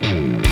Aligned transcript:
Esto 0.00 0.49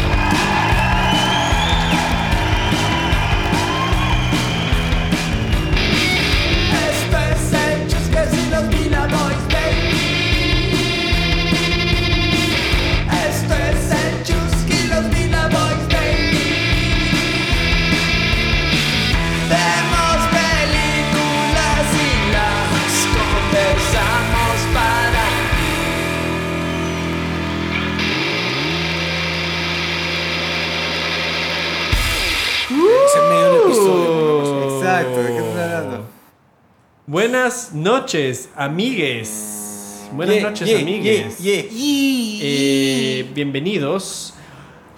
noches, 38.13 38.49
amigues. 38.57 40.09
Buenas 40.13 40.37
Yeah, 40.37 40.43
noches, 40.49 40.69
yeah, 40.69 40.79
amigues. 40.81 41.39
yeah. 41.41 41.63
Eh, 41.71 43.31
bienvenidos 43.35 44.33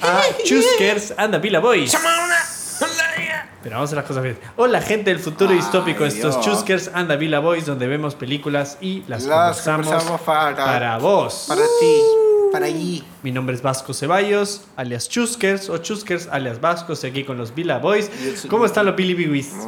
a 0.01 0.23
Chuskers 0.45 1.13
and 1.17 1.33
the 1.33 1.39
Villa 1.41 1.59
Boys. 1.59 1.93
Pero 3.65 3.75
vamos 3.77 3.93
a 3.93 3.97
las 3.97 4.05
cosas 4.05 4.23
bien. 4.23 4.39
Hola, 4.57 4.81
gente 4.81 5.11
del 5.11 5.19
futuro 5.19 5.51
Ay, 5.51 5.57
distópico. 5.57 6.05
Estos 6.07 6.37
Dios. 6.37 6.47
Chuskers 6.47 6.91
and 6.95 7.09
the 7.11 7.17
Villa 7.17 7.41
Boys, 7.41 7.67
donde 7.67 7.89
vemos 7.89 8.15
películas 8.15 8.79
y 8.81 9.03
las, 9.09 9.25
Las 9.25 9.61
conversamos, 9.63 10.21
para- 10.21 10.55
para 10.57 10.99
vos. 10.99 11.47
Para 11.49 11.63
ti, 11.81 12.01
para 12.53 12.67
allí. 12.67 13.03
Mi 13.25 13.33
nombre 13.33 13.57
es 13.57 13.61
Vasco 13.63 13.93
Ceballos, 13.93 14.63
alias 14.77 15.09
Chuskers, 15.09 15.69
o 15.69 15.79
Chuskers, 15.79 16.29
alias 16.31 16.61
Vasco. 16.61 16.93
Estoy 16.93 17.11
aquí 17.11 17.25
con 17.25 17.37
los 17.39 17.53
Villa 17.57 17.79
Boys. 17.79 18.09
¿Cómo 18.49 18.67
están 18.67 18.87
los 18.87 18.95
Billy 18.95 19.15
Biwis? 19.15 19.53
Muy, 19.55 19.67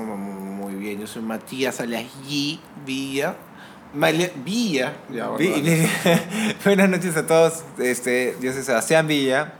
muy 0.70 0.74
bien, 0.76 1.00
yo 1.00 1.06
soy 1.08 1.22
Matías 1.22 1.80
alias 1.80 2.04
G. 2.28 2.58
Villa. 2.84 3.34
Malia- 3.94 4.32
Villa. 4.44 4.94
Ya, 5.12 5.28
bueno, 5.28 5.54
Vi- 5.54 5.60
vi- 5.60 5.88
Buenas 6.64 6.88
noches 6.88 7.16
a 7.16 7.26
todos. 7.26 7.62
Este, 7.78 8.36
yo 8.40 8.52
soy 8.52 8.62
Sebastián 8.62 9.06
Villa. 9.06 9.52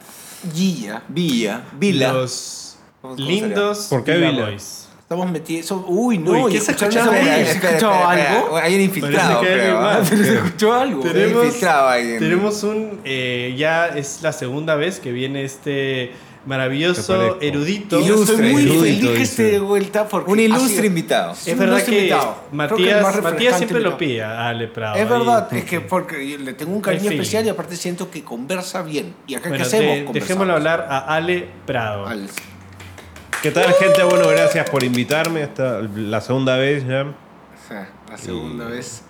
Villa. 0.54 1.02
Villa. 1.08 1.62
Vila. 1.78 2.12
Los 2.12 2.76
¿Cómo- 3.00 3.16
cómo 3.16 3.28
lindos 3.28 3.86
¿Por 3.90 4.04
qué 4.04 4.16
Villa 4.16 4.30
Villa? 4.30 4.44
Boys. 4.46 4.78
Estamos 5.00 5.30
metidos. 5.30 5.70
Uy, 5.88 6.16
no. 6.16 6.30
Uy, 6.30 6.52
¿y 6.52 6.54
¿qué 6.54 6.60
se 6.62 6.72
ahí? 6.72 6.88
vaina? 7.08 7.34
¿Se 7.44 7.52
escuchó 7.58 7.92
algo? 7.92 8.56
Hay 8.56 8.74
un 8.76 8.80
infiltrado, 8.80 9.40
que 9.42 9.48
hay 9.52 9.60
¿ah? 9.70 10.00
¿Pero 10.08 10.24
se 10.24 10.34
escuchó 10.36 10.72
algo? 10.72 11.02
Tenemos- 11.02 11.12
Tenemos, 11.22 11.44
infiltrado 11.44 11.88
alguien. 11.88 12.18
tenemos 12.18 12.62
un. 12.62 13.00
eh, 13.04 13.54
ya 13.58 13.88
es 13.88 14.20
la 14.22 14.32
segunda 14.32 14.74
vez 14.76 15.00
que 15.00 15.12
viene 15.12 15.44
este 15.44 16.12
Te 16.12 16.12
maravilloso 16.46 17.40
erudito. 17.40 18.00
Y 18.00 18.06
yo 18.06 18.14
estoy 18.22 18.34
Ilustre, 18.36 18.52
muy 18.52 18.62
ilustre, 18.62 18.92
feliz 18.94 19.10
que 19.16 19.22
esté 19.22 19.42
de 19.44 19.58
vuelta 19.58 20.08
porque 20.08 20.30
Un 20.30 20.40
ilustre 20.40 20.68
sido- 20.68 20.84
invitado. 20.86 21.32
Es 21.32 21.46
verdad 21.58 21.66
ilustre 21.76 21.94
que 21.94 21.98
invitado. 22.00 22.36
Matías, 22.52 23.56
siempre 23.56 23.80
lo 23.80 23.96
pide 23.96 24.22
a 24.22 24.48
Ale 24.48 24.68
Prado. 24.68 24.96
Es 24.96 25.02
ahí. 25.02 25.08
verdad, 25.08 25.52
es 25.54 25.64
que 25.64 25.80
porque 25.80 26.38
le 26.38 26.54
tengo 26.54 26.72
un 26.72 26.80
cariño 26.80 27.10
especial 27.10 27.46
y 27.46 27.48
aparte 27.48 27.76
siento 27.76 28.10
que 28.10 28.22
conversa 28.24 28.82
bien. 28.82 29.14
¿Y 29.26 29.34
acá 29.34 29.48
Bueno, 29.48 29.62
qué 29.64 29.68
hacemos? 29.68 30.12
de- 30.14 30.20
dejémoslo 30.20 30.52
hablar 30.54 30.86
a 30.88 31.14
Ale 31.16 31.48
Prado. 31.66 32.08
¿Qué 33.42 33.50
tal, 33.50 33.72
gente? 33.74 34.02
Bueno, 34.04 34.28
gracias 34.28 34.68
por 34.70 34.84
invitarme. 34.84 35.42
Esta 35.42 35.80
la 35.96 36.20
segunda 36.20 36.56
vez 36.56 36.86
ya. 36.86 37.02
o 37.02 37.68
sea, 37.68 37.90
la 38.10 38.18
segunda 38.18 38.66
vez 38.66 39.02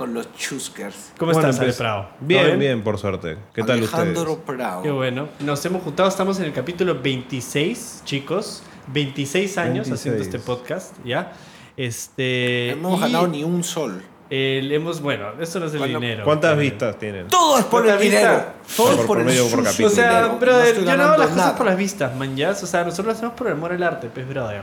con 0.00 0.14
los 0.14 0.32
Chuskers. 0.34 1.12
¿Cómo 1.18 1.30
Bueno, 1.32 1.50
estás, 1.50 1.62
Ale 1.62 1.74
Prado? 1.74 2.02
¿Todo 2.04 2.26
Bien, 2.26 2.58
bien, 2.58 2.82
por 2.82 2.96
suerte. 2.96 3.36
¿Qué 3.52 3.62
tal 3.62 3.76
Alejandro 3.76 4.32
ustedes? 4.32 4.56
Prado. 4.56 4.82
Qué 4.82 4.90
bueno. 4.90 5.28
Nos 5.40 5.62
hemos 5.66 5.82
juntado, 5.82 6.08
estamos 6.08 6.38
en 6.38 6.46
el 6.46 6.54
capítulo 6.54 6.98
26, 7.02 8.00
chicos. 8.06 8.62
26 8.86 9.58
años 9.58 9.88
26. 9.90 9.92
haciendo 10.00 10.22
este 10.22 10.38
podcast, 10.38 10.94
¿ya? 11.04 11.32
Este. 11.76 12.78
No 12.80 12.88
hemos 12.88 13.00
ganado 13.02 13.28
ni 13.28 13.44
un 13.44 13.62
sol. 13.62 14.02
el- 14.30 14.72
hemos, 14.72 15.02
bueno, 15.02 15.32
esto 15.38 15.60
no 15.60 15.66
es 15.66 15.72
el 15.74 15.80
Bueno, 15.80 16.00
dinero. 16.00 16.24
¿Cuántas 16.24 16.56
Eh, 16.56 16.60
vistas 16.60 16.98
tienen? 16.98 17.28
Todo 17.28 17.58
es 17.58 17.64
por 17.66 17.82
el 17.82 17.88
¿Cuánta 17.88 18.02
dinero. 18.02 18.42
Todo 18.76 18.90
es 18.92 18.96
Por 18.96 19.06
por 19.06 19.18
el 19.18 19.24
promedio, 19.26 19.50
por 19.50 19.64
capítulo. 19.64 19.88
O 19.88 19.90
sea, 19.90 20.26
brother, 20.28 20.78
no 20.78 20.84
yo 20.90 20.96
no 20.96 21.02
hago 21.02 21.16
las 21.18 21.28
cosas 21.28 21.36
nada. 21.36 21.56
por 21.56 21.66
las 21.66 21.76
vistas, 21.76 22.16
man, 22.16 22.34
ya. 22.36 22.50
O 22.52 22.54
sea, 22.54 22.84
nosotros 22.84 23.06
lo 23.06 23.12
hacemos 23.12 23.34
por 23.34 23.48
el 23.48 23.52
amor 23.52 23.72
al 23.74 23.82
arte, 23.82 24.08
pues, 24.08 24.26
brother. 24.26 24.62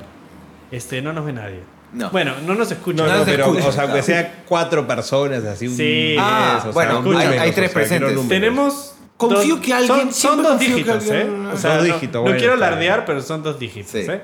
Este, 0.71 0.99
no 1.03 1.13
nos 1.13 1.25
ve 1.25 1.33
nadie. 1.33 1.76
No. 1.93 2.09
Bueno, 2.11 2.33
no 2.45 2.53
nos 2.55 2.69
escucha. 2.71 3.05
No, 3.07 3.17
no 3.19 3.23
pero, 3.25 3.45
escucha, 3.45 3.67
o 3.67 3.71
sea, 3.71 3.83
aunque 3.83 4.03
sea 4.03 4.43
cuatro 4.47 4.85
personas, 4.87 5.43
así 5.45 5.67
un. 5.67 5.75
Sí. 5.77 5.83
diez, 5.83 6.19
Ah, 6.21 6.57
o 6.59 6.63
sea, 6.63 6.71
bueno, 6.71 7.01
números, 7.01 7.21
hay- 7.21 7.37
hay 7.37 7.49
o 7.49 7.53
tres 7.53 7.53
sea, 7.53 7.55
quiero 7.55 7.73
presentes. 7.73 8.09
números. 8.15 8.29
Tenemos. 8.29 8.93
Confío 9.15 9.55
dos- 9.55 9.65
que 9.65 9.73
alguien- 9.73 10.13
Son, 10.13 10.43
dos 10.43 10.59
dígitos, 10.59 11.05
¿eh? 11.07 11.21
alguien- 11.21 11.45
O 11.47 11.57
sea, 11.57 11.77
Dos 11.77 11.87
no- 11.87 11.93
dígitos, 11.95 12.13
No, 12.15 12.21
bueno, 12.21 12.37
quiero 12.37 12.53
alardear, 12.53 13.03
pero 13.05 13.21
son 13.21 13.41
dos 13.41 13.57
dígitos, 13.57 13.91
Sí. 13.91 13.99
¿eh? 13.99 14.21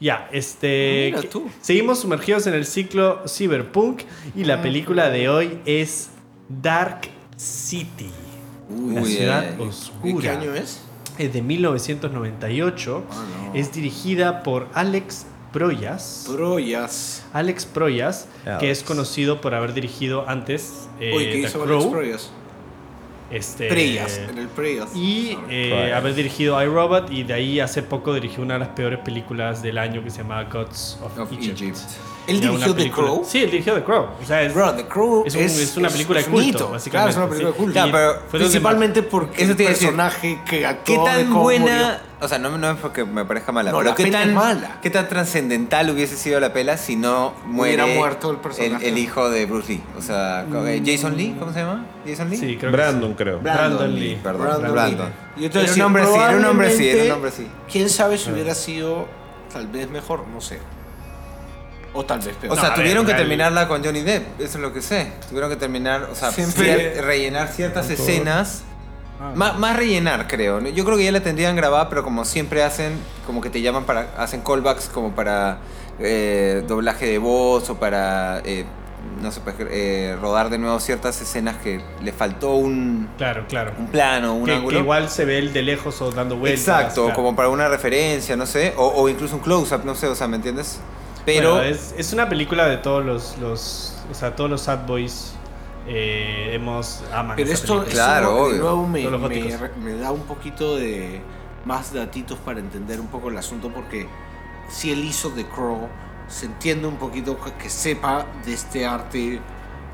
Ya, 0.00 0.28
este. 0.32 1.12
Mira 1.14 1.28
tú. 1.28 1.50
Seguimos 1.60 1.98
sumergidos 2.00 2.46
en 2.46 2.54
el 2.54 2.64
ciclo 2.64 3.22
Cyberpunk 3.28 4.00
y 4.34 4.44
Ah. 4.44 4.46
la 4.46 4.62
película 4.62 5.10
de 5.10 5.28
hoy 5.28 5.58
es 5.66 6.08
Dark 6.48 7.02
City. 7.36 8.10
la 8.70 9.00
Uy, 9.02 9.12
ciudad 9.14 9.44
eh. 9.44 9.56
¿Y 9.58 9.62
oscura. 9.62 10.20
qué 10.22 10.28
año 10.30 10.54
es? 10.54 10.80
Es 11.18 11.32
de 11.34 11.42
1998. 11.42 13.04
Ah, 13.10 13.14
no. 13.48 13.54
Es 13.54 13.72
dirigida 13.72 14.42
por 14.42 14.68
Alex 14.74 15.26
Proyas. 15.52 16.26
Proyas. 16.32 17.24
Alex 17.32 17.66
Proyas, 17.66 18.28
que 18.60 18.70
es 18.70 18.82
conocido 18.82 19.40
por 19.40 19.54
haber 19.54 19.72
dirigido 19.74 20.28
antes 20.28 20.88
eh, 21.00 21.12
Uy, 21.14 21.24
¿qué 21.26 21.32
The 21.32 21.38
hizo 21.40 21.62
Crow, 21.64 21.78
Alex 21.78 21.90
Proyas? 21.92 22.30
este, 23.30 23.68
Preyas, 23.68 24.18
en 24.18 24.38
el 24.38 24.48
Preyas. 24.48 24.88
y 24.94 25.36
eh, 25.48 25.92
haber 25.94 26.14
dirigido 26.14 26.60
iRobot 26.62 27.10
y 27.12 27.22
de 27.24 27.34
ahí 27.34 27.60
hace 27.60 27.82
poco 27.82 28.12
dirigió 28.14 28.42
una 28.42 28.54
de 28.54 28.60
las 28.60 28.68
peores 28.70 28.98
películas 29.00 29.62
del 29.62 29.78
año 29.78 30.02
que 30.02 30.10
se 30.10 30.18
llama 30.18 30.42
Gods 30.44 30.98
of, 31.02 31.18
Of 31.18 31.32
Egypt. 31.32 31.60
Egypt. 31.60 31.78
¿Él 32.30 32.40
dirigió 32.40 32.74
The 32.74 32.90
Crow? 32.90 33.24
Sí, 33.24 33.38
él 33.42 33.50
dirigió 33.50 33.74
The 33.74 33.84
Crow. 33.84 34.06
O 34.22 34.26
sea, 34.26 34.42
es, 34.42 34.54
Bro, 34.54 34.74
The 34.74 34.86
Crow 34.86 35.24
es 35.26 35.34
un- 35.34 35.40
es 35.42 35.76
una 35.76 35.88
película 35.88 36.20
de 36.20 36.26
un 36.26 36.32
culto, 36.32 36.48
hito. 36.48 36.70
básicamente, 36.70 36.90
Claro, 36.90 37.10
es 37.10 37.16
una 37.16 37.26
película 37.28 37.48
sí. 37.50 37.52
de 37.52 37.64
culto. 37.64 37.74
Ya, 37.74 37.92
pero 37.92 38.20
Principalmente 38.30 39.02
porque 39.02 39.42
Eso 39.42 39.50
el 39.52 39.56
personaje 39.56 40.38
que 40.46 40.58
¿Qué 40.60 40.66
actuó 40.66 41.04
de 41.06 41.24
tan 41.24 41.34
buena, 41.34 41.64
murió. 41.64 41.96
o 42.20 42.28
sea, 42.28 42.38
no, 42.38 42.56
no 42.58 42.70
es 42.70 42.76
porque 42.78 43.04
me 43.04 43.24
parezca 43.24 43.52
mala, 43.52 43.70
No, 43.72 43.78
pero 43.78 43.90
la 43.90 43.96
qué 43.96 44.02
es 44.04 44.10
tan 44.12 44.34
mala. 44.34 44.78
qué 44.82 44.90
tan 44.90 45.08
trascendental 45.08 45.90
hubiese 45.90 46.16
sido 46.16 46.38
la 46.40 46.52
pela 46.52 46.76
si 46.76 46.96
no 46.96 47.34
muere 47.46 47.82
Hubiera 47.82 47.98
muerto 47.98 48.30
el 48.30 48.36
personaje. 48.38 48.88
el 48.88 48.98
hijo 48.98 49.30
de 49.30 49.46
Bruce 49.46 49.72
Lee, 49.72 49.82
o 49.98 50.02
sea, 50.02 50.46
eh, 50.66 50.82
Jason 50.84 51.16
Lee, 51.16 51.36
¿cómo 51.38 51.52
se 51.52 51.60
llama? 51.60 51.86
Jason 52.06 52.30
Lee. 52.30 52.36
Sí, 52.36 52.56
creo 52.58 52.72
Brandon, 52.72 53.14
creo. 53.14 53.40
Brandon 53.40 53.94
Lee. 53.94 54.18
Perdón, 54.22 54.42
Brandon 54.42 54.72
Brandon. 54.72 55.06
Lee. 55.36 55.42
Yo 55.44 55.50
te 55.50 55.60
Era 55.62 55.72
un 55.74 55.80
hombre 55.82 56.04
sí, 56.06 56.12
era 56.14 56.36
un 56.36 56.44
hombre 56.44 56.70
sí, 56.76 56.88
era 56.88 57.04
un 57.04 57.10
hombre 57.12 57.30
sí. 57.30 57.46
Quién 57.70 57.88
sabe 57.88 58.18
si 58.18 58.30
hubiera 58.30 58.54
sido 58.54 59.06
tal 59.52 59.66
vez 59.68 59.90
mejor, 59.90 60.26
no 60.28 60.40
sé. 60.40 60.58
O 61.92 62.04
tal 62.04 62.20
vez 62.20 62.36
peor. 62.36 62.52
O 62.52 62.56
sea, 62.56 62.66
a 62.66 62.68
ver, 62.70 62.78
tuvieron 62.78 63.04
que 63.04 63.12
el- 63.12 63.18
terminarla 63.18 63.66
con 63.66 63.82
Johnny 63.84 64.00
Depp, 64.02 64.40
eso 64.40 64.58
es 64.58 64.62
lo 64.62 64.72
que 64.72 64.80
sé. 64.82 65.10
Tuvieron 65.28 65.50
que 65.50 65.56
terminar, 65.56 66.04
o 66.10 66.14
sea, 66.14 66.30
Siempre- 66.30 66.94
cier- 66.96 67.02
rellenar 67.02 67.48
ciertas 67.48 67.90
escenas. 67.90 68.62
Ah. 69.20 69.32
Má- 69.34 69.52
Más, 69.54 69.76
rellenar, 69.76 70.26
creo. 70.28 70.60
Yo 70.60 70.84
creo 70.84 70.96
que 70.96 71.04
ya 71.04 71.12
la 71.12 71.20
tendrían 71.20 71.54
grabada, 71.56 71.88
pero 71.88 72.02
como 72.04 72.24
siempre 72.24 72.62
hacen, 72.62 72.92
como 73.26 73.40
que 73.40 73.50
te 73.50 73.60
llaman 73.60 73.84
para. 73.84 74.06
hacen 74.16 74.40
callbacks 74.42 74.88
como 74.88 75.14
para 75.14 75.58
eh, 75.98 76.62
doblaje 76.66 77.06
de 77.06 77.18
voz 77.18 77.68
o 77.70 77.74
para. 77.78 78.40
eh, 78.44 78.64
no 79.20 79.30
sé, 79.32 79.40
pues, 79.40 79.56
eh, 79.58 80.16
rodar 80.20 80.48
de 80.48 80.58
nuevo 80.58 80.78
ciertas 80.80 81.20
escenas 81.20 81.56
que 81.56 81.82
le 82.02 82.12
faltó 82.12 82.54
un, 82.54 83.08
Claro, 83.18 83.44
claro. 83.48 83.72
un 83.78 83.88
plano, 83.88 84.34
un 84.34 84.44
Que, 84.44 84.52
que 84.52 84.56
ángulo. 84.58 84.78
igual 84.78 85.08
se 85.10 85.24
ve 85.26 85.38
el 85.38 85.52
de 85.52 85.62
lejos 85.62 86.00
o 86.00 86.10
dando 86.12 86.36
vueltas. 86.36 86.60
Exacto, 86.60 87.02
claro. 87.04 87.16
como 87.16 87.34
para 87.36 87.48
una 87.50 87.68
referencia, 87.68 88.36
no 88.36 88.46
sé. 88.46 88.72
O, 88.76 88.86
o 88.88 89.08
incluso 89.08 89.34
un 89.36 89.42
close-up, 89.42 89.84
no 89.84 89.94
sé, 89.94 90.06
o 90.06 90.14
sea, 90.14 90.28
¿me 90.28 90.36
entiendes? 90.36 90.80
Pero. 91.34 91.52
Bueno, 91.54 91.66
es, 91.68 91.94
es 91.96 92.12
una 92.12 92.28
película 92.28 92.66
de 92.66 92.76
todos 92.78 93.04
los, 93.04 93.38
los 93.38 93.96
o 94.10 94.14
sea, 94.14 94.34
todos 94.36 94.50
los 94.50 94.62
sad 94.62 94.86
boys 94.86 95.32
eh, 95.86 96.50
hemos 96.52 97.02
aman 97.12 97.36
Pero 97.36 97.50
esto, 97.52 97.78
película. 97.80 97.92
Claro, 97.94 98.44
obvio. 98.44 98.58
nuevo 98.62 98.86
me, 98.86 99.02
me- 99.82 99.94
da 99.96 100.12
un 100.12 100.22
poquito 100.22 100.76
de 100.76 101.20
más 101.64 101.92
datitos 101.92 102.38
para 102.38 102.60
entender 102.60 103.00
un 103.00 103.08
poco 103.08 103.28
el 103.28 103.36
asunto 103.38 103.70
porque 103.70 104.06
si 104.68 104.92
él 104.92 105.04
hizo 105.04 105.30
The 105.30 105.46
Crow, 105.46 105.88
se 106.28 106.46
entiende 106.46 106.86
un 106.86 106.96
poquito 106.96 107.36
que 107.58 107.68
sepa 107.68 108.24
de 108.44 108.54
este 108.54 108.86
arte 108.86 109.40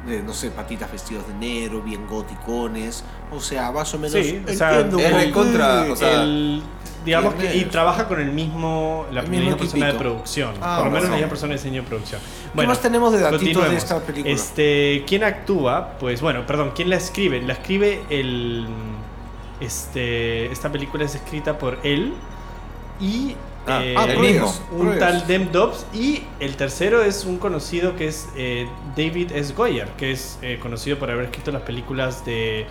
de, 0.06 0.22
no 0.22 0.32
sé, 0.32 0.50
patitas 0.50 0.90
vestidos 0.90 1.26
de 1.28 1.34
negro, 1.34 1.82
bien 1.82 2.06
goticones, 2.06 3.04
o 3.30 3.40
sea, 3.40 3.70
más 3.72 3.92
o 3.94 3.98
menos 3.98 4.12
Sí, 4.12 4.42
o 4.46 4.52
sea, 4.52 4.80
entiendo 4.80 4.98
es 4.98 5.14
recontra, 5.26 5.86
o 5.90 5.96
sea, 5.96 6.22
El- 6.22 6.62
digamos 7.04 7.34
que 7.34 7.56
y 7.56 7.64
trabaja 7.66 8.08
con 8.08 8.20
el 8.20 8.32
mismo 8.32 9.06
la 9.12 9.20
El 9.20 9.28
misma 9.28 9.44
mismo 9.44 9.58
persona 9.58 9.86
de 9.86 9.94
producción 9.94 10.54
Ah, 10.60 10.76
por 10.78 10.86
lo 10.86 10.90
menos 10.92 11.08
la 11.08 11.14
misma 11.16 11.28
persona 11.28 11.50
de 11.52 11.58
diseño 11.58 11.82
de 11.82 11.88
producción. 11.88 12.20
¿Qué 12.56 12.66
más 12.66 12.80
tenemos 12.80 13.12
de 13.12 13.20
datitos 13.20 13.68
de 13.70 13.76
esta 13.76 14.00
película? 14.00 14.34
este 14.34 15.04
quién 15.06 15.22
actúa 15.22 15.90
pues 16.00 16.20
bueno 16.20 16.44
perdón 16.46 16.72
quién 16.74 16.90
la 16.90 16.96
escribe 16.96 17.40
la 17.42 17.52
escribe 17.52 18.02
el 18.10 18.66
este 19.60 20.46
esta 20.52 20.70
película 20.70 21.04
es 21.04 21.14
escrita 21.14 21.58
por 21.58 21.78
él 21.82 22.12
y 23.00 23.34
Ah, 23.66 23.80
eh, 23.82 23.94
ah, 23.96 24.04
el 24.04 24.18
mismo. 24.18 24.54
un 24.70 24.98
tal 24.98 25.26
Dem 25.26 25.50
Dobbs 25.50 25.86
y 25.92 26.22
el 26.38 26.56
tercero 26.56 27.02
es 27.02 27.24
un 27.24 27.38
conocido 27.38 27.96
que 27.96 28.06
es 28.08 28.28
eh, 28.36 28.68
David 28.96 29.32
S. 29.32 29.54
Goyer, 29.54 29.88
que 29.96 30.12
es 30.12 30.38
eh, 30.42 30.58
conocido 30.60 30.98
por 30.98 31.10
haber 31.10 31.24
escrito 31.24 31.50
las 31.50 31.62
películas 31.62 32.24
de 32.24 32.66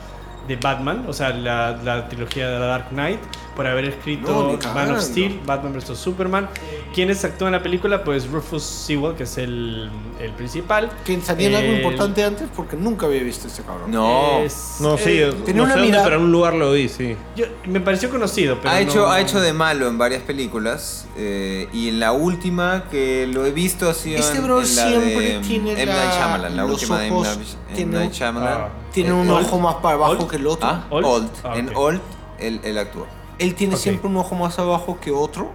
de 0.47 0.55
Batman, 0.57 1.05
o 1.07 1.13
sea, 1.13 1.31
la, 1.31 1.77
la 1.83 2.07
trilogía 2.07 2.49
de 2.49 2.59
la 2.59 2.65
Dark 2.65 2.89
Knight, 2.89 3.19
por 3.55 3.65
haber 3.65 3.85
escrito 3.85 4.57
Man 4.73 4.91
of 4.91 5.01
Steel, 5.01 5.39
Batman 5.45 5.73
vs. 5.73 5.97
Superman. 5.97 6.49
¿Quiénes 6.95 7.25
actúan 7.25 7.49
en 7.53 7.59
la 7.59 7.61
película? 7.63 8.05
Pues 8.05 8.25
Rufus 8.29 8.63
Sewell, 8.63 9.15
que 9.15 9.23
es 9.23 9.37
el, 9.37 9.89
el 10.21 10.31
principal. 10.31 10.89
Que 11.03 11.19
salía 11.19 11.49
en 11.49 11.55
algo 11.55 11.71
El- 11.73 11.77
importante 11.79 12.23
antes 12.23 12.47
porque 12.55 12.77
nunca 12.77 13.05
había 13.05 13.21
visto 13.21 13.47
a 13.47 13.51
este 13.51 13.63
cabrón. 13.63 13.91
No. 13.91 14.39
es- 14.39 14.77
No, 14.79 14.97
sí, 14.97 15.09
eh, 15.19 15.33
Tiene 15.43 15.57
no 15.57 15.65
una 15.65 15.73
sé 15.73 15.79
dónde, 15.79 15.87
mirada- 15.91 16.05
pero 16.05 16.15
en 16.15 16.21
un 16.23 16.31
lugar 16.31 16.53
lo 16.53 16.71
vi, 16.71 16.87
sí. 16.87 17.17
yo- 17.35 17.47
me 17.65 17.81
pareció 17.81 18.09
conocido, 18.09 18.59
pero 18.61 18.69
ha, 18.73 18.79
hecho, 18.79 18.99
no- 19.07 19.11
ha 19.11 19.19
hecho 19.19 19.41
de 19.41 19.51
malo 19.51 19.89
en 19.89 19.97
varias 19.97 20.21
películas. 20.23 21.05
eh, 21.17 21.67
y 21.73 21.89
en 21.89 21.99
la 21.99 22.11
última 22.13 22.85
que 22.91 23.25
lo 23.27 23.45
he 23.45 23.51
visto 23.51 23.89
ha 23.89 23.93
sido 23.93 24.19
Este 24.19 24.37
en, 24.37 24.43
bro 24.43 24.61
en 24.61 24.75
la 24.75 24.87
siempre 24.87 25.19
de 25.33 25.39
tiene 25.39 25.71
M. 25.73 25.85
la- 25.85 25.95
Night 25.95 26.11
Shyamalan, 26.13 26.55
la 26.57 26.63
los 26.63 26.71
última 26.73 26.99
de 26.99 27.07
M. 27.07 27.15
ojos, 27.15 27.27
Night- 27.37 27.39
M. 27.67 27.75
tiene 27.75 27.97
Night 27.99 28.11
Shyamalan. 28.13 28.53
Ah. 28.61 28.69
Tiene 28.93 29.09
Eh, 29.09 29.13
un 29.13 29.29
Old. 29.29 29.45
ojo 29.47 29.59
más 29.59 29.75
para 29.75 29.95
abajo 29.95 30.11
Old. 30.13 30.27
que 30.29 30.35
el 30.37 30.47
otro. 30.47 30.67
¿Ah? 30.69 30.85
Old. 30.89 31.05
Old. 31.05 31.29
Ah, 31.43 31.53
En 31.57 31.69
ok. 31.69 31.77
Old, 31.77 32.01
él, 32.39 32.61
él 32.63 32.77
actuó. 32.77 33.05
Él 33.39 33.53
tiene 33.55 33.75
Ok. 33.75 33.81
siempre 33.81 34.07
un 34.09 34.15
ojo 34.17 34.35
más 34.35 34.57
abajo 34.59 34.97
que 35.01 35.11
otro. 35.11 35.51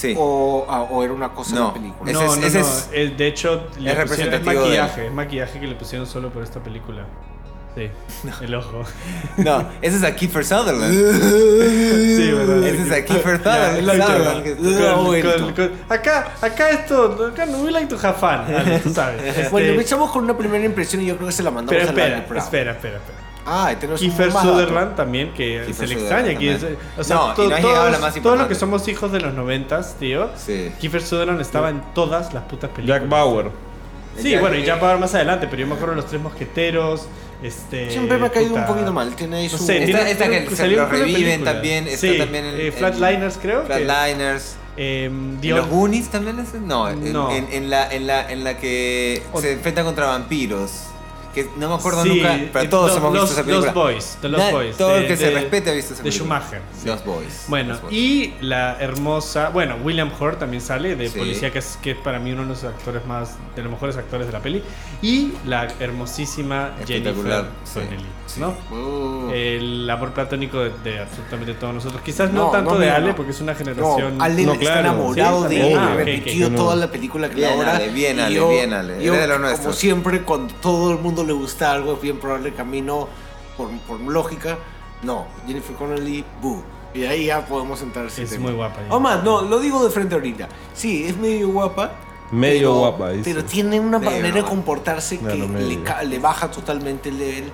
Sí. 0.00 0.14
O, 0.16 0.64
ah, 0.68 0.82
o 0.90 1.04
era 1.04 1.12
una 1.12 1.28
cosa 1.30 1.54
No, 1.56 1.60
en 1.60 1.66
la 1.66 1.74
película. 1.74 2.10
ese 2.10 2.20
No, 2.24 2.32
es- 2.32 2.40
no, 2.40 2.46
ese 2.46 2.58
no. 2.60 2.64
es- 2.64 2.88
eh, 2.92 3.14
de 3.16 3.26
hecho, 3.26 3.50
le 3.54 3.60
es 3.60 3.66
pusieron- 3.66 3.88
es 3.88 3.96
representativo 3.98 4.50
de 4.52 4.58
maquillaje, 4.60 5.06
es 5.06 5.12
maquillaje 5.12 5.60
que 5.60 5.66
le 5.66 5.74
pusieron 5.74 6.06
solo 6.06 6.30
por 6.30 6.42
esta 6.42 6.60
película. 6.60 7.04
Sí, 7.74 7.88
el 8.42 8.54
ojo. 8.54 8.82
No, 9.36 9.64
ese 9.82 9.98
es 9.98 10.02
a 10.02 10.14
Kiefer 10.16 10.44
Sutherland. 10.44 10.92
Sí, 12.16 12.32
verdad. 12.32 12.66
Ese 12.66 12.82
es 12.82 12.92
a 12.92 13.04
Kiefer 13.04 13.36
Sutherland. 13.38 15.22
Con- 15.22 15.22
Con- 15.44 15.54
con- 15.54 15.72
acá, 15.88 16.32
acá 16.40 16.70
esto, 16.70 17.26
acá 17.32 17.46
no 17.46 17.58
we 17.62 17.70
like 17.70 17.86
to 17.94 17.96
have 18.06 18.18
fun. 18.18 18.52
Dale, 18.52 18.78
tú 18.80 18.92
sabes. 18.92 19.22
Este, 19.36 19.48
Bueno, 19.50 19.68
empezamos 19.68 20.10
con 20.10 20.24
una 20.24 20.36
primera 20.36 20.64
impresión 20.64 21.02
y 21.02 21.06
yo 21.06 21.16
creo 21.16 21.26
que 21.28 21.32
se 21.32 21.42
la 21.42 21.50
mandamos 21.50 21.70
pero 21.70 21.82
a 21.82 21.84
la 21.84 21.90
espera, 21.90 22.16
de 22.16 22.38
espera, 22.40 22.72
espera, 22.72 22.96
espera. 22.96 23.19
Ah, 23.46 23.72
Kiefer. 23.96 24.30
Sutherland 24.32 24.94
también, 24.96 25.32
que 25.32 25.62
Kiefer 25.66 25.74
se 25.74 25.94
le 25.94 26.00
extraña. 26.00 26.30
aquí 26.32 26.48
también. 26.50 26.76
o 26.98 27.04
sea, 27.04 27.16
No, 27.16 27.32
y 27.32 27.36
to- 27.36 27.48
no 27.48 27.56
todos, 27.56 27.60
más 27.62 27.62
todos 27.62 28.00
los 28.02 28.16
importante. 28.16 28.48
que 28.48 28.54
somos 28.54 28.88
hijos 28.88 29.12
de 29.12 29.20
los 29.20 29.34
noventas, 29.34 29.96
tío. 29.98 30.30
Sí. 30.36 30.70
Kiefer 30.78 31.02
Sutherland 31.02 31.40
estaba 31.40 31.70
en 31.70 31.82
todas 31.94 32.32
las 32.34 32.44
putas 32.44 32.70
películas. 32.70 33.00
Jack 33.00 33.08
Bauer. 33.08 33.50
Sí, 34.18 34.30
Jack- 34.30 34.40
bueno, 34.40 34.56
y 34.56 34.64
Jack 34.64 34.80
Bauer 34.80 34.98
más 34.98 35.14
adelante, 35.14 35.46
pero 35.48 35.60
yo 35.60 35.66
me 35.66 35.74
acuerdo 35.74 35.94
de 35.94 36.00
los 36.02 36.06
tres 36.10 36.20
mosqueteros. 36.20 37.06
Este, 37.42 37.90
Siempre 37.90 38.18
me 38.18 38.26
ha 38.26 38.30
caído 38.30 38.50
puta, 38.50 38.60
un 38.62 38.66
poquito 38.66 38.92
mal. 38.92 39.14
Tiene 39.16 39.36
ahí 39.38 39.48
No 39.50 39.56
su. 39.56 39.64
sé, 39.64 39.82
Esta- 39.84 39.86
tiene- 39.98 40.10
esta 40.10 40.28
que 40.28 40.50
se 40.50 40.56
salió 40.56 40.76
lo 40.82 40.86
reviven 40.88 41.42
también, 41.42 41.86
está 41.88 42.06
Sí, 42.06 42.18
también 42.18 42.44
en- 42.44 42.60
eh, 42.60 42.66
en- 42.66 42.72
Flatliners, 42.74 43.38
creo. 43.40 43.66
que- 43.66 43.74
Flatliners. 43.78 44.56
¿Y 44.76 45.08
The 45.40 45.48
los 45.48 45.66
Goonies 45.68 46.08
también 46.10 46.38
es? 46.38 46.52
No, 46.54 46.88
en, 46.88 47.12
No. 47.12 47.30
En, 47.30 47.48
en 47.50 47.70
la, 47.70 47.90
en, 47.92 48.06
la, 48.06 48.30
en 48.30 48.44
la 48.44 48.56
que 48.58 49.22
O- 49.32 49.40
se 49.40 49.52
enfrenta 49.52 49.82
contra 49.84 50.06
vampiros. 50.06 50.70
Que 51.34 51.48
no 51.56 51.68
me 51.68 51.74
acuerdo 51.76 52.02
Sí, 52.02 52.08
nunca, 52.16 52.38
pero 52.52 52.68
todos 52.70 52.88
los- 52.88 52.96
hemos 52.98 53.12
visto 53.12 53.22
los- 53.22 53.30
esa 53.32 53.42
película. 53.44 53.66
Los 53.66 53.74
Boys, 53.74 54.18
The 54.20 54.28
Lost 54.28 54.50
Boys. 54.50 54.76
Todo 54.76 54.88
de- 54.94 54.98
el 54.98 55.06
que 55.06 55.16
se 55.16 55.26
de- 55.26 55.30
respete 55.34 55.70
ha 55.70 55.72
visto 55.74 55.94
esa 55.94 56.02
De 56.02 56.10
película. 56.10 56.40
Schumacher. 56.40 56.62
sí. 56.80 56.86
Los 56.88 57.04
Boys. 57.04 57.44
Bueno, 57.48 57.68
Los 57.70 57.82
Boys. 57.82 57.94
y 57.94 58.34
la 58.40 58.78
hermosa, 58.80 59.50
bueno, 59.50 59.76
William 59.84 60.10
Hurt 60.18 60.38
también 60.40 60.60
sale 60.60 60.96
de 60.96 61.08
Sí. 61.08 61.18
policía, 61.18 61.50
que 61.52 61.58
es, 61.60 61.78
que 61.82 61.92
es 61.92 61.96
para 61.98 62.18
mí 62.18 62.32
uno 62.32 62.42
de 62.42 62.48
los 62.48 62.64
actores 62.64 63.04
más, 63.06 63.36
de 63.54 63.62
los 63.62 63.70
mejores 63.70 63.96
actores 63.96 64.26
de 64.26 64.32
la 64.32 64.40
peli. 64.40 64.62
Y 65.02 65.32
la 65.46 65.68
hermosísima 65.78 66.72
Jennifer 66.86 67.14
Connelly, 67.72 68.04
sí. 68.26 68.40
¿no? 68.40 68.54
Uh, 68.70 69.30
El 69.32 69.88
amor 69.88 70.12
platónico 70.12 70.58
de, 70.60 70.70
de 70.82 70.98
absolutamente 71.00 71.54
todos 71.54 71.74
nosotros. 71.74 72.02
Quizás 72.02 72.32
no, 72.32 72.46
No, 72.46 72.50
tanto 72.50 72.74
no, 72.74 72.78
de 72.80 72.86
no, 72.88 72.94
Ale, 72.94 73.08
no. 73.08 73.16
porque 73.16 73.30
es 73.32 73.40
una 73.40 73.52
no, 73.52 73.58
generación. 73.58 74.20
Ale 74.20 74.42
No, 74.44 74.52
está 74.52 74.64
claro. 74.64 74.80
enamorado 74.80 75.48
Sí, 75.48 75.54
de 75.54 75.72
él. 75.72 75.78
Ah, 75.78 75.94
repetido 75.96 76.50
toda 76.50 76.76
la 76.76 76.90
película 76.90 77.28
que 77.28 77.36
Bien, 77.36 77.50
ahora. 77.52 77.76
Ale, 77.76 77.88
bien, 77.90 78.18
y 78.18 78.20
Ale, 78.20 78.40
bien, 78.48 78.72
Ale. 78.72 78.94
de 78.94 79.26
lo 79.26 79.56
como 79.58 79.72
siempre, 79.72 80.22
cuando 80.22 80.52
todo 80.60 80.92
el 80.92 80.98
mundo 80.98 81.19
le 81.24 81.32
gusta 81.32 81.72
algo, 81.72 81.94
es 81.94 82.00
bien 82.00 82.18
probable 82.18 82.52
que 82.54 82.60
a 82.60 82.64
mí 82.64 82.80
no, 82.82 83.08
por, 83.56 83.70
por 83.86 84.00
lógica, 84.00 84.58
no. 85.02 85.26
Jennifer 85.46 85.74
Connelly, 85.76 86.24
boo. 86.40 86.62
Y 86.92 87.04
ahí 87.04 87.26
ya 87.26 87.46
podemos 87.46 87.80
entrar 87.82 88.06
Es 88.06 88.14
tema. 88.28 88.46
muy 88.46 88.52
guapa. 88.52 88.80
O 88.90 88.98
más, 88.98 89.22
no, 89.22 89.42
lo 89.42 89.60
digo 89.60 89.84
de 89.84 89.90
frente 89.90 90.14
ahorita. 90.16 90.48
Sí, 90.74 91.04
es 91.06 91.16
medio 91.16 91.48
guapa. 91.50 91.92
Medio 92.32 92.70
pero- 92.70 92.74
guapa, 92.80 93.10
dice. 93.10 93.30
Pero 93.32 93.44
tiene 93.44 93.78
una 93.80 93.98
Medio 93.98 94.10
manera 94.12 94.34
de 94.34 94.40
guapa. 94.40 94.48
comportarse 94.54 95.18
que 95.18 95.24
medio. 95.24 95.48
le, 95.48 96.06
le 96.08 96.18
baja 96.18 96.50
totalmente 96.50 97.08
el 97.10 97.18
level. 97.18 97.52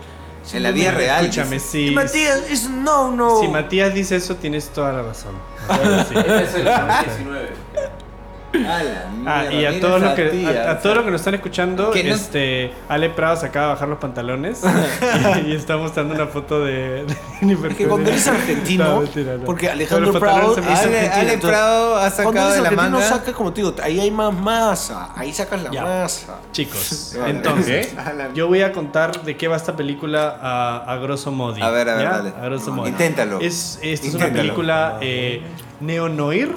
En 0.53 0.62
la 0.62 0.71
vida 0.71 0.93
real. 0.93 1.25
Escúchame, 1.25 1.55
dices. 1.57 1.71
si, 1.71 1.91
Matías, 1.91 2.43
es 2.49 2.71
no, 2.71 3.11
no. 3.11 3.41
si 3.41 3.49
Matías 3.49 3.93
dice 3.93 4.15
eso, 4.17 4.37
tienes 4.37 4.69
toda 4.69 4.93
la 4.93 5.03
razón. 5.03 5.35
Sí. 6.09 6.15
A 8.64 8.82
la 8.82 9.03
Ah, 9.26 9.53
y 9.53 9.64
a 9.64 9.81
todos 9.81 10.00
los 10.00 10.12
que 10.14 10.25
tía, 10.26 10.69
a, 10.69 10.73
a 10.73 10.79
todos 10.81 10.94
los 10.97 11.05
que 11.05 11.11
nos 11.11 11.20
están 11.20 11.35
escuchando, 11.35 11.88
no- 11.88 11.94
este 11.94 12.73
Ale 12.88 13.11
Prado 13.11 13.37
se 13.37 13.47
acaba 13.47 13.67
de 13.67 13.73
bajar 13.75 13.88
los 13.88 13.99
pantalones 13.99 14.62
y, 15.44 15.49
y 15.49 15.53
está 15.55 15.76
mostrando 15.76 16.14
una 16.14 16.26
foto 16.26 16.64
de, 16.64 17.05
de 17.05 17.17
Jennifer 17.41 17.73
Es 17.73 17.76
que 17.76 17.87
cuando 17.88 18.08
eres 18.11 18.26
argentino, 18.29 18.85
No, 18.85 19.00
mentira, 19.00 19.37
no. 19.37 19.44
porque 19.44 19.69
Alejandro 19.69 20.12
Prado 20.19 20.55
Ale, 20.56 20.67
argentino. 20.70 21.12
Ale 21.14 21.32
entonces, 21.35 21.41
Prado 21.58 21.97
ha 21.97 22.11
Cuando 22.11 22.17
sacado 22.17 22.47
eres 22.47 22.55
de 22.56 22.62
la 22.62 22.69
argentino, 22.69 22.99
manga. 22.99 23.08
saca, 23.08 23.32
como 23.32 23.53
te 23.53 23.61
digo, 23.62 23.75
ahí 23.82 23.99
hay 24.00 24.11
más 24.11 24.32
masa. 24.32 25.09
Ahí 25.17 25.32
sacas 25.32 25.62
la 25.62 25.70
Ya. 25.73 25.82
masa. 25.82 26.37
Chicos, 26.52 27.14
Vale. 27.19 27.31
entonces, 27.31 27.94
yo 28.35 28.47
voy 28.47 28.62
a 28.62 28.70
contar 28.73 29.23
de 29.23 29.37
qué 29.37 29.49
va 29.49 29.56
esta 29.56 29.75
película 29.75 30.38
a, 30.41 30.93
a 30.93 30.97
grosso 30.99 31.32
modo. 31.32 31.62
A 31.64 31.70
ver, 31.70 31.88
a 31.88 31.94
ver, 31.97 32.09
dale. 32.09 32.29
A 32.41 32.44
grosso 32.44 32.73
modo. 32.73 32.87
Inténtalo. 32.87 33.41
Es, 33.41 33.79
esta 33.82 34.06
es 34.06 34.14
una 34.14 34.29
película 34.29 34.99
eh, 35.00 35.43
neo-noir. 35.81 36.55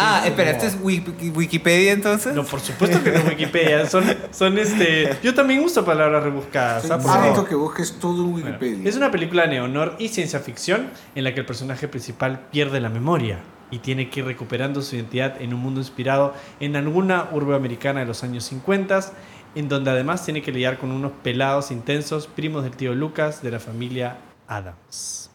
Ah, 0.00 0.22
espera, 0.26 0.50
¿esto 0.52 0.66
es 0.66 0.78
Wiki- 0.80 1.30
Wikipedia 1.34 1.92
entonces? 1.92 2.34
No, 2.34 2.44
por 2.44 2.60
supuesto 2.60 3.02
que 3.02 3.10
no 3.10 3.18
es 3.18 3.24
Wikipedia. 3.26 3.86
Son, 3.86 4.04
son 4.30 4.58
este. 4.58 5.16
Yo 5.22 5.34
también 5.34 5.60
uso 5.60 5.84
palabras 5.84 6.22
rebuscadas. 6.22 6.84
¿ah? 6.90 6.98
Por 6.98 7.06
Necesito 7.06 7.34
favor. 7.34 7.48
que 7.48 7.54
busques 7.54 7.98
todo 7.98 8.22
en 8.24 8.32
Bueno, 8.32 8.46
Wikipedia. 8.60 8.88
es 8.88 8.96
una 8.96 9.10
película 9.10 9.42
de 9.42 9.48
neonor 9.48 9.94
y 9.98 10.08
ciencia 10.08 10.40
ficción 10.40 10.88
en 11.14 11.24
la 11.24 11.34
que 11.34 11.40
el 11.40 11.46
personaje 11.46 11.88
principal 11.88 12.48
pierde 12.50 12.80
la 12.80 12.88
memoria 12.88 13.38
y 13.70 13.78
tiene 13.80 14.08
que 14.08 14.20
ir 14.20 14.26
recuperando 14.26 14.80
su 14.82 14.96
identidad 14.96 15.40
en 15.42 15.52
un 15.52 15.60
mundo 15.60 15.80
inspirado 15.80 16.34
en 16.60 16.74
alguna 16.76 17.28
urbe 17.32 17.54
americana 17.54 18.00
de 18.00 18.06
los 18.06 18.24
años 18.24 18.44
50, 18.44 19.00
en 19.54 19.68
donde 19.68 19.90
además 19.90 20.24
tiene 20.24 20.40
que 20.42 20.52
lidiar 20.52 20.78
con 20.78 20.90
unos 20.90 21.12
pelados 21.22 21.70
intensos, 21.70 22.26
primos 22.28 22.62
del 22.64 22.72
tío 22.76 22.94
Lucas 22.94 23.42
de 23.42 23.50
la 23.50 23.60
familia 23.60 24.16
Adams. 24.46 25.27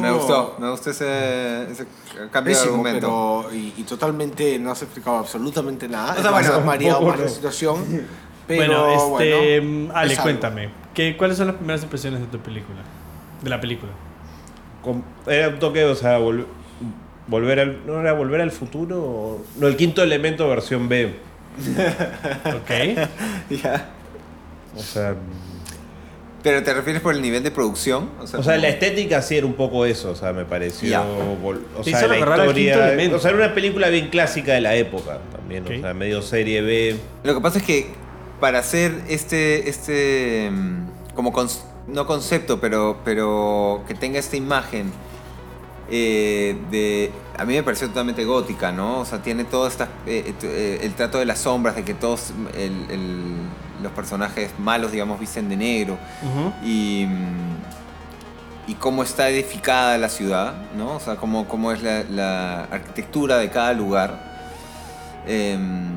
Me 0.00 0.12
gustó, 0.12 0.56
me 0.60 0.70
gustó 0.70 0.90
ese, 0.90 1.70
ese 1.72 1.86
cambio 2.30 2.54
de 2.56 2.62
argumento. 2.62 3.44
pero 3.48 3.54
y, 3.54 3.74
y 3.76 3.82
totalmente 3.82 4.58
no 4.60 4.70
has 4.70 4.80
explicado 4.82 5.16
absolutamente 5.18 5.88
nada. 5.88 6.14
O 6.18 6.22
sea, 6.22 6.30
bueno, 6.30 6.60
mareado 6.60 7.16
la 7.16 7.28
situación. 7.28 7.84
Pero 8.48 8.82
bueno, 9.10 9.18
este. 9.20 9.60
bueno, 9.60 9.92
Ale, 9.94 10.14
es 10.14 10.20
cuéntame. 10.20 10.70
¿qué, 10.94 11.18
¿Cuáles 11.18 11.36
son 11.36 11.48
las 11.48 11.56
primeras 11.56 11.82
impresiones 11.82 12.20
de 12.20 12.26
tu 12.28 12.38
película? 12.38 12.78
De 13.42 13.50
la 13.50 13.60
película. 13.60 13.92
Era 15.26 15.48
un 15.50 15.58
toque, 15.58 15.84
o 15.84 15.94
sea, 15.94 16.18
vol- 16.18 16.46
volver 17.26 17.60
al. 17.60 17.86
¿No 17.86 18.00
era 18.00 18.14
volver 18.14 18.40
al 18.40 18.50
futuro? 18.50 19.02
o- 19.02 19.44
No, 19.58 19.66
el 19.66 19.76
quinto 19.76 20.02
elemento 20.02 20.48
versión 20.48 20.88
B. 20.88 21.14
Ok. 22.46 23.60
Ya. 23.62 23.90
O 24.74 24.80
sea. 24.80 25.14
¿Pero 26.48 26.62
te 26.62 26.72
refieres 26.72 27.02
por 27.02 27.14
el 27.14 27.20
nivel 27.20 27.42
de 27.42 27.50
producción? 27.50 28.08
O 28.22 28.26
sea, 28.26 28.40
como- 28.52 28.62
la 28.62 28.68
estética 28.68 29.20
sí 29.20 29.36
era 29.36 29.44
un 29.44 29.52
poco 29.52 29.84
eso, 29.84 30.12
o 30.12 30.14
sea, 30.16 30.32
me 30.32 30.46
pareció. 30.46 30.88
O 31.76 31.84
sea, 31.90 32.00
la 32.08 32.18
historia. 32.46 32.74
O 33.14 33.20
era 33.28 33.36
una 33.36 33.54
película 33.54 33.88
bien 33.90 34.08
clásica 34.08 34.54
de 34.54 34.62
la 34.62 34.74
época 34.74 35.18
también, 35.30 35.64
o 35.66 35.80
sea, 35.82 35.92
medio 35.92 36.22
serie 36.22 36.62
B. 36.62 36.96
Lo 37.22 37.34
que 37.34 37.40
pasa 37.42 37.58
es 37.58 37.64
que 37.64 37.88
para 38.40 38.60
hacer 38.60 38.92
este, 39.10 39.68
este 39.68 40.48
mm, 40.50 41.14
como 41.14 41.34
cons- 41.34 41.64
no 41.86 42.06
concepto, 42.06 42.60
pero, 42.60 42.96
pero 43.04 43.82
que 43.86 43.92
tenga 43.94 44.18
esta 44.18 44.36
imagen 44.36 44.90
eh, 45.90 46.56
de, 46.70 47.10
a 47.36 47.44
mí 47.44 47.54
me 47.54 47.62
pareció 47.62 47.88
totalmente 47.88 48.24
gótica, 48.24 48.72
¿no? 48.72 49.00
O 49.00 49.04
sea, 49.04 49.22
tiene 49.22 49.44
todo 49.44 49.66
esta, 49.66 49.88
eh, 50.06 50.32
eh, 50.42 50.78
el 50.82 50.94
trato 50.94 51.18
de 51.18 51.24
las 51.26 51.40
sombras, 51.40 51.76
de 51.76 51.84
que 51.84 51.92
todos 51.94 52.32
el- 52.56 52.86
el- 52.90 53.47
los 53.82 53.92
personajes 53.92 54.50
malos, 54.58 54.92
digamos, 54.92 55.18
visten 55.20 55.48
de 55.48 55.56
negro 55.56 55.96
y, 56.64 57.06
y 58.66 58.74
cómo 58.74 59.02
está 59.02 59.28
edificada 59.28 59.96
la 59.98 60.08
ciudad, 60.08 60.54
¿no? 60.76 60.96
O 60.96 61.00
sea, 61.00 61.16
cómo, 61.16 61.46
cómo 61.48 61.72
es 61.72 61.82
la, 61.82 62.04
la 62.04 62.64
arquitectura 62.64 63.38
de 63.38 63.48
cada 63.50 63.72
lugar. 63.72 64.28
Em, 65.26 65.88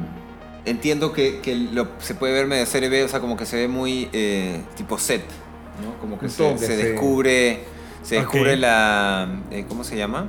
entiendo 0.66 1.12
que, 1.14 1.40
que 1.42 1.56
lo- 1.56 1.88
se 2.00 2.16
puede 2.16 2.34
ver 2.34 2.48
medio 2.48 2.66
serie 2.66 2.90
B, 2.90 3.04
o 3.04 3.08
sea, 3.08 3.20
como 3.20 3.38
que 3.38 3.46
se 3.46 3.56
ve 3.58 3.68
muy 3.68 4.10
eh, 4.14 4.62
tipo 4.76 4.98
set, 4.98 5.24
¿no? 5.84 5.98
Como 6.00 6.20
que 6.20 6.28
se, 6.58 6.76
descubre, 6.84 7.64
se 8.04 8.16
descubre 8.22 8.58
la, 8.58 9.28
eh, 9.52 9.66
¿cómo 9.68 9.84
se 9.84 9.96
llama? 9.98 10.26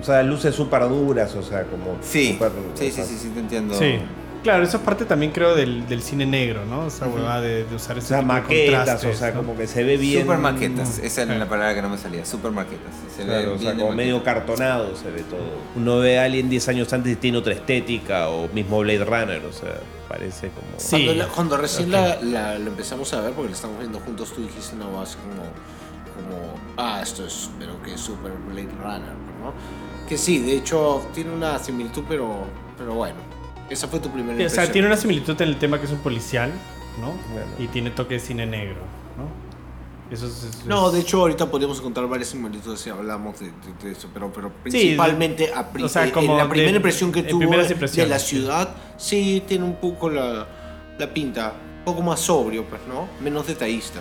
O 0.00 0.04
sea, 0.04 0.22
luces 0.22 0.54
súper 0.54 0.82
duras, 0.88 1.34
o 1.34 1.42
sea, 1.42 1.64
como. 1.64 1.96
Sí, 2.02 2.36
sí, 2.74 2.88
o 2.88 2.92
sí, 2.92 3.02
sí, 3.06 3.18
sí, 3.22 3.28
te 3.30 3.40
entiendo. 3.40 3.74
Sí. 3.74 3.98
Claro, 4.46 4.62
eso 4.62 4.76
es 4.76 4.82
parte 4.84 5.04
también 5.04 5.32
creo 5.32 5.56
del, 5.56 5.88
del 5.88 6.02
cine 6.02 6.24
negro, 6.24 6.64
¿no? 6.66 6.86
Esa 6.86 7.08
huevada 7.08 7.40
de, 7.40 7.64
de 7.64 7.74
usar 7.74 7.96
O 7.96 7.98
ese 7.98 8.08
sea, 8.08 8.18
tipo 8.20 8.32
maquetas, 8.32 9.04
o 9.04 9.12
sea, 9.12 9.32
¿no? 9.32 9.38
como 9.38 9.56
que 9.56 9.66
se 9.66 9.82
ve 9.82 9.96
bien. 9.96 10.22
Super 10.22 10.38
maquetas, 10.38 10.98
esa 11.00 11.22
era 11.22 11.36
la 11.36 11.48
palabra 11.48 11.74
que 11.74 11.82
no 11.82 11.88
me 11.88 11.98
salía. 11.98 12.24
Super 12.24 12.52
maquetas. 12.52 12.94
Se 13.16 13.24
ve 13.24 13.28
Claro, 13.28 13.54
o 13.54 13.58
sea, 13.58 13.74
como 13.74 13.90
medio 13.92 14.22
cartonado 14.22 14.94
se 14.96 15.10
ve 15.10 15.24
todo. 15.24 15.40
Uno 15.74 15.98
ve 15.98 16.20
a 16.20 16.24
alguien 16.26 16.48
10 16.48 16.68
años 16.68 16.92
antes 16.92 17.12
y 17.12 17.16
tiene 17.16 17.38
otra 17.38 17.54
estética, 17.54 18.28
o 18.28 18.46
mismo 18.48 18.78
Blade 18.78 19.04
Runner, 19.04 19.44
o 19.44 19.52
sea, 19.52 19.80
parece 20.08 20.50
como. 20.50 20.66
Sí. 20.76 20.90
Cuando, 20.90 21.14
la- 21.14 21.26
cuando 21.26 21.56
recién 21.56 21.90
la, 21.90 22.22
la- 22.22 22.56
la 22.56 22.66
empezamos 22.68 23.12
a 23.14 23.22
ver, 23.22 23.32
porque 23.32 23.48
la 23.50 23.56
estamos 23.56 23.80
viendo 23.80 23.98
juntos, 23.98 24.32
tú 24.32 24.42
dijiste 24.42 24.76
una 24.76 24.86
base 24.86 25.16
como, 25.18 25.42
como 26.14 26.54
ah, 26.76 27.00
esto 27.02 27.26
es, 27.26 27.50
pero 27.58 27.82
que 27.82 27.94
es 27.94 28.00
Super 28.00 28.30
Blade 28.48 28.68
Runner, 28.80 29.12
¿no? 29.42 29.52
Que 30.08 30.16
sí, 30.16 30.38
de 30.38 30.56
hecho, 30.56 31.04
tiene 31.12 31.32
una 31.32 31.58
similitud, 31.58 32.04
pero, 32.08 32.44
pero 32.78 32.94
bueno, 32.94 33.16
esa 33.70 33.88
fue 33.88 34.00
tu 34.00 34.10
primera 34.10 34.34
Sí, 34.36 34.40
o 34.40 34.42
impresión. 34.42 34.64
sea, 34.64 34.72
tiene 34.72 34.86
una 34.88 34.96
similitud 34.96 35.40
en 35.42 35.48
el 35.48 35.56
tema 35.58 35.78
que 35.78 35.86
es 35.86 35.92
un 35.92 35.98
policial, 35.98 36.50
¿no? 37.00 37.08
Bueno. 37.32 37.46
Y 37.58 37.66
tiene 37.68 37.90
toque 37.90 38.14
de 38.14 38.20
cine 38.20 38.46
negro, 38.46 38.76
¿no? 39.16 39.46
Eso 40.14 40.26
es... 40.26 40.64
No, 40.66 40.90
de 40.92 41.00
hecho, 41.00 41.20
ahorita 41.20 41.50
podríamos 41.50 41.78
encontrar 41.80 42.06
varias 42.08 42.28
similitudes 42.28 42.78
si 42.78 42.90
hablamos 42.90 43.40
de, 43.40 43.46
de- 43.46 43.84
de 43.86 43.92
eso, 43.92 44.08
pero, 44.14 44.32
pero 44.32 44.50
principalmente 44.62 45.52
a 45.52 45.68
pri- 45.72 45.82
o 45.82 45.88
sea, 45.88 46.06
eh, 46.06 46.12
como 46.12 46.36
la 46.36 46.48
primera 46.48 46.70
de- 46.70 46.76
impresión 46.76 47.10
que 47.10 47.20
en 47.20 47.28
tuvo 47.28 47.50
de 47.50 48.06
la 48.06 48.18
sí. 48.20 48.26
ciudad, 48.36 48.68
sí, 48.96 49.42
tiene 49.48 49.64
un 49.64 49.76
poco 49.76 50.08
la, 50.08 50.46
la 50.98 51.12
pinta, 51.12 51.54
un 51.80 51.84
poco 51.84 52.02
más 52.02 52.20
sobrio, 52.20 52.64
pues, 52.66 52.80
¿no? 52.88 53.08
Menos 53.20 53.48
detallista. 53.48 54.00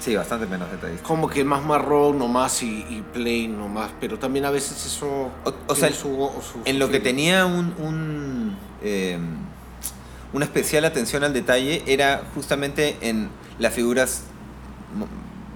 Sí, 0.00 0.16
bastante 0.16 0.46
menos 0.46 0.70
detalles. 0.70 1.00
como 1.02 1.28
que 1.28 1.44
más 1.44 1.62
marrón 1.64 2.18
nomás 2.18 2.62
y, 2.62 2.86
y 2.88 3.04
plain 3.12 3.56
nomás, 3.58 3.90
pero 4.00 4.18
también 4.18 4.44
a 4.46 4.50
veces 4.50 4.84
eso 4.86 5.30
O- 5.68 5.74
sea, 5.74 5.90
su- 5.92 6.30
su- 6.42 6.60
En 6.64 6.78
lo 6.78 6.88
que 6.90 7.00
tenía 7.00 7.44
un, 7.46 7.74
un, 7.78 8.56
eh, 8.82 9.18
una 10.32 10.44
especial 10.46 10.84
atención 10.86 11.22
al 11.22 11.32
detalle 11.34 11.82
era 11.86 12.22
justamente 12.34 12.96
en 13.02 13.28
las 13.58 13.74
figuras 13.74 14.22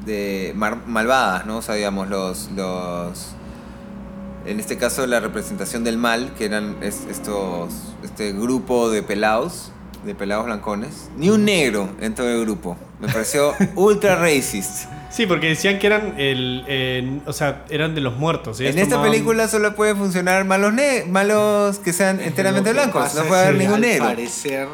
de 0.04 0.52
mar- 0.54 0.86
malvadas, 0.86 1.46
¿no? 1.46 1.58
O 1.58 1.62
sea, 1.62 1.74
digamos, 1.76 2.08
los, 2.08 2.50
los... 2.52 3.28
En 4.46 4.60
este 4.60 4.76
caso, 4.76 5.06
la 5.06 5.20
representación 5.20 5.84
del 5.84 5.96
mal, 5.96 6.34
que 6.36 6.44
eran 6.44 6.76
es- 6.82 7.06
estos, 7.08 7.72
este 8.02 8.32
grupo 8.32 8.90
de 8.90 9.02
pelados, 9.02 9.70
de 10.04 10.14
pelados 10.14 10.46
blancones. 10.46 11.10
Ni 11.16 11.30
un 11.30 11.44
negro 11.44 11.88
en 12.00 12.14
todo 12.14 12.28
el 12.28 12.40
grupo. 12.42 12.76
Me 13.00 13.08
pareció 13.08 13.54
ultra 13.74 14.16
racist. 14.16 14.86
Sí, 15.10 15.26
porque 15.26 15.48
decían 15.48 15.78
que 15.78 15.86
eran 15.86 16.14
el, 16.18 16.64
el- 16.66 17.22
o 17.26 17.32
sea, 17.32 17.64
eran 17.70 17.94
de 17.94 18.00
los 18.00 18.16
muertos. 18.16 18.58
En 18.60 18.76
esta 18.78 18.96
tomaban- 18.96 19.10
película 19.12 19.48
solo 19.48 19.74
puede 19.76 19.94
funcionar 19.94 20.44
malos, 20.44 20.72
ne- 20.72 21.04
malos 21.08 21.78
que 21.78 21.92
sean 21.92 22.20
enteramente 22.20 22.70
que 22.70 22.74
blancos. 22.74 23.02
pasa 23.04 23.22
No 23.22 23.28
puede 23.28 23.42
haber 23.42 23.54
ningún 23.56 23.74
al 23.76 23.80
negro. 23.82 24.04
parecer 24.06 24.68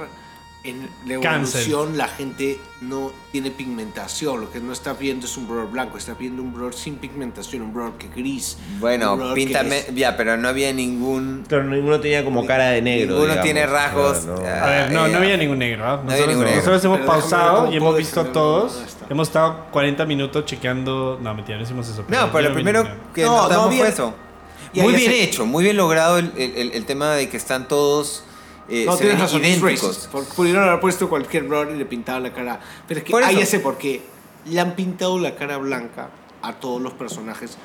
en 0.64 0.88
la 1.06 1.20
Cancel. 1.20 1.60
evolución 1.62 1.98
la 1.98 2.08
gente 2.08 2.58
no 2.80 3.12
tiene 3.30 3.50
pigmentación, 3.50 4.40
lo 4.40 4.50
que 4.50 4.58
no 4.58 4.72
está 4.72 4.94
viendo 4.94 5.26
es 5.26 5.36
un 5.36 5.46
brother 5.46 5.66
blanco, 5.70 5.98
está 5.98 6.14
viendo 6.14 6.42
un 6.42 6.52
brother 6.54 6.72
sin 6.74 6.96
pigmentación, 6.96 7.60
un 7.62 7.74
brother 7.74 7.92
que 7.98 8.08
gris. 8.08 8.56
Bueno, 8.78 9.34
píntame. 9.34 9.78
es- 9.80 9.94
Ya, 9.94 10.16
pero 10.16 10.36
no 10.38 10.48
había 10.48 10.72
ningún. 10.72 11.44
Claro, 11.46 11.64
ninguno 11.64 12.00
tenía 12.00 12.24
como 12.24 12.46
cara 12.46 12.68
de 12.70 12.80
negro. 12.80 13.08
Ninguno 13.16 13.24
digamos. 13.34 13.44
tiene 13.44 13.66
rasgos, 13.66 14.18
Claro, 14.20 14.40
no. 14.40 14.46
ah, 14.48 14.64
A 14.64 14.70
ver, 14.70 14.92
no, 14.92 15.06
Eh, 15.06 15.10
no 15.10 15.18
había 15.18 15.36
ningún 15.36 15.58
negro. 15.58 15.84
¿ah? 15.84 15.92
había 15.92 16.04
Nosotros, 16.04 16.28
ningún 16.28 16.44
negro. 16.44 16.56
nosotros 16.60 16.84
hemos 16.84 16.98
Pero 17.00 17.10
pausado 17.10 17.72
y 17.72 17.76
hemos 17.76 17.96
visto 17.96 18.20
a 18.20 18.24
todos. 18.32 18.82
Hemos 19.10 19.28
estado 19.28 19.66
40 19.72 20.06
minutos 20.06 20.44
chequeando. 20.46 21.18
No, 21.20 21.34
mentira, 21.34 21.58
no 21.58 21.64
hicimos 21.64 21.86
eso. 21.88 22.04
No, 22.08 22.32
pero 22.32 22.48
lo 22.48 22.54
primero 22.54 22.88
que 23.14 23.22
No, 23.24 23.36
no 23.36 23.42
notamos 23.42 23.66
había- 23.66 23.80
fue 23.80 23.88
eso. 23.88 24.14
Ya, 24.72 24.84
muy 24.84 24.94
bien 24.94 25.10
hecho, 25.12 25.44
muy 25.44 25.64
bien 25.64 25.76
logrado 25.76 26.16
el, 26.18 26.32
el- 26.36 26.54
el- 26.56 26.72
el 26.72 26.84
tema 26.86 27.12
de 27.14 27.28
que 27.28 27.36
están 27.36 27.66
todos. 27.68 28.24
Eh, 28.70 28.84
No, 28.86 28.96
se 28.96 29.06
ven 29.06 29.18
razón, 29.18 29.44
es 29.44 29.58
idénticos. 29.58 30.08
porque 30.12 30.32
Pudieron 30.34 30.62
haber 30.68 30.80
puesto 30.80 31.08
cualquier 31.08 31.44
brother 31.44 31.74
y 31.74 31.78
le 31.78 31.84
pintaban 31.86 32.22
la 32.22 32.32
cara. 32.32 32.60
Pero 32.88 32.98
es 33.00 33.04
que 33.04 33.10
Por 33.10 33.22
ahí 33.24 33.36
ya 33.36 33.46
sé 33.46 33.60
por 33.60 33.76
qué. 33.78 34.02
Le 34.46 34.58
han 34.60 34.74
pintado 34.74 35.18
la 35.18 35.34
cara 35.36 35.56
blanca 35.58 36.10
a 36.42 36.54
todos 36.54 36.80
los 36.80 36.92
personajes 36.94 37.58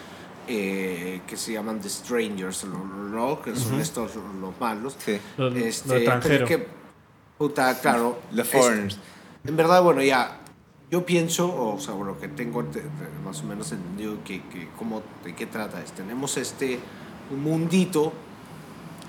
eh, 0.48 1.22
que 1.28 1.38
se 1.38 1.54
llaman 1.54 1.80
The 1.80 1.90
Strangers, 1.90 2.66
¿no? 2.66 2.84
¿no? 2.86 3.42
Que 3.42 3.56
son 3.56 3.80
estos 3.80 4.12
los 4.16 4.60
malos. 4.60 4.96
Sí. 5.04 5.18
Lo, 5.38 5.50
lo 5.50 5.56
Este, 5.58 5.88
pero 5.88 6.00
extranjero. 6.00 6.44
es 6.46 6.50
que, 6.50 6.68
puta, 7.38 7.80
claro. 7.80 8.20
Los 8.32 8.48
es- 8.48 8.52
foreigners. 8.54 9.00
en 9.46 9.56
verdad, 9.56 9.82
bueno, 9.82 10.02
ya. 10.02 10.40
Yo 10.92 11.04
pienso, 11.06 11.48
o 11.74 11.80
sea, 11.80 11.96
bueno, 11.96 12.18
que 12.20 12.28
tengo 12.28 12.64
te- 12.66 12.82
te- 12.82 12.88
más 13.26 13.42
o 13.42 13.44
menos 13.46 13.72
entendido 13.72 14.18
que, 14.24 14.44
que 14.44 14.70
cómo, 14.78 15.02
de 15.24 15.34
qué 15.34 15.48
trata 15.48 15.82
es. 15.82 15.92
Tenemos 15.94 16.38
este 16.38 16.80
un 17.32 17.42
mundito 17.42 18.14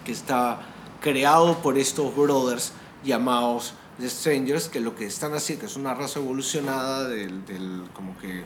que 0.04 0.12
está 0.12 0.58
creado 1.00 1.58
por 1.58 1.78
estos 1.78 2.14
brothers 2.14 2.72
llamados 3.04 3.74
The 3.98 4.10
Strangers, 4.10 4.68
que 4.68 4.80
lo 4.80 4.94
que 4.94 5.06
están 5.06 5.34
haciendo, 5.34 5.60
que 5.60 5.66
es 5.66 5.76
una 5.76 5.94
raza 5.94 6.20
evolucionada 6.20 7.08
del, 7.08 7.44
del 7.46 7.84
como 7.94 8.18
que, 8.18 8.44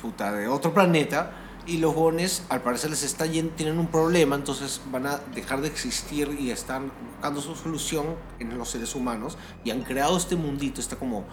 puta, 0.00 0.32
de 0.32 0.48
otro 0.48 0.72
planeta, 0.72 1.32
y 1.66 1.78
los 1.78 1.94
bones 1.94 2.44
al 2.48 2.62
parecer 2.62 2.90
les 2.90 3.02
está 3.02 3.26
yendo, 3.26 3.52
tienen 3.54 3.78
un 3.78 3.88
problema, 3.88 4.36
entonces 4.36 4.80
van 4.90 5.06
a 5.06 5.18
dejar 5.34 5.60
de 5.60 5.68
existir 5.68 6.36
y 6.38 6.50
están 6.50 6.92
buscando 7.12 7.40
su 7.40 7.56
solución 7.56 8.14
en 8.38 8.56
los 8.56 8.70
seres 8.70 8.94
humanos, 8.94 9.36
y 9.64 9.70
han 9.70 9.82
creado 9.82 10.16
este 10.16 10.36
mundito, 10.36 10.80
está 10.80 10.96
como 10.96 11.24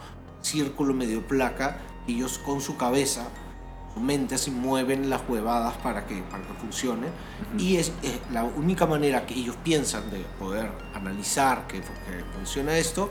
círculo 0.41 0.93
medio 0.93 1.25
placa, 1.25 1.79
y 2.08 2.15
ellos 2.15 2.39
con 2.39 2.60
su 2.60 2.75
cabeza 2.75 3.27
mente 4.00 4.35
así 4.35 4.50
mueven 4.51 5.09
las 5.09 5.21
huevadas 5.27 5.75
para 5.77 6.05
que, 6.07 6.21
para 6.23 6.43
que 6.43 6.53
funcione. 6.53 7.07
Y 7.57 7.77
es, 7.77 7.91
es 8.01 8.19
la 8.31 8.43
única 8.43 8.85
manera 8.85 9.25
que 9.25 9.33
ellos 9.35 9.55
piensan 9.63 10.09
de 10.09 10.19
poder 10.39 10.69
analizar 10.95 11.67
que, 11.67 11.79
que 11.81 12.23
funciona 12.35 12.77
esto, 12.77 13.09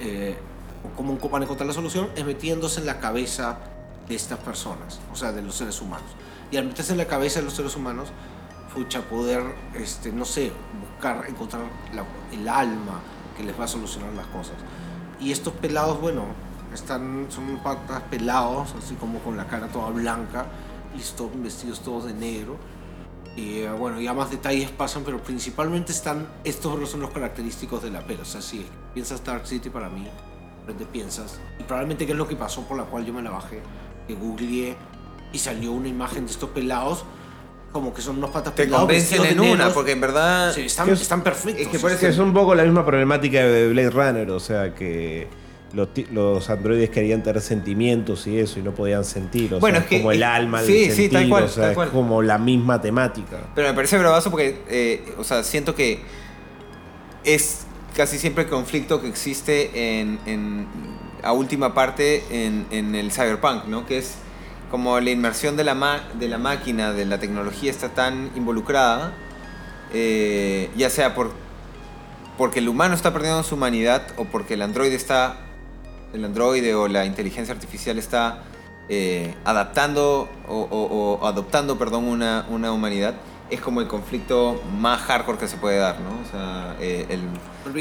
eh, 0.00 0.36
o 0.84 0.96
cómo 0.96 1.16
van 1.28 1.42
a 1.42 1.44
encontrar 1.44 1.66
la 1.66 1.74
solución, 1.74 2.08
es 2.16 2.24
metiéndose 2.24 2.80
en 2.80 2.86
la 2.86 2.98
cabeza 2.98 3.58
de 4.08 4.14
estas 4.16 4.38
personas, 4.38 5.00
o 5.12 5.16
sea, 5.16 5.32
de 5.32 5.42
los 5.42 5.54
seres 5.54 5.80
humanos. 5.80 6.10
Y 6.50 6.56
al 6.56 6.66
meterse 6.66 6.92
en 6.92 6.98
la 6.98 7.06
cabeza 7.06 7.40
de 7.40 7.44
los 7.46 7.54
seres 7.54 7.74
humanos, 7.76 8.08
fucha, 8.74 9.00
poder, 9.02 9.42
este, 9.74 10.12
no 10.12 10.24
sé, 10.24 10.50
buscar, 10.80 11.24
encontrar 11.28 11.62
la- 11.94 12.04
el 12.36 12.48
alma 12.48 13.00
que 13.36 13.44
les 13.44 13.58
va 13.58 13.64
a 13.64 13.68
solucionar 13.68 14.12
las 14.14 14.26
cosas. 14.28 14.54
Y 15.20 15.30
estos 15.30 15.52
pelados, 15.54 16.00
bueno, 16.00 16.24
están, 16.74 17.26
son 17.28 17.58
patas 17.62 18.02
pelados, 18.10 18.74
así 18.78 18.94
como 18.94 19.18
con 19.20 19.36
la 19.36 19.46
cara 19.46 19.68
toda 19.68 19.90
blanca, 19.90 20.46
y 20.96 21.00
estos 21.00 21.28
vestidos 21.42 21.80
todos 21.80 22.04
de 22.06 22.14
negro. 22.14 22.56
Y 23.36 23.60
eh, 23.60 23.70
bueno, 23.70 23.98
ya 24.00 24.12
más 24.12 24.30
detalles 24.30 24.70
pasan, 24.70 25.02
pero 25.04 25.22
principalmente 25.22 25.92
están, 25.92 26.26
estos 26.44 26.88
son 26.90 27.00
los 27.00 27.10
característicos 27.10 27.82
de 27.82 27.90
la 27.90 28.00
peli. 28.06 28.20
O 28.20 28.24
sea, 28.26 28.42
si 28.42 28.66
piensas 28.92 29.24
Dark 29.24 29.46
City 29.46 29.70
para 29.70 29.88
mí, 29.88 30.06
repente 30.66 30.84
piensas, 30.92 31.40
y 31.58 31.62
probablemente 31.62 32.04
que 32.06 32.12
es 32.12 32.18
lo 32.18 32.28
que 32.28 32.36
pasó 32.36 32.62
por 32.62 32.76
la 32.76 32.84
cual 32.84 33.04
yo 33.06 33.12
me 33.12 33.22
la 33.22 33.30
bajé, 33.30 33.60
que 34.06 34.14
googleé 34.14 34.76
y 35.32 35.38
salió 35.38 35.72
una 35.72 35.88
imagen 35.88 36.26
de 36.26 36.32
estos 36.32 36.50
pelados, 36.50 37.04
como 37.72 37.94
que 37.94 38.02
son 38.02 38.18
unos 38.18 38.28
patas 38.30 38.54
Te 38.54 38.64
pelados. 38.64 38.82
convencen 38.84 39.24
en 39.24 39.40
una, 39.40 39.48
negros. 39.50 39.72
porque 39.72 39.92
en 39.92 40.00
verdad. 40.02 40.52
Sí, 40.52 40.60
están, 40.66 40.86
que 40.88 40.92
es- 40.92 41.00
están 41.00 41.22
perfectos. 41.22 41.62
es 41.62 41.68
que 41.68 41.78
parece 41.78 42.08
Es 42.08 42.18
un 42.18 42.34
poco 42.34 42.54
la 42.54 42.64
misma 42.64 42.84
problemática 42.84 43.38
de 43.42 43.70
Blade 43.70 43.90
Runner, 43.90 44.30
o 44.30 44.38
sea 44.40 44.74
que 44.74 45.26
los, 45.74 46.50
androides 46.50 46.90
querían 46.90 47.22
tener 47.22 47.40
sentimientos 47.40 48.26
y 48.26 48.38
eso 48.38 48.58
y 48.58 48.62
no 48.62 48.72
podían 48.72 49.04
sentir, 49.04 49.54
o 49.54 49.58
Bueno, 49.60 49.76
sea, 49.78 49.84
es 49.84 49.88
que- 49.88 49.96
como 49.98 50.12
el 50.12 50.22
alma, 50.22 50.60
el 50.60 50.66
sí, 50.66 51.08
tal 51.08 51.28
cual, 51.28 51.44
o 51.44 51.48
sea, 51.48 51.72
tal 51.74 51.84
es 51.86 51.90
como 51.90 52.22
la 52.22 52.38
misma 52.38 52.80
temática. 52.80 53.38
Pero 53.54 53.68
me 53.68 53.74
parece 53.74 53.98
bravazo 53.98 54.30
porque, 54.30 54.60
eh, 54.68 55.14
o 55.18 55.24
sea, 55.24 55.42
siento 55.44 55.74
que 55.74 56.00
es 57.24 57.66
casi 57.96 58.18
siempre 58.18 58.44
el 58.44 58.50
conflicto 58.50 59.00
que 59.00 59.08
existe 59.08 60.00
en, 60.00 60.18
en- 60.26 60.66
a 61.22 61.32
última 61.32 61.72
parte 61.72 62.24
en, 62.30 62.66
en 62.70 62.94
el 62.96 63.12
cyberpunk, 63.12 63.66
¿no? 63.66 63.86
Que 63.86 63.98
es 63.98 64.14
como 64.70 64.98
la 64.98 65.10
inmersión 65.10 65.56
de 65.56 65.62
la, 65.64 65.74
ma- 65.74 66.02
de 66.18 66.26
la 66.28 66.38
máquina, 66.38 66.92
de 66.92 67.04
la 67.04 67.18
tecnología 67.18 67.70
está 67.70 67.90
tan 67.90 68.30
involucrada, 68.34 69.12
eh, 69.94 70.68
ya 70.76 70.90
sea 70.90 71.14
por, 71.14 71.30
porque 72.38 72.58
el 72.58 72.68
humano 72.68 72.94
está 72.94 73.12
perdiendo 73.12 73.42
su 73.44 73.54
humanidad 73.54 74.08
o 74.16 74.24
porque 74.24 74.54
el 74.54 74.62
androide 74.62 74.96
está, 74.96 75.36
el 76.12 76.24
androide 76.24 76.74
o 76.74 76.88
la 76.88 77.04
inteligencia 77.04 77.54
artificial 77.54 77.98
está 77.98 78.42
eh, 78.88 79.34
adaptando 79.44 80.28
o, 80.48 80.54
o- 80.70 81.18
o 81.20 81.26
adoptando, 81.26 81.78
perdón, 81.78 82.04
una, 82.04 82.46
una 82.50 82.72
humanidad, 82.72 83.14
es 83.50 83.60
como 83.60 83.80
el 83.80 83.86
conflicto 83.86 84.60
más 84.78 85.00
hardcore 85.02 85.38
que 85.38 85.46
se 85.48 85.56
puede 85.56 85.78
dar, 85.78 85.96
¿no? 86.00 86.10
O 86.10 86.30
sea, 86.30 86.76
eh, 86.80 87.06
el 87.10 87.20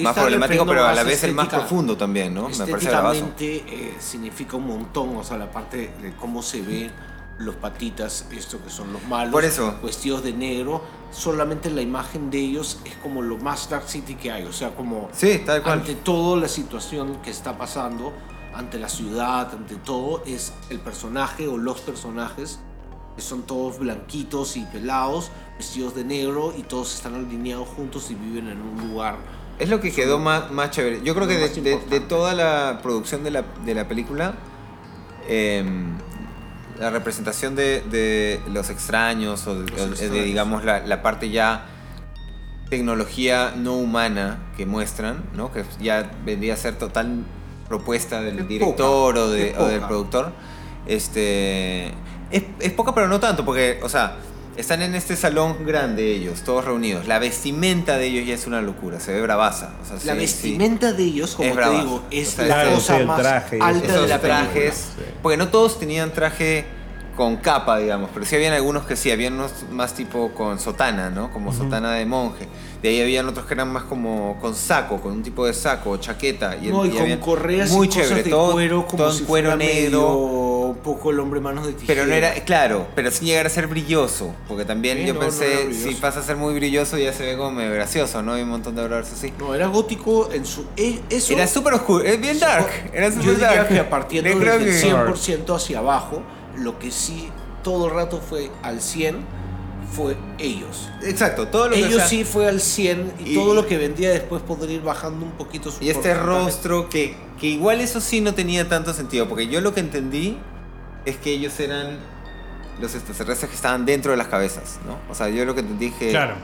más 0.03 0.13
problemático, 0.23 0.65
pero 0.67 0.85
a 0.85 0.93
la 0.93 1.03
vez 1.03 1.23
el 1.23 1.33
más 1.33 1.47
profundo 1.59 1.97
también, 1.97 2.33
¿no? 2.33 2.47
Me 2.49 2.55
parece 2.71 2.89
eh, 3.67 3.93
significa 3.99 4.57
un 4.57 4.67
montón, 4.67 5.15
o 5.15 5.23
sea, 5.23 5.37
la 5.37 5.49
parte 5.51 5.91
de 6.01 6.13
cómo 6.19 6.41
se 6.41 6.61
ven 6.61 6.91
los 7.45 7.55
patitas, 7.55 8.25
esto 8.31 8.63
que 8.63 8.69
son 8.69 8.93
los 8.93 9.03
malos, 9.05 9.31
Por 9.31 9.43
eso. 9.45 9.75
vestidos 9.83 10.23
de 10.23 10.33
negro, 10.33 10.81
solamente 11.11 11.69
la 11.69 11.81
imagen 11.81 12.29
de 12.31 12.39
ellos 12.39 12.79
es 12.85 12.95
como 12.97 13.21
lo 13.21 13.37
más 13.37 13.69
Dark 13.69 13.87
City 13.87 14.15
que 14.15 14.31
hay, 14.31 14.43
o 14.43 14.53
sea, 14.53 14.75
como 14.75 15.09
Sí, 15.13 15.41
tal 15.45 15.61
cual. 15.63 15.79
ante 15.79 15.95
todo 15.95 16.35
la 16.35 16.47
situación 16.47 17.17
que 17.23 17.29
está 17.31 17.57
pasando, 17.57 18.13
ante 18.53 18.77
la 18.79 18.89
ciudad, 18.89 19.49
ante 19.53 19.75
todo, 19.75 20.23
es 20.25 20.53
el 20.69 20.79
personaje 20.79 21.47
o 21.47 21.57
los 21.57 21.81
personajes 21.81 22.59
que 23.15 23.21
son 23.21 23.43
todos 23.43 23.77
blanquitos 23.79 24.55
y 24.57 24.61
pelados, 24.65 25.31
vestidos 25.57 25.95
de 25.95 26.03
negro 26.05 26.53
y 26.57 26.63
todos 26.63 26.95
están 26.95 27.15
alineados 27.15 27.67
juntos 27.67 28.09
y 28.09 28.15
viven 28.15 28.47
en 28.47 28.61
un 28.61 28.89
lugar 28.89 29.17
Es 29.59 29.69
lo 29.69 29.79
que 29.81 29.91
quedó 29.91 30.17
más, 30.17 30.49
más 30.51 30.71
chévere. 30.71 31.01
Yo 31.03 31.13
creo 31.13 31.27
que 31.27 31.37
de, 31.37 31.99
toda 31.99 32.33
la 32.33 32.79
producción 32.81 33.23
de 33.23 33.31
la, 33.31 33.43
de 33.65 33.75
la 33.75 33.87
película, 33.87 34.33
em, 35.27 35.97
la 36.81 36.89
representación 36.89 37.55
de, 37.55 37.81
de 37.91 38.41
los 38.51 38.69
extraños 38.69 39.45
o 39.47 39.61
de, 39.61 39.69
Los 39.87 39.99
digamos, 39.99 40.65
la, 40.65 40.79
la 40.85 41.01
parte 41.01 41.29
ya 41.29 41.65
tecnología 42.69 43.53
no 43.55 43.75
humana 43.75 44.39
que 44.57 44.65
muestran, 44.65 45.23
¿no? 45.35 45.51
que 45.51 45.63
ya 45.79 46.09
vendría 46.25 46.55
a 46.55 46.57
ser 46.57 46.75
total 46.77 47.23
propuesta 47.67 48.21
del 48.21 48.39
Es 48.39 48.47
director 48.47 49.13
poca, 49.15 49.21
o, 49.25 49.29
de- 49.29 49.55
o 49.57 49.65
del 49.67 49.81
productor, 49.81 50.31
este, 50.87 51.87
es, 52.31 52.43
es 52.59 52.71
poca 52.73 52.93
pero 52.95 53.07
no 53.07 53.19
tanto, 53.19 53.45
porque, 53.45 53.79
o 53.83 53.89
sea, 53.89 54.15
están 54.57 54.81
en 54.81 54.95
este 54.95 55.15
salón 55.15 55.65
grande 55.65 56.11
ellos, 56.11 56.41
todos 56.43 56.65
reunidos. 56.65 57.07
La 57.07 57.19
vestimenta 57.19 57.97
de 57.97 58.07
ellos 58.07 58.27
ya 58.27 58.33
es 58.35 58.47
una 58.47 58.61
locura, 58.61 58.99
se 58.99 59.13
ve 59.13 59.21
bravaza. 59.21 59.71
o 59.81 59.85
sea, 59.85 59.95
La 59.95 60.01
sí, 60.01 60.07
sí. 60.11 60.17
vestimenta 60.17 60.93
de 60.93 61.03
ellos, 61.03 61.35
como 61.35 61.49
Es 61.49 61.55
te 61.55 61.69
digo, 61.69 62.03
es 62.11 62.27
O 62.27 62.31
sea, 62.31 62.45
la 62.45 62.53
claro, 62.55 62.71
cosa 62.75 62.95
sí, 62.95 63.01
el 63.01 63.07
más 63.07 63.19
traje 63.21 63.59
alta 63.61 63.87
de 63.87 63.93
Esos 63.93 64.09
la 64.09 64.19
trajes, 64.19 64.73
Sí. 64.97 65.03
porque 65.21 65.37
no 65.37 65.47
todos 65.49 65.79
tenían 65.79 66.11
traje 66.11 66.65
con 67.15 67.35
capa, 67.37 67.77
digamos, 67.77 68.09
pero 68.13 68.25
sí 68.25 68.35
habían 68.35 68.53
algunos 68.53 68.85
que 68.85 68.95
sí, 68.95 69.11
habían 69.11 69.33
unos 69.33 69.51
más 69.69 69.93
tipo 69.93 70.31
con 70.33 70.59
sotana, 70.59 71.09
¿no? 71.09 71.31
Como 71.31 71.53
sotana 71.53 71.91
de 71.93 72.05
monje. 72.05 72.47
De 72.81 72.89
ahí 72.89 73.01
habían 73.01 73.27
otros 73.27 73.45
que 73.45 73.53
eran 73.53 73.71
más 73.71 73.83
como 73.83 74.37
con 74.41 74.55
saco, 74.55 74.99
con 75.01 75.11
un 75.11 75.21
tipo 75.21 75.45
de 75.45 75.53
saco, 75.53 75.97
chaqueta. 75.97 76.55
Y, 76.59 76.67
No, 76.67 76.85
y, 76.85 76.89
y 76.89 76.91
con 76.97 77.17
correas 77.17 77.69
muy 77.71 77.87
y 77.87 77.89
cosas 77.89 78.03
chévere, 78.07 78.23
de 78.23 78.29
todo, 78.29 78.53
cuero, 78.53 78.85
como 78.87 78.97
todo 79.03 79.11
en 79.17 79.25
cuero 79.25 79.49
fuera 79.51 79.55
negro. 79.57 79.99
medio 79.99 80.07
poco 80.83 81.11
el 81.11 81.19
hombre 81.19 81.39
manos 81.39 81.65
de 81.67 81.73
tijera. 81.73 81.87
Pero 81.93 82.05
no 82.07 82.13
era, 82.13 82.33
claro, 82.45 82.87
pero 82.95 83.11
sin 83.11 83.27
llegar 83.27 83.45
a 83.45 83.49
ser 83.49 83.67
brilloso, 83.67 84.33
porque 84.47 84.65
también 84.65 84.97
Sí, 84.99 85.05
yo 85.05 85.13
no, 85.13 85.19
no 85.21 85.25
pensé, 85.27 85.65
brilloso. 85.65 85.89
si 85.89 85.95
pasa 85.95 86.19
a 86.19 86.23
ser 86.23 86.35
muy 86.37 86.53
brilloso 86.53 86.97
ya 86.97 87.13
se 87.13 87.23
ve 87.25 87.37
como 87.37 87.51
medio 87.51 87.71
gracioso, 87.73 88.21
¿no? 88.21 88.33
Hay 88.33 88.41
un 88.43 88.49
montón 88.49 88.75
de 88.75 88.83
errores 88.83 89.11
así. 89.11 89.33
No, 89.39 89.53
era 89.55 89.67
gótico 89.67 90.29
en 90.33 90.45
su... 90.45 90.65
e- 90.77 90.99
Eso, 91.09 91.33
Era 91.33 91.47
súper 91.47 91.73
oscuro, 91.73 92.03
es 92.03 92.19
bien 92.19 92.39
dark, 92.39 92.67
era 92.93 93.09
Yo 93.09 93.15
súper 93.15 93.31
diría 93.35 93.47
dark. 93.55 93.67
que 93.69 93.83
partiendo 93.83 94.29
Yo 94.29 94.39
del 94.39 94.47
creo 94.47 94.59
que- 94.59 94.71
100% 94.81 95.55
hacia 95.55 95.79
abajo, 95.79 96.21
lo 96.57 96.77
que 96.79 96.91
sí 96.91 97.29
todo 97.63 97.87
el 97.87 97.93
rato 97.93 98.19
fue 98.27 98.49
al 98.63 98.81
100 98.81 99.17
fue 99.95 100.15
ellos. 100.39 100.89
Exacto, 101.03 101.49
todo 101.49 101.67
lo 101.67 101.75
que 101.75 101.85
Ellos 101.85 102.03
sí 102.07 102.23
fue 102.23 102.47
al 102.47 102.61
100 102.61 103.11
y, 103.25 103.31
Y- 103.31 103.35
todo 103.35 103.53
lo 103.53 103.67
que 103.67 103.77
vendía 103.77 104.09
después 104.11 104.41
podría 104.41 104.75
ir 104.77 104.81
bajando 104.81 105.25
un 105.25 105.33
poquito 105.33 105.69
su 105.69 105.83
Y 105.83 105.89
este 105.89 106.13
rostro 106.13 106.87
que, 106.89 107.15
que 107.39 107.47
igual 107.47 107.81
eso 107.81 107.99
sí 107.99 108.21
no 108.21 108.33
tenía 108.33 108.69
tanto 108.69 108.93
sentido, 108.93 109.27
porque 109.27 109.47
yo 109.47 109.59
lo 109.59 109.73
que 109.73 109.81
entendí 109.81 110.37
es 111.05 111.17
que 111.17 111.31
ellos 111.31 111.59
eran 111.59 111.97
los 112.79 112.95
extraterrestres 112.95 113.49
que 113.49 113.55
estaban 113.55 113.85
dentro 113.85 114.11
de 114.11 114.17
las 114.17 114.27
cabezas, 114.27 114.79
¿no? 114.85 114.97
O 115.09 115.15
sea, 115.15 115.29
yo 115.29 115.45
lo 115.45 115.53
que 115.55 115.61
es 115.61 115.93
que 115.95 116.09
Claro. 116.09 116.35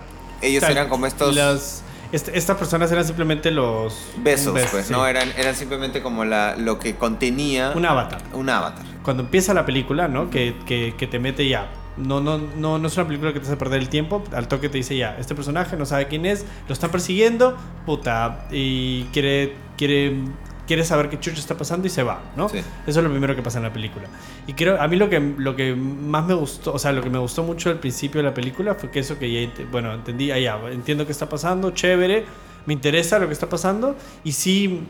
ellos 0.41 0.63
eran 0.63 0.87
como 0.89 1.05
estos 1.07 1.35
las- 1.35 1.83
est- 2.11 2.29
estas 2.29 2.57
personas 2.57 2.91
eran 2.91 3.05
simplemente 3.05 3.49
los. 3.51 4.07
besos, 4.17 4.53
beso, 4.53 4.67
pues, 4.71 4.87
sí. 4.87 4.93
¿no? 4.93 5.05
Eran, 5.07 5.29
eran 5.37 5.55
simplemente 5.55 6.01
como 6.01 6.25
la, 6.25 6.55
lo 6.55 6.79
que 6.79 6.95
contenía 6.95 7.71
Un 7.75 7.85
avatar. 7.85 8.21
un 8.33 8.49
avatar. 8.49 8.85
Cuando 9.03 9.23
empieza 9.23 9.53
la 9.53 9.65
película, 9.65 10.07
¿no? 10.07 10.29
Que, 10.29 10.55
que, 10.65 10.93
que 10.97 11.07
te 11.07 11.17
mete 11.19 11.47
ya. 11.47 11.69
No, 11.97 12.21
no, 12.21 12.37
no, 12.37 12.77
no 12.77 12.87
es 12.87 12.95
una 12.97 13.07
película 13.07 13.33
que 13.33 13.39
te 13.39 13.47
hace 13.47 13.57
perder 13.57 13.79
el 13.81 13.89
tiempo. 13.89 14.23
Al 14.31 14.47
toque 14.47 14.69
te 14.69 14.77
dice 14.77 14.95
ya, 14.95 15.17
este 15.17 15.33
personaje 15.33 15.75
no 15.77 15.85
sabe 15.87 16.07
quién 16.07 16.27
es, 16.27 16.45
lo 16.67 16.73
están 16.73 16.91
persiguiendo, 16.91 17.57
puta, 17.87 18.45
y 18.51 19.05
quiere, 19.05 19.55
quiere, 19.77 20.15
quiere 20.67 20.83
saber 20.83 21.09
qué 21.09 21.19
chucho 21.19 21.39
está 21.39 21.55
pasando 21.57 21.87
y 21.87 21.89
se 21.89 22.03
va, 22.03 22.21
¿no? 22.35 22.49
Sí. 22.49 22.59
Eso 22.85 22.99
es 22.99 23.03
lo 23.03 23.09
primero 23.09 23.35
que 23.35 23.41
pasa 23.41 23.57
en 23.57 23.63
la 23.63 23.73
película. 23.73 24.07
Y 24.45 24.53
creo, 24.53 24.79
a 24.79 24.87
mí 24.87 24.97
lo 24.97 25.09
que, 25.09 25.19
lo 25.19 25.55
que 25.55 25.73
más 25.75 26.25
me 26.25 26.33
gustó, 26.35 26.73
o 26.73 26.79
sea, 26.79 26.91
lo 26.91 27.01
que 27.01 27.09
me 27.09 27.17
gustó 27.19 27.43
mucho 27.43 27.69
al 27.69 27.79
principio 27.79 28.21
de 28.21 28.27
la 28.27 28.33
película 28.33 28.75
fue 28.75 28.91
que 28.91 28.99
eso 28.99 29.17
que 29.17 29.31
ya, 29.31 29.51
bueno, 29.71 29.93
entendí, 29.93 30.29
ah, 30.31 30.39
ya, 30.39 30.59
entiendo 30.71 31.05
qué 31.05 31.11
está 31.13 31.27
pasando, 31.29 31.71
chévere, 31.71 32.25
me 32.65 32.73
interesa 32.73 33.17
lo 33.17 33.27
que 33.27 33.33
está 33.33 33.47
pasando 33.49 33.95
y 34.23 34.33
sí, 34.33 34.81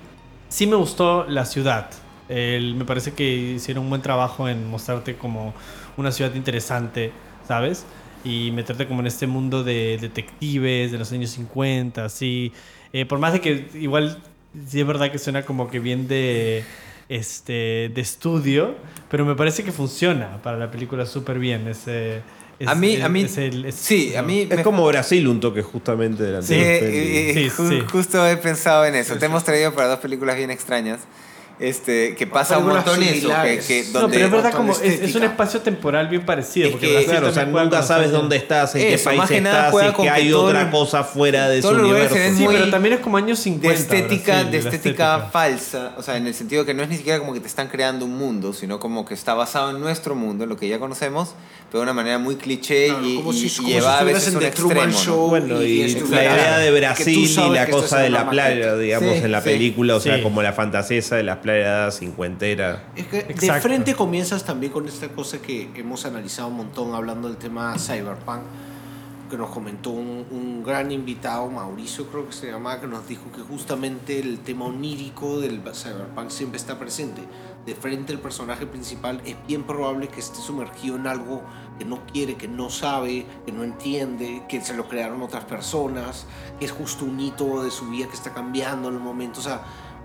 sí 0.50 0.68
me 0.68 0.76
gustó 0.76 1.26
la 1.30 1.46
ciudad. 1.46 1.90
El- 2.30 2.76
me 2.76 2.84
parece 2.86 3.14
que 3.14 3.24
hicieron 3.56 3.84
un 3.86 3.90
buen 3.90 4.02
trabajo 4.02 4.50
en 4.50 4.70
mostrarte 4.70 5.16
como 5.16 5.54
una 5.96 6.12
ciudad 6.12 6.34
interesante, 6.36 7.12
¿sabes? 7.48 7.86
Y 8.24 8.52
meterte 8.52 8.88
como 8.88 9.00
en 9.02 9.08
este 9.08 9.28
mundo 9.28 9.64
de 9.64 9.98
detectives 10.02 10.92
de 10.92 10.98
los 10.98 11.12
años 11.12 11.30
50, 11.32 12.06
así. 12.06 12.52
Eh, 12.94 13.06
por 13.06 13.20
más 13.20 13.34
de 13.34 13.42
que 13.42 13.70
igual 13.76 14.18
sí 14.70 14.80
es 14.82 14.88
verdad 14.88 15.12
que 15.12 15.20
suena 15.20 15.44
como 15.44 15.70
que 15.70 15.80
bien 15.80 16.08
de 16.08 16.64
este 17.10 17.90
de 17.94 18.02
estudio, 18.02 18.76
pero 19.10 19.26
me 19.26 19.36
parece 19.36 19.64
que 19.64 19.72
funciona 19.72 20.42
para 20.44 20.58
la 20.58 20.70
película 20.72 21.06
súper 21.06 21.40
bien. 21.40 21.68
Ese, 21.68 22.22
es- 22.60 22.68
a 22.68 22.76
mí, 22.76 22.94
es- 22.96 23.04
a 23.04 23.10
mí, 23.10 23.22
es 23.22 23.38
el- 23.38 23.66
es- 23.66 23.76
sí, 23.76 24.16
a 24.16 24.22
¿no? 24.22 24.28
mí 24.28 24.42
Es 24.50 24.58
me- 24.58 24.64
como 24.64 24.86
Brasil 24.86 25.28
un 25.28 25.40
toque 25.40 25.62
justamente 25.62 26.24
de 26.24 26.32
la 26.34 26.42
Sí, 26.42 26.56
eh, 26.56 27.30
eh, 27.30 27.34
Sí, 27.34 27.50
ju- 27.50 27.70
sí. 27.70 27.86
justo 27.90 28.28
he 28.28 28.38
pensado 28.38 28.86
en 28.86 28.96
eso. 28.96 29.16
Te 29.18 29.26
hemos 29.28 29.44
traído 29.44 29.74
para 29.74 29.88
dos 29.88 30.00
películas 30.00 30.36
bien 30.38 30.52
extrañas. 30.52 31.00
Este, 31.60 32.14
que 32.14 32.28
pasa 32.28 32.60
un 32.60 32.68
montón 32.68 33.02
eso, 33.02 33.30
que, 33.42 33.60
que 33.68 33.86
No, 33.92 34.02
donde 34.02 34.18
pero 34.18 34.28
es 34.28 34.32
verdad 34.32 34.54
como 34.54 34.74
es, 34.74 34.78
es 34.80 34.86
un 34.86 34.94
estética. 35.06 35.26
espacio 35.26 35.62
temporal 35.62 36.08
bien 36.08 36.24
parecido. 36.24 36.68
Es 36.68 36.72
porque 36.74 36.88
que- 37.00 37.06
Claro, 37.06 37.30
o 37.30 37.32
sea, 37.34 37.46
nunca 37.46 37.82
sabes 37.82 38.12
dónde 38.12 38.36
estás, 38.36 38.76
en 38.76 38.82
qué 38.82 38.94
Eso, 38.94 39.06
país 39.06 39.18
más 39.18 39.28
que 39.30 39.42
nada 39.42 39.70
estás, 39.70 39.92
con 39.94 40.06
que 40.06 40.10
hay 40.12 40.30
todo 40.30 40.44
otra 40.46 40.62
el- 40.62 40.70
cosa 40.70 41.04
fuera 41.04 41.50
de 41.50 41.62
lugares 41.64 41.82
universo. 42.12 42.16
Sí, 42.38 42.46
pero 42.48 42.70
también 42.70 42.94
es 42.94 43.00
como 43.00 43.18
años 43.18 43.40
50. 43.40 43.70
de 43.70 43.74
estética, 44.00 44.34
Brasil, 44.34 44.52
de 44.52 44.62
la 44.62 44.70
estética 44.70 45.30
falsa, 45.32 45.94
o 45.98 46.04
sea, 46.04 46.18
en 46.18 46.28
el 46.28 46.36
sentido 46.36 46.64
que 46.64 46.76
no 46.76 46.84
es 46.84 46.90
ni 46.90 46.98
siquiera 46.98 47.18
como 47.18 47.34
que 47.34 47.40
te 47.40 47.48
están 47.48 47.70
creando 47.70 48.06
un 48.06 48.16
mundo, 48.16 48.54
sino 48.54 48.80
como 48.80 49.04
que 49.04 49.16
está 49.16 49.34
basado 49.34 49.72
en 49.72 49.80
nuestro 49.80 50.14
mundo, 50.14 50.44
en 50.44 50.50
lo 50.52 50.58
que 50.58 50.68
ya 50.68 50.78
conocemos, 50.78 51.34
pero 51.72 51.80
de 51.80 51.84
una 51.84 51.94
manera 51.94 52.20
muy 52.20 52.36
cliché 52.36 52.90
Claro, 52.90 53.04
y, 53.04 53.18
y- 53.18 53.34
si- 53.34 53.46
y 53.46 53.50
si 53.50 53.66
llevada 53.66 54.00
a 54.00 54.04
veces 54.04 54.36
un 54.36 54.44
extremo. 54.44 54.92
Show. 54.96 55.30
Bueno, 55.30 55.62
y 55.64 55.88
la 56.12 56.24
idea 56.24 56.58
de 56.60 56.72
Brasil 56.72 57.18
y 57.48 57.50
la 57.50 57.68
cosa 57.68 57.98
de 58.00 58.12
la 58.12 58.30
playa, 58.30 58.76
digamos, 58.76 59.16
en 59.16 59.32
la 59.32 59.42
película, 59.42 59.96
o 59.96 60.00
sea, 60.00 60.22
como 60.22 60.44
la 60.44 60.54
fantasía 60.54 61.00
esa 61.00 61.16
de 61.16 61.24
las 61.24 61.38
Es 62.96 63.08
que 63.08 63.24
de 63.24 63.62
frente 63.62 63.96
comienzas 63.96 64.44
también 64.44 64.72
con 64.72 64.88
esta 64.88 65.10
cosa 65.10 65.40
que 65.40 65.72
hemos 65.76 66.06
analizado 66.06 66.50
un 66.50 66.58
montón 66.58 66.94
hablando 66.94 67.28
del 67.28 67.38
tema 67.38 67.78
cyberpunk, 67.78 68.42
que 69.30 69.38
nos 69.38 69.50
comentó 69.50 69.90
un, 69.92 70.26
un 70.32 70.64
gran 70.64 70.92
invitado, 70.92 71.50
Mauricio 71.50 72.08
creo 72.08 72.28
que 72.28 72.34
se 72.34 72.52
llamaba, 72.52 72.80
que 72.80 72.88
nos 72.88 73.08
dijo 73.08 73.32
que 73.32 73.42
justamente 73.42 74.20
el 74.20 74.40
tema 74.40 74.66
onírico 74.66 75.40
del 75.40 75.62
cyberpunk 75.74 76.30
siempre 76.30 76.58
está 76.58 76.80
presente. 76.80 77.22
De 77.66 77.76
frente 77.76 78.14
el 78.14 78.20
personaje 78.20 78.66
principal 78.66 79.22
es 79.26 79.36
bien 79.46 79.64
probable 79.64 80.08
que 80.08 80.22
esté 80.22 80.40
sumergido 80.40 80.96
en 80.96 81.06
algo 81.06 81.42
que 81.78 81.84
no 81.84 82.06
quiere, 82.08 82.36
que 82.36 82.48
no 82.48 82.70
sabe, 82.70 83.26
que 83.46 83.52
no 83.52 83.64
entiende, 83.64 84.44
que 84.48 84.62
se 84.62 84.74
lo 84.74 84.88
crearon 84.88 85.22
otras 85.22 85.44
personas, 85.44 86.26
que 86.60 86.66
es 86.66 86.72
justo 86.72 87.04
un 87.04 87.20
hito 87.20 87.64
de 87.64 87.72
su 87.72 87.90
vida 87.90 88.08
que 88.08 88.16
está 88.16 88.34
cambiando 88.34 88.88
en 88.88 88.96
el 88.96 89.02
momento. 89.02 89.42
O 89.42 89.44
sea, 89.44 89.64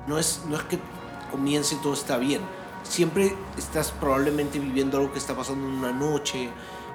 no 0.08 0.18
es, 0.18 0.42
no 0.48 0.56
es 0.56 0.62
que 0.64 0.78
comience 1.32 1.74
y 1.74 1.78
todo 1.78 1.94
está 1.94 2.16
bien. 2.18 2.42
Siempre 2.84 3.34
estás 3.58 3.90
probablemente 3.90 4.60
viviendo 4.60 4.98
algo 4.98 5.12
que 5.12 5.18
está 5.18 5.34
pasando 5.34 5.66
en 5.66 5.74
una 5.74 5.92
noche, 5.92 6.50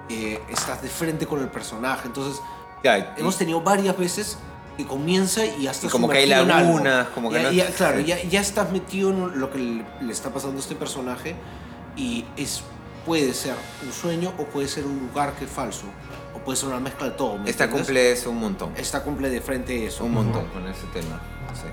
eh, 0.10 0.41
estás 0.50 0.82
de 0.82 0.88
frente 0.89 1.26
con 1.28 1.41
el 1.41 1.50
personaje. 1.50 2.08
Entonces, 2.08 2.41
y- 2.84 3.19
hemos 3.19 3.38
tenido 3.38 3.60
varias 3.62 3.97
veces 3.97 4.38
que 4.78 4.86
comienza 4.86 5.43
y 5.45 5.65
estás 5.67 5.86
Y 5.86 5.89
como 5.89 6.08
que 6.08 6.19
hay 6.19 6.28
lagunas, 6.28 7.08
como 7.10 7.30
que 7.30 7.36
Ya- 7.38 7.43
no- 7.43 7.52
ya- 7.52 7.67
claro, 7.71 8.00
ya, 8.00 8.21
ya 8.23 8.39
estás 8.39 8.71
metido 8.71 9.10
en 9.10 9.39
lo 9.39 9.52
que 9.52 9.58
le, 9.58 9.86
le 10.02 10.13
está 10.13 10.30
pasando 10.30 10.58
a 10.58 10.60
este 10.60 10.76
personaje 10.76 11.36
y 11.97 12.23
es 12.38 12.62
puede 13.06 13.34
ser 13.34 13.56
un 13.86 13.91
sueño 13.93 14.34
o 14.38 14.43
puede 14.45 14.67
ser 14.67 14.86
un 14.86 15.00
lugar 15.08 15.34
que 15.34 15.45
es 15.45 15.50
falso 15.52 15.86
o 16.36 16.39
puede 16.39 16.58
ser 16.58 16.67
una 16.69 16.80
mezcla 16.82 17.06
de 17.08 17.13
todo. 17.15 17.38
¿me 17.39 17.50
esta 17.50 17.63
entiendes? 17.63 17.88
cumple 17.88 18.12
eso 18.12 18.30
un 18.30 18.38
montón. 18.39 18.73
Esta 18.78 19.02
cumple 19.02 19.30
de 19.30 19.41
frente 19.41 19.86
eso. 19.88 20.04
Un 20.04 20.13
montón 20.13 20.45
con 20.50 20.67
ese 20.67 20.86
tema. 20.93 21.19
Sí. 21.54 21.67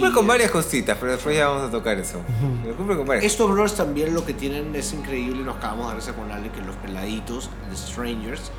Cumple 0.00 0.12
con 0.14 0.26
varias 0.26 0.50
cositas, 0.50 0.96
pero 1.00 1.12
después 1.12 1.36
ya 1.36 1.48
vamos 1.48 1.68
a 1.68 1.70
tocar 1.70 1.98
eso. 1.98 2.20
Pero 2.62 2.76
cumple 2.76 2.96
con 2.96 3.06
varias 3.06 3.24
Estos 3.24 3.50
brothers 3.50 3.74
también 3.74 4.14
lo 4.14 4.24
que 4.24 4.34
tienen 4.34 4.74
es 4.74 4.92
increíble, 4.92 5.42
nos 5.42 5.56
acabamos 5.56 5.86
de 5.86 5.92
dar 5.92 6.02
esa 6.02 6.12
con 6.14 6.30
Ale, 6.30 6.50
que 6.50 6.60
los 6.60 6.76
peladitos, 6.76 7.50
the 7.70 7.76
strangers, 7.76 8.50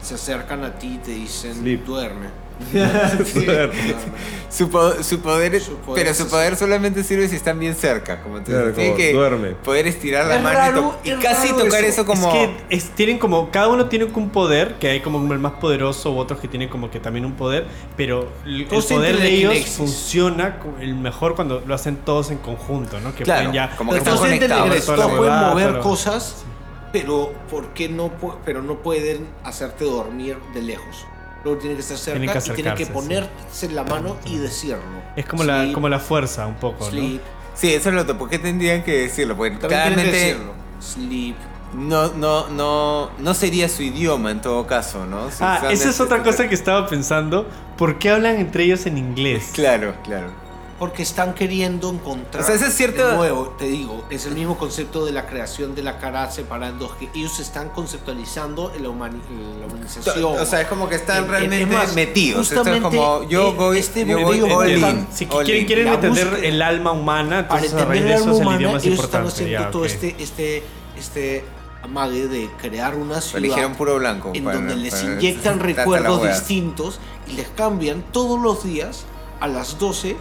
se 0.00 0.14
acercan 0.14 0.64
a 0.64 0.78
ti 0.78 0.94
y 0.94 0.98
te 0.98 1.10
dicen, 1.12 1.54
Sleep. 1.54 1.84
duerme. 1.84 2.45
Su, 4.48 4.70
po- 4.70 5.02
su 5.02 5.20
poder, 5.20 5.60
Su 5.60 5.76
poder 5.76 6.04
pero 6.04 6.14
su 6.14 6.28
poder 6.28 6.56
solamente 6.56 7.04
sirve 7.04 7.28
si 7.28 7.36
están 7.36 7.58
bien 7.58 7.74
cerca. 7.74 8.22
Como 8.22 8.38
tú 8.38 8.52
Claro, 8.52 8.72
como 8.72 8.94
que 8.96 9.12
duerme. 9.12 9.50
poder 9.50 9.86
estirar 9.86 10.26
la 10.26 10.36
Es 10.36 10.42
mano 10.42 10.56
y 10.58 10.60
raro, 10.62 10.80
to- 10.80 10.98
y, 11.04 11.10
es 11.10 11.18
casi 11.18 11.48
tocar 11.52 11.84
eso. 11.84 12.02
eso, 12.02 12.06
como. 12.06 12.28
Es 12.32 12.34
que 12.34 12.50
es- 12.76 12.90
tienen 12.90 13.18
como. 13.18 13.50
Cada 13.50 13.68
uno 13.68 13.86
tiene 13.86 14.06
un 14.06 14.30
poder, 14.30 14.74
que 14.78 14.88
hay 14.88 15.00
como 15.00 15.30
el 15.32 15.38
más 15.38 15.52
poderoso, 15.54 16.12
u 16.12 16.18
otros 16.18 16.40
que 16.40 16.48
tienen 16.48 16.68
como 16.70 16.90
que 16.90 17.00
también 17.00 17.26
un 17.26 17.34
poder, 17.34 17.66
pero 17.96 18.28
el, 18.46 18.64
poder 18.66 19.18
de 19.18 19.28
ellos 19.28 19.66
funciona 19.66 20.58
el 20.80 20.94
mejor 20.94 21.34
cuando 21.34 21.62
lo 21.66 21.74
hacen 21.74 21.96
todos 21.96 22.30
en 22.30 22.38
conjunto, 22.38 22.98
¿no? 23.00 23.14
Que 23.14 23.24
Claro, 23.24 23.50
pueden 23.50 23.54
ya. 23.54 23.76
como 23.76 23.92
que 23.92 23.98
están 23.98 24.16
conectados. 24.16 24.84
pueden 25.18 25.34
mover 25.50 25.78
cosas, 25.80 26.44
pero 26.92 27.32
¿por 27.50 27.68
qué 27.74 27.88
no, 27.90 28.10
pero 28.44 28.62
no 28.62 28.76
pueden 28.76 29.26
hacerte 29.44 29.84
dormir 29.84 30.38
de 30.54 30.62
lejos? 30.62 31.04
Luego 31.46 31.60
tienen 31.60 31.76
que 31.76 31.82
estar 31.82 31.96
cerca 31.96 32.40
Tienen 32.54 32.74
que 32.74 32.82
y 32.82 32.86
ponerse 32.86 33.66
en 33.66 33.76
la 33.76 33.84
mano 33.84 34.16
y 34.24 34.38
decirlo. 34.38 34.82
Es 35.14 35.24
como 35.26 35.44
la, 35.44 35.70
como 35.72 35.88
la 35.88 36.00
fuerza, 36.00 36.44
un 36.46 36.56
poco, 36.56 36.84
¿no? 36.86 36.90
sleep. 36.90 37.20
Sí, 37.54 37.72
eso 37.72 37.88
es 37.90 37.94
lo 37.94 38.02
otro. 38.02 38.18
¿Por 38.18 38.28
qué 38.28 38.40
tendrían 38.40 38.82
que 38.82 39.02
decirlo? 39.02 39.36
Porque 39.36 39.52
También 39.56 39.82
tienen 39.94 40.04
que 40.04 40.10
claramente. 40.10 40.26
decirlo. 40.26 40.52
Sleep, 40.80 41.36
no, 41.74 42.12
no, 42.14 42.48
no, 42.48 43.10
no 43.18 43.34
sería 43.34 43.68
su 43.68 43.84
idioma 43.84 44.32
en 44.32 44.40
todo 44.40 44.66
caso, 44.66 45.06
¿no? 45.06 45.30
Si 45.30 45.36
Ah, 45.40 45.58
esa 45.70 45.72
es 45.72 45.86
este- 45.86 46.02
otra 46.02 46.22
cosa 46.24 46.48
que 46.48 46.54
estaba 46.56 46.88
pensando. 46.88 47.46
¿Por 47.78 47.98
qué 47.98 48.10
hablan 48.10 48.36
entre 48.36 48.64
ellos 48.64 48.84
en 48.86 48.98
inglés? 48.98 49.50
Claro, 49.54 49.94
claro. 50.02 50.30
Porque 50.78 51.02
están 51.04 51.32
queriendo 51.32 51.88
encontrar. 51.90 52.44
O 52.44 52.46
sea, 52.46 52.54
eso 52.54 52.66
es 52.66 52.74
cierto- 52.74 53.08
De 53.08 53.16
nuevo, 53.16 53.54
te 53.58 53.64
digo, 53.64 54.04
es 54.10 54.26
el 54.26 54.34
mismo 54.34 54.58
concepto 54.58 55.06
de 55.06 55.12
la 55.12 55.26
creación 55.26 55.74
de 55.74 55.82
la 55.82 55.96
cara 55.98 56.30
separada 56.30 56.70
en 56.72 56.78
dos, 56.78 56.92
que 56.96 57.08
ellos 57.14 57.40
están 57.40 57.70
conceptualizando 57.70 58.72
en 58.76 58.82
la, 58.82 58.90
humani- 58.90 59.22
la 59.60 59.66
humanización. 59.66 60.38
O 60.38 60.44
sea, 60.44 60.60
es 60.60 60.66
como 60.68 60.86
que 60.88 60.96
están 60.96 61.18
En- 61.18 61.24
en- 61.24 61.30
realmente 61.30 61.66
más, 61.74 61.94
metidos. 61.94 62.42
Esto 62.42 62.60
es 62.60 62.68
justamente, 62.68 62.96
como 62.98 63.22
yo 63.28 63.48
eh, 63.48 63.54
voy, 63.56 63.78
este 63.78 64.04
yo 64.04 64.20
voy 64.20 64.40
all 64.42 64.70
in, 64.70 65.06
Si 65.10 65.26
all 65.30 65.44
quieren, 65.46 65.66
quieren 65.66 65.88
entender 65.88 66.26
búsqueda- 66.28 66.46
el 66.46 66.60
alma 66.62 66.92
humana, 66.92 67.48
Para 67.48 67.64
entender 67.64 68.06
el 68.12 68.22
humana, 68.22 68.56
idioma 68.58 68.76
es 68.78 68.84
ellos 68.84 69.00
están 69.00 69.26
haciendo 69.26 69.52
ya, 69.58 69.70
todo 69.70 69.84
este, 69.86 70.14
este, 70.18 70.62
este 70.98 71.44
amague 71.82 72.26
de 72.28 72.50
crear 72.60 72.96
una 72.96 73.20
ciudad 73.22 73.38
Eligieron 73.38 73.74
puro 73.76 73.96
blanco. 73.96 74.32
en 74.34 74.44
para- 74.44 74.56
donde 74.58 74.76
les 74.76 74.94
para- 74.94 75.14
inyectan 75.14 75.54
hasta 75.54 75.66
la 75.68 75.74
recuerdos 75.74 76.22
distintos 76.28 76.98
y 77.28 77.32
les 77.32 77.48
cambian 77.48 78.02
todos 78.12 78.38
los 78.40 78.62
días 78.64 79.04
a 79.40 79.46
las 79.48 79.78
12 79.78 80.16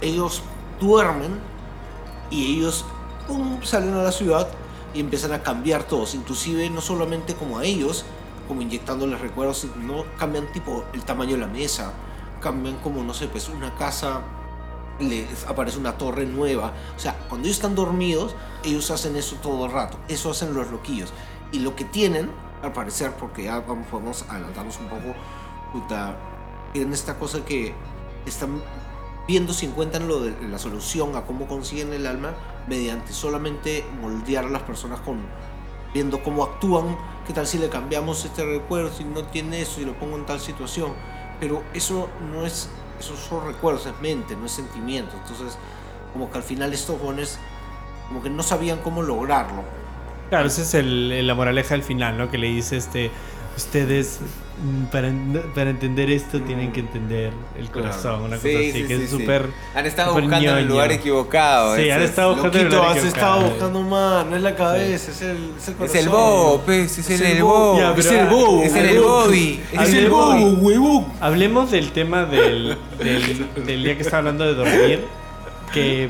ellos 0.00 0.42
duermen 0.80 1.38
y 2.30 2.56
ellos 2.56 2.84
salen 3.62 3.94
a 3.94 4.02
la 4.02 4.12
ciudad 4.12 4.48
y 4.94 5.00
empiezan 5.00 5.32
a 5.32 5.42
cambiar 5.42 5.84
todos 5.84 6.14
inclusive 6.14 6.70
no 6.70 6.80
solamente 6.80 7.34
como 7.34 7.58
a 7.58 7.64
ellos 7.64 8.04
como 8.46 8.62
inyectándoles 8.62 9.20
recuerdos 9.20 9.66
no 9.76 10.04
cambian 10.18 10.50
tipo 10.52 10.84
el 10.94 11.04
tamaño 11.04 11.32
de 11.32 11.38
la 11.38 11.46
mesa 11.46 11.92
cambian 12.40 12.76
como 12.76 13.02
no 13.02 13.12
sé 13.12 13.28
pues 13.28 13.48
una 13.48 13.74
casa 13.74 14.22
les 15.00 15.46
aparece 15.46 15.78
una 15.78 15.96
torre 15.96 16.26
nueva. 16.26 16.72
O 16.96 16.98
sea, 16.98 17.16
cuando 17.28 17.46
ellos 17.46 17.58
están 17.58 17.74
dormidos, 17.74 18.34
ellos 18.64 18.90
hacen 18.90 19.16
eso 19.16 19.36
todo 19.36 19.66
el 19.66 19.72
rato. 19.72 19.98
Eso 20.08 20.30
hacen 20.30 20.54
los 20.54 20.70
loquillos. 20.70 21.12
Y 21.52 21.60
lo 21.60 21.76
que 21.76 21.84
tienen, 21.84 22.30
al 22.62 22.72
parecer, 22.72 23.12
porque 23.12 23.44
ya 23.44 23.60
vamos, 23.60 23.86
podemos 23.88 24.24
adelantarnos 24.28 24.78
un 24.78 24.88
poco, 24.88 25.14
tienen 26.72 26.92
esta 26.92 27.18
cosa 27.18 27.44
que 27.44 27.74
están 28.26 28.62
viendo 29.28 29.52
si 29.52 29.66
encuentran 29.66 30.08
la 30.50 30.58
solución 30.58 31.14
a 31.14 31.22
cómo 31.26 31.46
consiguen 31.46 31.92
el 31.92 32.06
alma 32.06 32.32
mediante 32.66 33.12
solamente 33.12 33.84
moldear 34.00 34.46
a 34.46 34.48
las 34.48 34.62
personas 34.62 35.00
con 35.00 35.18
viendo 35.94 36.22
cómo 36.22 36.42
actúan, 36.44 36.96
qué 37.26 37.32
tal 37.32 37.46
si 37.46 37.58
le 37.58 37.68
cambiamos 37.68 38.24
este 38.24 38.44
recuerdo, 38.44 38.90
si 38.90 39.04
no 39.04 39.24
tiene 39.24 39.60
eso 39.62 39.80
y 39.80 39.84
lo 39.84 39.92
pongo 39.94 40.16
en 40.16 40.26
tal 40.26 40.40
situación. 40.40 40.92
Pero 41.40 41.62
eso 41.72 42.08
no 42.32 42.44
es, 42.44 42.68
esos 42.98 43.18
son 43.18 43.46
recuerdos, 43.46 43.86
es 43.86 43.92
mente, 44.00 44.34
no 44.34 44.46
es 44.46 44.52
sentimiento. 44.52 45.12
Entonces, 45.22 45.56
como 46.12 46.30
que 46.30 46.38
al 46.38 46.44
final 46.44 46.72
estos 46.72 47.00
jóvenes 47.00 47.38
como 48.08 48.22
que 48.22 48.30
no 48.30 48.42
sabían 48.42 48.78
cómo 48.80 49.02
lograrlo. 49.02 49.62
Claro, 50.30 50.46
esa 50.48 50.62
es 50.62 50.74
el- 50.74 51.26
la 51.26 51.34
moraleja 51.34 51.74
al 51.74 51.82
final, 51.82 52.16
¿no? 52.18 52.30
Que 52.30 52.38
le 52.38 52.48
dice 52.48 52.76
este. 52.76 53.10
Ustedes, 53.56 54.20
para, 54.90 55.12
para 55.54 55.70
entender 55.70 56.10
esto, 56.10 56.40
tienen 56.40 56.72
que 56.72 56.80
entender 56.80 57.32
el 57.58 57.70
corazón. 57.70 58.22
Una 58.22 58.36
cosa 58.36 58.48
Sí, 58.48 58.56
así, 58.56 58.72
sí, 58.72 58.82
que 58.82 58.96
sí, 58.96 59.02
es 59.04 59.10
sí. 59.10 59.16
súper. 59.18 59.46
Han 59.74 59.86
estado 59.86 60.12
buscando 60.12 60.36
en 60.36 60.44
el 60.44 60.54
ñoño. 60.54 60.68
lugar 60.68 60.92
equivocado. 60.92 61.76
Sí, 61.76 61.90
han 61.90 62.02
es- 62.02 62.10
estado 62.10 62.32
buscando 62.34 62.58
el 62.58 62.68
lugar 62.68 62.84
has 62.90 62.96
equivocado. 62.98 63.36
estado 63.38 63.50
buscando 63.50 63.82
más, 63.82 64.26
no 64.26 64.36
es 64.36 64.42
la 64.42 64.54
cabeza, 64.56 65.10
es 65.10 65.22
el, 65.22 65.28
es 65.36 65.38
el 65.38 65.54
Es 65.58 65.68
el 65.68 65.74
corazón. 65.76 66.10
bobo, 66.10 66.62
pues, 66.64 66.98
es, 66.98 67.10
Es 67.10 67.20
el, 67.20 67.42
bobo. 67.42 67.72
bobo. 67.74 67.78
Ya, 67.78 67.94
Es 67.96 68.06
el 68.06 68.26
bobo, 68.26 68.62
Es 68.62 68.74
el. 68.74 68.98
Bobby. 69.00 69.60
Es 69.72 69.94
el 69.94 70.10
bobo, 70.10 70.48
huevón. 70.60 71.06
Hablemos 71.20 71.70
del 71.70 71.90
tema 71.92 72.24
del, 72.24 72.76
del, 72.98 73.46
del 73.66 73.84
día 73.84 73.96
que 73.96 74.02
estaba 74.02 74.18
hablando 74.18 74.44
de 74.44 74.54
dormir, 74.54 75.04
que 75.72 76.08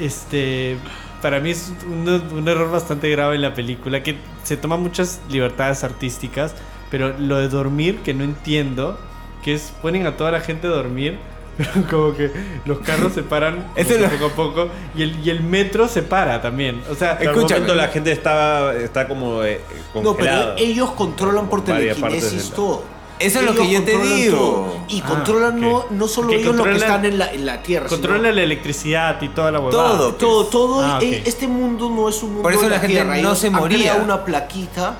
este 0.00 0.76
para 1.22 1.40
mí 1.40 1.50
es 1.50 1.72
un, 1.86 2.08
un 2.08 2.46
error 2.48 2.70
bastante 2.70 3.08
grave 3.10 3.36
en 3.36 3.42
la 3.42 3.54
película, 3.54 4.02
que 4.02 4.16
se 4.44 4.56
toman 4.56 4.80
muchas 4.82 5.18
libertades 5.30 5.82
artísticas, 5.82 6.54
pero 6.90 7.14
lo 7.18 7.36
de 7.38 7.48
dormir 7.48 7.98
que 8.04 8.14
no 8.14 8.24
entiendo, 8.24 8.98
que 9.42 9.54
es 9.54 9.72
ponen 9.82 10.06
a 10.06 10.16
toda 10.16 10.30
la 10.30 10.40
gente 10.40 10.66
a 10.66 10.70
dormir, 10.70 11.18
pero 11.56 11.70
como 11.90 12.14
que 12.16 12.30
los 12.64 12.78
carros 12.80 13.12
se 13.14 13.22
paran 13.22 13.66
que 13.76 13.98
lo- 13.98 14.08
poco 14.10 14.26
a 14.26 14.30
poco 14.30 14.68
y 14.94 15.02
el, 15.02 15.26
y 15.26 15.30
el 15.30 15.42
metro 15.42 15.88
se 15.88 16.02
para 16.02 16.40
también. 16.42 16.82
O 16.90 16.94
sea, 16.94 17.18
En 17.20 17.32
momento 17.34 17.74
la 17.74 17.88
gente 17.88 18.12
está, 18.12 18.74
está 18.74 19.08
como 19.08 19.42
eh, 19.42 19.60
No, 19.94 20.02
pero 20.02 20.14
congelada. 20.14 20.54
ellos 20.58 20.90
controlan 20.92 21.48
por 21.48 21.64
telequinesis 21.64 22.50
la- 22.50 22.56
todo. 22.56 22.96
Eso 23.18 23.38
es 23.40 23.46
lo 23.46 23.54
que 23.54 23.70
yo 23.70 23.82
te 23.82 23.92
controlan 23.92 24.16
digo. 24.20 24.36
todo. 24.36 24.76
Y 24.90 25.00
Ah, 25.00 25.04
controlan 25.08 25.58
no, 25.58 25.76
ok. 25.78 25.90
no 25.92 26.06
solo 26.06 26.28
Que 26.28 26.34
ellos 26.36 26.54
lo 26.54 26.64
que 26.64 26.70
controlan- 26.72 26.76
están 26.82 27.04
en 27.06 27.18
la, 27.18 27.32
en 27.32 27.46
la 27.46 27.62
Tierra. 27.62 27.88
sino- 27.88 27.98
controla 28.02 28.30
la 28.30 28.42
electricidad 28.42 29.22
y 29.22 29.28
toda 29.30 29.50
la 29.50 29.58
huevada. 29.60 29.88
Todo. 29.96 30.14
Todo, 30.16 30.44
todo. 30.48 30.82
Ah, 30.84 30.98
eh, 31.00 31.20
ok. 31.22 31.26
Este 31.26 31.48
mundo 31.48 31.88
no 31.88 32.10
es 32.10 32.22
un 32.22 32.28
mundo 32.28 32.42
Por 32.42 32.52
eso 32.52 32.64
de 32.64 32.68
la 32.68 32.78
gente 32.78 32.92
Tierra. 32.96 33.08
no 33.14 33.14
Ellos 33.14 33.38
se 33.38 33.48
moría. 33.48 33.94
una 33.94 34.22
plaquita 34.22 34.96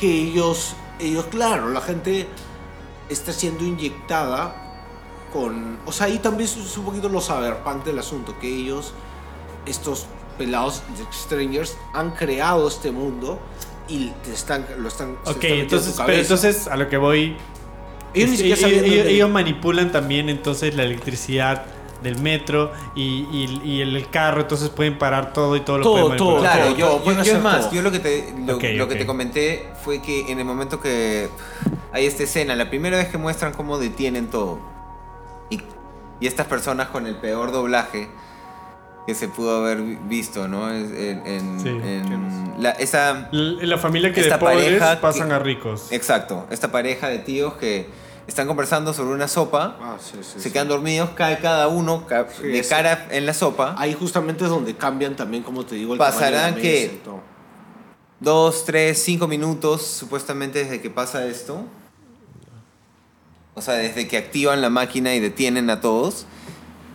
que 0.00 0.08
ellos, 0.12 0.74
ellos, 1.00 1.26
claro, 1.30 1.68
la 1.70 1.80
gente 1.80 2.26
está 3.08 3.32
siendo 3.32 3.64
inyectada 3.64 4.54
con... 5.32 5.78
O 5.86 5.92
sea, 5.92 6.06
ahí 6.06 6.18
también 6.18 6.48
es 6.48 6.76
un 6.76 6.84
poquito 6.84 7.08
lo 7.08 7.20
cyberpunk 7.20 7.84
del 7.84 7.98
asunto, 7.98 8.36
que 8.40 8.48
ellos, 8.48 8.92
estos 9.66 10.06
pelados 10.38 10.82
de 10.96 11.04
Strangers, 11.12 11.76
han 11.92 12.12
creado 12.12 12.66
este 12.68 12.90
mundo 12.90 13.38
y 13.88 14.08
te 14.24 14.32
están, 14.32 14.66
lo 14.78 14.88
están... 14.88 15.16
Ok, 15.26 15.44
en 15.44 15.60
entonces, 15.60 15.96
tu 15.96 16.02
pero 16.06 16.18
entonces 16.20 16.68
a 16.68 16.76
lo 16.76 16.88
que 16.88 16.96
voy 16.96 17.36
Ellos 18.14 18.28
ni 18.30 18.34
Es- 18.34 18.38
siquiera 18.38 18.68
ellos, 18.68 18.82
ellos- 18.84 19.06
ellos 19.06 19.30
manipulan 19.30 19.92
también 19.92 20.28
entonces 20.28 20.74
la 20.74 20.84
electricidad 20.84 21.64
del 22.02 22.18
metro 22.20 22.72
y, 22.94 23.26
y- 23.30 23.60
y 23.64 23.80
el 23.82 24.08
carro, 24.10 24.40
entonces 24.42 24.68
pueden 24.70 24.98
parar 24.98 25.32
todo 25.32 25.56
y 25.56 25.60
todo 25.60 25.78
lo 25.78 25.84
Todo, 25.84 26.00
pueden 26.02 26.16
todo. 26.18 26.40
Claro, 26.40 26.64
todo, 26.66 26.76
yo, 26.76 26.86
todo, 26.96 27.12
yo- 27.12 27.22
yo 27.22 27.36
es 27.36 27.42
más, 27.42 27.60
todo. 27.66 27.72
yo 27.72 27.82
lo 27.82 27.90
que 27.92 27.98
te 27.98 28.34
lo, 28.46 28.58
que 28.88 28.94
te 28.96 29.06
comenté 29.06 29.68
fue 29.84 30.00
que 30.02 30.30
en 30.32 30.38
el 30.38 30.44
momento 30.44 30.80
que 30.80 31.28
hay 31.92 32.06
esta 32.06 32.22
escena, 32.22 32.54
la 32.56 32.68
primera 32.70 32.96
vez 32.96 33.08
que 33.08 33.18
muestran 33.18 33.52
cómo 33.52 33.78
detienen 33.78 34.28
todo 34.30 34.58
y, 35.50 35.60
y 36.20 36.26
estas 36.26 36.46
personas 36.46 36.88
con 36.88 37.06
el 37.06 37.16
peor 37.16 37.52
doblaje 37.52 38.08
que 39.06 39.14
se 39.14 39.28
pudo 39.28 39.56
haber 39.64 39.78
visto, 40.08 40.46
¿no? 40.46 40.70
En, 40.70 41.26
en- 41.26 41.60
Sí. 41.60 41.68
en 41.68 42.54
la, 42.58 42.70
esa, 42.72 43.28
La 43.32 43.78
familia 43.78 44.12
que 44.12 44.20
Esta 44.20 44.34
de 44.34 44.40
pobres 44.40 44.56
pareja 44.64 44.96
que- 44.96 45.00
pasan 45.00 45.32
a 45.32 45.38
ricos. 45.38 45.90
exacto, 45.90 46.46
esta 46.50 46.70
pareja 46.70 47.08
de 47.08 47.18
tíos 47.20 47.54
que 47.54 47.88
están 48.30 48.46
conversando 48.46 48.94
sobre 48.94 49.12
una 49.14 49.28
sopa, 49.28 49.76
Ah, 49.80 49.96
sí, 50.00 50.18
sí, 50.22 50.34
se 50.34 50.40
sí. 50.40 50.50
quedan 50.52 50.68
dormidos, 50.68 51.10
cae 51.10 51.38
cada 51.40 51.68
uno 51.68 52.06
ca- 52.06 52.24
de 52.40 52.64
cara 52.64 53.08
en 53.10 53.26
la 53.26 53.34
sopa. 53.34 53.74
Ahí 53.76 53.92
justamente 53.92 54.44
es 54.44 54.50
donde 54.50 54.76
cambian 54.76 55.16
también, 55.16 55.42
como 55.42 55.66
te 55.66 55.74
digo, 55.74 55.92
el 55.94 55.98
de 55.98 56.04
Pasarán 56.04 56.54
mesa 56.54 56.62
que- 56.62 57.00
dos, 58.20 58.64
tres, 58.64 59.02
cinco 59.02 59.26
minutos 59.26 59.82
supuestamente 59.82 60.60
desde 60.62 60.80
que 60.80 60.90
pasa 60.90 61.26
esto. 61.26 61.64
O 63.54 63.62
sea, 63.62 63.74
desde 63.74 64.06
que 64.06 64.16
activan 64.16 64.62
la 64.62 64.70
máquina 64.70 65.14
y 65.14 65.20
detienen 65.20 65.68
a 65.70 65.80
todos. 65.80 66.24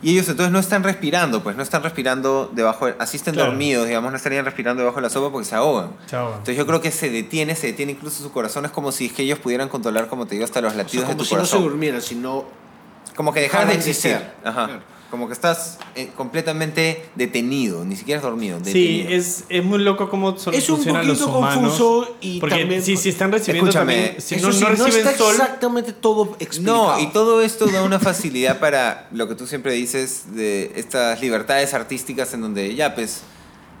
Y 0.06 0.12
ellos 0.12 0.28
entonces 0.28 0.52
no 0.52 0.60
están 0.60 0.84
respirando, 0.84 1.42
pues 1.42 1.56
no 1.56 1.64
están 1.64 1.82
respirando 1.82 2.48
debajo, 2.54 2.86
de- 2.86 2.94
así 3.00 3.16
estén 3.16 3.34
Claro. 3.34 3.50
dormidos, 3.50 3.88
digamos, 3.88 4.12
no 4.12 4.16
estarían 4.16 4.44
respirando 4.44 4.80
debajo 4.82 4.98
de 4.98 5.02
la 5.02 5.10
sopa 5.10 5.32
porque 5.32 5.46
se 5.48 5.56
ahogan. 5.56 5.90
Entonces 6.04 6.56
yo 6.56 6.64
creo 6.64 6.80
que 6.80 6.92
se 6.92 7.10
detiene, 7.10 7.56
se 7.56 7.66
detiene 7.66 7.90
incluso 7.90 8.22
su 8.22 8.30
corazón, 8.30 8.64
es 8.66 8.70
como 8.70 8.92
si 8.92 9.06
es 9.06 9.12
que 9.12 9.24
ellos 9.24 9.40
pudieran 9.40 9.68
controlar, 9.68 10.06
como 10.06 10.26
te 10.26 10.36
digo, 10.36 10.44
hasta 10.44 10.60
los 10.60 10.70
O 10.70 10.74
sea, 10.76 10.84
latidos 10.84 11.06
como 11.06 11.14
de 11.14 11.18
tu 11.18 11.24
si 11.24 11.34
no 11.34 11.44
se 11.44 11.50
corazón. 11.50 11.68
durmieran, 11.70 12.02
sino 12.02 12.44
como 13.16 13.32
que 13.32 13.40
dejar 13.40 13.66
de 13.66 13.74
dejaran 13.74 13.84
de 13.84 13.90
existir. 13.90 14.30
Ajá. 14.44 14.66
Claro. 14.66 14.95
Como 15.10 15.28
que 15.28 15.34
estás 15.34 15.78
eh, 15.94 16.10
completamente 16.16 17.06
detenido, 17.14 17.84
ni 17.84 17.94
siquiera 17.94 18.18
es 18.18 18.22
dormido. 18.24 18.58
Sí, 18.64 18.64
detenido. 18.72 19.10
es, 19.10 19.44
es 19.48 19.64
muy 19.64 19.78
loco 19.78 20.10
cómo 20.10 20.36
son, 20.36 20.52
Es 20.54 20.68
un 20.68 20.84
los 20.84 20.86
poquito 21.18 21.38
humanos. 21.38 21.54
confuso 21.62 22.16
y 22.20 22.40
porque 22.40 22.58
también- 22.58 22.82
si, 22.82 22.96
si 22.96 23.10
están 23.10 23.30
recibiendo 23.30 23.70
Escúchame, 23.70 23.94
también, 23.94 24.20
si 24.20 24.34
Eso 24.34 24.48
no, 24.48 24.52
sí, 24.52 24.60
no 24.64 24.70
no 24.70 24.76
reciben 24.84 25.06
está 25.06 25.16
sol, 25.16 25.30
exactamente 25.32 25.92
todo 25.92 26.36
explicado. 26.40 26.96
No, 26.96 27.00
y 27.00 27.06
todo 27.12 27.40
esto 27.42 27.66
da 27.66 27.82
una 27.84 28.00
facilidad 28.00 28.58
para 28.58 29.08
lo 29.12 29.28
que 29.28 29.36
tú 29.36 29.46
siempre 29.46 29.74
dices 29.74 30.34
de 30.34 30.72
estas 30.74 31.20
libertades 31.20 31.72
artísticas 31.72 32.34
en 32.34 32.40
donde 32.40 32.74
ya, 32.74 32.94
pues, 32.96 33.22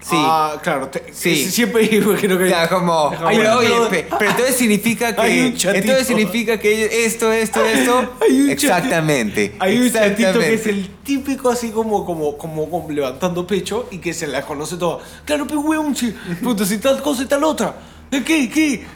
sí. 0.00 0.14
Ah, 0.18 0.58
claro. 0.62 0.88
te- 0.88 1.12
Sí. 1.12 1.50
Siempre 1.50 1.84
imagino 1.92 2.38
que... 2.38 2.48
Ya, 2.48 2.68
como, 2.68 3.10
Hay 3.24 3.38
pero, 3.38 3.88
pe- 3.88 4.06
pero 4.18 4.30
entonces 4.30 4.56
significa 4.58 5.14
Hay 5.18 5.40
un 5.40 5.52
que, 5.52 5.58
chatito. 5.58 5.82
entonces 5.82 6.06
significa 6.06 6.58
que 6.58 7.04
esto, 7.06 7.32
esto, 7.32 7.64
esto, 7.64 8.12
Hay 8.22 8.40
un 8.42 8.50
exactamente, 8.50 9.54
Hay 9.58 9.78
un 9.78 9.92
chatito 9.92 10.38
que 10.38 10.54
es 10.54 10.66
el 10.66 10.88
típico 11.02 11.50
así 11.50 11.70
como, 11.70 12.04
como, 12.04 12.36
como, 12.36 12.68
como 12.70 12.90
levantando 12.90 13.46
pecho 13.46 13.88
y 13.90 13.98
que 13.98 14.12
se 14.14 14.26
la 14.26 14.42
conoce 14.42 14.76
toda. 14.76 14.98
Claro, 15.24 15.46
pero 15.46 15.60
weón, 15.60 15.94
si, 15.96 16.14
si 16.66 16.78
tal 16.78 17.00
cosa 17.02 17.22
y 17.22 17.26
tal 17.26 17.44
otra. 17.44 17.74
¿Eh, 18.10 18.22
¿Qué? 18.24 18.48
¿Qué? 18.48 18.86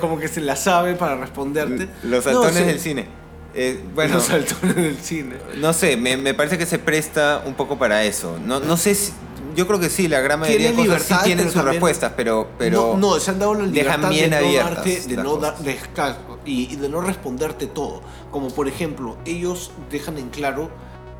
Como 0.00 0.18
que 0.18 0.28
se 0.28 0.40
la 0.40 0.54
sabe 0.54 0.94
para 0.94 1.16
responderte. 1.16 1.88
Los 2.04 2.24
No, 2.26 2.32
saltones 2.32 2.56
sí. 2.58 2.64
del 2.64 2.80
cine. 2.80 3.06
Eh, 3.54 3.80
bueno, 3.94 4.14
Los 4.14 4.24
saltones 4.24 4.76
del 4.76 4.96
cine. 4.98 5.34
no 5.56 5.72
sé, 5.72 5.96
me, 5.96 6.16
me 6.16 6.32
parece 6.32 6.56
que 6.56 6.64
se 6.64 6.78
presta 6.78 7.42
un 7.44 7.54
poco 7.54 7.76
para 7.78 8.04
eso. 8.04 8.38
No, 8.46 8.60
no 8.60 8.76
sé 8.76 8.94
si, 8.94 9.12
yo 9.54 9.66
creo 9.66 9.78
que 9.80 9.88
sí, 9.90 10.08
la 10.08 10.20
gran 10.20 10.40
mayoría 10.40 10.70
de 10.72 10.76
cosas 10.76 11.02
sí 11.02 11.14
tienen 11.24 11.50
sus 11.50 11.62
respuestas, 11.64 12.12
pero, 12.16 12.48
pero 12.58 12.96
no, 12.96 13.14
no, 13.14 13.20
se 13.20 13.30
han 13.30 13.38
dado 13.38 13.54
la 13.54 13.66
libertad 13.66 13.98
dejan 13.98 14.10
bien 14.10 14.30
de 14.30 14.40
no 14.40 14.52
darte, 14.54 15.00
de 15.02 15.16
no 15.16 15.36
dar 15.36 15.58
descanso 15.58 16.38
y, 16.44 16.72
y 16.72 16.76
de 16.76 16.88
no 16.88 17.00
responderte 17.00 17.66
todo. 17.66 18.02
Como 18.30 18.48
por 18.50 18.68
ejemplo, 18.68 19.16
ellos 19.24 19.70
dejan 19.90 20.18
en 20.18 20.28
claro 20.30 20.70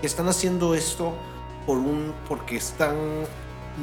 que 0.00 0.06
están 0.06 0.28
haciendo 0.28 0.74
esto 0.74 1.12
por 1.66 1.78
un, 1.78 2.12
porque 2.28 2.56
están 2.56 2.96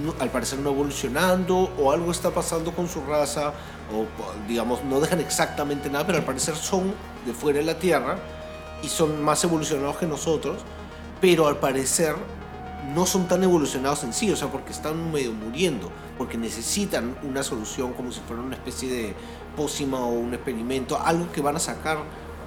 no- 0.03 0.13
al 0.19 0.29
parecer 0.29 0.59
no 0.59 0.69
evolucionando 0.71 1.71
o 1.79 1.91
algo 1.91 2.12
está 2.12 2.29
pasando 2.31 2.71
con 2.73 2.88
su 2.89 3.01
raza 3.05 3.53
o 3.93 4.05
digamos 4.47 4.83
no 4.83 4.99
dejan 4.99 5.19
exactamente 5.19 5.89
nada, 5.89 6.05
pero 6.05 6.17
al 6.19 6.25
parecer 6.25 6.55
son 6.55 6.93
de 7.25 7.33
fuera 7.33 7.59
de 7.59 7.65
la 7.65 7.79
Tierra 7.79 8.17
y 8.83 8.88
son 8.88 9.21
más 9.23 9.43
evolucionados 9.43 9.97
que 9.97 10.05
nosotros, 10.05 10.57
pero 11.21 11.47
al 11.47 11.57
parecer 11.57 12.15
no 12.93 13.05
son 13.05 13.27
tan 13.27 13.43
evolucionados 13.43 14.03
en 14.03 14.13
sí, 14.13 14.31
o 14.31 14.35
sea, 14.35 14.49
porque 14.49 14.71
están 14.71 15.11
medio 15.11 15.31
muriendo, 15.33 15.91
porque 16.17 16.37
necesitan 16.37 17.15
una 17.23 17.43
solución 17.43 17.93
como 17.93 18.11
si 18.11 18.19
fuera 18.21 18.41
una 18.41 18.55
especie 18.55 18.89
de 18.89 19.15
pócima 19.55 19.99
o 19.99 20.09
un 20.09 20.33
experimento, 20.33 20.99
algo 20.99 21.31
que 21.31 21.41
van 21.41 21.55
a 21.55 21.59
sacar 21.59 21.99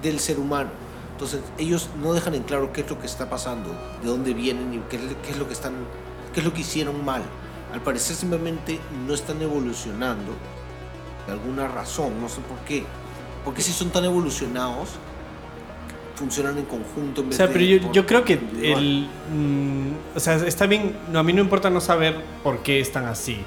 del 0.02 0.18
ser 0.18 0.38
humano. 0.38 0.70
Entonces, 1.12 1.40
ellos 1.58 1.90
no 2.02 2.14
dejan 2.14 2.34
en 2.34 2.42
claro 2.42 2.72
qué 2.72 2.80
es 2.80 2.90
lo 2.90 2.98
que 2.98 3.06
está 3.06 3.30
pasando, 3.30 3.70
de 4.02 4.08
dónde 4.08 4.34
vienen 4.34 4.74
y 4.74 4.78
qué 4.90 4.96
es, 4.96 5.36
lo 5.36 5.46
que 5.46 5.52
están 5.52 5.74
qué 6.32 6.40
es 6.40 6.46
lo 6.46 6.52
que 6.52 6.62
hicieron 6.62 7.04
mal. 7.04 7.22
Al 7.72 7.80
parecer 7.80 8.16
simplemente 8.16 8.80
no 9.06 9.14
están 9.14 9.40
evolucionando 9.40 10.32
de 11.26 11.32
alguna 11.32 11.68
razón, 11.68 12.20
no 12.20 12.28
sé 12.28 12.40
por 12.40 12.58
qué. 12.66 12.84
Porque 13.44 13.62
si 13.62 13.72
son 13.72 13.90
tan 13.90 14.04
evolucionados, 14.04 14.90
funcionan 16.22 16.56
en 16.58 16.64
conjunto 16.64 17.20
en 17.20 17.26
O 17.26 17.28
vez 17.30 17.36
sea, 17.36 17.46
de 17.46 17.52
pero 17.52 17.64
yo, 17.64 17.80
por- 17.82 17.92
yo 17.92 18.06
creo 18.06 18.24
que 18.24 18.38
el. 18.62 19.08
mm, 19.34 20.16
o 20.16 20.20
sea, 20.20 20.36
está 20.46 20.66
bien. 20.66 20.96
No, 21.12 21.18
a 21.18 21.22
mí 21.22 21.32
no 21.32 21.40
importa 21.42 21.68
no 21.70 21.80
saber 21.80 22.16
por 22.42 22.58
qué 22.62 22.80
están 22.80 23.06
así. 23.06 23.38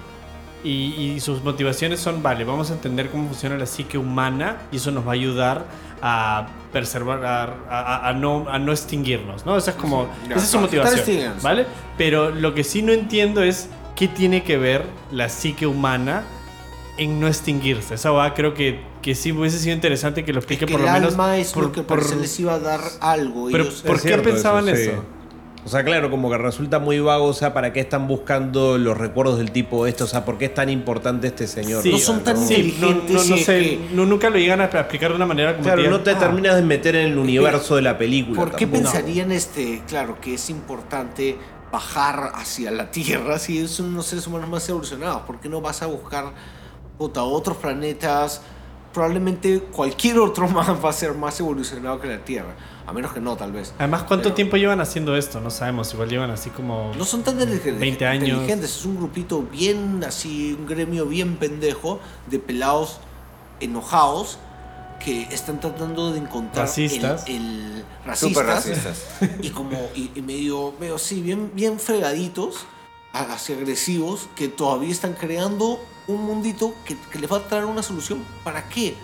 Y, 0.63 0.95
y 1.15 1.19
sus 1.19 1.43
motivaciones 1.43 1.99
son: 1.99 2.21
vale, 2.23 2.43
vamos 2.43 2.71
a 2.71 2.73
entender 2.73 3.09
cómo 3.11 3.27
funciona 3.27 3.57
la 3.57 3.65
psique 3.67 3.97
humana 3.97 4.57
y 4.71 4.77
eso 4.77 4.91
nos 4.91 5.05
va 5.05 5.11
a 5.11 5.13
ayudar 5.13 5.65
a 6.01 6.47
preservar, 6.71 7.23
a, 7.25 7.43
a- 7.69 8.09
a 8.09 8.13
no, 8.13 8.47
a 8.49 8.57
no 8.59 8.71
extinguirnos, 8.71 9.45
¿no? 9.45 9.55
Esa 9.57 9.71
es 9.71 9.77
como. 9.77 10.07
Ya, 10.27 10.35
esa 10.35 10.45
es 10.45 10.49
su 10.51 10.59
motivación. 10.59 11.33
¿vale? 11.41 11.65
Pero 11.97 12.31
lo 12.31 12.53
que 12.53 12.63
sí 12.63 12.81
no 12.81 12.91
entiendo 12.93 13.41
es 13.43 13.69
qué 13.95 14.07
tiene 14.07 14.43
que 14.43 14.57
ver 14.57 14.83
la 15.11 15.29
psique 15.29 15.65
humana 15.67 16.23
en 16.97 17.19
no 17.19 17.27
extinguirse. 17.27 17.95
Esa 17.95 18.11
va, 18.11 18.33
creo 18.33 18.53
que, 18.53 18.79
que 19.01 19.15
sí 19.15 19.31
hubiese 19.31 19.59
sido 19.59 19.75
interesante 19.75 20.23
que 20.23 20.31
lo 20.33 20.39
Es 20.39 20.43
explique 20.45 20.65
que 20.65 20.71
por 20.71 20.81
el 20.81 20.87
lo 20.87 20.93
menos. 20.93 21.11
alma 21.13 21.37
es 21.37 21.51
por- 21.51 21.63
lo 21.65 21.71
que 21.71 21.81
por- 21.81 21.99
parece 21.99 22.15
les 22.17 22.39
iba 22.39 22.53
a 22.53 22.59
dar 22.59 22.81
algo. 23.01 23.47
Pero, 23.51 23.63
ellos- 23.65 23.81
¿por 23.85 23.97
Es 23.97 24.01
qué 24.03 24.17
pensaban 24.17 24.65
sí. 24.65 24.71
eso? 24.71 25.03
O 25.65 25.67
sea, 25.67 25.83
claro, 25.83 26.11
como 26.11 26.29
que 26.29 26.37
resulta 26.37 26.77
muy 26.77 26.99
vago, 26.99 27.25
o 27.25 27.33
sea, 27.33 27.51
¿para 27.55 27.73
qué 27.73 27.79
están 27.79 28.07
buscando 28.07 28.77
los 28.77 28.95
recuerdos 28.95 29.39
del 29.39 29.49
tipo 29.51 29.87
este? 29.87 30.03
O 30.03 30.07
sea, 30.07 30.23
¿por 30.23 30.37
qué 30.37 30.45
es 30.45 30.53
tan 30.53 30.69
importante 30.69 31.25
este 31.25 31.47
señor? 31.47 31.81
Sí, 31.81 31.89
No 31.91 31.97
son 31.97 32.23
tan 32.23 32.35
¿no? 32.35 32.45
Sí, 32.47 32.75
no, 32.79 32.89
inteligentes 32.91 33.15
no, 33.15 33.23
no 33.29 33.35
y 33.35 33.43
sé, 33.43 33.59
que- 33.61 33.87
no- 33.93 34.05
nunca 34.05 34.29
lo 34.29 34.37
llegan 34.37 34.61
a 34.61 34.65
explicar 34.65 35.09
de 35.09 35.15
una 35.15 35.25
manera 35.25 35.53
como 35.53 35.63
Claro, 35.65 35.89
no 35.89 36.01
te 36.01 36.11
Ah. 36.11 36.19
terminas 36.19 36.55
de 36.55 36.61
meter 36.61 36.95
en 36.95 37.07
el 37.13 37.17
universo 37.17 37.75
de 37.77 37.81
la 37.81 37.97
película. 37.97 38.39
¿Por 38.39 38.51
qué 38.55 38.67
tampoco. 38.67 38.83
pensarían 38.83 39.31
este, 39.31 39.81
claro, 39.87 40.21
que 40.21 40.35
es 40.35 40.49
importante 40.51 41.35
bajar 41.71 42.31
hacia 42.35 42.69
la 42.69 42.91
Tierra 42.91 43.39
si 43.39 43.67
son 43.67 43.87
unos 43.87 44.05
seres 44.05 44.27
humanos 44.27 44.47
más 44.47 44.69
evolucionados? 44.69 45.23
¿Por 45.23 45.39
qué 45.39 45.49
no 45.49 45.61
vas 45.61 45.81
a 45.81 45.87
buscar 45.87 46.25
puta, 46.97 47.23
otros 47.23 47.57
planetas? 47.57 48.41
Probablemente 48.93 49.59
cualquier 49.59 50.19
otro 50.19 50.47
más 50.49 50.69
va 50.83 50.89
a 50.89 50.93
ser 50.93 51.13
más 51.13 51.39
evolucionado 51.39 51.99
que 51.99 52.07
la 52.07 52.23
Tierra. 52.23 52.55
A 52.87 52.93
menos 52.93 53.13
que 53.13 53.19
no, 53.19 53.35
tal 53.35 53.51
vez. 53.51 53.73
Además, 53.79 54.03
¿cuánto 54.03 54.25
Pero- 54.25 54.35
tiempo 54.35 54.57
llevan 54.57 54.79
haciendo 54.79 55.15
esto? 55.15 55.41
No 55.41 55.49
sabemos, 55.49 55.91
igual 55.93 56.07
llevan 56.09 56.29
así 56.29 56.51
como... 56.51 56.91
No 56.95 57.03
son 57.03 57.23
tan 57.23 57.33
inteligentes. 57.33 57.79
20 57.79 58.05
años. 58.05 58.29
inteligentes. 58.29 58.75
Es 58.77 58.85
un 58.85 58.97
grupito 58.97 59.41
bien 59.41 60.03
así, 60.07 60.55
un 60.57 60.67
gremio 60.67 61.07
bien 61.07 61.37
pendejo 61.37 61.99
de 62.27 62.37
pelados 62.39 62.99
enojados 63.59 64.37
que 65.03 65.23
están 65.23 65.59
tratando 65.59 66.11
de 66.13 66.19
encontrar 66.19 66.67
Racistas. 66.67 67.25
el, 67.27 67.35
el 67.35 67.85
racistas 68.05 68.45
racistas. 68.45 69.03
y 69.41 69.49
como 69.49 69.77
y, 69.93 70.11
y 70.15 70.21
medio 70.21 70.73
medio 70.79 70.97
sí 70.97 71.21
bien 71.21 71.51
bien 71.53 71.79
fregaditos 71.79 72.65
así 73.11 73.53
agresivos 73.53 74.27
que 74.35 74.47
todavía 74.47 74.91
están 74.91 75.13
creando 75.13 75.79
un 76.07 76.23
mundito 76.25 76.73
que, 76.85 76.97
que 77.11 77.19
les 77.19 77.31
va 77.31 77.37
a 77.37 77.47
traer 77.47 77.65
una 77.65 77.83
solución. 77.83 78.23
Para 78.43 78.67
qué 78.69 78.95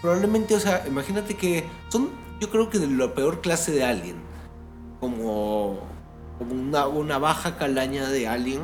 probablemente 0.00 0.54
o 0.54 0.60
sea 0.60 0.84
imagínate 0.86 1.34
que 1.34 1.64
son 1.88 2.10
yo 2.40 2.50
creo 2.50 2.70
que 2.70 2.78
de 2.78 2.86
la 2.86 3.14
peor 3.14 3.40
clase 3.40 3.72
de 3.72 3.84
alien 3.84 4.16
como 5.00 5.80
como 6.38 6.54
una, 6.54 6.86
una 6.86 7.18
baja 7.18 7.56
calaña 7.56 8.08
de 8.08 8.28
alien 8.28 8.60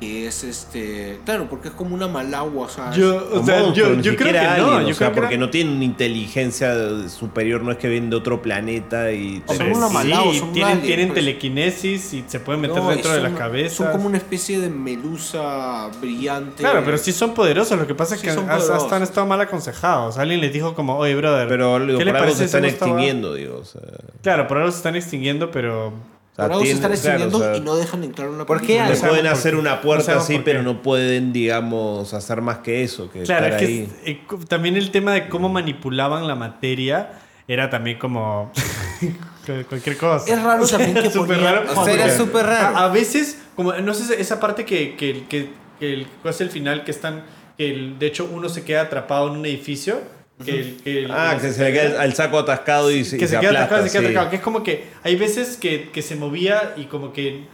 que 0.00 0.26
es 0.26 0.42
este 0.44 1.20
claro 1.26 1.46
porque 1.50 1.68
es 1.68 1.74
como 1.74 1.94
una 1.94 2.08
malagua 2.08 2.64
o 2.66 2.68
sea 2.70 2.90
Yo, 2.92 3.16
O 3.32 3.40
o 3.40 3.44
sea, 3.44 3.60
monstruo, 3.60 3.94
yo, 4.00 4.16
creo 4.16 4.32
que 4.32 4.32
no. 4.58 4.80
yo 4.80 4.88
o 4.88 4.94
sea, 4.94 4.94
creo 4.96 5.08
que 5.10 5.14
porque 5.20 5.34
era- 5.34 5.44
no 5.44 5.50
tienen 5.50 5.74
una 5.74 5.84
inteligencia 5.84 6.74
superior, 7.10 7.62
no 7.62 7.70
es 7.72 7.76
que 7.78 7.88
vienen 7.88 8.08
de 8.10 8.16
otro 8.16 8.40
planeta 8.40 9.12
y... 9.12 9.42
Son 9.46 9.56
Hombre, 9.60 9.74
una 9.76 9.88
sí, 9.88 9.94
malao, 9.94 10.32
son 10.34 10.52
tienen, 10.52 10.72
alien, 10.72 10.86
tienen 10.86 11.08
pues. 11.08 11.14
telequinesis 11.16 12.14
y 12.14 12.24
se 12.26 12.40
pueden 12.40 12.62
meter 12.62 12.78
No, 12.82 12.88
dentro 12.88 13.10
de 13.12 13.20
son- 13.20 13.30
las 13.30 13.38
cabezas. 13.38 13.76
son 13.76 13.92
como 13.92 14.06
una 14.06 14.16
especie 14.16 14.58
de 14.58 14.70
melusa 14.70 15.90
brillante 16.00 16.62
Claro, 16.62 16.82
pero 16.84 16.96
sí 16.98 17.12
son 17.12 17.34
poderosos. 17.34 17.78
Lo 17.78 17.86
que 17.86 17.94
pasa 17.94 18.14
es 18.14 18.20
Sí 18.20 18.26
que 18.26 18.32
son 18.32 18.48
hasta, 18.50 18.96
han 18.96 19.02
estado 19.02 19.26
mal 19.26 19.40
aconsejados. 19.40 20.16
Alguien 20.18 20.40
les 20.40 20.52
dijo 20.52 20.74
como, 20.74 20.96
oye, 20.96 21.14
brother, 21.14 21.46
Pero 21.48 21.78
digo, 21.84 21.98
¿qué 21.98 22.04
le 22.04 22.10
por 22.12 22.20
algo 22.22 22.32
parece 22.32 22.38
se 22.38 22.44
están 22.46 22.62
si 22.62 22.68
hacemos 22.68 22.72
esta 22.74 22.86
va-?" 22.86 22.90
extinguiendo, 22.92 23.34
digo. 23.34 23.58
O 23.60 23.64
sea, 23.64 23.82
Claro, 24.22 24.46
por 24.48 24.56
algo 24.58 24.70
se 24.70 24.78
están 24.78 24.96
extinguiendo, 24.96 25.50
pero... 25.50 25.92
o 26.32 26.36
sea, 26.36 26.44
por 26.46 26.52
algo 26.52 26.60
se 26.60 26.64
tienen- 26.64 26.76
están 26.76 26.90
claro, 26.92 26.94
extinguiendo 26.94 27.38
o 27.38 27.40
sea, 27.40 27.56
y 27.56 27.60
no 27.60 27.76
dejan 27.76 28.04
en 28.04 28.12
claro 28.12 28.32
una 28.32 28.46
¿Por 28.46 28.60
qué 28.62 28.78
No 28.78 28.86
pueden 28.86 29.00
por 29.24 29.26
hacer 29.28 29.52
qué. 29.54 29.58
una 29.60 29.74
No 29.76 29.80
puerta 29.82 30.04
sabemos 30.04 30.24
así, 30.24 30.40
pero 30.44 30.62
no 30.62 30.82
pueden, 30.82 31.32
digamos, 31.32 32.14
hacer 32.14 32.40
más 32.40 32.58
que 32.58 32.82
eso. 32.82 33.10
Que 33.10 33.22
Claro, 33.24 33.46
estar 33.46 33.62
es 33.62 33.68
ahí. 33.68 33.88
que 34.04 34.10
eh, 34.12 34.20
también 34.48 34.76
el 34.76 34.90
tema 34.90 35.12
de 35.12 35.28
cómo 35.28 35.48
manipulaban 35.48 36.26
la 36.28 36.34
materia 36.36 37.12
era 37.48 37.68
también 37.68 37.98
como 37.98 38.52
cualquier 39.68 39.96
cosa. 39.96 40.32
Es 40.32 40.42
raro 40.42 40.66
también 40.68 40.94
que 40.94 41.10
Súper 41.10 41.38
ponían- 41.38 41.54
raro. 41.66 41.80
O 41.80 41.84
sea, 41.84 41.94
era 41.94 42.16
súper 42.16 42.46
raro. 42.46 42.76
A, 42.76 42.84
a 42.84 42.88
veces, 42.88 43.38
como 43.56 43.72
no 43.74 43.94
sé, 43.94 44.20
esa 44.20 44.38
parte 44.40 44.64
que, 44.64 44.96
que, 44.96 45.24
que, 45.28 45.50
que 45.78 45.92
el, 45.92 46.06
¿cuál 46.22 46.34
es 46.34 46.40
el 46.40 46.50
final 46.50 46.84
que 46.84 46.90
están, 46.90 47.24
que 47.58 47.70
el- 47.70 47.98
de 47.98 48.06
hecho 48.06 48.28
uno 48.32 48.48
se 48.48 48.64
queda 48.64 48.82
atrapado 48.82 49.28
en 49.32 49.38
un 49.40 49.46
edificio. 49.46 50.00
Que 50.44 50.50
el, 50.60 50.76
que 50.82 50.98
el- 51.04 51.10
Ah, 51.10 51.36
que 51.40 51.52
se 51.52 51.62
le 51.64 51.72
queda 51.72 52.00
al 52.00 52.14
saco 52.14 52.38
atascado 52.38 52.90
y 52.90 53.04
se, 53.04 53.18
que 53.18 53.24
y 53.24 53.28
se, 53.28 53.34
se 53.34 53.40
queda 53.40 53.50
aplasta, 53.50 53.64
atrapado, 53.66 53.86
se 53.86 53.92
queda 53.92 54.00
sí. 54.00 54.06
atrapado. 54.08 54.30
Que 54.30 54.36
es 54.36 54.42
como 54.42 54.62
que 54.62 54.84
hay 55.02 55.16
veces 55.16 55.56
que, 55.56 55.90
que 55.90 56.02
se 56.02 56.16
movía 56.16 56.74
y 56.76 56.84
como 56.84 57.12
que, 57.12 57.46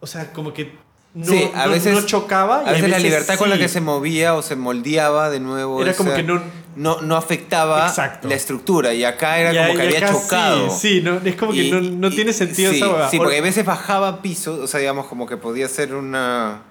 o 0.00 0.06
sea, 0.06 0.32
como 0.32 0.52
que 0.52 0.72
no, 1.14 1.24
Sí, 1.24 1.50
a 1.54 1.64
no- 1.64 1.72
veces- 1.72 1.94
no 1.94 2.04
chocaba. 2.04 2.62
y 2.66 2.68
A 2.68 2.72
veces 2.72 2.90
la 2.90 2.98
libertad 2.98 3.38
con 3.38 3.48
la 3.48 3.56
sí. 3.56 3.62
que 3.62 3.68
se 3.68 3.80
movía 3.80 4.34
o 4.34 4.42
se 4.42 4.54
moldeaba 4.54 5.30
de 5.30 5.40
nuevo. 5.40 5.80
Era 5.80 5.94
como 5.94 6.10
esa- 6.10 6.16
que 6.18 6.22
no- 6.24 6.42
no, 6.76 7.00
no 7.00 7.16
afectaba 7.16 7.88
Exacto. 7.88 8.28
la 8.28 8.34
estructura. 8.34 8.92
Y 8.92 9.02
acá 9.02 9.38
era 9.38 9.54
Y 9.54 9.66
como 9.68 9.78
que 9.80 9.86
había 9.86 10.06
chocado. 10.12 10.68
Sí, 10.70 10.96
sí, 10.96 11.00
no, 11.00 11.18
es 11.24 11.36
como 11.36 11.52
que 11.52 11.64
Y- 11.64 11.70
no, 11.70 11.80
no 11.80 12.08
y- 12.08 12.14
tiene 12.14 12.34
sentido 12.34 12.70
sí, 12.70 12.76
esa. 12.82 13.08
Sí, 13.08 13.16
porque 13.16 13.38
a 13.38 13.40
veces 13.40 13.64
bajaba 13.64 14.20
pisos, 14.20 14.58
o 14.60 14.66
sea, 14.66 14.78
digamos, 14.80 15.06
como 15.06 15.26
que 15.26 15.38
podía 15.38 15.66
ser 15.70 15.94
una, 15.94 16.64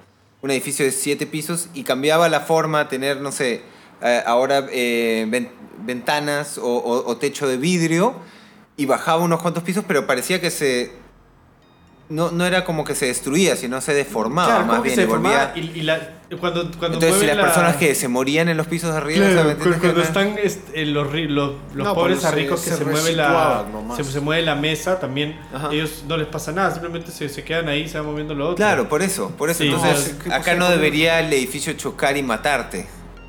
un 0.43 0.51
edificio 0.51 0.85
de 0.85 0.91
siete 0.91 1.25
pisos 1.25 1.69
y 1.73 1.81
cambiaba 1.81 2.29
la 2.29 2.41
forma, 2.41 2.87
tener, 2.87 3.19
no 3.21 3.31
sé, 3.31 3.63
eh, 4.05 4.23
ahora 4.25 4.65
eh, 4.71 5.25
ven- 5.27 5.51
ventanas 5.79 6.57
o, 6.57 6.63
o- 6.65 7.09
o 7.11 7.17
techo 7.17 7.47
de 7.47 7.57
vidrio 7.57 8.15
y 8.77 8.85
bajaba 8.85 9.21
unos 9.23 9.41
cuantos 9.41 9.63
pisos, 9.63 9.83
pero 9.87 10.05
parecía 10.07 10.39
que 10.39 10.51
se. 10.51 11.03
No, 12.07 12.29
no 12.29 12.45
era 12.45 12.63
como 12.65 12.83
que 12.83 12.93
se 12.93 13.07
destruía, 13.07 13.55
sino 13.55 13.81
se 13.81 13.91
deformaba 13.95 14.47
Claro, 14.47 14.65
más 14.67 14.83
bien. 14.83 14.93
se 14.95 15.01
y 15.01 15.05
volvía- 15.05 15.47
deformaba 15.47 15.57
y, 15.57 15.79
y 15.79 15.81
la, 15.81 16.19
cuando, 16.39 16.69
cuando 16.77 16.97
Entonces, 16.97 17.19
si 17.19 17.25
las 17.25 17.35
la- 17.35 17.41
personas 17.45 17.75
que 17.77 17.95
se 17.95 18.07
morían 18.07 18.47
en 18.47 18.57
los 18.57 18.67
pisos 18.67 18.91
de 18.91 18.97
arriba, 18.97 19.27
Claro, 19.27 19.55
cuando 19.81 20.01
están 20.03 20.35
este, 20.37 20.85
los, 20.85 21.07
ri- 21.11 21.27
los, 21.27 21.53
los 21.73 21.87
No, 21.87 21.95
pobres 21.95 22.21
ricos 22.31 22.61
que 22.61 22.69
se 22.69 22.77
se, 22.77 22.85
mueve 22.85 23.13
la 23.13 23.65
se, 23.97 24.03
se 24.03 24.19
mueve 24.19 24.43
la 24.43 24.53
mesa 24.53 24.99
también 24.99 25.35
Ajá. 25.51 25.69
ellos 25.71 26.03
no 26.07 26.15
les 26.17 26.27
pasa 26.27 26.51
nada 26.51 26.69
simplemente 26.69 27.09
se, 27.09 27.27
se 27.27 27.43
quedan 27.43 27.69
ahí 27.69 27.89
se 27.89 27.97
va 27.99 28.03
moviendo 28.05 28.35
lo 28.35 28.45
otro 28.49 28.55
Claro, 28.57 28.87
por 28.87 29.01
eso, 29.01 29.31
por 29.31 29.49
eso. 29.49 29.63
Sí, 29.63 29.69
Entonces, 29.69 30.13
no, 30.19 30.23
¿qué 30.25 30.29
acá 30.29 30.43
pasó 30.51 30.57
no 30.59 30.69
debería 30.69 31.19
el 31.21 31.33
edificio 31.33 31.73
chocar 31.73 32.15
y 32.17 32.21
matarte. 32.21 32.85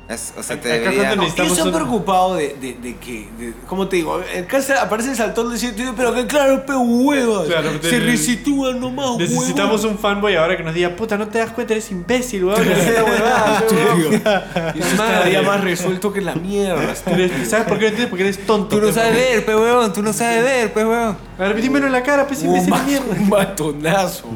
Es- 0.09 0.33
o 0.37 0.41
sea, 0.43 0.59
te 0.59 0.69
debería... 0.69 1.03
No, 1.15 1.23
han 1.23 1.27
Necesitamos 1.27 1.59
un- 1.59 1.73
preocupado 1.73 2.35
de, 2.35 2.55
de, 2.61 2.73
de 2.81 2.95
que, 2.95 3.27
de- 3.37 3.53
¿cómo 3.67 3.89
te 3.89 3.97
digo? 3.97 4.21
El 4.33 4.45
cáncer 4.47 4.77
aparece 4.77 5.09
el 5.11 5.17
saltón 5.17 5.51
de 5.51 5.57
sitio, 5.57 5.93
pero 5.97 6.13
que 6.13 6.25
claro, 6.25 6.65
pe 6.65 6.73
huevas. 6.75 7.47
Claro, 7.47 7.71
se 7.81 7.89
del- 7.99 8.05
resitúan 8.05 8.79
nomás, 8.79 9.17
necesitamos 9.17 9.83
un 9.83 9.97
fanboy 9.99 10.35
ahora 10.37 10.55
que 10.55 10.63
nos 10.63 10.73
diga 10.73 10.95
puta 10.95 11.17
no 11.17 11.27
te 11.27 11.39
das 11.39 11.51
cuenta 11.51 11.73
eres 11.73 11.91
imbécil 11.91 12.45
weón 12.45 12.65
esta 12.71 13.03
huevada, 13.03 13.63
weón". 13.71 14.21
Y 14.75 14.79
eso 14.79 14.89
estaría 14.91 15.41
más 15.41 15.61
resuelto 15.61 16.13
que 16.13 16.21
la 16.21 16.35
mierda. 16.35 16.81
Eres- 17.07 17.49
¿sabes 17.49 17.65
por 17.67 17.77
qué 17.77 17.85
no 17.85 17.89
entiendes? 17.89 18.07
porque 18.07 18.23
eres 18.23 18.45
tonto 18.45 18.77
Tú 18.77 18.81
no 18.81 18.87
pe, 18.87 18.93
sabes 18.93 19.13
ver, 19.13 19.45
pe 19.45 19.55
huevón, 19.55 19.91
tú 19.91 20.01
no 20.01 20.13
sabes 20.13 20.41
ver, 20.41 20.71
pe 20.73 20.85
huevón. 20.85 21.17
a 21.37 21.41
ver 21.43 21.61
dímelo 21.61 21.85
en 21.87 21.91
la 21.91 22.03
cara 22.03 22.25
pues 22.25 22.41
un, 22.43 22.55
imbécil 22.55 22.73
de 22.73 22.81
mierda 22.85 23.05
un 23.11 23.27
matonazo, 23.29 24.27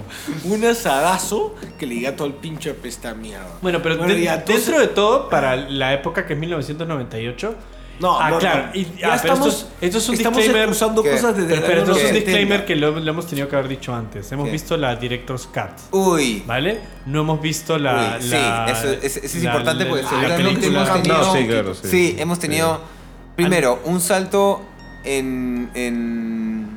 un 0.44 0.66
asadazo 0.66 1.56
que 1.80 1.86
le 1.88 1.96
diga 1.96 2.16
todo 2.16 2.28
el 2.28 2.34
pinche 2.34 2.72
apesta 2.72 3.14
mierda. 3.14 3.48
bueno 3.62 3.82
pero 3.82 3.96
de- 4.06 4.22
ya, 4.22 4.36
entonces- 4.36 4.66
dentro 4.66 4.82
de 4.82 4.88
todo 4.88 5.30
para 5.30 5.61
la 5.70 5.94
época 5.94 6.26
que 6.26 6.34
es 6.34 6.40
1998 6.40 7.56
No, 8.00 8.20
ah 8.20 8.30
no, 8.32 8.40
claro 8.40 8.68
no. 8.74 8.80
y, 8.80 8.84
ya 8.98 9.14
ah, 9.14 9.20
pero 9.22 9.34
estamos, 9.34 9.48
esto, 9.48 9.68
es- 9.68 9.84
esto 9.84 9.98
es 10.00 10.10
un 10.10 10.16
estamos 10.16 10.38
disclaimer 10.40 10.70
usando 10.70 11.04
¿Qué? 11.04 11.12
cosas 11.12 11.36
desde 11.38 11.50
Pero, 11.50 11.62
el 11.62 11.68
pero 11.68 11.80
esto 11.82 11.92
es 11.92 11.98
un 11.98 12.04
70. 12.08 12.26
disclaimer 12.26 12.66
que 12.66 12.76
lo, 12.76 12.92
lo 13.00 13.12
hemos 13.12 13.28
tenido 13.28 13.48
que 13.48 13.56
haber 13.56 13.68
dicho 13.70 13.94
antes. 13.94 14.32
Hemos 14.32 14.46
¿Qué? 14.46 14.52
visto 14.52 14.76
la 14.78 14.96
Director's 14.96 15.48
Cut, 15.48 15.94
Uy. 15.94 16.44
¿vale? 16.48 16.80
No 17.06 17.22
hemos 17.22 17.42
visto 17.42 17.78
la. 17.78 18.18
Uy, 18.20 18.24
sí, 18.24 18.30
la- 18.32 18.66
eso, 18.72 18.90
es, 18.90 19.18
eso 19.18 19.20
es 19.38 19.44
la- 19.44 19.50
importante 19.52 19.84
la- 19.84 19.90
porque 19.90 20.04
la 20.04 20.10
seguramente 20.10 20.44
película. 20.54 20.82
hemos 20.82 21.02
tenido. 21.04 21.18
No, 21.18 21.34
sí, 21.34 21.48
claro, 21.48 21.74
sí. 21.76 22.16
hemos 22.20 22.40
tenido. 22.40 22.82
Primero, 23.36 23.80
un 23.86 24.02
salto 24.02 24.62
en, 25.04 25.70
en, 25.74 26.68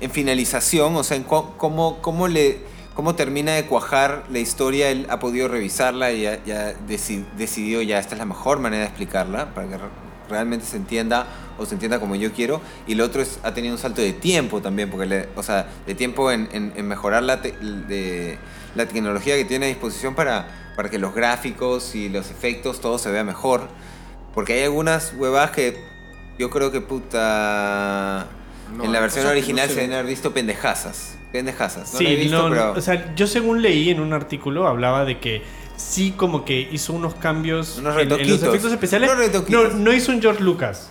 en 0.00 0.10
finalización, 0.10 0.96
o 0.96 1.04
sea, 1.04 1.16
en 1.16 1.24
cómo, 1.24 1.98
cómo 2.00 2.28
le. 2.28 2.60
Cómo 2.94 3.14
termina 3.14 3.52
de 3.52 3.64
cuajar 3.66 4.24
la 4.30 4.38
historia, 4.38 4.90
él 4.90 5.06
ha 5.10 5.18
podido 5.18 5.48
revisarla 5.48 6.12
y 6.12 6.22
ya, 6.22 6.44
ya 6.44 6.74
deci- 6.88 7.24
decidió 7.36 7.80
ya 7.82 7.98
esta 7.98 8.14
es 8.14 8.18
la 8.18 8.26
mejor 8.26 8.58
manera 8.60 8.82
de 8.82 8.88
explicarla 8.88 9.54
para 9.54 9.68
que 9.68 9.78
re- 9.78 9.84
realmente 10.28 10.64
se 10.66 10.76
entienda 10.76 11.26
o 11.58 11.66
se 11.66 11.74
entienda 11.74 12.00
como 12.00 12.14
yo 12.16 12.32
quiero. 12.32 12.60
Y 12.86 12.94
lo 12.94 13.04
otro 13.04 13.22
es, 13.22 13.38
ha 13.42 13.52
tenido 13.54 13.74
un 13.74 13.80
salto 13.80 14.00
de 14.02 14.12
tiempo 14.12 14.60
también, 14.62 14.90
porque 14.90 15.06
le- 15.06 15.28
o 15.36 15.42
sea, 15.42 15.66
de 15.86 15.94
tiempo 15.94 16.30
en, 16.30 16.48
en- 16.52 16.72
en 16.76 16.86
mejorar 16.88 17.22
la, 17.22 17.40
te- 17.42 17.52
de, 17.52 18.38
la 18.74 18.86
tecnología 18.86 19.36
que 19.36 19.44
tiene 19.44 19.66
a 19.66 19.68
disposición 19.68 20.14
para, 20.14 20.72
para 20.76 20.88
que 20.90 20.98
los 20.98 21.14
gráficos 21.14 21.94
y 21.94 22.08
los 22.08 22.30
efectos, 22.30 22.80
todo 22.80 22.98
se 22.98 23.10
vea 23.10 23.24
mejor. 23.24 23.68
Porque 24.34 24.54
hay 24.54 24.62
algunas 24.64 25.12
huevadas 25.16 25.50
que 25.50 25.76
yo 26.38 26.48
creo 26.50 26.70
que 26.72 26.80
puta... 26.80 28.26
No, 28.74 28.84
en 28.84 28.92
la 28.92 29.00
versión 29.00 29.26
original 29.26 29.66
no 29.66 29.68
se 29.68 29.74
se 29.74 29.80
deben 29.82 29.92
haber 29.94 30.06
visto 30.06 30.32
pendejazas. 30.32 31.16
Pendejazas. 31.32 31.92
No 31.92 31.98
sí, 31.98 32.04
la 32.04 32.10
he 32.10 32.16
visto, 32.16 32.48
no, 32.48 32.50
pero... 32.50 32.72
o 32.72 32.80
sea, 32.80 33.14
yo 33.14 33.26
según 33.26 33.62
leí 33.62 33.90
en 33.90 34.00
un 34.00 34.12
artículo 34.12 34.68
hablaba 34.68 35.04
de 35.04 35.18
que 35.18 35.42
sí 35.76 36.12
como 36.16 36.44
que 36.44 36.68
hizo 36.70 36.92
unos 36.92 37.14
cambios 37.14 37.78
Unos 37.78 37.96
en- 37.96 38.12
en, 38.12 38.30
los 38.30 38.42
efectos 38.42 38.70
especiales. 38.72 39.10
Unos. 39.10 39.48
No, 39.50 39.68
no 39.70 39.92
hizo 39.92 40.12
un 40.12 40.20
George 40.20 40.42
Lucas. 40.42 40.90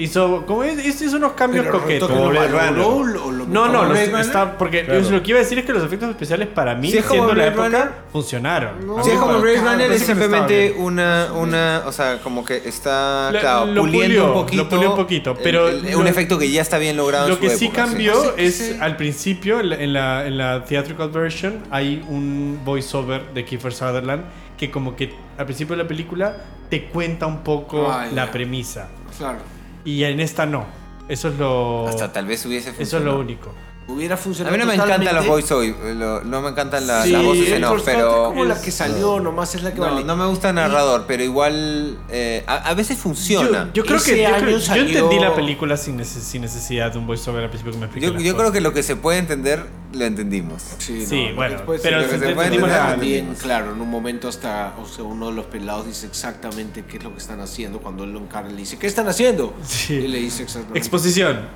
Hizo, 0.00 0.46
como 0.46 0.64
hizo 0.64 1.04
hizo 1.04 1.16
unos 1.16 1.32
cambios 1.32 1.66
Pero 1.66 1.80
coquetos. 1.80 2.08
Como 2.08 2.24
no 2.24 2.30
Blade 2.30 2.48
Runner. 2.48 2.78
o 2.80 3.04
lo 3.04 3.46
No, 3.46 3.68
no, 3.68 3.84
los- 3.84 3.98
está, 3.98 4.56
porque 4.56 4.84
Claro. 4.84 5.00
yo 5.00 5.10
lo 5.10 5.22
que 5.22 5.30
iba 5.30 5.38
a 5.40 5.42
decir 5.42 5.58
es 5.58 5.66
que 5.66 5.72
los 5.74 5.84
efectos 5.84 6.08
especiales 6.08 6.48
para 6.48 6.74
mí, 6.74 6.90
Si 6.90 6.98
es 6.98 7.04
siendo 7.04 7.34
la 7.34 7.46
época, 7.48 7.64
Runner, 7.68 7.88
funcionaron. 8.10 8.86
no. 8.86 9.04
Sí, 9.04 9.10
es 9.10 9.16
me 9.16 9.20
como 9.20 9.40
Blade 9.40 9.60
Runner 9.60 9.92
es 9.92 10.02
simplemente 10.02 10.74
una, 10.78 11.28
una, 11.34 11.82
o 11.86 11.92
sea, 11.92 12.18
como 12.22 12.44
que 12.44 12.56
está, 12.66 13.30
La- 13.30 13.40
claro, 13.40 13.66
lo 13.66 13.82
puliendo 13.82 14.06
pulió, 14.08 14.22
un 14.24 14.28
lo 14.30 14.34
poquito. 14.34 14.68
pulió 14.70 14.90
un 14.90 14.96
poquito, 14.96 15.34
pero 15.42 15.68
el- 15.68 15.84
el- 15.84 15.92
lo- 15.92 15.98
un 15.98 16.06
efecto 16.06 16.38
que 16.38 16.50
ya 16.50 16.62
está 16.62 16.78
bien 16.78 16.96
logrado 16.96 17.24
en 17.26 17.30
Lo 17.30 17.36
su 17.36 17.42
que 17.42 17.50
sí 17.50 17.66
época, 17.66 17.84
cambió 17.84 18.14
Sí, 18.22 18.28
es 18.38 18.54
sí. 18.56 18.76
al 18.80 18.96
principio, 18.96 19.60
en 19.60 19.68
la, 19.70 19.76
en 19.76 19.92
la, 19.92 20.26
en 20.26 20.38
la 20.38 20.64
theatrical 20.64 21.10
version, 21.10 21.58
hay 21.70 22.02
un 22.08 22.60
voiceover 22.64 23.34
de 23.34 23.44
Kiefer 23.44 23.72
Sutherland 23.74 24.24
que 24.56 24.70
como 24.70 24.96
que 24.96 25.12
al 25.36 25.44
principio 25.44 25.76
de 25.76 25.82
la 25.82 25.88
película 25.88 26.36
te 26.70 26.84
cuenta 26.86 27.26
un 27.26 27.42
poco 27.42 27.90
Ah, 27.90 28.06
la 28.12 28.26
ya. 28.26 28.32
premisa. 28.32 28.88
Claro. 29.18 29.38
Y 29.84 30.04
en 30.04 30.20
esta 30.20 30.46
no. 30.46 30.66
Eso 31.08 31.28
es 31.28 31.38
lo. 31.38 31.88
Hasta 31.88 32.12
tal 32.12 32.26
vez 32.26 32.44
hubiese 32.46 32.70
eso 32.70 32.82
es 32.82 32.90
funcionado. 32.90 33.16
lo 33.16 33.20
único. 33.20 33.52
Hubiera 33.90 34.14
A 34.14 34.18
funcionado. 34.18 34.56
mí 34.56 34.60
no 34.62 34.66
me 34.68 34.74
encantan 34.74 35.00
los 35.00 35.24
totalmente. 35.26 35.54
voice 35.54 35.94
lo- 35.94 36.20
no 36.24 36.40
me 36.42 36.48
encantan 36.50 36.86
la- 36.86 37.02
Sí, 37.02 37.10
las 37.12 37.22
voces 37.24 37.48
en 37.52 37.64
off, 37.64 37.82
pero 37.84 38.24
como 38.24 38.44
la 38.44 38.60
que 38.60 38.70
salió, 38.70 39.20
nomás 39.20 39.54
es 39.54 39.62
la 39.62 39.72
que 39.72 39.80
no, 39.80 39.86
vale. 39.86 40.04
no 40.04 40.16
me 40.16 40.26
gusta 40.26 40.50
el 40.50 40.54
narrador, 40.54 41.04
pero 41.06 41.22
igual 41.22 41.98
eh, 42.08 42.44
a, 42.46 42.56
a 42.68 42.74
veces 42.74 42.98
funciona. 42.98 43.64
Yo, 43.74 43.82
yo 43.82 43.84
creo 43.84 43.96
Ese 43.96 44.14
que 44.14 44.22
yo, 44.22 44.74
entendí 44.74 45.18
la 45.18 45.34
película 45.34 45.76
sin, 45.76 45.98
neces- 45.98 46.20
sin 46.22 46.42
necesidad 46.42 46.92
de 46.92 46.98
un 46.98 47.06
voiceover 47.06 47.44
al 47.44 47.50
principio 47.50 47.72
que 47.72 47.78
me 47.78 47.84
explique 47.86 48.22
Yo, 48.24 48.36
creo 48.36 48.52
que 48.52 48.60
lo 48.60 48.72
que 48.72 48.82
se 48.82 48.96
puede 48.96 49.18
entender 49.18 49.66
lo 49.92 50.04
entendimos. 50.04 50.62
Sí, 50.78 51.04
Sí, 51.04 51.28
no, 51.30 51.34
bueno, 51.36 51.56
después- 51.56 51.80
pero 51.82 51.96
lo 51.98 52.04
que 52.06 52.12
si 52.14 52.18
se 52.20 52.26
te 52.26 52.34
puede 52.34 52.46
entendimos 52.48 52.68
entender, 52.70 52.84
la- 52.90 52.90
También, 52.96 53.34
claro, 53.40 53.72
en 53.74 53.80
un 53.80 53.90
momento 53.90 54.28
hasta, 54.28 54.74
o 54.80 54.86
sea, 54.86 55.04
uno 55.04 55.30
de 55.30 55.34
los 55.34 55.46
pelados 55.46 55.86
dice 55.86 56.06
exactamente 56.06 56.84
qué 56.84 56.98
es 56.98 57.02
lo 57.04 57.10
que 57.12 57.18
están 57.18 57.40
haciendo. 57.40 57.80
Cuando 57.80 58.04
él 58.04 58.12
lo 58.12 58.20
encara, 58.20 58.48
le 58.48 58.56
dice, 58.56 58.78
¿qué 58.78 58.86
están 58.86 59.08
haciendo? 59.08 59.52
Sí. 59.66 59.94
Y 59.94 60.08
le 60.08 60.18
dice 60.18 60.42
exactamente. 60.44 60.78
Exposición. 60.78 61.48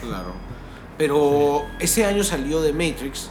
Claro. 0.00 0.49
Pero 1.00 1.64
ese 1.78 2.04
año 2.04 2.22
salió 2.22 2.60
de 2.60 2.72
Matrix. 2.72 3.30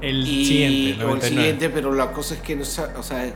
El 0.00 0.26
y, 0.26 0.44
siguiente, 0.44 0.90
o 0.90 0.92
el 0.92 0.98
99. 1.10 1.28
siguiente, 1.28 1.70
pero 1.70 1.94
la 1.94 2.12
cosa 2.12 2.34
es 2.34 2.40
que 2.40 2.56
no 2.56 2.62
o 2.62 3.02
sea, 3.02 3.32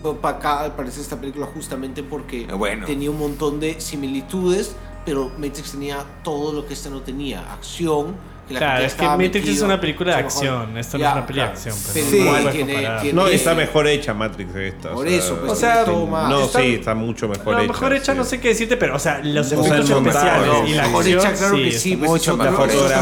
fue 0.00 0.14
para 0.14 0.36
acá 0.36 0.60
al 0.60 0.76
parecer 0.76 1.00
esta 1.02 1.20
película 1.20 1.46
justamente 1.46 2.04
porque 2.04 2.46
Bueno. 2.46 2.86
tenía 2.86 3.10
un 3.10 3.18
montón 3.18 3.58
de 3.58 3.80
similitudes, 3.80 4.76
pero 5.04 5.32
Matrix 5.38 5.72
tenía 5.72 6.04
todo 6.22 6.52
lo 6.52 6.66
que 6.66 6.74
esta 6.74 6.88
no 6.88 7.00
tenía, 7.00 7.52
acción. 7.52 8.14
Que 8.46 8.54
la 8.54 8.60
Claro, 8.60 8.84
es 8.84 8.94
que 8.94 9.06
Matrix 9.06 9.36
es 9.36 9.44
metido, 9.46 9.64
una 9.64 9.80
película 9.80 10.16
de 10.16 10.20
acción, 10.22 10.76
esto 10.76 10.98
no 10.98 11.02
Ya, 11.02 11.08
es 11.10 11.16
una 11.16 11.26
peli 11.26 11.38
de 11.40 11.44
claro. 11.46 11.52
acción, 11.56 11.76
pero 11.94 12.06
Sí. 12.10 12.16
igual 12.18 12.42
puedes 12.42 12.54
tiene, 12.56 12.74
tiene- 13.00 13.12
No, 13.14 13.26
está 13.26 13.54
mejor 13.54 13.86
hecha 13.86 14.12
Matrix 14.12 14.54
esta. 14.54 14.88
Por 14.90 15.06
o 15.06 15.08
sea, 15.08 15.18
eso, 15.18 15.36
pues, 15.38 15.52
O 15.52 15.56
sea, 15.56 15.84
más. 16.10 16.28
No, 16.30 16.44
está- 16.44 16.60
sí, 16.60 16.74
está 16.74 16.94
mucho 16.94 17.26
mejor 17.28 17.54
No, 17.54 17.58
hecha. 17.60 17.72
mejor 17.72 17.92
hecha 17.94 18.12
sí. 18.12 18.18
no 18.18 18.24
sé 18.24 18.40
qué 18.40 18.48
decirte, 18.48 18.76
pero 18.76 18.96
o 18.96 18.98
sea, 18.98 19.20
los 19.24 19.50
O 19.52 19.64
efectos 19.64 19.90
especiales 19.90 20.46
no, 20.46 20.66
y 20.66 20.72
la 20.74 20.82
mejor 20.82 21.00
acción, 21.00 21.18
hecha, 21.20 21.32
claro 21.32 21.56
que 21.56 21.72
sí, 21.72 21.96
pues, 21.96 22.10
mucho 22.10 22.36
mejor. 22.36 22.68
o 22.68 22.88
sea, 22.88 23.00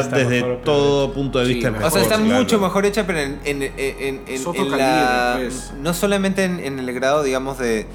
está 0.00 0.16
desde 0.16 0.42
mejor, 0.42 0.60
todo 0.64 1.12
punto 1.12 1.38
de 1.40 1.46
Sí, 1.46 1.52
vista 1.54 1.68
es 1.68 1.72
mejor. 1.74 1.88
O 1.88 1.90
sea, 1.90 2.02
está 2.02 2.16
claro. 2.16 2.30
mucho 2.40 2.58
mejor 2.58 2.86
hecha, 2.86 3.06
pero 3.06 3.18
en, 3.18 3.38
en, 3.44 3.62
en, 3.62 3.72
en- 3.76 4.20
Es 4.26 4.40
en 4.40 4.46
otro 4.46 4.64
la... 4.64 5.36
pues. 5.40 5.72
No 5.82 5.92
solamente 5.92 6.44
en, 6.44 6.58
en 6.58 6.78
el 6.78 6.90
grado, 6.94 7.22
digamos, 7.22 7.58
de... 7.58 7.86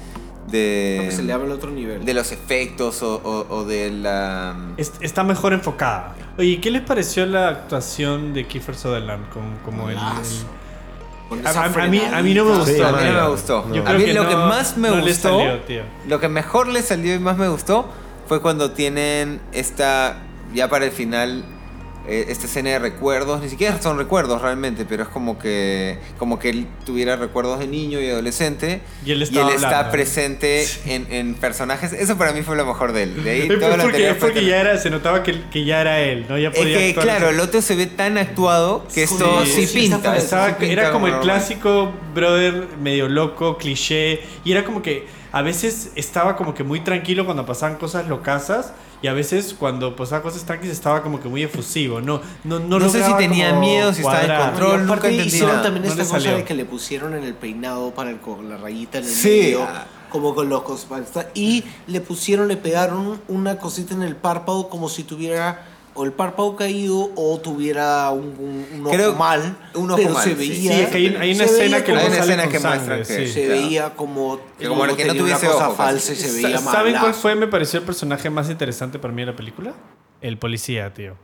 de 0.50 1.06
que 1.08 1.12
se 1.16 1.22
le 1.22 1.32
abre 1.32 1.46
el 1.46 1.52
otro 1.52 1.70
nivel. 1.70 2.04
de 2.04 2.14
los 2.14 2.30
efectos 2.32 3.02
o, 3.02 3.16
o- 3.22 3.46
o 3.54 3.64
de 3.64 3.90
la... 3.90 4.54
Es- 4.76 4.92
está 5.00 5.24
mejor 5.24 5.52
enfocada. 5.52 6.14
Oye, 6.38 6.60
¿qué 6.60 6.70
les 6.70 6.82
pareció 6.82 7.26
la 7.26 7.48
actuación 7.48 8.32
de 8.34 8.46
Kiefer 8.46 8.74
Sutherland 8.76 9.28
con, 9.30 9.56
como 9.64 9.90
el, 9.90 9.96
Con 11.28 11.44
A- 11.46 11.88
mí- 11.88 12.00
a 12.00 12.22
mí 12.22 12.34
no 12.34 12.44
me 12.44 12.50
gustó. 12.58 12.66
Sí, 12.66 12.80
a 12.80 12.92
mí 12.92 12.98
no 13.04 13.22
me 13.22 13.28
gustó. 13.28 13.64
no. 13.68 13.74
Yo 13.74 13.86
A 13.88 13.92
mí 13.94 14.04
que 14.04 14.14
lo 14.14 14.22
no- 14.24 14.28
que 14.28 14.36
más 14.36 14.76
me 14.76 14.88
no 14.90 14.96
le 14.96 15.02
gustó, 15.02 15.38
salió, 15.40 15.60
tío. 15.62 15.82
lo 16.06 16.20
que 16.20 16.28
mejor 16.28 16.68
le 16.68 16.82
salió 16.82 17.14
y 17.14 17.18
más 17.18 17.36
me 17.36 17.48
gustó 17.48 17.88
fue 18.28 18.40
cuando 18.40 18.70
tienen 18.72 19.40
esta, 19.52 20.18
ya 20.54 20.68
para 20.68 20.84
el 20.84 20.92
final, 20.92 21.44
eh, 22.08 22.26
esta 22.28 22.46
escena 22.46 22.70
de 22.70 22.78
recuerdos. 22.78 23.40
Ni 23.42 23.48
siquiera 23.48 23.80
son 23.80 23.98
recuerdos 23.98 24.42
realmente, 24.42 24.84
pero 24.84 25.02
es 25.04 25.08
como 25.08 25.38
que, 25.38 25.98
como 26.18 26.38
que 26.38 26.50
él 26.50 26.66
tuviera 26.84 27.16
recuerdos 27.16 27.58
de 27.58 27.66
niño 27.66 28.00
y 28.00 28.08
adolescente. 28.10 28.80
Y 29.04 29.12
él 29.12 29.22
estaba 29.22 29.50
está 29.52 29.66
hablando. 29.68 29.90
presente 29.92 30.66
en, 30.86 31.06
en 31.10 31.34
personajes. 31.34 31.92
Eso 31.92 32.16
para 32.16 32.32
mí 32.32 32.42
fue 32.42 32.56
lo 32.56 32.64
mejor 32.66 32.92
de 32.92 33.04
él. 33.04 33.24
De 33.24 33.30
ahí 33.30 33.40
Es 33.48 33.48
todo 33.48 33.56
lo 33.56 33.60
porque, 33.68 33.82
anterior 33.84 34.10
es 34.12 34.16
porque 34.16 34.44
ya 34.44 34.60
era, 34.60 34.78
se 34.78 34.90
notaba 34.90 35.22
que, 35.22 35.42
que 35.50 35.64
ya 35.64 35.80
era 35.80 36.00
él, 36.00 36.26
¿no? 36.28 36.38
Ya 36.38 36.48
Es 36.48 36.58
podía 36.58 36.78
que, 36.78 36.88
actuar. 36.90 37.06
claro, 37.06 37.30
el 37.30 37.40
otro 37.40 37.62
se 37.62 37.74
ve 37.76 37.86
tan 37.86 38.18
actuado 38.18 38.86
que 38.94 39.02
esto 39.02 39.44
Sí, 39.44 39.66
sí, 39.66 39.78
pinta. 39.80 39.96
está- 39.96 40.16
Estaba- 40.16 40.56
era 40.60 40.90
como 40.92 41.06
el 41.06 41.12
normal. 41.14 41.36
clásico 41.36 41.92
brother 42.14 42.66
medio 42.80 43.08
loco, 43.08 43.56
cliché. 43.58 44.20
Y 44.44 44.52
era 44.52 44.64
como 44.64 44.82
que 44.82 45.06
a 45.36 45.42
veces 45.42 45.90
estaba 45.96 46.34
como 46.34 46.54
que 46.54 46.64
muy 46.64 46.80
tranquilo 46.80 47.26
cuando 47.26 47.44
pasaban 47.44 47.76
cosas 47.76 48.08
locasas. 48.08 48.72
Y 49.02 49.08
a 49.08 49.12
veces 49.12 49.54
cuando 49.58 49.94
pasaban 49.94 50.22
cosas 50.22 50.44
tranquilas 50.46 50.74
estaba 50.74 51.02
como 51.02 51.20
que 51.20 51.28
muy 51.28 51.42
efusivo. 51.42 52.00
No, 52.00 52.22
no, 52.44 52.58
no, 52.58 52.78
No 52.78 52.88
sé 52.88 53.04
si 53.04 53.12
tenía 53.18 53.52
miedo, 53.52 53.92
si 53.92 54.00
estaba 54.00 54.22
en 54.22 54.50
control. 54.50 54.80
Y 54.80 54.84
nunca 54.86 55.10
hicieron 55.10 55.62
también 55.62 55.84
No 55.84 55.90
esta 55.90 56.04
cosa 56.04 56.20
salió. 56.20 56.36
de 56.38 56.44
que 56.44 56.54
le 56.54 56.64
pusieron 56.64 57.12
en 57.12 57.22
el 57.24 57.34
peinado 57.34 57.90
para 57.90 58.08
el, 58.08 58.18
con 58.18 58.48
la 58.48 58.56
rayita 58.56 58.96
en 58.96 59.04
el 59.04 59.10
Sí. 59.10 59.28
medio, 59.28 59.66
como 60.08 60.34
con 60.34 60.48
los 60.48 60.62
y 61.34 61.64
le 61.86 62.00
pusieron, 62.00 62.48
le 62.48 62.56
pegaron 62.56 63.20
una 63.28 63.58
cosita 63.58 63.92
en 63.92 64.02
el 64.02 64.16
párpado 64.16 64.70
como 64.70 64.88
si 64.88 65.02
tuviera 65.04 65.66
o 65.96 66.04
el 66.04 66.12
párpado 66.12 66.54
caído 66.56 67.10
o 67.16 67.40
tuviera 67.40 68.10
un, 68.10 68.24
un- 68.38 68.66
un 68.80 68.86
ojo 68.86 68.94
Creo- 68.94 69.14
mal, 69.14 69.56
un 69.74 69.90
ojo 69.90 69.96
pero 70.00 70.10
mal, 70.14 70.22
se 70.24 70.34
veía, 70.34 70.72
Sí, 70.72 70.80
es 70.82 70.88
que 70.90 70.96
hay, 70.98 71.06
hay 71.18 71.34
una 71.34 71.44
escena 71.44 71.78
que 71.82 71.90
como- 71.92 72.00
Hay 72.00 72.06
una 72.08 72.16
escena 72.18 72.48
que 72.48 72.58
sangre, 72.60 72.96
muestra 72.96 73.16
que- 73.16 73.26
sí. 73.26 73.32
se 73.32 73.46
Claro. 73.46 73.60
veía 73.62 73.90
como 73.96 74.40
Que 74.58 74.68
como 74.68 74.96
que 74.96 75.04
no 75.06 75.14
tuviese 75.14 75.46
cosa 75.46 75.68
ojo, 75.68 75.76
falsa 75.76 76.12
y 76.12 76.16
pues. 76.16 76.30
se 76.32 76.42
veía 76.42 76.58
¿Saben 76.58 76.96
cuál 77.00 77.14
fue, 77.14 77.34
me 77.34 77.46
pareció, 77.46 77.80
el 77.80 77.86
personaje 77.86 78.30
más 78.30 78.50
interesante 78.50 78.98
para 78.98 79.12
mí 79.14 79.22
de 79.22 79.26
la 79.26 79.36
película? 79.36 79.72
El 80.20 80.38
policía, 80.38 80.92
tío. 80.94 81.16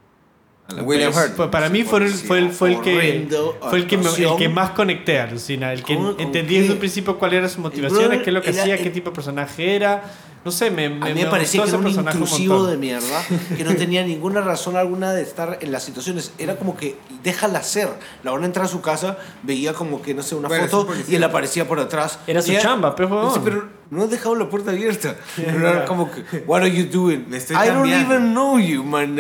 William 0.85 1.13
Hurt. 1.13 1.35
Fue- 1.37 1.51
para 1.51 1.69
mí 1.69 1.83
fue 1.83 1.99
el, 2.05 2.09
fue 2.11 2.39
el, 2.39 2.51
fue 2.51 2.71
el 2.71 2.81
que 2.81 3.27
fue 3.69 3.79
el 3.79 3.87
que, 3.87 3.99
me- 3.99 4.09
el 4.09 4.37
que 4.39 4.49
más 4.49 4.71
conecté, 4.71 5.21
alucina. 5.21 5.73
El 5.73 5.83
que 5.83 5.97
¿Cómo- 5.97 6.13
con 6.13 6.21
entendí 6.21 6.59
desde 6.59 6.73
un 6.73 6.79
principio 6.79 7.19
cuál 7.19 7.35
era 7.35 7.49
su 7.49 7.61
motivación, 7.61 7.99
brother 8.05 8.23
qué 8.23 8.31
es 8.31 8.35
lo 8.35 8.41
que 8.43 8.51
era 8.51 8.63
hacía, 8.63 8.75
el- 8.77 8.83
qué 8.83 8.91
tipo 8.91 9.11
de 9.11 9.15
personaje 9.15 9.75
era. 9.77 10.03
No 10.45 10.51
sé, 10.51 10.73
me, 10.73 10.87
A 10.87 10.89
mí 10.89 10.99
me 10.99 11.15
me 11.15 11.27
parecía 11.27 11.61
gustó 11.61 11.81
que 11.81 11.89
era 11.89 12.01
un 12.01 12.01
un 12.01 12.05
intrusivo 12.13 12.55
montón. 12.55 12.73
de 12.73 12.77
mierda, 12.79 13.23
que 13.57 13.63
no 13.63 13.77
tenía 13.77 14.03
ninguna 14.05 14.41
razón 14.41 14.77
alguna 14.77 15.13
de 15.13 15.23
estar 15.23 15.59
en 15.61 15.71
las 15.71 15.85
situaciones. 15.85 16.33
Era 16.37 16.57
como 16.57 16.77
que 16.77 16.97
déjala 17.23 17.63
ser. 17.63 17.89
La 18.25 18.33
van 18.33 18.43
a 18.43 18.47
entrar 18.47 18.65
a 18.65 18.69
su 18.69 18.81
casa, 18.81 19.19
veía 19.45 19.73
como 19.73 20.03
que, 20.03 20.15
no 20.15 20.23
sé, 20.25 20.35
una 20.35 20.49
Bueno, 20.49 20.67
foto 20.67 20.91
un 20.93 21.05
y 21.07 21.15
él 21.15 21.23
aparecía 21.23 21.69
por 21.69 21.79
atrás. 21.79 22.19
Era 22.27 22.43
su 22.43 22.51
ella- 22.51 22.61
chamba, 22.61 22.97
pues, 22.97 23.09
huevón. 23.09 23.29
Dice, 23.29 23.41
pero 23.45 23.69
no 23.91 24.03
has 24.03 24.11
dejado 24.11 24.35
la 24.35 24.49
puerta 24.51 24.73
abierta. 24.73 25.15
Pero 25.37 25.69
era 25.69 25.85
como 25.85 26.11
que, 26.11 26.23
what 26.47 26.63
are 26.63 26.71
you 26.75 26.87
doing? 26.91 27.25
Me 27.29 27.37
estoy 27.37 27.55
I 27.55 27.69
don't 27.69 27.83
cambiando. 27.83 28.15
even 28.15 28.33
know 28.33 28.59
you, 28.59 28.83
man. 28.83 29.17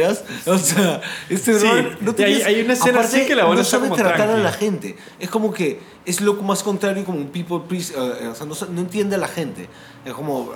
O 0.46 0.58
sea, 0.58 1.00
este 1.28 1.56
Sí, 1.60 1.66
no 2.00 2.10
y 2.10 2.14
hay- 2.14 2.14
tenías- 2.14 2.46
hay 2.46 2.60
una 2.62 2.72
escena 2.72 2.98
aparte, 3.00 3.16
así 3.18 3.26
que 3.28 3.34
la 3.36 3.44
van 3.44 3.52
a 3.52 3.56
no 3.56 3.64
sabe 3.64 3.84
como 3.84 3.96
tratar 3.96 4.28
a 4.30 4.38
la 4.38 4.50
gente. 4.52 4.96
Es 5.20 5.28
como 5.30 5.52
que 5.52 5.78
es 6.04 6.20
lo 6.20 6.34
más 6.34 6.64
contrario 6.64 7.04
como 7.04 7.18
un 7.18 7.28
people 7.28 7.60
please, 7.68 7.92
eh, 7.94 8.26
o 8.26 8.34
sea, 8.34 8.44
no, 8.46 8.54
no 8.72 8.80
entiende 8.80 9.14
a 9.14 9.18
la 9.18 9.28
gente. 9.28 9.68
Es 10.04 10.14
como 10.14 10.50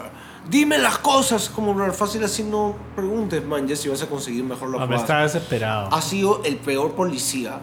dime 0.49 0.79
las 0.79 0.99
cosas, 0.99 1.49
como 1.49 1.75
bro, 1.75 1.93
fácil 1.93 2.23
así 2.25 2.43
no 2.43 2.75
preguntes, 2.95 3.45
man, 3.45 3.67
ya 3.67 3.77
si 3.77 3.89
vas 3.89 4.03
a 4.03 4.07
conseguir 4.07 4.45
mejor 4.45 4.69
lo 4.71 4.81
Ah, 4.81 4.87
me 4.87 4.97
estaba 4.97 5.23
desesperado. 5.23 5.89
Ha 5.95 6.01
sido 6.03 6.43
el 6.45 6.57
peor 6.57 6.93
policía. 6.95 7.61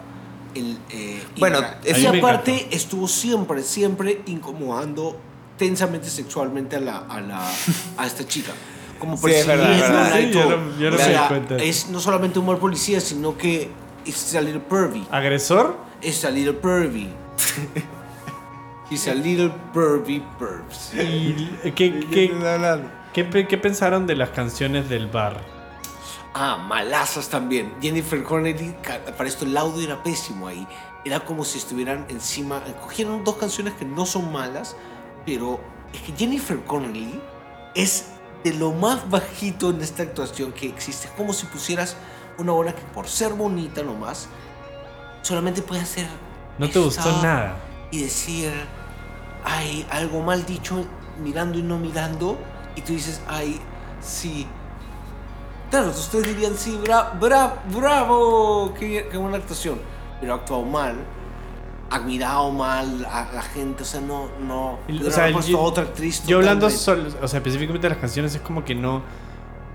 El, 0.54 0.78
eh, 0.90 1.22
Bueno, 1.38 1.60
ra- 1.60 1.80
es- 1.84 1.98
y 1.98 2.06
A 2.06 2.12
mí 2.12 2.20
me 2.20 2.26
aparte 2.26 2.52
encantó. 2.54 2.76
estuvo 2.76 3.08
siempre, 3.08 3.62
siempre 3.62 4.22
incomodando 4.26 5.18
tensamente 5.58 6.08
sexualmente 6.10 6.76
a, 6.76 6.80
la, 6.80 6.98
a, 7.08 7.20
la, 7.20 7.40
a 7.98 8.06
esta 8.06 8.26
chica. 8.26 8.52
Como 8.98 9.16
Sí, 9.16 9.30
es 9.32 9.46
verdad, 9.46 9.68
verdad. 9.68 10.12
Sí, 10.16 10.30
yo 10.32 10.44
no- 10.44 10.78
yo 10.78 10.90
no 10.90 10.96
O 10.96 10.98
me 10.98 11.04
di 11.06 11.12
sea, 11.12 11.28
cuenta. 11.28 11.56
Es 11.56 11.88
no 11.90 11.98
solamente 12.00 12.38
un 12.38 12.46
mal 12.46 12.58
policía, 12.58 13.00
sino 13.00 13.36
que 13.36 13.68
es 14.06 14.34
a 14.36 14.40
little 14.40 14.60
pervy. 14.60 15.04
¿Agresor? 15.10 15.76
Es 16.00 16.24
a 16.24 16.30
little 16.30 16.52
pervy. 16.54 17.08
He's 18.90 19.08
a 19.08 19.14
little 19.14 19.50
pervy 19.72 20.22
pervs. 20.38 20.92
¿Y 20.94 21.72
qué, 21.72 22.00
qué, 22.10 22.32
qué, 23.12 23.24
pe- 23.24 23.46
qué 23.48 23.58
pensaron 23.58 24.06
de 24.06 24.14
las 24.16 24.30
canciones 24.30 24.88
del 24.88 25.06
bar? 25.06 25.40
Ah, 26.34 26.56
malazas 26.56 27.28
también. 27.28 27.72
Jennifer 27.80 28.22
Connelly, 28.22 28.74
para 29.16 29.28
esto 29.28 29.44
el 29.44 29.56
audio 29.56 29.82
era 29.84 30.02
pésimo 30.02 30.48
ahí. 30.48 30.66
era 31.04 31.20
como 31.20 31.44
si 31.44 31.58
estuvieran 31.58 32.06
encima. 32.08 32.60
Cogieron 32.82 33.24
dos 33.24 33.36
canciones 33.36 33.74
que 33.74 33.84
no 33.84 34.04
son 34.04 34.32
malas, 34.32 34.76
pero 35.24 35.60
es 35.92 36.00
que 36.02 36.12
Jennifer 36.12 36.58
Connelly 36.64 37.20
es 37.74 38.06
de 38.42 38.52
lo 38.54 38.72
más 38.72 39.08
bajito 39.08 39.70
en 39.70 39.80
esta 39.80 40.02
actuación 40.02 40.52
que 40.52 40.66
existe. 40.68 41.06
Es 41.06 41.12
como 41.14 41.32
si 41.32 41.46
pusieras 41.46 41.96
una 42.36 42.52
obra 42.52 42.74
que 42.74 42.82
por 42.92 43.06
ser 43.08 43.32
bonita 43.32 43.82
nomás, 43.82 44.28
solamente 45.22 45.62
puede 45.62 45.80
hacer. 45.82 46.06
No 46.58 46.68
te 46.68 46.78
gustó 46.80 47.10
nada. 47.22 47.56
Y 47.94 48.02
decir, 48.02 48.50
ay, 49.44 49.86
algo 49.88 50.20
mal 50.20 50.44
dicho, 50.44 50.84
mirando 51.22 51.56
y 51.58 51.62
no 51.62 51.78
mirando. 51.78 52.36
Y 52.74 52.80
tú 52.80 52.92
dices, 52.92 53.20
ay, 53.28 53.60
sí. 54.00 54.48
Claro, 55.70 55.90
ustedes 55.90 56.26
dirían, 56.26 56.56
sí, 56.56 56.76
bra 56.82 57.12
bra 57.20 57.62
bravo, 57.72 58.74
qué, 58.76 59.06
qué 59.10 59.16
buena 59.16 59.36
actuación. 59.36 59.78
Pero 60.20 60.32
ha 60.32 60.36
actuado 60.38 60.64
mal, 60.64 60.96
ha 61.90 61.98
mirado 62.00 62.50
mal 62.50 63.06
a 63.08 63.28
la 63.32 63.42
gente, 63.42 63.84
o 63.84 63.86
sea, 63.86 64.00
no, 64.00 64.26
no. 64.44 64.78
O 65.06 65.10
sea, 65.12 65.30
puesto 65.32 65.52
yo- 65.52 65.60
otra 65.60 65.84
actriz. 65.84 66.24
Yo 66.26 66.38
hablando, 66.38 66.66
totalmente. 66.68 67.12
sol- 67.12 67.22
o 67.22 67.28
sea, 67.28 67.38
específicamente 67.38 67.86
de 67.86 67.90
las 67.94 67.98
canciones, 67.98 68.34
es 68.34 68.40
como 68.40 68.64
que 68.64 68.74
no, 68.74 69.02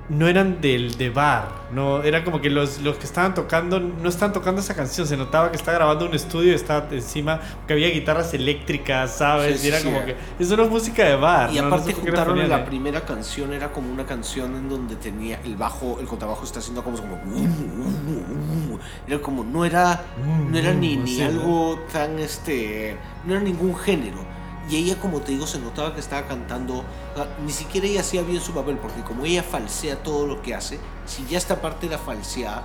no 0.10 0.28
eran 0.28 0.60
del 0.60 0.98
de 0.98 1.10
bar, 1.10 1.60
no, 1.72 2.02
era 2.02 2.24
como 2.24 2.42
que 2.42 2.50
los, 2.50 2.82
los 2.82 2.98
que 2.98 3.06
estaban 3.06 3.36
tocando 3.36 3.80
no 3.80 4.10
estaban 4.10 4.34
tocando 4.34 4.60
esa 4.60 4.76
canción, 4.76 5.06
se 5.06 5.16
notaba 5.16 5.52
que 5.52 5.58
estaba 5.58 5.78
grabando 5.78 6.08
un 6.08 6.16
estudio 6.16 6.52
y 6.52 6.56
estaba 6.56 6.88
encima, 6.92 7.40
que 7.68 7.74
había 7.74 7.90
guitarras 7.90 8.34
eléctricas, 8.34 9.18
¿sabes? 9.18 9.60
Sí, 9.60 9.68
y 9.68 9.70
era 9.70 9.80
sí. 9.80 9.86
como 9.86 10.04
que, 10.04 10.16
eso 10.40 10.58
no 10.58 10.64
es 10.64 10.70
música 10.70 11.04
de 11.04 11.16
bar. 11.16 11.52
Y 11.52 11.58
¿no? 11.58 11.62
No 11.62 11.68
aparte 11.68 11.94
sé 11.94 12.02
juntaron 12.02 12.50
la 12.50 12.66
primera 12.66 13.02
canción, 13.02 13.54
era 13.54 13.72
como 13.72 13.92
una 13.92 14.06
canción 14.06 14.56
en 14.56 14.68
donde 14.68 14.96
tenía 14.96 15.40
el 15.46 15.56
bajo, 15.56 15.98
el 16.00 16.08
contrabajo 16.08 16.44
está 16.44 16.60
haciendo 16.60 16.84
como, 16.84 16.98
como 16.98 18.80
era 19.08 19.20
como, 19.20 19.44
no 19.44 19.66
era, 19.66 20.04
no 20.50 20.58
era 20.58 20.74
ni, 20.74 20.98
ni 20.98 21.10
Sí, 21.10 21.22
¿no? 21.22 21.28
algo 21.28 21.80
tan, 21.92 22.18
este, 22.20 22.98
no 23.26 23.34
era 23.34 23.44
ningún 23.44 23.76
género. 23.76 24.39
Y 24.70 24.76
ella, 24.76 25.00
como 25.00 25.20
te 25.22 25.32
digo, 25.32 25.48
se 25.48 25.60
notaba 25.60 25.94
que 25.94 26.00
estaba 26.00 26.28
cantando, 26.28 26.84
ni 27.46 27.52
siquiera 27.52 27.88
ella 27.88 28.02
hacía 28.02 28.22
bien 28.22 28.40
su 28.42 28.52
papel, 28.54 28.78
porque 28.78 29.02
como 29.02 29.26
ella 29.26 29.42
falsea 29.44 30.04
todo 30.04 30.28
lo 30.28 30.42
que 30.42 30.54
hace, 30.54 30.80
si 31.06 31.26
ya 31.26 31.38
esta 31.38 31.60
parte 31.62 31.88
era 31.88 31.98
falseada, 31.98 32.64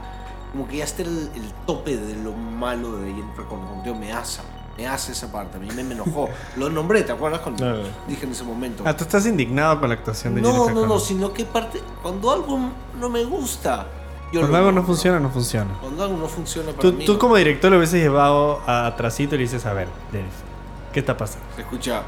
como 0.52 0.68
que 0.68 0.78
ya 0.78 0.84
está 0.84 1.02
el, 1.02 1.30
el 1.34 1.52
tope 1.66 1.96
de 1.96 2.14
lo 2.22 2.32
malo 2.32 2.98
de 2.98 3.12
Jennifer 3.12 3.44
Connelly, 3.46 3.98
me 3.98 4.12
asa, 4.12 4.42
me 4.76 4.86
hace 4.86 5.12
esa 5.12 5.32
parte, 5.32 5.56
a 5.56 5.60
mí 5.60 5.68
me, 5.74 5.80
enojó. 5.82 6.28
Lo 6.56 6.68
nombré, 6.68 7.02
¿te 7.02 7.12
acuerdas 7.12 7.40
cuando 7.40 7.62
Claro. 7.62 7.82
dije 8.06 8.26
en 8.26 8.32
ese 8.32 8.44
momento? 8.44 8.82
Ah, 8.86 8.94
tú 8.96 9.04
estás 9.04 9.24
indignado 9.26 9.80
con 9.80 9.88
la 9.88 9.94
actuación 9.94 10.34
de 10.34 10.42
No, 10.42 10.52
Jennifer 10.52 10.74
no, 10.74 10.86
no, 10.86 10.98
sino 10.98 11.32
que 11.32 11.44
parte, 11.44 11.80
cuando 12.02 12.30
algo 12.30 12.58
no 13.00 13.08
me 13.08 13.24
gusta, 13.24 13.86
yo 14.32 14.40
Cuando 14.40 14.58
algo 14.58 14.72
no 14.72 14.82
funciona, 14.82 15.20
no 15.20 15.30
funciona. 15.30 15.70
Cuando 15.80 16.02
algo 16.04 16.16
no 16.18 16.26
funciona 16.28 16.70
para 16.72 16.80
Tú, 16.82 16.92
mí, 16.92 17.04
tú 17.04 17.14
no. 17.14 17.18
como 17.18 17.36
director 17.36 17.70
lo 17.70 17.78
hubieses 17.78 18.02
llevado 18.02 18.60
a 18.66 18.86
atrasito 18.86 19.36
y 19.36 19.38
le 19.38 19.44
dices, 19.44 19.64
a 19.64 19.72
ver, 19.72 19.88
Jennifer, 20.10 20.53
¿qué 20.94 21.00
está 21.00 21.14
pasando? 21.16 21.44
se 21.54 21.60
escucha. 21.62 22.02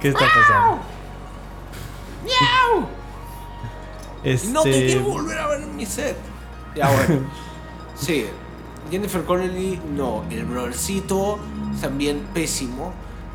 ¿Qué 0.00 0.08
está 0.08 0.26
pasando? 0.26 0.82
Este... 4.24 4.48
No 4.48 4.62
te 4.62 4.86
quiero 4.86 5.04
volver 5.04 5.38
a 5.38 5.46
ver 5.48 5.62
en 5.62 5.76
mi 5.76 5.86
set. 5.86 6.16
Ya 6.76 6.88
bueno. 6.90 7.22
sí, 7.94 8.26
Jennifer 8.90 9.24
Connelly, 9.24 9.80
no. 9.96 10.24
El 10.30 10.44
brothercito, 10.44 11.38
también 11.80 12.26
pésimo. 12.32 12.92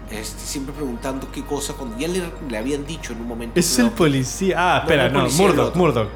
Este, 0.10 0.39
siempre 0.39 0.74
preguntando 0.74 1.30
qué 1.32 1.43
cosa, 1.43 1.74
cuando 1.74 1.97
ya 1.97 2.08
le, 2.08 2.24
le 2.49 2.58
habían 2.58 2.86
dicho 2.86 3.12
en 3.12 3.20
un 3.22 3.28
momento. 3.28 3.60
Es 3.60 3.78
el 3.80 3.91
policía. 3.91 4.55
Ah, 4.58 4.76
No, 4.78 4.82
espera, 4.84 5.10
no 5.10 5.24
no, 5.24 5.30
Murdoch. 5.32 5.76
Murdoch. 5.76 6.10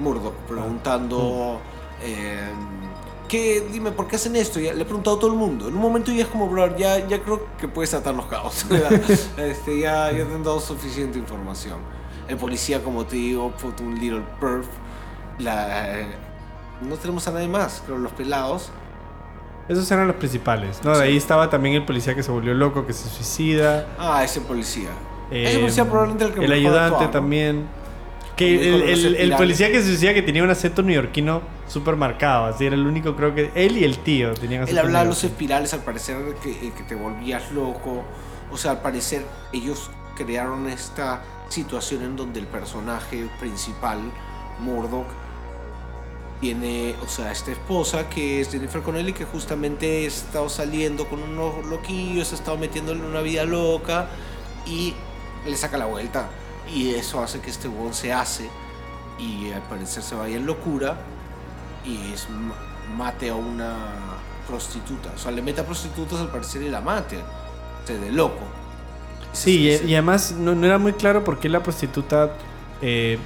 Murdoch 0.00 0.34
preguntando. 0.48 1.60
eh, 2.02 2.48
¿Qué? 3.28 3.66
Dime, 3.72 3.92
¿por 3.92 4.06
qué 4.08 4.16
hacen 4.16 4.36
esto? 4.36 4.60
Ya, 4.60 4.72
le 4.72 4.82
he 4.82 4.84
preguntado 4.84 5.16
a 5.16 5.20
todo 5.20 5.30
el 5.30 5.36
mundo. 5.36 5.68
En 5.68 5.74
un 5.74 5.80
momento 5.80 6.12
ya 6.12 6.22
es 6.22 6.28
como, 6.28 6.48
brother, 6.48 6.76
ya, 6.76 7.06
ya 7.06 7.20
creo 7.20 7.46
que 7.58 7.68
puedes 7.68 7.92
atar 7.94 8.14
los 8.14 8.26
cabos. 8.26 8.66
este, 9.36 9.80
ya, 9.80 10.10
ya 10.12 10.24
te 10.24 10.34
han 10.34 10.42
dado 10.42 10.60
suficiente 10.60 11.18
información. 11.18 11.78
El 12.28 12.36
policía, 12.36 12.82
como 12.82 13.04
te 13.04 13.16
digo, 13.16 13.52
un 13.82 13.98
little 13.98 14.22
perf. 14.40 14.66
La, 15.38 16.00
eh, 16.00 16.06
no 16.82 16.96
tenemos 16.96 17.26
a 17.28 17.32
nadie 17.32 17.48
más, 17.48 17.82
creo, 17.84 17.98
los 17.98 18.12
pelados. 18.12 18.70
Esos 19.68 19.90
eran 19.90 20.06
los 20.06 20.16
principales. 20.16 20.80
No, 20.84 20.96
de 20.96 21.04
ahí 21.04 21.16
estaba 21.16 21.50
también 21.50 21.74
el 21.74 21.84
policía 21.84 22.14
que 22.14 22.22
se 22.22 22.30
volvió 22.30 22.54
loco, 22.54 22.86
que 22.86 22.92
se 22.92 23.08
suicida. 23.08 23.88
Ah, 23.98 24.22
ese 24.22 24.40
policía. 24.40 24.90
Eh, 25.30 25.44
ese 25.48 25.58
policía 25.58 25.84
probablemente 25.84 26.24
el 26.24 26.32
que 26.32 26.40
mejor 26.40 26.54
ayudante 26.54 26.80
actuaba, 26.84 27.04
¿no? 27.06 27.10
también. 27.10 27.66
Que 28.36 28.92
el, 28.92 29.32
policía 29.34 29.72
que 29.72 29.82
se 29.82 29.92
decía 29.92 30.12
que 30.12 30.22
tenía 30.22 30.42
un 30.42 30.50
acento 30.50 30.82
neoyorquino 30.82 31.42
súper 31.66 31.96
marcado. 31.96 32.46
Así 32.46 32.66
era 32.66 32.74
el 32.74 32.86
único, 32.86 33.16
creo 33.16 33.34
que. 33.34 33.50
Él 33.54 33.78
y 33.78 33.84
el 33.84 33.98
tío 33.98 34.34
tenían 34.34 34.62
Él 34.62 34.64
acento 34.64 34.80
hablaba 34.80 35.04
de 35.04 35.10
los 35.10 35.24
espirales, 35.24 35.72
al 35.72 35.80
parecer 35.80 36.18
que, 36.42 36.50
eh, 36.50 36.72
que 36.76 36.82
te 36.82 36.94
volvías 36.94 37.50
loco. 37.52 38.04
O 38.50 38.56
sea, 38.56 38.72
al 38.72 38.82
parecer 38.82 39.22
ellos 39.52 39.90
crearon 40.14 40.68
esta 40.68 41.22
situación 41.48 42.02
en 42.02 42.16
donde 42.16 42.40
el 42.40 42.46
personaje 42.46 43.26
principal, 43.40 44.00
Murdoch, 44.60 45.06
tiene, 46.40 46.94
o 47.02 47.08
sea, 47.08 47.32
esta 47.32 47.52
esposa 47.52 48.08
que 48.08 48.40
es 48.40 48.50
Jennifer 48.50 48.82
Connelly, 48.82 49.12
que 49.12 49.24
justamente 49.24 50.04
ha 50.04 50.08
estado 50.08 50.48
saliendo 50.48 51.08
con 51.08 51.22
unos 51.22 51.64
loquillos, 51.66 52.32
ha 52.32 52.34
estado 52.34 52.58
metiéndole 52.58 53.00
una 53.00 53.20
vida 53.20 53.44
loca 53.44 54.08
y 54.66 54.94
le 55.46 55.56
saca 55.56 55.78
la 55.78 55.86
vuelta. 55.86 56.28
Y 56.72 56.94
eso 56.94 57.22
hace 57.22 57.40
que 57.40 57.50
este 57.50 57.68
huevón 57.68 57.94
se 57.94 58.12
hace 58.12 58.48
y 59.18 59.50
al 59.52 59.62
parecer 59.62 60.02
se 60.02 60.14
vaya 60.14 60.36
en 60.36 60.46
locura 60.46 60.96
y 61.84 62.12
es, 62.12 62.26
mate 62.96 63.30
a 63.30 63.34
una 63.34 63.74
prostituta. 64.46 65.12
O 65.14 65.18
sea, 65.18 65.30
le 65.30 65.42
mete 65.42 65.60
a 65.60 65.64
prostitutas 65.66 66.20
al 66.20 66.28
parecer 66.28 66.62
y 66.62 66.68
la 66.68 66.80
mate. 66.80 67.18
O 67.18 67.86
sea, 67.86 67.96
de 67.96 68.10
loco. 68.10 68.42
Sí, 69.32 69.68
y, 69.68 69.90
y 69.90 69.94
además 69.94 70.32
no, 70.32 70.54
no 70.54 70.66
era 70.66 70.78
muy 70.78 70.92
claro 70.94 71.22
por 71.22 71.38
qué 71.38 71.48
la 71.48 71.62
prostituta 71.62 72.32
eh, 72.82 73.18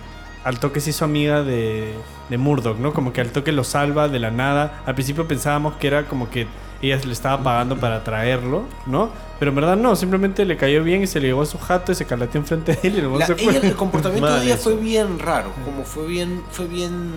al 0.45 0.59
toque 0.59 0.81
se 0.81 0.91
hizo 0.91 1.05
amiga 1.05 1.43
de, 1.43 1.95
de 2.29 2.39
Murdoch, 2.39 2.79
¿no? 2.79 2.93
Como 2.93 3.13
que 3.13 3.21
al 3.21 3.31
toque 3.31 3.53
lo 3.53 3.65
salva 3.65 4.09
de 4.09 4.19
la 4.19 4.31
nada. 4.31 4.83
Al 4.87 4.95
principio 4.95 5.29
pensábamos 5.29 5.75
que 5.75 5.87
era 5.87 6.07
como 6.07 6.31
que 6.31 6.47
ella 6.83 6.99
le 7.05 7.13
estaba 7.13 7.43
pagando 7.43 7.77
para 7.79 8.03
traerlo, 8.05 8.65
¿no? 8.87 9.11
Pero 9.39 9.51
en 9.51 9.55
verdad 9.55 9.77
no, 9.77 9.97
simplemente 9.97 10.45
le 10.45 10.57
cayó 10.57 10.83
bien 10.85 11.03
y 11.03 11.07
se 11.07 11.21
le 11.21 11.29
llevó 11.29 11.43
a 11.43 11.47
su 11.47 11.59
jato 11.59 11.93
y 11.93 11.95
se 11.95 12.05
calateó 12.07 12.41
enfrente 12.41 12.73
de 12.81 12.89
él 12.89 12.99
y 12.99 13.19
La- 13.19 13.27
se 13.27 13.35
fue. 13.37 13.57
ella- 13.57 13.69
el 13.69 13.75
comportamiento 13.77 14.35
de 14.35 14.45
ella 14.45 14.55
eso. 14.55 14.65
fue 14.65 14.77
bien 14.77 15.19
raro. 15.19 15.51
Como 15.65 15.85
fue 15.85 16.07
bien. 16.07 16.43
Fue 16.51 16.67
bien. 16.67 17.11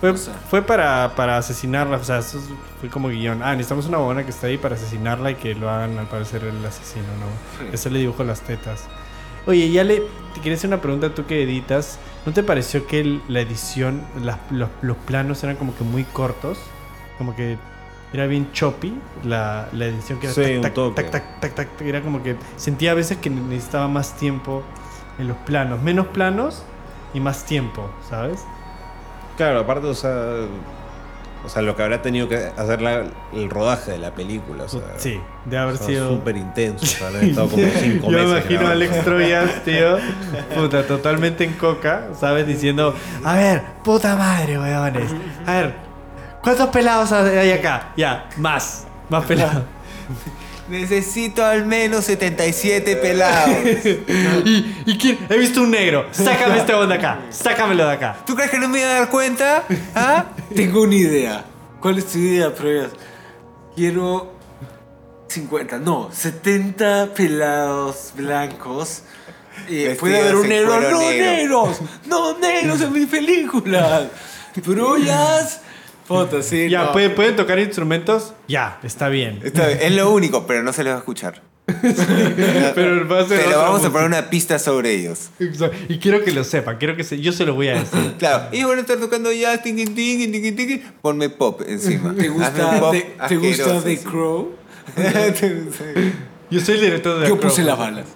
Fue, 0.00 0.10
o 0.10 0.16
sea. 0.16 0.32
fue 0.48 0.62
para, 0.62 1.12
para 1.16 1.36
asesinarla, 1.38 1.96
o 1.96 2.04
sea, 2.04 2.18
eso 2.18 2.38
fue 2.80 2.88
como 2.88 3.08
guion. 3.08 3.42
Ah, 3.42 3.52
necesitamos 3.52 3.86
una 3.86 3.98
buena 3.98 4.22
que 4.24 4.30
está 4.30 4.46
ahí 4.46 4.56
para 4.56 4.76
asesinarla 4.76 5.32
y 5.32 5.34
que 5.34 5.54
lo 5.56 5.68
hagan 5.68 5.98
al 5.98 6.06
parecer 6.06 6.44
el 6.44 6.64
asesino, 6.64 7.06
¿no? 7.18 7.64
Sí. 7.64 7.70
Ese 7.72 7.90
le 7.90 7.98
dibujó 7.98 8.22
las 8.22 8.40
tetas. 8.42 8.84
Oye, 9.46 9.70
ya 9.70 9.82
le 9.82 10.02
te 10.34 10.40
quería 10.40 10.54
hacer 10.56 10.68
una 10.68 10.80
pregunta 10.80 11.12
tú 11.14 11.26
que 11.26 11.42
editas. 11.42 11.98
¿No 12.26 12.32
te 12.32 12.42
pareció 12.44 12.86
que 12.86 13.00
el- 13.00 13.22
la 13.28 13.40
edición, 13.40 14.02
las- 14.22 14.38
los, 14.50 14.68
los 14.82 14.96
planos 14.98 15.42
eran 15.42 15.56
como 15.56 15.74
que 15.74 15.82
muy 15.82 16.04
cortos? 16.04 16.58
Como 17.16 17.34
que 17.34 17.56
era 18.12 18.26
bien 18.26 18.50
choppy 18.52 18.98
la, 19.24 19.68
la 19.72 19.86
edición 19.86 20.18
que 20.18 20.26
era 20.26 20.34
Sí, 20.34 20.58
tac, 20.62 20.74
tac, 20.74 21.10
tac, 21.10 21.40
tac, 21.40 21.54
tac. 21.54 21.68
Era 21.82 22.00
como 22.00 22.22
que 22.22 22.36
sentía 22.56 22.92
a 22.92 22.94
veces 22.94 23.18
que 23.18 23.28
necesitaba 23.30 23.88
más 23.88 24.14
tiempo 24.16 24.62
en 25.18 25.28
los 25.28 25.36
planos. 25.38 25.82
Menos 25.82 26.06
planos 26.08 26.62
y 27.14 27.20
más 27.20 27.44
tiempo, 27.44 27.90
¿sabes? 28.08 28.44
Claro, 29.36 29.60
aparte, 29.60 29.86
o 29.86 29.94
sea, 29.94 30.12
o 31.44 31.48
sea, 31.48 31.62
lo 31.62 31.76
que 31.76 31.82
habrá 31.84 32.02
tenido 32.02 32.28
que 32.28 32.36
hacer 32.56 32.82
la- 32.82 33.04
el 33.32 33.48
rodaje 33.48 33.92
de 33.92 33.98
la 33.98 34.10
película, 34.12 34.64
o 34.64 34.68
sea, 34.68 34.80
Sí, 34.96 35.20
de 35.44 35.56
haber 35.58 35.74
o 35.74 35.78
sea, 35.78 35.86
sido. 35.86 36.08
súper 36.08 36.36
intenso, 36.36 36.84
o 36.84 36.88
sea, 36.88 37.06
habrán 37.08 37.24
estado 37.30 37.48
como 37.48 37.62
cinco 37.80 38.10
Yo 38.10 38.18
me 38.18 38.24
imagino 38.24 38.66
a. 38.66 38.70
Alex 38.72 39.04
Troyas, 39.04 39.64
tío, 39.64 39.96
puta, 40.54 40.86
totalmente 40.86 41.44
en 41.44 41.52
coca, 41.52 42.08
¿sabes? 42.18 42.46
Diciendo, 42.46 42.94
a 43.24 43.36
ver, 43.36 43.62
puta 43.84 44.16
madre, 44.16 44.58
weones. 44.58 45.10
A 45.46 45.52
ver, 45.52 45.74
¿cuántos 46.42 46.68
pelados 46.68 47.12
hay 47.12 47.50
acá? 47.50 47.92
Ya, 47.96 48.28
más, 48.36 48.86
más 49.08 49.24
pelados. 49.24 49.62
Necesito 50.68 51.44
al 51.44 51.64
menos 51.64 52.04
77 52.04 52.96
pelados. 52.96 53.56
¿Y, 54.44 54.82
y 54.84 54.98
quién? 54.98 55.18
He 55.30 55.38
visto 55.38 55.62
un 55.62 55.70
negro. 55.70 56.06
Sácame 56.10 56.58
este 56.58 56.74
onda 56.74 56.96
acá. 56.96 57.20
Sácamelo 57.30 57.86
de 57.86 57.92
acá. 57.94 58.16
¿Tú 58.26 58.34
crees 58.34 58.50
que 58.50 58.58
no 58.58 58.68
me 58.68 58.80
iba 58.80 58.88
a 58.88 58.94
dar 58.94 59.08
cuenta? 59.08 59.64
¿Ah? 59.94 60.26
Tengo 60.54 60.82
una 60.82 60.94
idea. 60.94 61.44
¿Cuál 61.80 61.98
es 61.98 62.06
tu 62.06 62.18
idea, 62.18 62.54
pruebas? 62.54 62.90
Quiero 63.74 64.34
50, 65.28 65.78
no, 65.78 66.10
70 66.12 67.14
pelados 67.14 68.12
blancos. 68.14 69.02
Eh, 69.68 69.96
puede 69.98 70.20
haber 70.20 70.36
un 70.36 70.48
negro. 70.48 70.80
No, 70.80 70.98
negro". 70.98 70.98
negros. 71.00 71.78
No, 72.06 72.38
negros 72.38 72.80
en 72.82 72.92
mi 72.92 73.06
película. 73.06 74.08
Brullas. 74.64 75.62
Puta, 76.08 76.42
sí. 76.42 76.68
Ya, 76.70 76.84
no. 76.84 76.92
¿pueden, 76.92 77.14
¿pueden 77.14 77.36
tocar 77.36 77.58
instrumentos? 77.58 78.32
Ya, 78.48 78.80
está 78.82 79.08
bien. 79.08 79.40
Está 79.44 79.66
bien, 79.66 79.78
es 79.82 79.92
lo 79.92 80.10
único, 80.10 80.46
pero 80.46 80.62
no 80.62 80.72
se 80.72 80.82
les 80.82 80.92
va 80.92 80.96
a 80.96 81.00
escuchar. 81.00 81.42
Pero 82.74 83.06
va 83.06 83.20
a 83.20 83.28
ser 83.28 83.42
Pero 83.44 83.58
vamos 83.58 83.84
a 83.84 83.90
poner 83.92 84.06
una 84.06 84.30
pista 84.30 84.58
sobre 84.58 84.94
ellos. 84.94 85.28
Exacto. 85.38 85.76
Y 85.90 85.98
quiero 85.98 86.24
que 86.24 86.32
lo 86.32 86.42
sepan, 86.42 86.78
quiero 86.78 86.96
que 86.96 87.04
se, 87.04 87.20
yo 87.20 87.30
se 87.30 87.44
lo 87.44 87.54
voy 87.54 87.68
a 87.68 87.74
decir. 87.74 88.14
Claro, 88.18 88.48
y 88.52 88.64
van 88.64 88.78
a 88.78 88.80
estar 88.80 88.96
tocando 88.96 89.30
ya, 89.32 89.62
tingi, 89.62 89.84
tingi, 89.84 90.28
tingi, 90.28 90.52
tingi, 90.52 90.82
ponme 91.02 91.28
pop 91.28 91.60
encima. 91.68 92.14
¿Te 92.14 92.30
gusta, 92.30 92.80
pop 92.80 92.92
te, 92.92 93.14
te 93.28 93.36
gusta 93.36 93.82
The. 93.82 93.98
Crow? 93.98 94.54
Yo 96.50 96.60
soy 96.62 96.76
el 96.76 96.80
director 96.80 97.20
de 97.20 97.28
Yo 97.28 97.36
The 97.36 97.42
puse 97.42 97.56
Crow. 97.56 97.66
las 97.66 97.78
balas. 97.78 98.06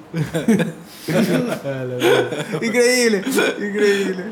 Increíble, 2.63 3.23
increíble. 3.59 4.25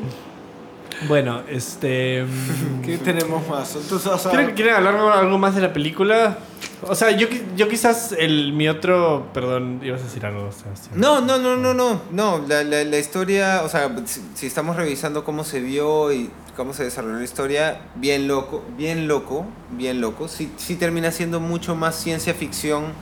Bueno, 1.07 1.41
este. 1.49 2.23
mm, 2.23 2.81
¿Qué 2.81 2.97
tenemos 2.97 3.47
más? 3.47 3.75
Entonces, 3.75 4.07
o 4.07 4.17
sea, 4.17 4.31
¿Quieren, 4.31 4.55
quieren 4.55 4.75
hablar 4.75 4.95
algo, 4.95 5.37
más 5.37 5.55
de 5.55 5.61
la 5.61 5.73
película? 5.73 6.37
O 6.83 6.95
sea, 6.95 7.11
yo, 7.11 7.27
yo 7.55 7.67
quizás 7.67 8.13
el 8.17 8.53
mi 8.53 8.67
otro. 8.67 9.27
Perdón, 9.33 9.81
ibas 9.83 10.01
a 10.01 10.03
decir 10.03 10.25
algo, 10.25 10.51
Sebastián. 10.51 10.99
No, 10.99 11.21
no, 11.21 11.37
no, 11.37 11.57
no, 11.57 11.73
no, 11.73 12.01
no, 12.11 12.45
la, 12.47 12.63
la, 12.63 12.83
la 12.83 12.97
historia, 12.97 13.61
o 13.63 13.69
sea, 13.69 13.95
si, 14.05 14.21
si 14.35 14.47
estamos 14.47 14.75
revisando 14.75 15.23
cómo 15.23 15.43
se 15.43 15.59
vio 15.59 16.11
y 16.11 16.29
cómo 16.55 16.73
se 16.73 16.83
desarrolló 16.83 17.17
la 17.17 17.23
historia, 17.23 17.81
bien 17.95 18.27
loco, 18.27 18.63
bien 18.77 19.07
loco, 19.07 19.45
bien 19.71 20.01
loco, 20.01 20.27
sí, 20.27 20.51
sí 20.57 20.75
termina 20.75 21.11
siendo 21.11 21.39
mucho 21.39 21.75
más 21.75 21.95
ciencia 21.95 22.33
ficción 22.33 22.93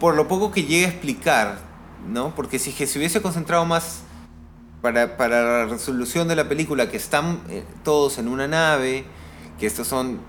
por 0.00 0.14
lo 0.14 0.28
poco 0.28 0.50
que 0.50 0.64
llega 0.64 0.86
a 0.86 0.90
explicar, 0.90 1.58
¿no? 2.08 2.34
Porque 2.34 2.58
si 2.58 2.72
que 2.72 2.86
se 2.86 2.98
hubiese 2.98 3.22
concentrado 3.22 3.64
más 3.64 4.02
para, 4.86 5.16
para 5.16 5.42
la 5.42 5.64
resolución 5.66 6.28
de 6.28 6.36
la 6.36 6.48
película, 6.48 6.88
que 6.88 6.96
están 6.96 7.40
eh, 7.50 7.64
todos 7.82 8.18
en 8.18 8.28
una 8.28 8.46
nave, 8.46 9.04
que 9.58 9.66
estos 9.66 9.88
son 9.88 10.20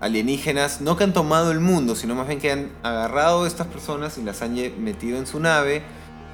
alienígenas, 0.00 0.80
no 0.80 0.96
que 0.96 1.04
han 1.04 1.12
tomado 1.12 1.52
el 1.52 1.60
mundo, 1.60 1.94
sino 1.94 2.14
más 2.14 2.26
bien 2.26 2.40
que 2.40 2.50
han 2.50 2.70
agarrado 2.82 3.44
a 3.44 3.46
estas 3.46 3.66
personas 3.66 4.16
y 4.16 4.22
las 4.22 4.40
han 4.40 4.54
metido 4.82 5.18
en 5.18 5.26
su 5.26 5.38
nave, 5.38 5.82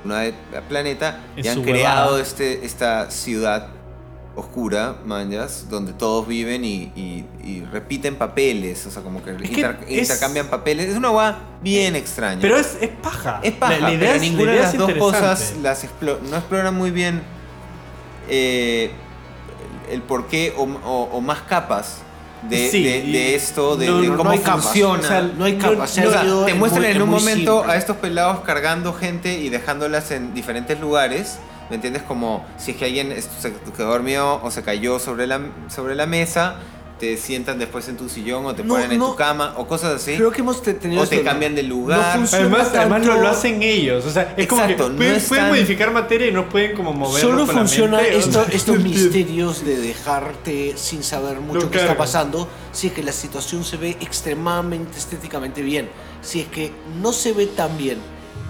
una 0.05 0.15
nave 0.15 0.35
planeta, 0.69 1.19
En 1.37 1.45
y 1.45 1.49
han 1.49 1.63
creado 1.65 2.07
huevada. 2.13 2.23
este, 2.23 2.65
esta 2.65 3.11
ciudad 3.11 3.69
oscura, 4.37 4.97
manjas, 5.05 5.67
donde 5.69 5.93
todos 5.93 6.27
viven 6.29 6.65
y, 6.65 6.93
y- 6.97 7.27
y 7.45 7.65
repiten 7.71 8.15
papeles, 8.15 8.87
o 8.87 8.91
sea, 8.93 9.03
como 9.03 9.23
que, 9.25 9.37
que 9.37 9.45
inter- 9.47 9.81
es- 9.89 10.03
intercambian 10.09 10.47
papeles. 10.47 10.89
Es 10.89 10.97
una 10.97 11.09
guay 11.09 11.35
bien 11.63 11.97
extraña. 11.97 12.41
Pero 12.41 12.57
es, 12.57 12.79
es 12.81 12.89
paja. 12.91 13.41
Es 13.43 13.53
paja, 13.53 13.75
La, 13.75 13.81
la 13.89 13.93
idea 13.93 14.13
pero 14.13 14.15
es, 14.15 14.21
ninguna 14.23 14.53
la 14.53 14.57
de 14.57 14.63
las 14.63 14.77
dos 14.79 14.93
cosas 14.95 15.55
las 15.63 15.85
explo- 15.85 16.21
no 16.31 16.37
explora 16.37 16.71
muy 16.71 16.91
bien 16.91 17.23
eh, 18.29 18.91
el 19.91 20.03
por 20.03 20.27
qué 20.27 20.55
o, 20.57 20.63
o- 20.63 21.09
o 21.13 21.21
más 21.21 21.41
capas 21.43 21.99
de, 22.49 22.69
Sí, 22.71 22.83
de- 22.83 22.99
y- 22.99 23.13
de 23.13 23.35
esto, 23.35 23.77
de, 23.77 23.87
no, 23.87 24.01
de 24.01 24.09
cómo 24.17 24.33
no 24.33 24.41
capas. 24.43 24.65
funciona. 24.65 24.99
O 25.01 25.07
sea, 25.07 25.21
no 25.23 25.45
hay 25.45 25.57
capas. 25.57 25.91
O 25.99 26.11
sea, 26.11 26.23
te 26.47 26.55
muestran 26.55 26.83
muy- 26.85 26.93
en 26.93 27.03
un 27.03 27.11
momento 27.11 27.59
simple. 27.59 27.73
a 27.73 27.77
estos 27.77 27.97
pelados 27.99 28.41
cargando 28.41 28.93
gente 28.95 29.39
y 29.39 29.49
dejándolas 29.49 30.11
en 30.11 30.35
diferentes 30.35 30.81
lugares. 30.81 31.39
¿Me 31.71 31.77
entiendes? 31.77 32.03
Como 32.03 32.45
si 32.59 32.73
es 32.73 32.77
que 32.77 32.85
alguien 32.87 33.15
se 33.41 33.53
quedó 33.77 33.89
dormido 33.91 34.41
o 34.43 34.51
se 34.51 34.63
cayó 34.63 34.99
sobre 34.99 35.27
la, 35.27 35.41
sobre 35.69 35.95
la 35.95 36.07
mesa, 36.07 36.57
te 37.03 37.17
sientan 37.17 37.59
después 37.59 37.89
en 37.89 37.97
tu 37.97 38.09
sillón 38.09 38.47
o 38.47 38.55
te 38.55 38.63
No, 38.63 38.75
ponen 38.75 38.93
en 38.93 38.99
no. 39.01 39.11
tu 39.11 39.17
cama 39.17 39.55
o 39.57 39.67
cosas 39.67 39.95
así. 39.97 40.15
Creo 40.15 40.31
que 40.31 40.41
hemos 40.41 40.63
te- 40.63 40.75
tenido 40.75 41.03
O 41.03 41.07
te 41.09 41.21
cambian 41.25 41.53
de 41.57 41.65
lugar. 41.65 41.99
No 41.99 42.19
funciona 42.21 42.45
Además, 42.45 42.69
además 42.73 43.05
lo, 43.07 43.21
lo 43.21 43.29
hacen 43.29 43.61
ellos. 43.61 44.07
O 44.07 44.11
sea, 44.11 44.35
es 44.37 44.47
como 44.47 44.63
que 44.65 44.73
Exacto, 44.75 44.91
no 44.91 44.97
pueden, 44.99 45.15
es 45.17 45.25
pueden 45.27 45.49
modificar 45.49 45.91
materia 45.93 46.29
y 46.29 46.33
no 46.33 46.49
pueden 46.49 46.77
como 46.77 46.93
moverlo 46.93 47.29
Solo 47.29 47.45
con 47.47 47.57
la 47.57 47.61
funciona 47.63 47.97
mente, 47.97 48.17
esto- 48.19 48.47
estos 48.53 48.79
misterios 48.85 49.65
de 49.65 49.81
dejarte 49.81 50.75
sin 50.77 51.03
saber 51.03 51.41
mucho 51.41 51.63
Lo 51.63 51.71
qué 51.73 51.79
está 51.81 51.97
pasando 51.97 52.47
si 52.71 52.87
es 52.87 52.93
que 52.93 53.03
la 53.03 53.11
situación 53.13 53.65
se 53.65 53.77
ve 53.79 53.97
extremadamente 54.01 54.97
estéticamente 54.97 55.61
bien. 55.63 55.89
Si 56.21 56.39
es 56.43 56.47
que 56.47 56.71
no 57.03 57.13
se 57.13 57.33
ve 57.33 57.47
tan 57.47 57.77
bien 57.77 57.99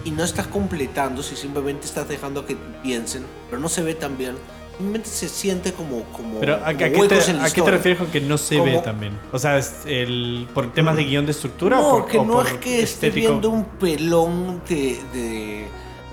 y 0.04 0.10
no 0.10 0.24
estás 0.24 0.46
completando, 0.46 1.22
si 1.22 1.36
simplemente 1.36 1.86
estás 1.86 2.06
dejando 2.06 2.44
que 2.44 2.58
piensen, 2.82 3.24
pero 3.48 3.62
no 3.62 3.70
se 3.70 3.80
ve 3.82 3.94
tan 3.94 4.18
bien, 4.18 4.36
simplemente 4.76 5.08
se 5.08 5.28
siente 5.28 5.72
como, 5.72 6.02
como, 6.04 6.40
Pero 6.40 6.56
¿a, 6.64 6.74
qué 6.74 6.90
te, 6.90 7.14
a 7.40 7.50
qué 7.50 7.62
refieres 7.62 7.98
con 7.98 8.10
que 8.10 8.20
no 8.20 8.38
se 8.38 8.58
Como- 8.58 8.72
ve 8.72 8.78
también? 8.78 9.18
O 9.32 9.38
sea, 9.38 9.58
es 9.58 9.82
el, 9.86 10.48
¿por 10.54 10.72
temas 10.72 10.96
de 10.96 11.04
guion 11.04 11.24
de 11.26 11.32
estructura 11.32 11.76
No, 11.76 11.88
o 11.88 11.90
por, 12.00 12.08
que 12.10 12.18
o 12.18 12.24
no 12.24 12.32
por 12.34 12.46
es 12.46 12.52
que 12.54 12.82
esté 12.82 13.10
viendo 13.10 13.50
un 13.50 13.64
pelón 13.64 14.62
de, 14.68 14.98
de 15.12 15.66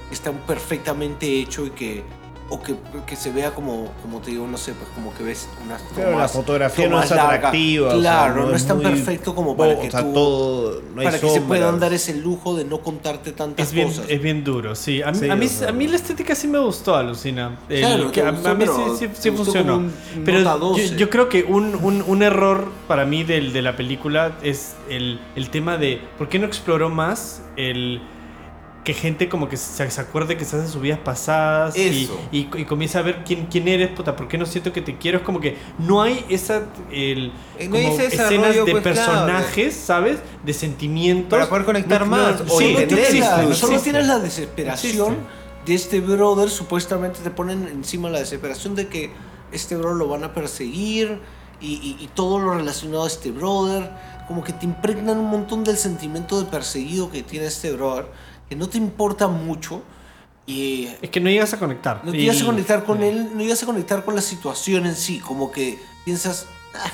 que 0.10 0.14
está 0.14 0.32
perfectamente 0.32 1.26
hecho 1.40 1.66
y 1.66 1.70
que 1.72 2.04
o 2.52 2.62
que, 2.62 2.76
que 3.06 3.16
se 3.16 3.32
vea 3.32 3.52
como 3.52 3.92
como 4.02 4.20
te 4.20 4.32
digo 4.32 4.48
no 4.48 4.58
sé 4.58 4.74
pues 4.74 4.90
como 4.96 5.14
que 5.14 5.24
ves 5.24 5.48
unas 5.66 5.82
la 5.96 6.12
tomas- 6.12 6.32
fotografía 6.32 6.86
no 6.86 6.92
tomas 6.96 7.06
es 7.06 7.12
atractiva. 7.18 7.88
o 7.88 7.92
sea, 7.92 8.00
claro 8.00 8.48
no, 8.48 8.56
es 8.56 8.66
tan 8.66 8.78
muy- 8.78 8.86
perfecto 8.88 9.36
como 9.36 9.56
para 9.56 9.80
que 9.80 9.88
o 9.88 9.92
sea, 9.92 10.02
tú- 10.04 10.14
todo, 10.14 10.82
no 10.96 11.02
hay 11.02 11.08
para 11.08 11.20
que 11.20 11.30
se 11.30 11.42
puedan 11.42 11.80
dar 11.80 11.94
ese 11.94 12.16
lujo 12.16 12.56
de 12.56 12.66
no 12.66 12.80
contarte 12.80 13.32
tantas 13.34 13.68
Es 13.68 13.74
bien, 13.74 13.88
cosas 13.90 14.06
es 14.10 14.22
bien 14.22 14.44
duro, 14.44 14.74
sí. 14.76 15.02
A 15.02 15.12
mí, 15.12 15.20
Sí, 15.20 15.30
a, 15.30 15.36
mí, 15.72 15.86
a 15.86 15.90
la 15.90 15.96
estética 15.96 16.34
sí 16.36 16.48
me 16.48 16.60
gustó, 16.60 16.96
alucina. 16.96 17.58
El- 17.70 17.80
Claro, 17.82 18.12
que 18.12 18.22
gustó, 18.32 18.50
a 18.50 18.54
mí 18.56 18.60
pero 18.66 18.98
sí, 18.98 19.08
sí, 19.14 19.32
funcionó. 19.32 19.78
un 19.78 19.94
pero 20.26 20.40
nota 20.40 20.54
yo, 20.54 20.60
12. 20.70 20.96
yo 20.98 21.10
creo 21.10 21.30
que 21.30 21.44
un, 21.44 21.76
un, 21.76 22.04
un 22.06 22.24
error 22.24 22.72
para 22.88 23.06
mí 23.06 23.24
del, 23.24 23.54
de 23.54 23.62
la 23.62 23.76
película 23.76 24.38
es 24.42 24.76
el, 24.90 25.20
el 25.36 25.50
tema 25.50 25.78
de 25.78 26.02
por 26.18 26.30
qué 26.30 26.40
no 26.40 26.48
exploró 26.48 26.90
más 26.90 27.42
el 27.58 28.02
que 28.84 28.94
gente 28.94 29.28
como 29.30 29.50
que 29.50 29.58
se, 29.58 29.92
se 29.92 30.02
acuerde 30.02 30.38
que 30.38 30.44
estás 30.44 30.62
en 30.62 30.70
sus 30.70 30.82
vidas 30.82 31.00
pasadas 31.00 31.78
y, 31.78 32.10
y, 32.32 32.50
y 32.56 32.66
comienza 32.66 33.00
a 33.00 33.02
ver 33.02 33.24
quién, 33.26 33.46
quién 33.48 33.68
eres, 33.68 33.90
puta, 33.92 34.16
por 34.16 34.28
qué 34.28 34.38
no 34.38 34.46
siento 34.46 34.72
que 34.72 34.82
te 34.82 34.98
quiero. 34.98 35.18
Es 35.20 35.24
como 35.24 35.40
que 35.42 35.58
no 35.78 36.02
hay 36.02 36.26
esa 36.30 36.64
el, 36.92 37.32
Eh, 37.60 37.68
no 37.68 37.76
como 37.78 38.00
escenas 38.00 38.56
de 38.56 38.72
pues, 38.72 38.84
personajes, 38.84 39.76
¿sabes? 39.76 40.20
De 40.44 40.54
sentimientos. 40.54 41.38
Para 41.38 41.50
poder 41.50 41.66
conectar 41.66 42.06
más, 42.06 42.42
o 42.50 42.58
tienes, 42.58 42.92
la, 43.20 43.44
incluso. 43.44 43.60
solo 43.62 43.74
existe. 43.74 43.80
tienes 43.92 44.08
la 44.08 44.20
desesperación 44.20 45.14
Existe. 45.14 45.66
de 45.66 45.76
este 45.76 46.00
brother. 46.00 46.50
Supuestamente 46.50 47.20
te 47.22 47.30
ponen 47.32 47.68
encima 47.68 48.10
la 48.10 48.20
desesperación 48.20 48.76
de 48.76 48.88
que 48.88 49.12
este 49.52 49.76
brother 49.76 49.98
lo 49.98 50.08
van 50.08 50.24
a 50.24 50.34
perseguir 50.34 51.20
y, 51.60 51.74
y- 51.74 51.98
y 52.00 52.08
todo 52.16 52.40
lo 52.40 52.54
relacionado 52.56 53.04
a 53.04 53.08
este 53.08 53.32
brother. 53.32 53.92
Como 54.28 54.44
que 54.44 54.54
te 54.54 54.66
impregnan 54.66 55.18
un 55.18 55.30
montón 55.30 55.64
del 55.64 55.76
sentimiento 55.78 56.40
de 56.40 56.46
perseguido 56.50 57.10
que 57.12 57.24
tiene 57.24 57.48
este 57.48 57.72
brother, 57.74 58.06
que 58.50 58.56
no 58.56 58.68
te 58.68 58.78
importa 58.78 59.28
mucho. 59.28 59.82
Y 60.46 60.90
Es 61.02 61.12
que 61.12 61.20
no 61.20 61.30
llegas 61.30 61.54
a 61.54 61.60
conectar. 61.60 62.02
no 62.04 62.12
te 62.12 62.18
Y- 62.18 62.24
ibas 62.26 62.42
a 62.42 62.46
conectar 62.46 62.84
con 62.84 63.04
él, 63.04 63.30
no 63.36 63.44
ibas 63.44 63.62
a 63.62 63.66
conectar 63.68 64.04
con 64.04 64.16
la 64.16 64.22
situación 64.22 64.88
en 64.88 64.96
sí. 64.96 65.20
Como 65.20 65.52
que 65.52 65.78
piensas, 66.06 66.48
ah, 66.74 66.90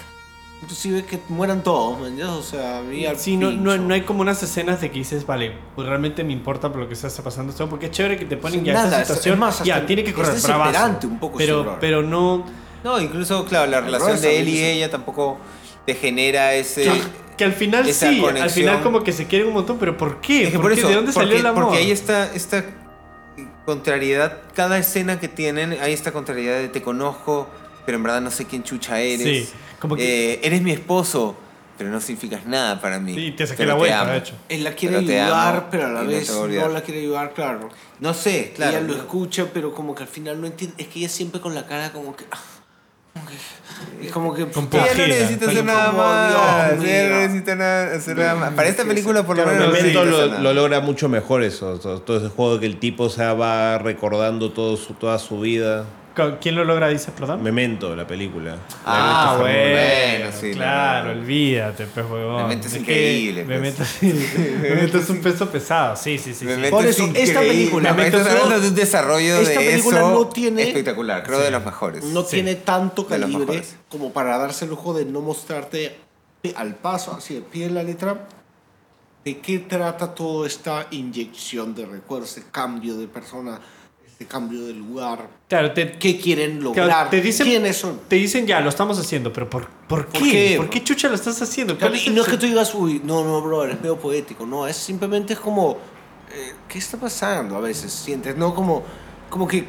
inclusive 0.62 1.06
que 1.06 1.20
mueran 1.30 1.64
todos, 1.64 1.98
man, 1.98 2.18
ya, 2.18 2.34
O 2.34 2.44
sea, 2.44 2.80
a 2.80 2.82
mí 2.82 3.06
al 3.06 3.18
Sí, 3.18 3.38
no, 3.38 3.52
no, 3.52 3.78
no 3.78 3.94
hay 3.94 4.02
como 4.02 4.22
unas 4.22 4.44
escenas 4.44 4.82
de 4.82 4.92
que 4.92 5.00
dices, 5.00 5.26
vale, 5.26 5.54
pues 5.74 5.88
realmente 5.88 6.24
me 6.26 6.34
importa 6.34 6.70
por 6.70 6.82
lo 6.82 6.88
que 6.90 6.96
está 6.96 7.08
pasando 7.24 7.52
esto, 7.54 7.70
porque 7.70 7.86
es 7.86 7.92
chévere 7.94 8.18
que 8.18 8.26
te 8.26 8.36
ponen 8.36 8.60
Sí, 8.60 8.66
ya 8.66 8.74
nada, 8.74 9.02
situación, 9.06 9.36
es 9.36 9.40
más, 9.40 9.64
ya, 9.64 9.86
tiene 9.86 10.04
que 10.04 10.14
correr 10.14 10.38
bravazo. 10.42 11.08
un 11.08 11.20
poco 11.20 11.38
pero, 11.38 11.78
pero 11.80 12.02
no, 12.04 12.44
No, 12.84 13.00
incluso, 13.02 13.46
claro, 13.46 13.72
la 13.72 13.80
relación 13.82 14.20
de 14.22 14.40
él 14.42 14.50
y 14.50 14.62
ella 14.62 14.92
tampoco 14.92 15.38
te 15.86 15.96
genera 15.96 16.54
ese... 16.54 16.90
que 17.38 17.44
al 17.44 17.54
final 17.54 17.88
esa 17.88 18.10
sí, 18.10 18.24
al 18.26 18.50
final 18.50 18.82
como 18.82 19.04
que 19.04 19.12
se 19.12 19.26
quieren 19.28 19.48
un 19.50 19.54
montón, 19.54 19.78
pero 19.80 19.98
¿por 19.98 20.22
qué? 20.22 20.44
Es 20.44 20.50
que 20.52 20.56
¿Por 20.56 20.64
por 20.64 20.74
qué? 20.74 20.80
eso, 20.80 20.90
¿De 20.90 20.96
dónde 20.96 21.12
porque, 21.14 21.28
salió 21.28 21.40
el 21.40 21.46
amor? 21.46 21.64
Porque 21.66 21.80
ahí 21.80 21.92
está 21.92 22.34
esta 22.34 22.64
contrariedad, 23.66 24.42
cada 24.54 24.78
escena 24.78 25.20
que 25.20 25.28
tienen, 25.28 25.74
hay 25.82 25.94
esta 25.94 26.12
contrariedad 26.12 26.60
de 26.60 26.68
te 26.70 26.82
conozco, 26.82 27.50
pero 27.86 27.98
en 27.98 28.04
verdad 28.04 28.22
no 28.22 28.32
sé 28.32 28.46
quién 28.46 28.64
chucha 28.64 29.00
eres. 29.02 29.48
Sí, 29.48 29.54
como 29.80 29.96
que- 29.96 30.34
Eh, 30.34 30.40
eres 30.44 30.62
mi 30.62 30.72
esposo, 30.72 31.36
pero 31.78 31.90
no 31.90 32.00
significas 32.00 32.46
nada 32.46 32.80
para 32.80 33.00
mí. 33.00 33.14
Sí, 33.16 33.32
te 33.32 33.46
saqué 33.48 33.58
pero 33.58 33.70
la 33.70 33.76
vuelta, 33.76 34.06
de 34.12 34.18
hecho. 34.20 34.36
Él 34.50 34.64
la 34.64 34.72
quiere 34.74 34.98
Pero 35.00 35.12
ayudar, 35.12 35.56
amo 35.58 35.68
pero 35.72 35.86
a 35.88 35.90
la 35.90 36.02
no 36.04 36.08
vez 36.10 36.30
no, 36.30 36.68
la 36.70 36.82
quiere 36.82 37.02
ayudar, 37.02 37.34
claro. 37.34 37.70
No 38.00 38.14
sé, 38.14 38.54
claro. 38.56 38.78
ella 38.78 38.88
lo 38.88 38.96
escucha, 38.96 39.48
pero 39.54 39.74
como 39.74 39.96
que 39.96 40.04
al 40.04 40.10
final 40.10 40.40
no 40.40 40.48
entiende. 40.48 40.76
Es 40.82 40.88
que 40.90 41.00
ella 41.00 41.10
siempre 41.10 41.42
con 41.42 41.56
la 41.56 41.66
cara 41.66 41.92
como 41.92 42.16
que. 42.16 42.26
Como 43.16 43.26
que- 43.28 44.06
Es 44.06 44.12
como 44.12 44.34
que. 44.34 44.46
Con 44.48 44.68
Ella 44.72 44.86
no 44.98 45.08
necesita 45.08 45.46
hacer 45.46 45.58
Como, 45.60 45.72
nada 45.74 45.92
más. 45.94 46.84
Ella 46.84 47.10
no 47.10 47.16
necesita 47.22 47.56
nada- 47.56 47.96
hacer 47.96 48.18
nada 48.18 48.36
más. 48.36 48.54
Para 48.54 48.68
esta 48.70 48.84
película, 48.84 49.24
por 49.26 49.38
lo 49.38 49.46
menos. 49.46 49.68
no 49.68 49.72
Memento 49.72 50.06
necesita 50.06 50.36
lo, 50.38 50.42
lo 50.44 50.54
logra 50.54 50.80
mucho 50.82 51.10
mejor 51.10 51.42
eso. 51.44 51.80
Todo, 51.80 52.02
todo 52.02 52.18
ese 52.18 52.30
juego 52.30 52.60
que 52.60 52.66
el 52.68 52.78
tipo 52.80 53.06
o 53.06 53.10
sea, 53.10 53.34
va 53.34 53.78
recordando 53.80 54.52
todo 54.52 54.78
su, 54.78 54.94
toda 54.94 55.18
su 55.18 55.40
vida. 55.40 55.86
¿Quién 56.40 56.56
lo 56.56 56.64
logra, 56.64 56.88
dices, 56.88 57.14
perdón? 57.18 57.44
Memento, 57.44 57.94
la 57.96 58.08
película. 58.08 58.56
Ah, 58.86 59.34
La 59.36 59.42
bueno, 59.42 59.56
de 60.28 60.32
sí, 60.40 60.52
claro, 60.54 61.10
no, 61.10 61.14
no. 61.16 61.20
olvídate, 61.22 61.86
pues, 61.88 62.06
huevón. 62.10 62.44
Memento 62.44 62.68
es 62.68 62.74
que 62.74 62.80
increíble, 62.80 63.44
pues. 63.44 63.48
Memento, 63.60 63.84
sí, 63.86 64.14
Memento 64.62 64.98
es 65.00 65.10
un 65.10 65.22
peso 65.22 65.50
pesado, 65.50 65.96
sí, 65.98 66.18
sí, 66.18 66.34
sí. 66.34 66.40
sí. 66.40 66.46
Memento 66.46 66.70
Por 66.78 66.86
es 66.86 66.92
eso, 66.96 67.04
esta 67.08 67.20
increíble. 67.20 67.48
película- 67.50 67.94
Memento 67.94 68.18
Memento- 68.18 68.30
está 68.30 68.44
hablando 68.44 68.62
de 68.64 68.68
un 68.70 68.76
desarrollo 68.76 69.36
Esta 69.38 69.60
de 69.60 69.66
película 69.72 69.98
eso 70.00 70.10
no 70.12 70.28
tiene- 70.28 70.64
espectacular. 70.70 71.24
Creo 71.24 71.40
de 71.40 71.52
los 71.52 71.66
mejores. 71.66 72.04
No 72.06 72.22
Sí. 72.24 72.28
tiene 72.32 72.56
tanto 72.56 73.04
De 73.04 73.08
calibre 73.20 73.64
como 73.90 74.14
para 74.14 74.38
darse 74.38 74.66
el 74.66 74.72
lujo 74.72 74.94
de 74.94 75.04
no 75.06 75.20
mostrarte 75.22 75.98
al 76.56 76.76
paso, 76.76 77.14
así 77.18 77.36
al 77.36 77.44
pie 77.44 77.68
de 77.68 77.74
la 77.74 77.84
letra, 77.84 78.28
de 79.26 79.40
qué 79.40 79.60
trata 79.60 80.14
toda 80.16 80.48
esta 80.48 80.88
inyección 80.92 81.76
de 81.76 81.86
recuerdos, 81.88 82.38
este 82.38 82.50
cambio 82.52 82.96
de 82.96 83.08
persona, 83.08 83.60
este 84.16 84.26
cambio 84.28 84.66
de 84.66 84.74
lugar, 84.74 85.28
Claro, 85.50 85.74
te, 85.74 85.92
qué 85.92 86.18
quieren 86.18 86.62
claro, 86.62 86.74
lograr, 86.74 87.10
te 87.10 87.20
dicen, 87.20 87.48
quiénes 87.48 87.76
son. 87.76 88.00
Te 88.08 88.16
dicen, 88.16 88.48
ya, 88.48 88.62
lo 88.62 88.70
estamos 88.70 88.98
haciendo, 88.98 89.34
pero 89.34 89.50
¿por, 89.50 89.68
por, 89.90 90.08
qué? 90.08 90.20
qué? 90.20 90.54
¿Por 90.56 90.70
qué 90.70 90.82
chucha 90.82 91.10
lo 91.10 91.16
estás 91.16 91.42
haciendo? 91.42 91.78
Claro, 91.78 91.94
¿Cuál 91.94 92.08
y 92.08 92.10
no 92.12 92.22
es 92.22 92.30
que 92.30 92.38
tú 92.38 92.46
digas, 92.46 92.74
uy, 92.74 93.02
no, 93.04 93.26
no, 93.26 93.42
bro, 93.42 93.66
es 93.66 93.76
medio 93.82 93.98
poético, 93.98 94.46
no, 94.46 94.68
es 94.68 94.78
simplemente 94.78 95.34
es 95.34 95.40
como 95.40 95.78
eh, 96.32 96.54
¿qué 96.68 96.80
está 96.80 96.98
pasando? 96.98 97.56
A 97.56 97.60
veces 97.60 97.92
sientes, 97.92 98.36
¿no? 98.38 98.56
Como, 98.56 98.84
como 99.30 99.48
que 99.48 99.66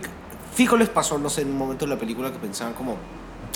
fijo 0.55 0.77
les 0.77 0.89
pasó, 0.89 1.19
no 1.19 1.29
sé, 1.29 1.43
en 1.43 1.49
un 1.49 1.59
momento 1.59 1.85
de 1.85 1.91
la 1.91 1.99
película 1.99 2.33
que 2.33 2.39
pensaban 2.39 2.75
como, 2.75 2.97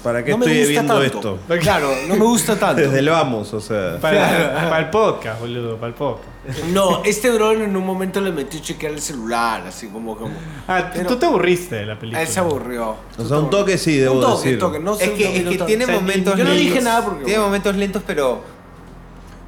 ¿Para 0.03 0.24
qué 0.24 0.30
no 0.30 0.38
estoy 0.44 0.66
viendo 0.66 0.94
tanto. 1.01 1.38
esto? 1.46 1.59
Claro, 1.61 1.90
no 2.09 2.16
me 2.16 2.24
gusta 2.24 2.57
tanto. 2.59 2.80
Desde 2.80 2.98
el 3.01 3.09
vamos, 3.11 3.53
o 3.53 3.61
sea. 3.61 3.98
Para, 4.01 4.55
para 4.55 4.78
el 4.78 4.90
podcast, 4.90 5.40
boludo, 5.40 5.76
para 5.76 5.88
el 5.88 5.94
podcast. 5.94 6.28
No, 6.72 7.03
este 7.05 7.30
brother 7.30 7.62
en 7.62 7.76
un 7.76 7.84
momento 7.84 8.20
le 8.20 8.32
metió 8.32 8.59
a 8.59 8.62
chequear 8.62 8.92
el 8.92 9.01
celular, 9.03 9.62
así 9.66 9.88
como, 9.88 10.16
como. 10.16 10.32
Ah, 10.66 10.90
Pero- 10.94 11.09
tú 11.09 11.16
te 11.16 11.26
aburriste 11.26 11.74
de 11.76 11.86
la 11.86 11.98
película. 11.98 12.22
él 12.22 12.28
se 12.28 12.40
aburrió. 12.40 12.96
O 13.18 13.24
sea, 13.24 13.38
un 13.38 13.51
toque 13.51 13.76
sí, 13.76 13.96
debo 13.98 14.14
un 14.14 14.20
toque, 14.22 14.44
decir. 14.48 14.59
toque, 14.59 14.78
no 14.78 14.94
sé, 14.94 15.05
Es 15.05 15.11
un 15.11 15.16
que, 15.18 15.24
toque, 15.24 15.38
es 15.38 15.59
que 15.59 15.64
tiene 15.64 15.84
O 15.84 15.86
sea, 15.88 15.96
momentos 16.01 16.36
Yo 16.38 16.44
no 16.44 16.51
lentos. 16.51 16.66
dije 16.66 16.80
nada 16.80 17.05
porque. 17.05 17.24
Tiene 17.24 17.40
momentos 17.40 17.76
lentos, 17.76 18.03
pero. 18.07 18.42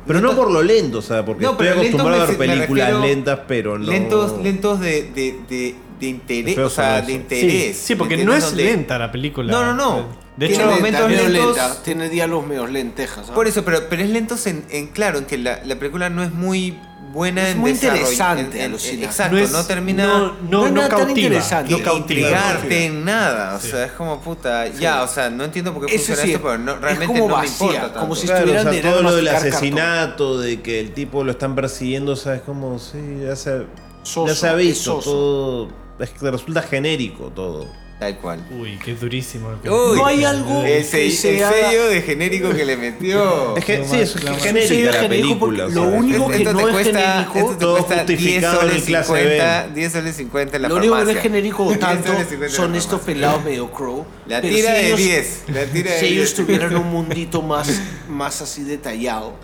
Pero 0.06 0.20
no 0.20 0.32
por 0.34 0.50
lo 0.50 0.62
lento, 0.62 0.98
o 0.98 1.02
sea, 1.02 1.24
porque 1.24 1.44
No, 1.44 1.52
estoy 1.52 1.68
acostumbrado 1.68 2.22
a 2.22 2.26
ver 2.26 2.36
películas 2.36 2.88
refiero- 2.88 3.00
lentas, 3.06 3.38
pero 3.46 3.78
no. 3.78 3.86
Lentos, 3.90 4.42
lentos 4.42 4.80
de, 4.80 5.02
de, 5.12 5.38
de, 5.48 5.74
de 6.00 6.06
interés. 6.08 6.58
O 6.58 6.68
sea, 6.68 7.00
de 7.00 7.12
interés. 7.12 7.76
Sí, 7.76 7.84
sí, 7.86 7.94
porque 7.94 8.16
¿me 8.16 8.24
no 8.24 8.34
es? 8.34 8.44
Donde- 8.44 8.64
lenta 8.64 8.98
la 8.98 9.10
película. 9.12 9.50
No, 9.52 9.64
no, 9.64 9.74
no. 9.74 10.21
De 10.36 10.48
Tiene 10.48 10.62
hecho, 10.64 10.68
Tiene 10.70 10.80
momentos 10.80 11.08
medio 11.10 11.28
lentos. 11.28 11.56
lenta, 11.56 11.82
Tiene 11.82 12.08
diálogos 12.08 12.46
medio 12.46 12.66
lentejas. 12.66 13.28
¿ah? 13.30 13.34
Por 13.34 13.46
eso, 13.48 13.64
pero, 13.64 13.80
pero 13.90 14.02
es 14.02 14.10
lentos 14.10 14.46
en, 14.46 14.64
en 14.70 14.86
claro, 14.88 15.18
en 15.18 15.24
que 15.26 15.36
la, 15.38 15.60
la 15.64 15.76
película 15.76 16.08
no 16.08 16.22
es 16.22 16.32
muy 16.32 16.78
buena 17.12 17.42
Es 17.42 17.54
en 17.54 17.58
muy 17.60 17.72
interesante, 17.72 18.64
en- 18.64 18.72
en-. 18.74 19.02
Exacto, 19.04 19.36
no, 19.36 19.46
no, 19.48 19.60
es- 19.60 19.66
termina 19.68 20.06
No, 20.06 20.18
No 20.18 20.34
no, 20.50 20.66
es 20.66 20.72
no 20.72 20.88
cautiva. 20.88 21.38
No 21.38 21.76
de 21.76 21.82
cautiva. 21.82 21.98
intrigarte 21.98 22.86
en 22.86 23.04
nada. 23.04 23.56
O 23.56 23.60
Sí. 23.60 23.68
sea, 23.72 23.84
es 23.84 23.92
como 23.92 24.18
puta. 24.22 24.66
Ya, 24.68 25.02
o 25.02 25.08
sea, 25.08 25.28
no 25.28 25.44
entiendo 25.44 25.74
por 25.74 25.84
qué 25.84 25.94
Eso 25.94 26.06
funciona 26.06 26.22
sí, 26.22 26.30
esto, 26.32 26.42
pero 26.42 26.56
no, 26.58 26.72
es 26.72 26.80
realmente 26.80 27.06
como 27.14 27.28
no 27.28 27.34
vacía, 27.34 27.66
me 27.68 27.74
importa. 27.74 28.00
como 28.00 28.14
tanto. 28.14 28.14
si- 28.16 28.26
Claro, 28.26 28.38
o 28.38 28.40
estuvieran 28.44 28.62
sea, 28.64 28.72
de 28.72 28.80
todo 28.90 29.02
lo 29.02 29.14
del 29.16 29.28
asesinato, 29.28 30.40
de 30.40 30.62
que 30.62 30.80
el 30.80 30.92
tipo 30.92 31.22
lo 31.24 31.32
están 31.32 31.54
persiguiendo, 31.54 32.16
¿sabes? 32.16 32.40
Como, 32.40 32.78
sí, 32.78 32.98
ya 33.22 33.36
se, 33.36 33.66
Soso, 34.02 34.26
ya 34.28 34.34
se 34.34 34.48
ha 34.48 34.52
es 34.52 34.56
visto, 34.58 34.94
todo. 35.04 35.68
Es 35.98 36.08
que 36.10 36.30
resulta 36.30 36.62
genérico 36.62 37.24
todo. 37.34 37.66
Tal 38.02 38.16
cual. 38.18 38.40
Uy, 38.50 38.80
qué 38.84 38.96
durísimo. 38.96 39.48
Uy, 39.62 39.96
No 39.96 40.06
hay 40.06 40.24
algo 40.24 40.62
el, 40.62 40.66
que 40.78 40.82
se- 40.84 41.06
el 41.06 41.12
sello 41.12 41.86
de 41.86 42.02
genérico 42.02 42.50
que 42.50 42.64
le 42.64 42.76
metió. 42.76 43.56
Es 43.56 43.64
que 43.64 43.78
Lo 43.78 43.84
sí, 43.84 43.90
más- 43.90 44.00
es 44.00 44.24
lo 44.24 44.30
la 44.32 44.38
genérico 44.38 45.38
porque 45.38 45.58
película. 45.62 45.68
lo 45.68 45.82
único 45.96 46.26
que 46.28 46.36
esto 46.38 46.52
no 46.52 46.58
te 46.58 46.64
es 46.64 46.70
cuesta, 46.72 47.00
genérico, 47.00 47.38
esto 47.38 47.50
te 47.52 47.56
todo 47.60 47.76
cuesta 47.76 47.94
10 48.04 48.08
justificado 48.18 48.54
en 48.54 48.60
soles 48.60 48.76
el 48.76 48.82
clase 48.88 49.06
50, 49.12 49.62
B. 49.68 49.74
10 49.74 49.92
soles 49.92 50.16
50 50.16 50.56
en 50.56 50.62
la 50.62 50.68
Lo 50.68 50.74
único 50.76 50.82
que 50.82 50.88
no 50.90 50.96
farmacia. 50.96 51.18
es 51.18 51.22
genérico 51.22 51.64
10 51.68 51.78
tanto 51.80 52.08
soles 52.08 52.28
50 52.28 52.34
en 52.34 52.40
la 52.50 52.56
son 52.56 52.74
estos 52.74 52.90
farmacia. 53.00 53.14
pelados 53.14 53.44
medio 53.44 53.70
crow. 53.70 54.06
La 54.26 54.40
tira 54.42 54.54
si 54.56 54.62
de 54.82 54.86
ellos- 54.86 54.98
10. 54.98 55.42
La 55.48 55.64
tira 55.66 55.90
de 55.92 56.00
Si 56.00 56.06
ellos 56.06 56.34
10. 56.34 56.34
tuvieran 56.34 56.76
un 56.76 56.86
mundito 56.90 57.40
más, 57.40 57.80
más 58.08 58.42
así 58.42 58.64
detallado 58.64 59.34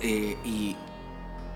eh, 0.00 0.36
y 0.44 0.76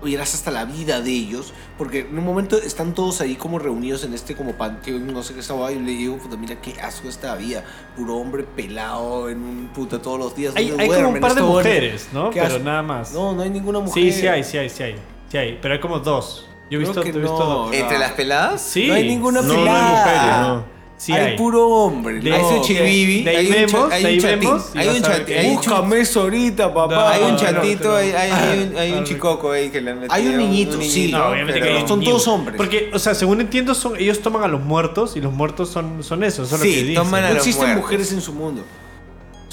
vieras 0.03 0.33
hasta 0.33 0.51
la 0.51 0.65
vida 0.65 1.01
de 1.01 1.11
ellos, 1.11 1.53
porque 1.77 1.99
en 2.01 2.17
un 2.17 2.25
momento 2.25 2.57
están 2.57 2.93
todos 2.93 3.21
ahí 3.21 3.35
como 3.35 3.59
reunidos 3.59 4.03
en 4.03 4.13
este 4.13 4.35
como 4.35 4.53
panteón, 4.53 5.13
no 5.13 5.23
sé 5.23 5.33
qué 5.33 5.39
estaba, 5.41 5.71
y 5.71 5.79
le 5.79 5.91
digo, 5.91 6.17
puta, 6.17 6.37
mira 6.37 6.59
qué 6.61 6.79
asco 6.81 7.07
esta 7.09 7.35
vida, 7.35 7.63
puro 7.95 8.15
hombre 8.17 8.43
pelado 8.43 9.29
en 9.29 9.41
un 9.43 9.69
puta 9.73 10.01
todos 10.01 10.19
los 10.19 10.35
días. 10.35 10.53
Hay, 10.55 10.69
como 10.69 11.09
un 11.09 11.19
par 11.19 11.35
de 11.35 11.41
mujeres, 11.41 12.09
¿no? 12.13 12.29
¿Qué 12.29 12.39
Pero 12.41 12.55
asco. 12.55 12.63
nada 12.65 12.81
más. 12.83 13.11
No, 13.13 13.33
no 13.33 13.41
hay 13.41 13.49
ninguna 13.49 13.79
mujer. 13.79 14.03
sí, 14.03 14.11
sí 14.11 14.27
hay, 14.27 14.43
sí 14.43 14.57
hay, 14.57 14.69
sí 14.69 14.83
hay. 14.83 14.95
Sí 15.29 15.37
hay, 15.37 15.59
pero 15.61 15.73
hay 15.75 15.79
como 15.79 15.99
dos. 15.99 16.47
Yo 16.69 16.77
he 16.77 16.79
visto, 16.83 17.01
que 17.01 17.09
he 17.09 17.11
visto 17.11 17.37
no. 17.37 17.45
dos. 17.45 17.73
¿Entre 17.73 17.99
las 17.99 18.11
peladas? 18.13 18.61
Sí. 18.61 18.87
No 18.87 18.93
hay 18.93 19.07
ninguna 19.07 19.41
No, 19.41 19.47
no 19.53 19.59
hay 19.59 19.65
pelada. 19.65 19.89
mujeres, 19.89 20.47
no. 20.47 20.80
Sí 21.01 21.13
hay, 21.13 21.31
hay. 21.31 21.35
puro 21.35 21.67
hombre. 21.67 22.19
De- 22.19 22.29
no. 22.29 22.35
hay 22.35 22.43
su 22.57 22.61
chibibi, 22.63 23.23
de 23.23 23.29
ahí 23.31 23.37
hay 23.51 23.63
un, 23.73 23.91
hay 23.91 24.03
de 24.03 24.13
un 24.13 24.19
chatín, 24.19 24.39
vemos 24.39 24.69
hay 24.75 24.87
un 24.87 24.89
a 24.89 24.93
ver 24.93 25.01
chat- 25.01 25.25
que- 25.25 25.39
hay 25.39 25.47
un 25.49 25.55
Búscame 25.55 25.99
eso 25.99 26.21
ahorita, 26.21 26.71
papá. 26.71 26.93
No, 26.95 27.07
Hay 27.07 27.23
un 27.23 27.31
no, 27.31 27.37
chatito, 27.37 27.89
no. 27.89 27.95
hay, 27.95 28.11
hay, 28.11 28.31
hay 28.31 28.59
un, 28.71 28.77
hay 28.77 28.91
un 28.91 29.03
chicoco 29.03 29.51
ahí 29.51 29.69
que 29.71 29.81
le 29.81 29.89
han 29.91 29.95
metido. 29.99 30.13
Hay 30.13 30.27
un 30.27 30.37
niñito, 30.37 30.79
sí. 30.79 31.11
No, 31.11 31.29
obviamente 31.29 31.53
pero- 31.53 31.65
que 31.65 31.71
hay 31.71 31.81
un 31.81 31.87
Son 31.87 31.99
niño. 32.01 32.11
todos 32.11 32.27
hombres. 32.27 32.55
Porque, 32.55 32.91
o 32.93 32.99
sea, 32.99 33.15
según 33.15 33.41
entiendo, 33.41 33.73
son, 33.73 33.95
ellos 33.97 34.21
toman 34.21 34.43
a 34.43 34.47
los 34.47 34.61
muertos 34.61 35.15
y 35.17 35.21
los 35.21 35.33
muertos 35.33 35.69
son, 35.69 36.03
son 36.03 36.23
eso, 36.23 36.45
son 36.45 36.59
Sí, 36.59 36.67
lo 36.67 36.73
que 36.75 36.79
dicen. 36.81 36.93
toman 37.03 37.23
a 37.23 37.27
No 37.29 37.33
los 37.33 37.37
existen 37.47 37.65
muertos. 37.65 37.83
mujeres 37.83 38.11
en 38.11 38.21
su 38.21 38.33
mundo. 38.33 38.63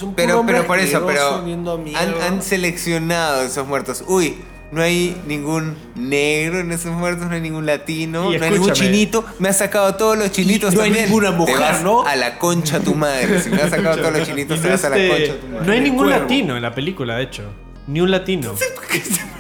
Un 0.03 0.15
puro 0.15 0.15
Pero, 0.17 0.45
pero 0.47 0.67
por 0.67 0.79
eso, 0.79 1.03
pero 1.07 1.37
han, 1.97 2.23
han 2.23 2.43
seleccionado 2.43 3.43
esos 3.43 3.67
muertos. 3.67 4.05
Uy, 4.07 4.37
no 4.71 4.83
hay 4.83 5.17
ningún 5.27 5.77
negro 5.95 6.61
en 6.61 6.73
esos 6.73 6.93
muertos, 6.93 7.27
no 7.27 7.35
hay 7.35 7.41
ningún 7.41 7.65
latino, 7.65 8.31
no 8.31 8.45
hay 8.45 8.51
ningún 8.51 8.73
chinito. 8.73 9.25
Me 9.39 9.49
ha 9.49 9.53
sacado 9.53 9.95
todos 9.95 10.19
los 10.19 10.31
chinitos 10.31 10.75
Y 10.75 10.77
no 10.77 10.83
hay 10.83 10.91
ninguna 10.91 11.31
Te 11.31 11.37
mujer, 11.37 11.59
vas 11.59 11.83
¿no? 11.83 12.03
A 12.05 12.17
la 12.17 12.39
concha 12.39 12.81
tu 12.81 12.95
madre. 12.95 13.41
Si 13.41 13.51
me 13.51 13.63
has 13.63 13.71
sacado 13.71 13.97
todos 13.97 14.13
los 14.13 14.29
chinitos, 14.29 14.59
no, 14.59 14.63
te 14.63 14.69
vas 14.71 14.85
a 14.85 14.91
la 14.91 14.99
este, 14.99 15.09
concha 15.09 15.41
tu 15.41 15.49
madre. 15.49 15.67
no 15.67 15.73
hay 15.73 15.81
ningún 15.81 16.11
latino 16.11 16.57
en 16.57 16.63
la 16.63 16.75
película, 16.75 17.17
de 17.17 17.23
hecho. 17.25 17.45
Ni 17.89 18.03
un 18.03 18.11
latino. 18.11 18.55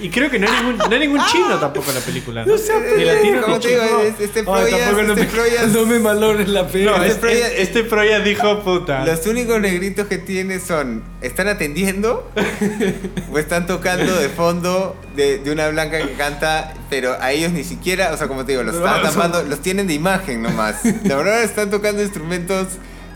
Y 0.00 0.08
creo 0.08 0.30
que 0.30 0.38
no 0.38 0.46
hay 0.50 0.62
ningún, 0.62 0.78
no 0.78 0.84
hay 0.90 0.98
ningún 1.00 1.20
chino 1.26 1.58
tampoco 1.60 1.90
en 1.90 1.96
la 1.96 2.00
película. 2.00 2.46
¿no? 2.46 2.54
Ni 2.96 3.04
latino 3.04 3.42
¿Cómo 3.42 3.56
ni 3.56 3.62
te 3.62 3.68
digo? 3.68 3.82
chino. 3.84 4.00
Es- 4.00 4.20
Este 4.20 4.42
Proyas, 4.42 4.92
no 4.94 5.00
este 5.00 5.14
me, 5.14 5.28
Proyas- 5.30 5.66
no 5.66 5.84
me 5.86 5.98
malores 5.98 6.48
la 6.48 6.62
No, 6.62 6.68
pena. 6.68 7.06
este, 7.06 7.60
este 7.62 7.84
pro 7.84 8.02
ya 8.04 8.20
dijo 8.20 8.62
puta. 8.64 9.04
Los 9.04 9.26
únicos 9.26 9.60
negritos 9.60 10.06
que 10.06 10.16
tiene 10.16 10.60
son, 10.60 11.04
¿están 11.20 11.48
atendiendo? 11.48 12.30
o 13.32 13.38
están 13.38 13.66
tocando 13.66 14.16
de 14.16 14.30
fondo 14.30 14.96
de, 15.14 15.38
de 15.40 15.52
una 15.52 15.68
blanca 15.68 15.98
que 15.98 16.12
canta, 16.14 16.72
pero 16.88 17.16
a 17.20 17.32
ellos 17.32 17.52
ni 17.52 17.64
siquiera, 17.64 18.12
o 18.14 18.16
sea, 18.16 18.28
como 18.28 18.46
te 18.46 18.52
digo, 18.52 18.62
los 18.64 18.76
están 18.76 19.02
tapando, 19.02 19.42
los 19.42 19.60
tienen 19.60 19.86
de 19.88 19.92
imagen 19.94 20.40
nomás. 20.42 20.76
La 21.04 21.16
verdad 21.16 21.42
están 21.42 21.70
tocando 21.70 22.02
instrumentos 22.02 22.68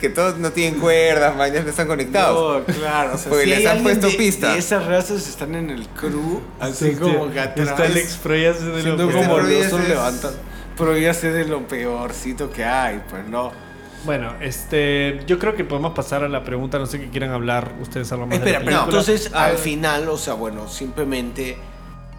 que 0.02 0.10
todos 0.10 0.36
no 0.36 0.50
tienen 0.52 0.78
cuerdas, 0.80 1.34
mañana 1.36 1.62
no 1.62 1.70
están 1.70 1.86
conectados. 1.86 2.66
No, 2.68 2.74
claro. 2.74 3.14
O 3.14 3.16
sea, 3.16 3.30
Porque 3.30 3.44
si 3.44 3.50
les 3.50 3.66
han 3.66 3.82
puesto 3.82 4.08
de- 4.08 4.14
pista. 4.14 4.52
de 4.52 4.58
esas 4.58 4.84
razas 4.84 5.26
están 5.26 5.54
en 5.54 5.70
el 5.70 5.88
crew, 5.88 6.42
así 6.60 6.90
Sí, 6.90 6.96
como 6.96 7.24
atrás. 7.26 7.56
Está 7.56 7.84
Alex 7.84 8.16
Proyas 8.22 8.60
de 8.60 8.66
lo 8.68 8.80
Siendo 8.82 9.08
peor. 9.08 9.22
como 9.26 9.38
es- 9.40 9.72
levantan. 9.88 10.32
Pero 10.76 10.98
ya 10.98 11.14
sé 11.14 11.30
de 11.32 11.44
lo 11.46 11.66
peorcito 11.68 12.50
que 12.50 12.64
hay, 12.64 13.00
pues 13.08 13.26
no. 13.28 13.52
Bueno, 14.04 14.34
este, 14.40 15.20
yo 15.28 15.38
creo 15.38 15.54
que 15.54 15.64
podemos 15.64 15.92
pasar 15.94 16.24
a 16.24 16.28
la 16.28 16.42
pregunta, 16.42 16.78
no 16.80 16.86
sé 16.86 16.98
qué 16.98 17.08
quieran 17.08 17.30
hablar 17.30 17.70
ustedes 17.80 18.10
algo 18.10 18.26
más 18.26 18.34
Espera, 18.38 18.58
de 18.58 18.64
la 18.64 18.70
pero 18.70 18.80
película. 18.86 19.00
entonces 19.00 19.30
Ah, 19.32 19.44
al 19.44 19.56
final, 19.58 20.08
o 20.08 20.18
sea, 20.18 20.34
bueno, 20.34 20.68
simplemente 20.68 21.56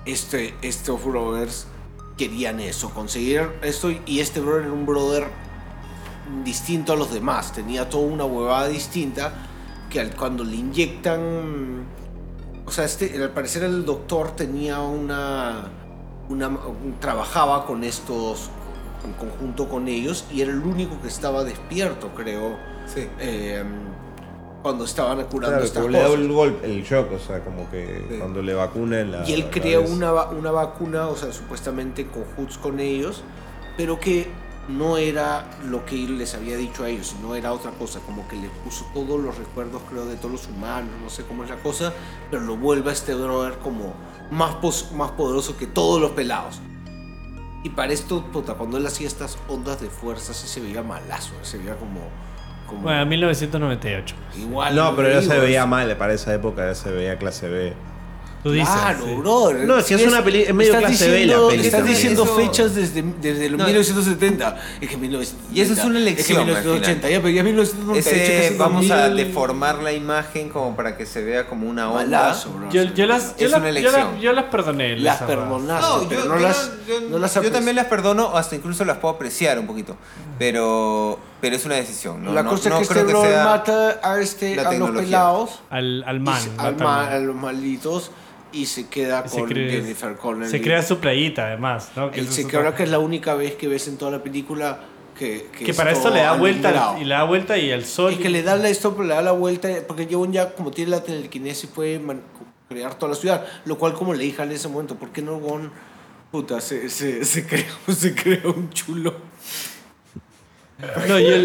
este, 0.05 0.53
estos 0.61 1.03
brothers 1.03 1.67
querían 2.17 2.59
eso, 2.61 2.89
conseguir 2.91 3.49
esto 3.63 3.91
y 4.05 4.19
este 4.21 4.39
brother 4.39 4.63
era 4.63 4.71
un 4.71 4.86
brother 4.86 5.25
distinto 6.43 6.93
a 6.93 6.95
los 6.95 7.13
demás, 7.13 7.51
tenía 7.53 7.89
toda 7.89 8.05
una 8.05 8.26
huevada 8.26 8.67
distinta 8.67 9.34
que 9.89 9.99
al- 9.99 10.15
cuando 10.15 10.43
le 10.43 10.55
inyectan, 10.55 11.86
o 12.65 12.71
sea, 12.71 12.86
este, 12.86 13.21
al 13.21 13.32
parecer 13.32 13.63
el 13.63 13.86
doctor 13.86 14.32
tenía 14.32 14.80
una, 14.82 15.69
una 16.30 16.47
un- 16.47 16.95
trabajaba 16.99 17.65
con 17.65 17.84
estos 17.84 18.49
en 19.05 19.13
conjunto 19.13 19.67
con 19.67 19.88
ellos 19.89 20.26
y 20.32 20.41
era 20.41 20.51
el 20.51 20.59
único 20.59 20.99
que 21.01 21.07
estaba 21.09 21.43
despierto, 21.43 22.09
creo. 22.15 22.57
Sí. 22.86 23.07
eh, 23.19 23.63
cuando 24.61 24.86
estaban 24.86 25.17
curando 25.26 25.57
Claro, 25.57 25.63
estas 25.65 25.86
le 25.88 25.99
da 25.99 26.07
el 26.07 26.32
golpe, 26.32 26.65
el 26.65 26.84
shock, 26.86 27.11
o 27.11 27.19
sea, 27.19 27.43
como 27.43 27.69
que 27.69 28.05
Sí. 28.09 28.15
cuando 28.17 28.41
le 28.41 28.53
vacunan 28.53 29.11
la. 29.11 29.30
Y 29.30 29.34
él 29.34 29.41
la 29.41 29.49
crea 29.51 29.80
vez. 29.80 29.91
una, 29.91 30.11
va- 30.11 30.30
una 30.30 30.51
vacuna, 30.51 31.09
o 31.09 31.17
sea, 31.17 31.34
supuestamente 31.34 32.03
en 32.03 32.07
conjuntos 32.07 32.57
con 32.59 32.80
ellos, 32.80 33.24
pero 33.76 33.99
que 33.99 34.28
no 34.70 34.97
era 34.97 35.45
lo 35.66 35.86
que 35.86 35.95
él 36.03 36.18
les 36.18 36.34
había 36.36 36.55
dicho 36.57 36.84
a 36.84 36.89
ellos, 36.89 37.07
sino 37.07 37.36
era 37.36 37.51
otra 37.51 37.72
cosa, 37.72 37.99
como 38.05 38.28
que 38.28 38.36
le 38.38 38.47
puso 38.64 38.86
todos 38.93 39.20
los 39.22 39.38
recuerdos, 39.38 39.82
creo, 39.89 40.05
de 40.05 40.16
todos 40.16 40.32
los 40.32 40.47
humanos, 40.47 40.89
no 41.03 41.09
sé 41.09 41.24
cómo 41.26 41.43
es 41.43 41.49
la 41.49 41.57
cosa, 41.57 41.93
pero 42.32 42.43
lo 42.43 42.55
vuelve 42.55 42.89
a 42.89 42.93
este 42.93 43.14
brother 43.14 43.57
como 43.59 43.93
más, 44.32 44.55
pos- 44.55 44.91
más 44.93 45.11
poderoso 45.11 45.57
que 45.57 45.68
todos 45.68 45.99
los 46.01 46.11
pelados. 46.11 46.61
Y 47.64 47.70
para 47.70 47.93
esto, 47.93 48.24
puta, 48.32 48.55
cuando 48.55 48.78
él 48.78 48.86
hacía 48.86 49.07
estas 49.07 49.38
ondas 49.47 49.80
de 49.82 49.89
fuerza, 49.89 50.34
sí 50.34 50.47
se 50.47 50.59
veía 50.59 50.82
malazo, 50.84 51.34
se 51.43 51.57
veía 51.57 51.76
como... 51.76 52.01
como 52.68 52.82
Bueno, 52.84 53.05
1998. 53.05 54.16
igual. 54.38 54.76
No, 54.76 54.95
pero 54.95 55.09
ya 55.09 55.22
se 55.22 55.39
veía 55.39 55.66
mal, 55.66 55.95
para 55.97 56.14
esa 56.14 56.34
época 56.34 56.66
ya 56.68 56.76
se 56.76 56.91
veía 56.91 57.18
clase 57.18 57.47
B. 57.49 57.74
Tú 58.43 58.51
dices. 58.51 58.67
Claro, 58.69 59.05
sí. 59.05 59.15
brother. 59.15 59.65
No, 59.65 59.81
si 59.81 59.93
es 59.93 60.05
una 60.05 60.21
peli- 60.21 60.41
es 60.43 60.53
medio 60.53 60.73
estás 60.73 60.89
clase 60.89 61.05
B 61.09 61.11
la 61.11 61.17
diciendo- 61.35 61.47
peli 61.47 61.65
Estás 61.65 61.85
diciendo 61.85 62.23
Eso- 62.25 62.35
fechas 62.35 62.75
desde, 62.75 63.01
desde 63.21 63.45
el 63.45 63.55
No, 63.57 63.63
1970. 63.65 64.57
Es 64.81 64.89
que 64.89 64.97
1970. 64.97 65.55
Y 65.57 65.61
eso 65.61 65.73
es 65.73 65.79
una 65.85 65.99
Es 65.99 66.03
que 66.05 66.09
elección, 66.11 66.39
al 66.41 66.45
1980. 66.47 67.09
Ya, 67.09 67.17
pero 67.21 67.29
ya 67.29 67.43
1998. 67.43 68.09
Ese, 68.09 68.43
casi 68.49 68.57
vamos 68.57 68.91
a 68.91 69.07
2000. 69.07 69.25
deformar 69.27 69.81
la 69.81 69.93
imagen 69.93 70.49
como 70.49 70.75
para 70.75 70.97
que 70.97 71.05
se 71.05 71.23
vea 71.23 71.47
como 71.47 71.69
una 71.69 71.89
onda. 71.89 72.03
Malazo, 72.19 72.51
bro. 72.51 72.69
Yo, 72.69 72.83
yo 72.83 73.05
las, 73.05 73.37
yo, 73.37 73.45
Es 73.45 73.51
las- 73.51 73.59
una 73.61 73.69
yo 73.71 73.77
elección. 73.79 74.11
las- 74.13 74.21
yo 74.21 74.33
las 74.33 74.43
perdoné. 74.45 74.97
Las 74.97 75.21
perdonaste, 75.21 76.03
No, 76.03 76.09
pero 76.09 76.25
no 76.25 76.35
yo 76.35 76.39
las. 76.41 76.71
yo- 76.85 76.99
no 77.09 77.19
las 77.19 77.33
yo 77.35 77.41
apres- 77.41 77.51
también 77.53 77.75
las 77.77 77.85
perdono, 77.85 78.35
hasta 78.37 78.55
incluso 78.57 78.83
las 78.83 78.97
puedo 78.97 79.13
apreciar 79.15 79.57
un 79.57 79.67
poquito. 79.67 79.95
Pero, 80.37 81.17
pero 81.39 81.55
es 81.55 81.65
una 81.65 81.75
decisión. 81.75 82.23
¿no? 82.23 82.33
La 82.33 82.43
cosa 82.43 82.69
no 82.69 82.79
es 82.79 82.89
que 82.89 82.99
este 82.99 83.11
sea- 83.13 83.45
mata 83.45 83.99
a, 84.03 84.19
este, 84.19 84.59
a 84.59 84.63
los 84.63 84.69
tecnología. 84.71 85.05
pelados. 85.05 85.61
Al, 85.69 86.03
al 86.05 86.17
y 86.17 86.19
man. 86.19 86.41
mata 86.57 86.67
al 86.67 86.75
ma- 86.75 86.83
man. 86.83 87.13
a 87.13 87.19
los 87.19 87.35
malditos. 87.35 88.11
Y 88.53 88.67
se 88.67 88.87
queda 88.87 89.27
se 89.27 89.39
con 89.39 89.49
crea- 89.49 89.71
Jennifer 89.71 90.15
Connelly. 90.15 90.51
Se 90.51 90.61
crea 90.61 90.81
su 90.83 90.99
playita, 90.99 91.47
además. 91.47 91.89
¿no? 91.95 92.11
Que 92.11 92.21
Y 92.21 92.27
se 92.27 92.45
creo 92.47 92.61
otra- 92.61 92.75
que 92.75 92.83
es 92.83 92.89
la 92.89 92.99
única 92.99 93.33
vez 93.33 93.55
que 93.55 93.67
ves 93.67 93.87
en 93.87 93.97
toda 93.97 94.11
la 94.11 94.21
película 94.23 94.79
que. 95.17 95.47
Que, 95.57 95.65
que 95.65 95.71
es 95.71 95.77
para 95.77 95.91
esto 95.91 96.09
le 96.11 96.19
da 96.21 96.33
vuelta 96.33 96.69
al- 96.93 97.01
y 97.01 97.05
le 97.05 97.15
da 97.15 97.23
vuelta 97.23 97.57
y 97.57 97.71
al 97.71 97.83
sol. 97.85 98.13
Es 98.13 98.19
que 98.19 98.29
le 98.29 98.43
da 98.43 98.55
la, 98.55 98.69
esto, 98.69 98.95
le 99.01 99.13
da 99.13 99.21
la 99.21 99.31
vuelta, 99.31 99.69
porque 99.87 100.05
Jevon 100.05 100.31
ya, 100.31 100.53
como 100.53 100.71
tiene 100.71 100.91
la 100.91 101.03
telequinesis, 101.03 101.69
puede 101.73 101.99
crear 102.69 102.93
toda 102.95 103.11
la 103.13 103.15
ciudad. 103.17 103.45
Lo 103.65 103.77
cual, 103.77 103.93
como 103.93 104.13
le 104.13 104.23
dije 104.23 104.41
en 104.43 104.51
ese 104.51 104.67
momento, 104.67 104.95
¿por 104.95 105.09
qué 105.09 105.21
no 105.21 105.39
Gon 105.39 105.71
Puta, 106.31 106.59
se, 106.61 106.89
se, 106.89 107.23
se, 107.25 107.45
creó, 107.45 107.65
se 107.95 108.15
creó 108.15 108.53
un 108.53 108.69
chulo. 108.71 109.13
No, 111.07 111.19
yo, 111.19 111.36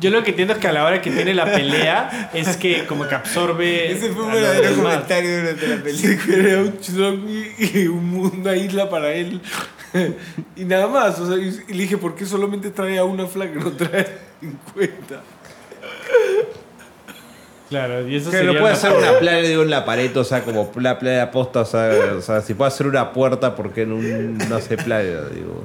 yo 0.00 0.10
lo 0.10 0.22
que 0.22 0.30
entiendo 0.30 0.54
es 0.54 0.58
que 0.60 0.68
a 0.68 0.72
la 0.72 0.84
hora 0.84 1.00
que 1.00 1.10
tiene 1.10 1.34
la 1.34 1.44
pelea 1.44 2.30
es 2.34 2.56
que 2.56 2.84
como 2.86 3.06
que 3.08 3.14
absorbe. 3.14 3.92
Ese 3.92 4.10
fue 4.12 4.24
un 4.24 4.32
verdadero 4.32 4.74
comentario 4.76 5.38
durante 5.40 5.66
la 5.68 5.76
Se 5.76 5.82
película. 5.82 6.34
creó 6.36 6.60
un 6.62 6.80
chulón 6.80 7.24
y, 7.58 7.86
un- 7.86 8.32
una 8.40 8.56
isla 8.56 8.88
para 8.90 9.12
él. 9.12 9.40
Y 10.56 10.64
nada 10.64 10.86
más. 10.88 11.18
O 11.20 11.26
sea, 11.26 11.36
y, 11.36 11.50
le 11.72 11.82
dije, 11.82 11.96
¿por 11.96 12.14
qué 12.14 12.26
solamente 12.26 12.70
trae 12.70 12.98
a 12.98 13.04
una 13.04 13.26
flaca 13.26 13.52
y 13.54 13.58
no 13.64 13.72
trae 13.72 14.06
50? 14.40 15.22
Claro, 17.70 18.08
y 18.08 18.16
eso 18.16 18.30
Que 18.30 18.38
sería 18.38 18.52
no 18.52 18.60
puede 18.60 18.72
una- 18.72 18.78
hacer 18.78 18.92
una 18.96 19.18
playa, 19.18 19.46
digo, 19.48 19.62
en 19.62 19.70
la 19.70 19.84
pared, 19.84 20.16
o 20.16 20.24
sea, 20.24 20.42
como 20.42 20.70
la 20.76 20.98
playa 20.98 21.16
de 21.16 21.22
aposta, 21.22 21.60
o 21.60 21.64
sea, 21.66 21.90
o 22.16 22.22
sea, 22.22 22.40
si 22.40 22.54
puede 22.54 22.68
hacer 22.68 22.86
una 22.86 23.12
puerta, 23.12 23.54
¿por 23.54 23.72
qué 23.72 23.82
en 23.82 23.92
un, 23.92 24.38
no 24.38 24.58
sé, 24.60 24.76
playa, 24.78 25.20
digo? 25.34 25.64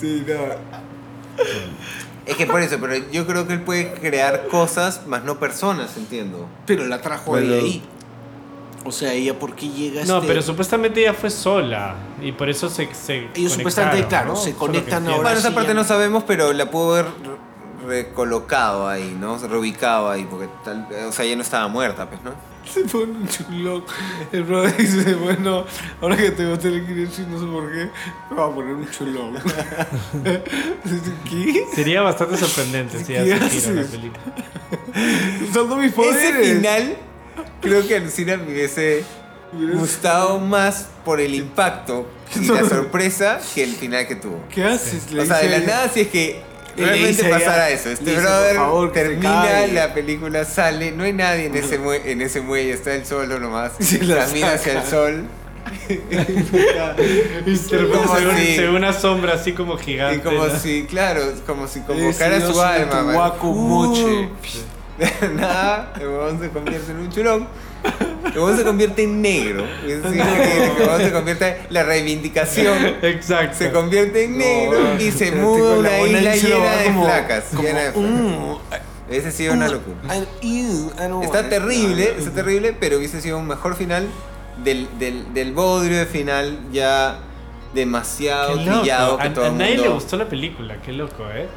Sí, 0.00 0.24
no. 0.26 0.34
Es 2.26 2.36
que 2.36 2.46
por 2.46 2.60
eso, 2.60 2.78
pero 2.80 2.94
yo 3.10 3.26
creo 3.26 3.46
que 3.46 3.54
él 3.54 3.62
puede 3.62 3.92
crear 3.94 4.46
cosas, 4.48 5.06
más 5.06 5.24
no 5.24 5.38
personas, 5.38 5.96
entiendo. 5.96 6.46
Pero 6.66 6.86
la 6.86 7.00
trajo 7.00 7.32
Pero- 7.32 7.46
ella 7.46 7.56
ahí. 7.64 7.82
O 8.82 8.92
sea, 8.92 9.12
ella, 9.12 9.38
¿por 9.38 9.54
qué 9.54 9.68
llega 9.68 10.04
No, 10.06 10.16
este- 10.16 10.28
pero 10.28 10.40
supuestamente 10.40 11.00
ella 11.02 11.12
fue 11.12 11.28
sola 11.28 11.96
y 12.22 12.32
por 12.32 12.48
eso 12.48 12.70
se. 12.70 12.88
se 12.94 13.28
Ellos 13.34 13.52
supuestamente, 13.52 14.06
claro, 14.08 14.28
¿no? 14.30 14.36
se 14.36 14.54
conectan 14.54 15.06
ahora. 15.06 15.22
Bueno, 15.22 15.38
esa 15.38 15.54
parte 15.54 15.74
no 15.74 15.84
sabemos, 15.84 16.24
pero 16.26 16.52
la 16.54 16.70
pudo 16.70 16.94
haber 16.94 17.04
re- 17.06 17.86
recolocado 18.04 18.88
ahí, 18.88 19.14
¿no? 19.20 19.36
Reubicado 19.36 20.08
ahí, 20.10 20.24
porque 20.30 20.48
tal, 20.64 20.86
o 21.08 21.12
sea, 21.12 21.26
ella 21.26 21.36
no 21.36 21.42
estaba 21.42 21.68
muerta, 21.68 22.08
pues, 22.08 22.22
¿no? 22.22 22.32
Se 22.72 22.82
pone 22.82 23.12
un 23.12 23.28
chulón. 23.28 23.84
El 24.32 24.44
brother 24.44 24.76
dice, 24.76 25.14
bueno, 25.14 25.64
ahora 26.00 26.16
que 26.16 26.30
tengo 26.30 26.58
telequinesis, 26.58 27.26
no 27.26 27.40
sé 27.40 27.46
por 27.46 27.72
qué, 27.72 27.90
me 28.30 28.36
voy 28.36 28.50
a 28.50 28.54
poner 28.54 28.74
un 28.74 28.90
chulón. 28.90 29.34
¿Qué? 31.28 31.66
Sería 31.74 32.02
bastante 32.02 32.36
sorprendente 32.36 32.98
si 32.98 33.12
¿Qué 33.12 33.32
hace 33.32 33.60
giro 33.60 33.74
la 33.74 33.86
película. 33.86 34.22
Usando 35.48 35.76
mis 35.76 35.92
poderes. 35.92 36.22
Ese 36.22 36.54
final, 36.54 36.96
creo 37.60 37.86
que 37.86 37.96
Alucina 37.96 38.36
me 38.36 38.52
hubiese 38.52 39.04
gustado 39.52 40.38
más 40.38 40.88
por 41.04 41.20
el 41.20 41.34
impacto 41.34 42.06
y 42.36 42.46
la 42.46 42.64
sorpresa 42.68 43.40
que 43.54 43.64
el 43.64 43.74
final 43.74 44.06
que 44.06 44.16
tuvo. 44.16 44.44
¿Qué 44.48 44.64
haces? 44.64 45.10
Le 45.10 45.22
O 45.22 45.26
sea, 45.26 45.38
de 45.38 45.48
la 45.48 45.58
nada, 45.60 45.88
si 45.88 46.00
es 46.00 46.08
que 46.08 46.49
realmente 46.76 47.24
pasara 47.24 47.70
eso. 47.70 47.90
Este 47.90 48.04
dice, 48.10 48.20
brother 48.22 48.56
favor, 48.56 48.92
termina 48.92 49.66
la 49.66 49.94
película, 49.94 50.44
sale, 50.44 50.92
no 50.92 51.04
hay 51.04 51.12
nadie 51.12 51.46
en 51.46 51.56
ese, 51.56 51.80
mue- 51.80 52.02
en 52.04 52.20
ese 52.22 52.40
muelle, 52.40 52.72
está 52.72 52.94
el 52.94 53.04
solo 53.06 53.38
nomás. 53.38 53.72
Se 53.80 53.98
Camina 53.98 54.52
hacia 54.54 54.80
el 54.80 54.86
sol. 54.86 55.24
Y 57.46 57.56
se, 57.56 57.78
si- 58.36 58.56
se 58.56 58.68
una 58.68 58.92
sombra 58.92 59.34
así 59.34 59.52
como 59.52 59.76
gigante. 59.76 60.16
Y 60.16 60.20
como 60.20 60.46
¿no? 60.46 60.58
si, 60.58 60.84
claro, 60.84 61.22
como 61.46 61.66
si 61.68 61.80
convocara 61.80 62.40
su 62.40 62.60
alma. 62.60 63.32
Uh, 63.42 64.28
nada, 65.36 65.92
el 66.00 66.40
se 66.40 66.48
convierte 66.50 66.90
en 66.92 66.98
un 66.98 67.10
chulón. 67.10 67.48
Huevón 68.34 68.56
se 68.56 68.64
convierte 68.64 69.02
en 69.02 69.20
negro. 69.22 69.66
Es 69.86 70.02
decir, 70.02 70.22
que 70.22 70.64
el 70.64 70.70
huevón 70.80 71.00
se 71.02 71.12
convierte 71.12 71.48
en 71.48 71.56
la 71.70 71.82
reivindicación. 71.82 72.76
Exacto. 73.02 73.56
Se 73.58 73.72
convierte 73.72 74.24
en 74.24 74.38
negro 74.38 74.96
y 75.00 75.10
se 75.10 75.32
muda 75.32 75.96
a 75.96 76.02
una 76.02 76.06
isla 76.18 76.36
llena 76.36 76.76
de 76.76 76.84
como- 76.86 77.04
flacas. 77.04 77.44
como, 77.50 77.62
llena 77.62 77.80
de 77.80 77.92
flacas. 77.92 78.10
mm, 78.10 79.12
Ese 79.12 79.32
sí 79.32 79.46
es 79.46 79.52
una 79.52 79.68
locura. 79.68 79.96
I- 80.42 80.86
Está 81.22 81.48
terrible, 81.48 82.14
está 82.18 82.30
terrible, 82.30 82.76
pero 82.78 82.98
hubiese 82.98 83.20
sido 83.20 83.38
un 83.38 83.48
mejor 83.48 83.74
final 83.74 84.06
del, 84.62 84.86
del, 84.98 85.34
del 85.34 85.52
bodrio 85.52 85.98
de 85.98 86.06
final 86.06 86.56
ya 86.72 87.18
demasiado 87.74 88.54
trillado 88.54 89.16
que 89.18 89.28
A, 89.28 89.34
todo 89.34 89.44
a 89.44 89.48
el 89.48 89.58
nadie 89.58 89.72
mundo... 89.74 89.88
le 89.88 89.94
gustó 89.94 90.16
la 90.16 90.28
película, 90.28 90.76
qué 90.84 90.92
loco, 90.92 91.24
¿eh? 91.34 91.48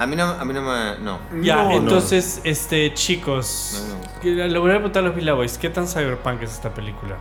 A 0.00 0.06
mí 0.06 0.16
no, 0.16 0.24
a 0.24 0.42
mí 0.46 0.54
no 0.54 0.62
me... 0.62 0.98
no. 1.00 1.18
Ya, 1.42 1.56
No, 1.56 1.68
no. 1.68 1.76
entonces, 1.76 2.40
este, 2.44 2.94
chicos, 2.94 3.84
No, 4.24 4.30
le 4.46 4.58
voy 4.58 4.70
a 4.70 4.74
preguntar 4.76 5.04
a 5.04 5.08
los 5.08 5.14
Villa 5.14 5.34
Boys, 5.34 5.58
¿qué 5.58 5.68
tan 5.68 5.86
cyberpunk 5.86 6.40
es 6.40 6.52
esta 6.52 6.72
película? 6.72 7.18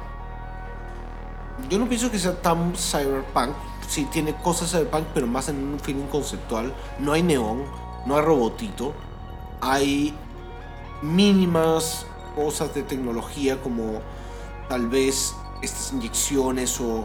Yo 1.70 1.78
no 1.78 1.88
pienso 1.90 2.10
que 2.10 2.18
sea 2.18 2.42
tan 2.42 2.74
cyberpunk. 2.78 3.54
Sí, 3.86 4.08
tiene 4.10 4.34
cosas 4.36 4.72
cyberpunk, 4.72 5.08
pero 5.14 5.28
más 5.28 5.50
en 5.50 5.58
un 5.58 5.80
feeling 5.82 6.06
conceptual. 6.06 6.74
No 7.00 7.12
hay 7.12 7.22
neón, 7.22 7.66
no 8.06 8.16
hay 8.16 8.22
robotito. 8.24 8.94
Hay 9.60 10.16
mínimas 11.02 12.06
cosas 12.34 12.74
de 12.74 12.84
tecnología 12.84 13.62
como 13.62 14.00
tal 14.70 14.88
vez 14.88 15.36
estas 15.62 15.92
inyecciones 15.92 16.80
o 16.80 17.04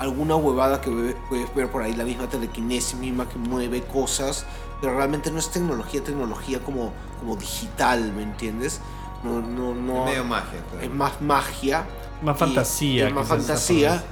alguna 0.00 0.34
huevada 0.34 0.80
que 0.80 0.90
puedes 1.28 1.54
ver 1.54 1.70
por 1.70 1.82
ahí, 1.82 1.94
la 1.94 2.02
misma 2.02 2.28
telequinesis 2.28 2.96
misma 2.98 3.28
que 3.28 3.38
mueve 3.38 3.82
cosas, 3.82 4.44
pero 4.84 4.98
realmente 4.98 5.30
no 5.30 5.38
es 5.38 5.48
tecnología, 5.48 6.04
tecnología 6.04 6.60
como, 6.60 6.92
como 7.18 7.36
digital, 7.36 8.12
¿me 8.12 8.22
entiendes? 8.22 8.80
No, 9.22 9.40
no, 9.40 9.74
no. 9.74 10.00
Es 10.00 10.10
medio 10.10 10.24
magia. 10.24 10.60
claro. 10.70 10.84
es 10.84 10.90
más 10.92 11.22
magia. 11.22 11.86
Más 12.22 12.36
y 12.36 12.38
fantasía, 12.38 13.08
Es 13.08 13.14
más 13.14 13.26
fantasía. 13.26 14.04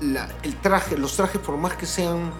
La- 0.00 0.28
el 0.44 0.54
traje, 0.54 0.96
los 0.96 1.16
trajes, 1.16 1.40
por 1.40 1.56
más 1.56 1.72
que 1.74 1.84
sean 1.84 2.30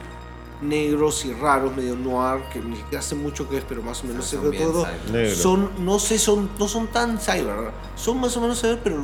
negros 0.63 1.25
y 1.25 1.33
raros, 1.33 1.75
medio 1.75 1.97
noir, 1.97 2.45
que 2.53 2.61
ni 2.61 2.77
siquiera 2.77 3.03
sé 3.03 3.17
mucho 3.17 3.49
qué 3.49 3.57
es, 3.59 3.65
pero 3.69 3.83
más 3.83 4.05
o 4.05 4.07
menos 4.07 4.25
sé 4.25 4.37
Son 4.37 4.45
de 4.45 4.51
bien 4.53 4.63
todo. 4.63 4.87
Son, 5.35 5.71
no 5.85 5.99
sé, 5.99 6.17
son, 6.21 6.49
no 6.61 6.69
son 6.69 6.87
tan 6.87 7.19
cyber. 7.19 7.73
Son 7.97 8.21
más 8.21 8.37
o 8.37 8.41
menos 8.41 8.61
cyber, 8.61 8.79
pero 8.85 8.99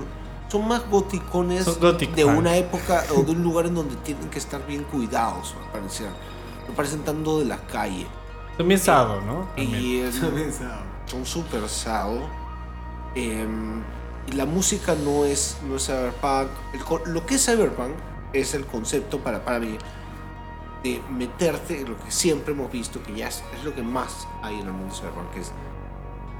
son 0.47 0.69
más 0.69 0.89
goticones 0.89 1.65
Son 1.65 1.81
gothic 1.81 2.15
de 2.15 2.25
una 2.25 2.57
época 2.57 3.03
o 3.17 3.25
de 3.25 3.33
un 3.33 3.43
lugar 3.43 3.67
en 3.67 3.75
donde 3.75 3.97
tienen 3.97 4.31
que 4.31 4.39
estar 4.39 4.65
bien 4.65 4.85
cuidados, 4.85 5.57
me 5.61 5.73
parecen. 5.73 6.07
Me 6.69 6.75
parecen 6.77 7.01
tanto 7.03 7.41
de 7.41 7.47
la 7.47 7.57
calle. 7.59 8.07
Son 8.57 8.69
bien 8.69 8.81
sado, 8.81 9.21
¿no? 9.23 9.49
También. 9.57 9.75
Y 9.75 10.13
son 11.07 11.27
súper 11.27 11.69
sado. 11.69 12.21
Em, 13.15 13.83
y 14.29 14.33
la 14.33 14.47
música 14.47 14.95
no 14.95 15.25
es, 15.25 15.59
no 15.69 15.77
es 15.77 15.87
cyberpunk. 15.87 16.49
El 16.73 17.13
lo 17.13 17.27
que 17.27 17.35
es 17.37 17.45
cyberpunk 17.45 17.93
es 18.33 18.55
el 18.55 18.65
concepto 18.67 19.19
para, 19.21 19.45
para 19.45 19.59
mí 19.59 19.77
de 20.83 21.01
meterte 21.11 21.81
en 21.81 21.91
lo 21.91 21.99
que 21.99 22.11
siempre 22.11 22.53
hemos 22.53 22.71
visto, 22.71 23.03
que 23.03 23.15
ya 23.15 23.29
es, 23.29 23.43
es 23.57 23.65
lo 23.65 23.75
que 23.75 23.83
más 23.83 24.27
hay 24.43 24.61
en 24.61 24.67
el 24.67 24.73
mundo 24.73 24.95
cyberpunk, 24.95 25.31
que 25.33 25.41
es 25.41 25.53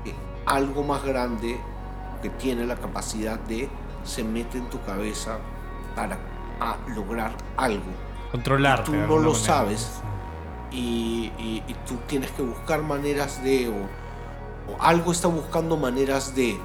que 0.05 0.15
algo 0.47 0.83
más 0.83 1.03
grande 1.03 1.59
que 2.23 2.31
tiene 2.31 2.67
la 2.67 2.77
capacidad 2.77 3.39
de 3.41 3.69
se 4.05 4.23
mete 4.23 4.59
en 4.59 4.69
tu 4.71 4.83
cabeza 4.85 5.39
para 5.97 6.19
a 6.61 6.77
lograr 6.95 7.33
algo 7.57 7.83
Controlarte. 8.33 8.85
tú 8.85 8.93
de 8.93 8.99
no 8.99 9.07
lo 9.19 9.31
manera. 9.33 9.35
sabes. 9.39 10.01
Y, 10.75 11.33
y- 11.39 11.63
y 11.69 11.75
tú 11.87 11.95
tienes 12.07 12.31
que 12.33 12.43
buscar 12.43 12.83
maneras 12.83 13.43
de, 13.45 13.69
o, 13.69 14.73
o 14.73 14.83
algo 14.83 15.13
está 15.13 15.29
buscando 15.29 15.77
maneras 15.77 16.35
de 16.35 16.59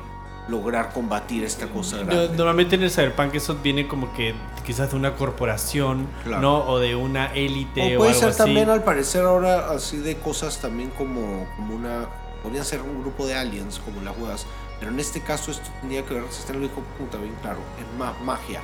lograr 0.47 0.91
combatir 0.93 1.43
esta 1.43 1.68
cosa 1.68 1.97
grande. 1.97 2.30
Normalmente 2.36 2.76
en 2.76 2.82
el 2.84 2.89
cyberpunk 2.89 3.36
eso 3.36 3.55
viene 3.62 3.88
como 3.88 4.12
que 4.14 4.34
quizás 4.66 4.89
de 4.89 4.95
una 4.97 5.16
corporación, 5.16 6.07
Claro. 6.24 6.41
¿no? 6.41 6.57
O 6.68 6.80
de 6.80 6.95
una 6.95 7.28
élite 7.36 7.95
o 7.95 7.95
o, 7.95 7.97
puede 7.99 8.10
algo 8.12 8.20
ser 8.22 8.30
así. 8.30 8.38
también 8.39 8.70
al 8.70 8.84
parecer 8.84 9.26
ahora 9.26 9.70
así 9.72 9.97
de 9.97 10.18
cosas 10.18 10.57
también 10.60 10.89
como, 10.97 11.45
como 11.55 11.76
una... 11.76 12.07
Podrían 12.41 12.66
ser 12.66 12.82
un 12.82 13.01
grupo 13.01 13.28
de 13.28 13.36
aliens 13.36 13.80
como 13.80 14.01
las 14.01 14.18
huevas. 14.18 14.45
Pero 14.80 14.91
en 14.91 14.99
este 14.99 15.22
caso 15.22 15.51
esto 15.51 15.70
tendría 15.82 16.03
que 16.05 16.14
ver, 16.16 16.24
se 16.32 16.51
lo 16.53 16.62
dijo 16.62 16.82
puta 16.97 17.18
bien 17.18 17.36
claro, 17.41 17.60
es 17.80 17.99
más 17.99 18.20
magia. 18.22 18.62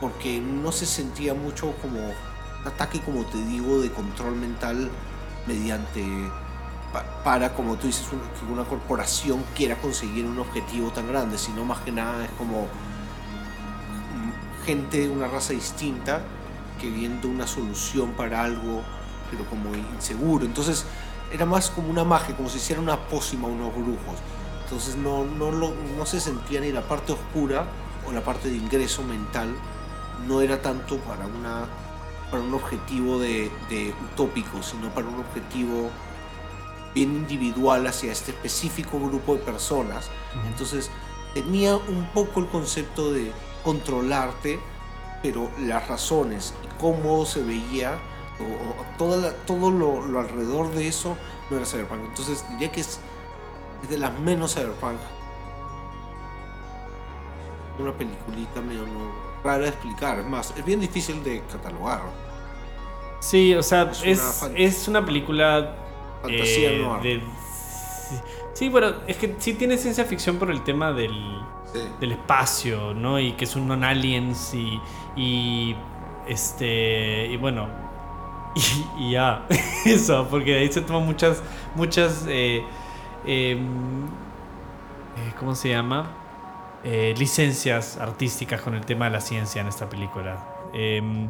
Porque 0.00 0.40
no 0.40 0.70
se 0.72 0.84
sentía 0.86 1.34
mucho 1.34 1.72
como 1.80 1.98
ataque, 2.64 3.00
como 3.00 3.24
te 3.24 3.38
digo, 3.38 3.80
de 3.80 3.90
control 3.90 4.36
mental 4.36 4.90
mediante 5.46 6.04
pa- 6.92 7.04
para, 7.24 7.54
como 7.54 7.76
tú 7.76 7.86
dices, 7.86 8.06
que 8.08 8.52
una 8.52 8.64
corporación 8.64 9.42
quiera 9.56 9.76
conseguir 9.76 10.26
un 10.26 10.38
objetivo 10.38 10.90
tan 10.90 11.08
grande, 11.08 11.38
sino 11.38 11.64
más 11.64 11.80
que 11.80 11.92
nada 11.92 12.24
es 12.24 12.30
como 12.32 12.62
mm, 12.62 14.66
gente 14.66 15.00
de 15.00 15.08
una 15.08 15.28
raza 15.28 15.52
distinta 15.52 16.20
queriendo 16.80 17.28
una 17.28 17.46
solución 17.46 18.12
para 18.12 18.42
algo, 18.44 18.82
pero 19.30 19.44
como 19.46 19.74
inseguro. 19.74 20.44
Entonces 20.44 20.84
era 21.32 21.44
más 21.44 21.70
como 21.70 21.88
una 21.90 22.04
magia, 22.04 22.36
como 22.36 22.48
si 22.48 22.58
hiciera 22.58 22.80
una 22.80 22.96
pócima 22.96 23.48
a 23.48 23.50
unos 23.50 23.72
brujos. 23.74 24.16
Entonces 24.64 24.96
no, 24.96 25.24
no, 25.24 25.50
lo- 25.50 25.74
no 25.96 26.06
se 26.06 26.20
sentía 26.20 26.60
ni 26.60 26.70
la 26.72 26.82
parte 26.82 27.12
oscura 27.12 27.64
o 28.06 28.12
la 28.12 28.22
parte 28.22 28.48
de 28.48 28.56
ingreso 28.56 29.02
mental, 29.02 29.54
no 30.26 30.40
era 30.40 30.60
tanto 30.62 30.98
para, 30.98 31.26
una, 31.26 31.66
para 32.30 32.42
un 32.42 32.54
objetivo 32.54 33.18
de, 33.18 33.50
de 33.70 33.94
utópico, 34.12 34.62
sino 34.62 34.88
para 34.90 35.06
un 35.08 35.20
objetivo 35.20 35.90
bien 36.94 37.14
individual 37.16 37.86
hacia 37.86 38.12
este 38.12 38.30
específico 38.32 38.98
grupo 38.98 39.34
de 39.34 39.40
personas. 39.40 40.10
Entonces 40.46 40.90
tenía 41.34 41.76
un 41.76 42.08
poco 42.14 42.40
el 42.40 42.46
concepto 42.46 43.12
de 43.12 43.32
controlarte, 43.64 44.58
pero 45.22 45.50
las 45.58 45.86
razones 45.88 46.54
y 46.64 46.80
cómo 46.80 47.24
se 47.26 47.42
veía, 47.42 47.98
o, 48.40 48.44
o 48.44 48.96
toda 48.98 49.16
la- 49.16 49.32
todo 49.46 49.70
lo, 49.70 50.06
lo 50.06 50.20
alrededor 50.20 50.70
de 50.72 50.86
eso 50.88 51.16
no 51.50 51.56
era 51.56 51.66
cyberpunk. 51.66 52.00
Entonces 52.04 52.44
diría 52.50 52.70
que 52.70 52.80
es, 52.80 53.00
es 53.82 53.88
de 53.90 53.98
las 53.98 54.18
menos 54.20 54.54
cyberpunk. 54.54 54.98
una 57.78 57.92
peliculita 57.92 58.60
medio 58.60 58.82
no, 58.82 59.27
rara 59.44 59.58
de 59.58 59.68
explicar. 59.68 60.18
Es 60.18 60.26
más, 60.26 60.54
es 60.56 60.64
bien 60.64 60.80
difícil 60.80 61.22
de 61.24 61.42
catalogar. 61.50 62.02
Sí, 63.20 63.54
o 63.54 63.62
sea, 63.62 63.82
Es 63.90 64.02
es, 64.04 64.18
una 64.20 64.30
fan- 64.32 64.52
es 64.56 64.88
una 64.88 65.04
película 65.04 65.74
Fantasía 66.22 66.72
eh, 66.72 66.78
noir. 66.82 67.02
de- 67.02 67.22
Sí, 68.54 68.68
bueno, 68.68 68.92
es 69.06 69.16
que 69.16 69.36
sí 69.38 69.54
tiene 69.54 69.76
ciencia 69.76 70.04
ficción 70.04 70.36
por 70.38 70.50
el 70.50 70.62
tema 70.62 70.92
del, 70.92 71.12
Sí. 71.72 71.80
del 72.00 72.12
espacio, 72.12 72.94
¿no? 72.94 73.20
Y 73.20 73.32
que 73.32 73.44
es 73.44 73.54
un 73.56 73.68
non-aliens 73.68 74.54
y, 74.54 74.80
y. 75.16 75.76
Este. 76.26 77.26
Y 77.26 77.36
bueno. 77.36 77.68
Y, 78.98 79.04
y 79.04 79.10
ya. 79.12 79.46
Eso, 79.84 80.26
porque 80.30 80.52
de 80.54 80.58
ahí 80.60 80.72
se 80.72 80.80
toman 80.80 81.04
muchas. 81.04 81.42
Muchas. 81.76 82.24
eh, 82.28 82.64
em, 83.26 84.06
eh, 84.06 85.32
¿Cómo 85.38 85.54
se 85.54 85.68
llama? 85.68 86.10
Eh, 86.84 87.14
licencias 87.18 87.96
artísticas 87.96 88.60
con 88.60 88.74
el 88.74 88.84
tema 88.86 89.06
de 89.06 89.10
la 89.12 89.20
ciencia 89.20 89.60
en 89.60 89.66
esta 89.68 89.88
película. 89.88 90.44
Em, 90.72 91.28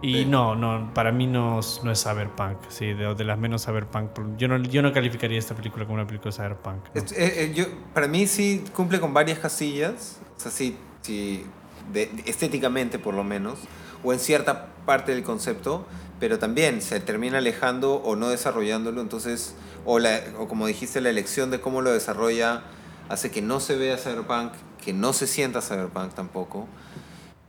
y 0.00 0.18
Sí. 0.18 0.24
no, 0.26 0.54
no, 0.54 0.94
para 0.94 1.10
mí 1.10 1.26
no, 1.26 1.58
es- 1.58 1.80
no 1.82 1.90
es 1.90 2.00
cyberpunk, 2.02 2.58
sí, 2.68 2.92
de, 2.94 3.14
de 3.14 3.24
las 3.24 3.36
menos 3.38 3.64
cyberpunk. 3.64 4.10
Yo 4.36 4.46
no, 4.46 4.58
yo 4.58 4.80
no 4.82 4.92
calificaría 4.92 5.36
esta 5.38 5.56
película 5.56 5.84
como 5.84 5.96
una 5.96 6.06
película 6.06 6.30
cyberpunk. 6.30 6.84
¿no? 6.94 7.00
Es- 7.02 7.10
eh, 7.12 7.44
eh, 7.44 7.52
yo, 7.54 7.64
para 7.92 8.06
mí 8.06 8.26
sí 8.28 8.62
cumple 8.74 9.00
con 9.00 9.12
varias 9.12 9.40
casillas, 9.40 10.20
o 10.36 10.40
sea, 10.40 10.52
sí, 10.52 10.76
sí, 11.02 11.44
de- 11.92 12.06
de- 12.06 12.30
estéticamente 12.30 13.00
por 13.00 13.14
lo 13.14 13.24
menos, 13.24 13.58
o 14.04 14.12
en 14.12 14.20
cierta 14.20 14.66
parte 14.86 15.12
del 15.12 15.24
concepto, 15.24 15.86
pero 16.20 16.38
también 16.38 16.80
se 16.82 17.00
termina 17.00 17.38
alejando 17.38 17.94
o 17.96 18.14
no 18.14 18.28
desarrollándolo, 18.28 19.00
entonces, 19.00 19.56
o, 19.84 19.98
la, 19.98 20.20
o 20.38 20.46
como 20.46 20.68
dijiste, 20.68 21.00
la 21.00 21.10
elección 21.10 21.50
de 21.50 21.60
cómo 21.60 21.80
lo 21.82 21.90
desarrolla 21.92 22.62
hace 23.08 23.30
que 23.30 23.42
no 23.42 23.60
se 23.60 23.76
vea 23.76 23.96
cyberpunk, 23.96 24.52
que 24.84 24.92
no 24.92 25.12
se 25.12 25.26
sienta 25.26 25.60
cyberpunk 25.62 26.14
tampoco. 26.14 26.66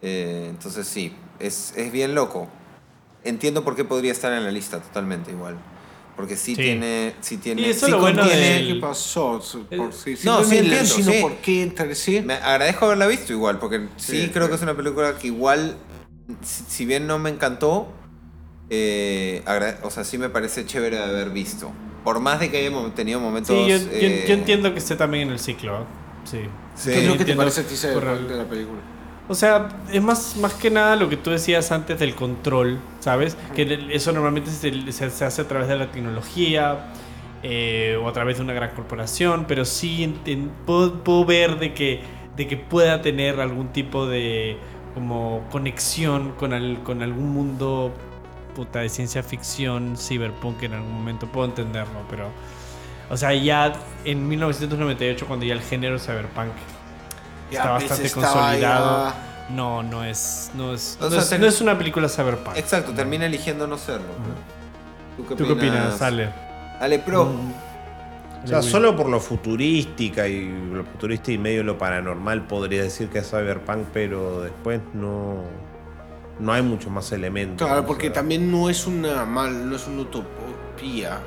Eh, 0.01 0.47
entonces 0.49 0.87
sí, 0.87 1.13
es, 1.39 1.73
es 1.75 1.91
bien 1.91 2.15
loco. 2.15 2.47
Entiendo 3.23 3.63
por 3.63 3.75
qué 3.75 3.83
podría 3.83 4.11
estar 4.11 4.31
en 4.33 4.43
la 4.45 4.51
lista 4.51 4.79
totalmente 4.79 5.31
igual. 5.31 5.57
Porque 6.15 6.35
sí, 6.35 6.55
Sí. 6.55 6.61
tiene... 6.61 7.15
Sí 7.21 7.37
tiene 7.37 7.61
Y 7.61 7.65
eso 7.69 7.85
sí 7.85 7.91
lo 7.91 7.99
bueno 7.99 8.25
del- 8.25 8.67
¿Qué 8.67 8.75
pasó? 8.81 9.41
Por, 9.75 9.93
sí, 9.93 10.15
No, 10.23 10.43
sí 10.43 10.57
entiendo, 10.57 10.85
sino 10.85 11.11
sí. 11.13 11.21
por 11.21 11.35
qué 11.37 11.61
interesé. 11.61 12.21
Me 12.21 12.33
agradezco 12.33 12.85
haberla 12.85 13.07
visto 13.07 13.31
igual, 13.31 13.57
porque 13.59 13.87
sí, 13.97 14.23
Sí, 14.23 14.29
creo 14.33 14.45
sí. 14.45 14.49
que 14.49 14.55
es 14.55 14.61
una 14.61 14.75
película 14.75 15.17
que 15.17 15.27
igual, 15.27 15.77
si, 16.43 16.63
si 16.67 16.85
bien 16.85 17.07
no 17.07 17.19
me 17.19 17.29
encantó, 17.29 17.87
eh, 18.69 19.43
o 19.83 19.89
sea, 19.89 20.03
sí 20.03 20.17
me 20.17 20.29
parece 20.29 20.65
chévere 20.65 20.97
de 20.97 21.03
haber 21.03 21.29
visto. 21.29 21.71
Por 22.09 22.19
más 22.19 22.39
de 22.39 22.49
que 22.49 22.57
haya 22.57 22.71
mo- 22.71 22.87
tenido 22.91 23.19
momentos... 23.19 23.55
Sí, 23.55 23.67
yo, 23.69 23.75
eh, 23.91 24.25
yo 24.27 24.33
entiendo 24.33 24.73
que 24.73 24.79
esté 24.79 24.95
también 24.95 25.27
en 25.27 25.33
el 25.33 25.39
ciclo. 25.39 25.75
¿eh? 25.75 25.83
Sí. 26.23 26.39
Sí. 26.73 26.89
¿Qué 26.91 27.01
es 27.03 27.07
lo 27.07 27.17
que 27.17 27.25
te 27.25 27.35
parece 27.35 27.61
a 27.61 27.63
ti 27.67 27.75
el- 27.83 28.27
de 28.27 28.35
la 28.35 28.45
película? 28.45 28.79
O 29.27 29.35
sea, 29.35 29.69
es 29.93 30.01
más, 30.01 30.35
más 30.37 30.55
que 30.55 30.71
nada 30.71 30.95
lo 30.95 31.07
que 31.07 31.15
tú 31.17 31.29
decías 31.29 31.71
antes 31.71 31.99
del 31.99 32.15
control, 32.15 32.79
¿sabes? 32.99 33.37
Que 33.55 33.61
el- 33.61 33.91
eso 33.91 34.11
normalmente 34.11 34.49
se, 34.49 34.91
se- 34.91 35.11
se 35.11 35.23
hace 35.25 35.41
a 35.43 35.47
través 35.47 35.67
de 35.67 35.77
la 35.77 35.91
tecnología 35.91 36.87
eh, 37.43 37.95
o 38.03 38.07
a 38.09 38.11
través 38.13 38.37
de 38.37 38.43
una 38.43 38.53
gran 38.53 38.71
corporación, 38.71 39.45
pero 39.47 39.65
sí 39.65 40.03
enten- 40.03 40.49
puedo, 40.65 41.03
puedo 41.03 41.25
ver 41.25 41.59
de 41.59 41.75
que, 41.75 42.01
de 42.35 42.47
que 42.47 42.57
pueda 42.57 43.03
tener 43.03 43.39
algún 43.39 43.67
tipo 43.67 44.07
de 44.07 44.57
como 44.95 45.45
conexión 45.51 46.31
con, 46.31 46.51
al- 46.53 46.81
con 46.83 47.03
algún 47.03 47.29
mundo 47.29 47.93
puta, 48.55 48.79
de 48.79 48.89
ciencia 48.89 49.23
ficción, 49.23 49.95
cyberpunk 49.97 50.63
en 50.63 50.73
algún 50.73 50.93
momento, 50.93 51.27
puedo 51.27 51.47
entenderlo, 51.47 51.99
pero... 52.09 52.29
O 53.11 53.17
sea, 53.17 53.33
ya 53.33 53.73
en 54.05 54.27
1998, 54.27 55.25
cuando 55.27 55.43
ya 55.45 55.53
el 55.53 55.61
género 55.61 55.97
cyberpunk 55.97 56.51
Ya, 57.51 57.57
está 57.59 57.71
pues, 57.71 57.83
bastante 57.89 58.07
estaba 58.07 58.33
consolidado. 58.33 59.07
ya- 59.09 59.45
No, 59.49 59.81
no 59.81 60.03
es, 60.05 60.51
no 60.53 60.73
es, 60.75 60.95
no, 61.01 61.09
sea, 61.09 61.19
es, 61.19 61.29
ten- 61.29 61.41
no 61.41 61.47
es 61.47 61.59
una 61.59 61.75
película 61.75 62.07
cyberpunk. 62.07 62.55
Exacto, 62.55 62.93
termina 62.93 63.25
eligiendo 63.25 63.65
no 63.65 63.77
serlo. 63.79 64.05
¿Tú 65.17 65.25
qué 65.27 65.35
¿Tú 65.35 65.45
qué 65.47 65.53
opinas, 65.53 65.99
Ale? 66.03 66.29
Ale 66.79 66.99
Pro. 66.99 67.31
O 68.43 68.47
sea, 68.47 68.61
solo 68.61 68.95
por 68.95 69.09
lo 69.09 69.19
futurística 69.19 70.27
y 70.27 70.47
lo 70.71 70.83
futurista 70.85 71.31
y 71.31 71.37
medio 71.39 71.63
lo 71.63 71.77
paranormal 71.79 72.45
podría 72.45 72.83
decir 72.83 73.09
que 73.09 73.19
es 73.19 73.29
cyberpunk, 73.29 73.87
pero 73.91 74.41
después 74.43 74.79
no, 74.93 75.41
no 76.39 76.53
hay 76.53 76.61
muchos 76.61 76.91
más 76.91 77.11
elementos. 77.11 77.67
Claro, 77.67 77.85
porque 77.85 78.07
sea. 78.07 78.13
también 78.13 78.49
no 78.51 78.69
es 78.69 78.87
una 78.87 79.25
mal, 79.25 79.69
no 79.69 79.75
es 79.75 79.87
una 79.87 80.01
utopía. 80.01 81.19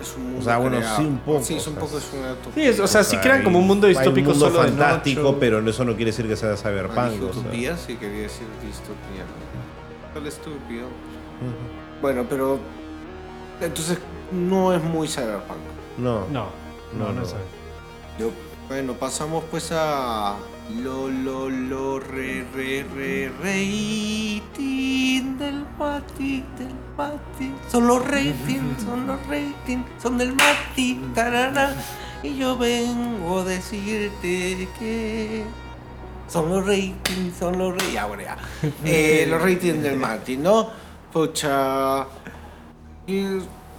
Es 0.00 0.14
un 0.16 0.24
mundo 0.24 0.40
O 0.40 0.42
sea, 0.44 0.58
bueno, 0.58 0.76
creado. 0.76 0.96
sí, 0.98 1.02
un 1.06 1.18
poco, 1.18 1.42
Sí, 1.42 1.54
es 1.56 1.66
un 1.66 1.72
o 1.72 1.76
sea, 1.76 1.84
poco 1.84 1.98
es 1.98 2.12
una 2.12 2.32
utopía. 2.32 2.52
Sí, 2.54 2.68
es- 2.70 2.80
o 2.80 2.86
sea, 2.86 3.02
hay- 3.16 3.22
crean 3.22 3.42
como 3.42 3.58
un 3.58 3.66
mundo 3.66 3.86
hay 3.88 3.94
distópico 3.94 4.30
mundo 4.30 4.46
solo 4.46 4.60
fantástico, 4.62 5.22
noche. 5.22 5.36
pero 5.40 5.58
eso 5.68 5.84
no 5.84 5.96
quiere 5.96 6.12
decir 6.12 6.28
que 6.28 6.36
sea 6.36 6.56
cyberpunk. 6.56 7.10
dije 7.12 7.24
o 7.24 7.32
sea. 7.32 7.40
utopía, 7.42 7.76
sí 7.76 7.96
quería 7.96 8.22
decir 8.22 8.46
distopía. 8.64 9.24
Tal 10.14 10.26
estúpido. 10.26 10.86
Bueno, 12.00 12.24
pero 12.30 12.60
entonces 13.60 13.98
no 14.30 14.72
es 14.72 14.82
muy 14.84 15.08
cyberpunk. 15.08 15.58
No. 15.98 16.20
No, 16.26 16.26
no, 16.28 16.46
no, 16.98 17.06
No, 17.08 17.12
no. 17.14 17.22
es 17.22 17.34
Yo- 18.20 18.30
bueno, 18.68 18.92
pasamos 18.94 19.42
pues 19.50 19.70
a 19.72 20.36
lo 20.76 21.08
lo 21.08 21.48
lo 21.48 21.98
re 21.98 22.44
re 22.54 22.84
re 22.94 23.30
rating 23.42 25.38
del 25.38 25.64
Mati 25.78 26.44
del 26.58 26.74
Mati. 26.96 27.54
Son 27.70 27.86
los 27.86 28.06
ratings, 28.06 28.82
son 28.82 29.06
los 29.06 29.18
ratings, 29.26 29.86
son 30.02 30.18
del 30.18 30.34
Mati. 30.34 31.00
tarara. 31.14 31.74
Y 32.22 32.36
yo 32.36 32.58
vengo 32.58 33.40
a 33.40 33.44
decirte 33.44 34.68
que 34.78 35.44
son 36.28 36.50
los 36.50 36.66
ratings, 36.66 37.36
son 37.38 37.56
los 37.58 37.72
ratings. 37.72 37.92
Ya, 37.94 38.04
bueno, 38.06 38.22
ya. 38.24 38.36
Eh, 38.84 39.26
los 39.28 39.40
ratings 39.40 39.82
del 39.82 39.96
Mati, 39.96 40.36
¿no? 40.36 40.68
Pucha. 41.12 42.06
Y, 43.06 43.24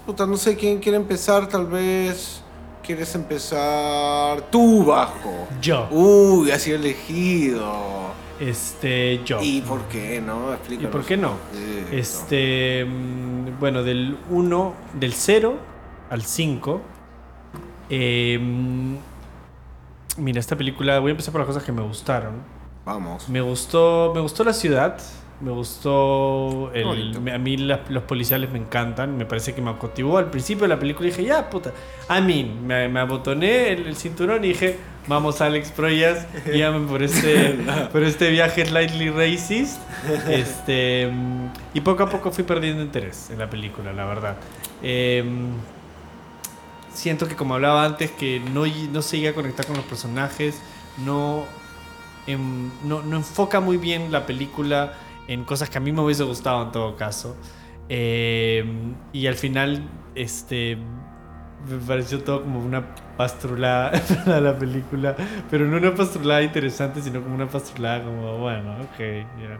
puta, 0.06 0.26
no 0.26 0.38
sé 0.38 0.56
quién 0.56 0.80
quiere 0.80 0.98
empezar, 0.98 1.48
tal 1.48 1.68
vez. 1.68 2.42
¿Quieres 2.90 3.14
empezar 3.14 4.50
tú, 4.50 4.84
bajo? 4.84 5.48
Yo. 5.62 5.88
Uy, 5.92 6.50
ha 6.50 6.58
sido 6.58 6.78
elegido. 6.78 7.72
Este, 8.40 9.22
yo. 9.24 9.38
¿Y 9.44 9.62
por 9.62 9.84
qué 9.90 10.20
no? 10.20 10.50
¿Y 10.50 10.54
Explícanos. 10.56 10.92
por 10.92 11.06
qué 11.06 11.16
no? 11.16 11.34
Este, 11.92 12.84
mm, 12.86 13.60
bueno, 13.60 13.84
del 13.84 14.18
1, 14.32 14.74
del 15.00 15.14
0 15.14 15.58
al 16.10 16.24
5. 16.24 16.82
eh, 17.92 18.40
mm, 18.42 18.96
mira, 20.18 20.40
esta 20.40 20.56
película, 20.56 20.98
voy 20.98 21.10
a 21.10 21.12
empezar 21.12 21.32
por 21.32 21.42
las 21.42 21.48
cosas 21.48 21.62
que 21.62 21.72
me 21.72 21.84
gustaron. 21.84 22.42
Vamos. 22.86 23.30
Me 23.30 23.42
gustó, 23.42 24.14
me 24.16 24.22
gustó 24.22 24.44
la 24.44 24.54
ciudad. 24.54 24.98
Me 25.42 25.52
gustó 25.52 26.70
el, 26.74 27.30
a 27.34 27.38
mí 27.38 27.56
la- 27.56 27.80
los 27.90 28.04
policiales 28.04 28.52
me 28.52 28.60
encantan. 28.60 29.18
Me 29.18 29.26
parece 29.26 29.56
que 29.56 29.62
me 29.62 29.74
cautivó 29.78 30.18
al 30.18 30.30
principio 30.30 30.64
de 30.64 30.68
la 30.70 30.80
película 30.80 31.08
dije, 31.08 31.24
ya, 31.24 31.50
puta. 31.50 31.72
A 32.10 32.20
mí, 32.20 32.44
me, 32.44 32.90
me 32.90 33.00
abotoné 33.00 33.70
el, 33.72 33.88
el 33.88 33.96
cinturón 33.96 34.44
y 34.44 34.50
dije, 34.50 34.78
vamos 35.08 35.40
Alex 35.40 35.72
Proyas, 35.72 36.28
guíame 36.46 36.86
por 36.88 37.02
este, 37.04 37.58
por 37.92 38.04
este 38.04 38.30
viaje 38.32 38.66
slightly 38.66 39.10
racist. 39.12 39.80
Este, 40.30 41.10
y 41.74 41.80
poco 41.82 42.04
a 42.04 42.10
poco 42.10 42.32
fui 42.32 42.44
perdiendo 42.44 42.84
interés 42.84 43.30
en 43.30 43.40
la 43.40 43.50
película, 43.50 43.94
la 43.94 44.06
verdad. 44.06 44.36
Em, 44.84 45.52
siento 46.94 47.28
que 47.30 47.36
como 47.36 47.54
hablaba 47.56 47.86
antes, 47.86 48.12
que 48.12 48.40
no, 48.40 48.66
no 48.92 49.02
se 49.02 49.18
llega 49.20 49.32
a 49.32 49.34
conectar 49.36 49.66
con 49.66 49.78
los 49.78 49.86
personajes, 49.86 50.60
no, 51.06 51.46
em, 52.28 52.70
no, 52.84 53.02
no 53.04 53.16
enfoca 53.18 53.60
muy 53.62 53.78
bien 53.78 54.12
la 54.12 54.26
película 54.26 54.94
en 55.30 55.46
cosas 55.46 55.70
que 55.70 55.78
a 55.78 55.82
mí 55.82 55.92
me 55.92 56.02
hubiese 56.02 56.24
gustado 56.24 56.64
en 56.64 56.72
todo 56.72 56.96
caso. 56.96 57.38
Em, 57.88 58.96
y 59.14 59.28
al 59.28 59.36
final, 59.36 59.88
este, 60.16 60.76
me 61.68 61.78
pareció 61.88 62.24
todo 62.24 62.42
como 62.42 62.60
una 62.60 62.96
pastrulada 63.16 63.92
a 64.26 64.40
la 64.40 64.58
película, 64.58 65.16
pero 65.52 65.66
no 65.66 65.78
una 65.78 65.94
pastrulada 65.94 66.42
interesante, 66.42 67.02
sino 67.02 67.22
como 67.22 67.36
una 67.36 67.48
pastrulada 67.48 68.04
como, 68.04 68.40
bueno, 68.40 68.74
ok, 68.82 69.00
ya. 69.00 69.60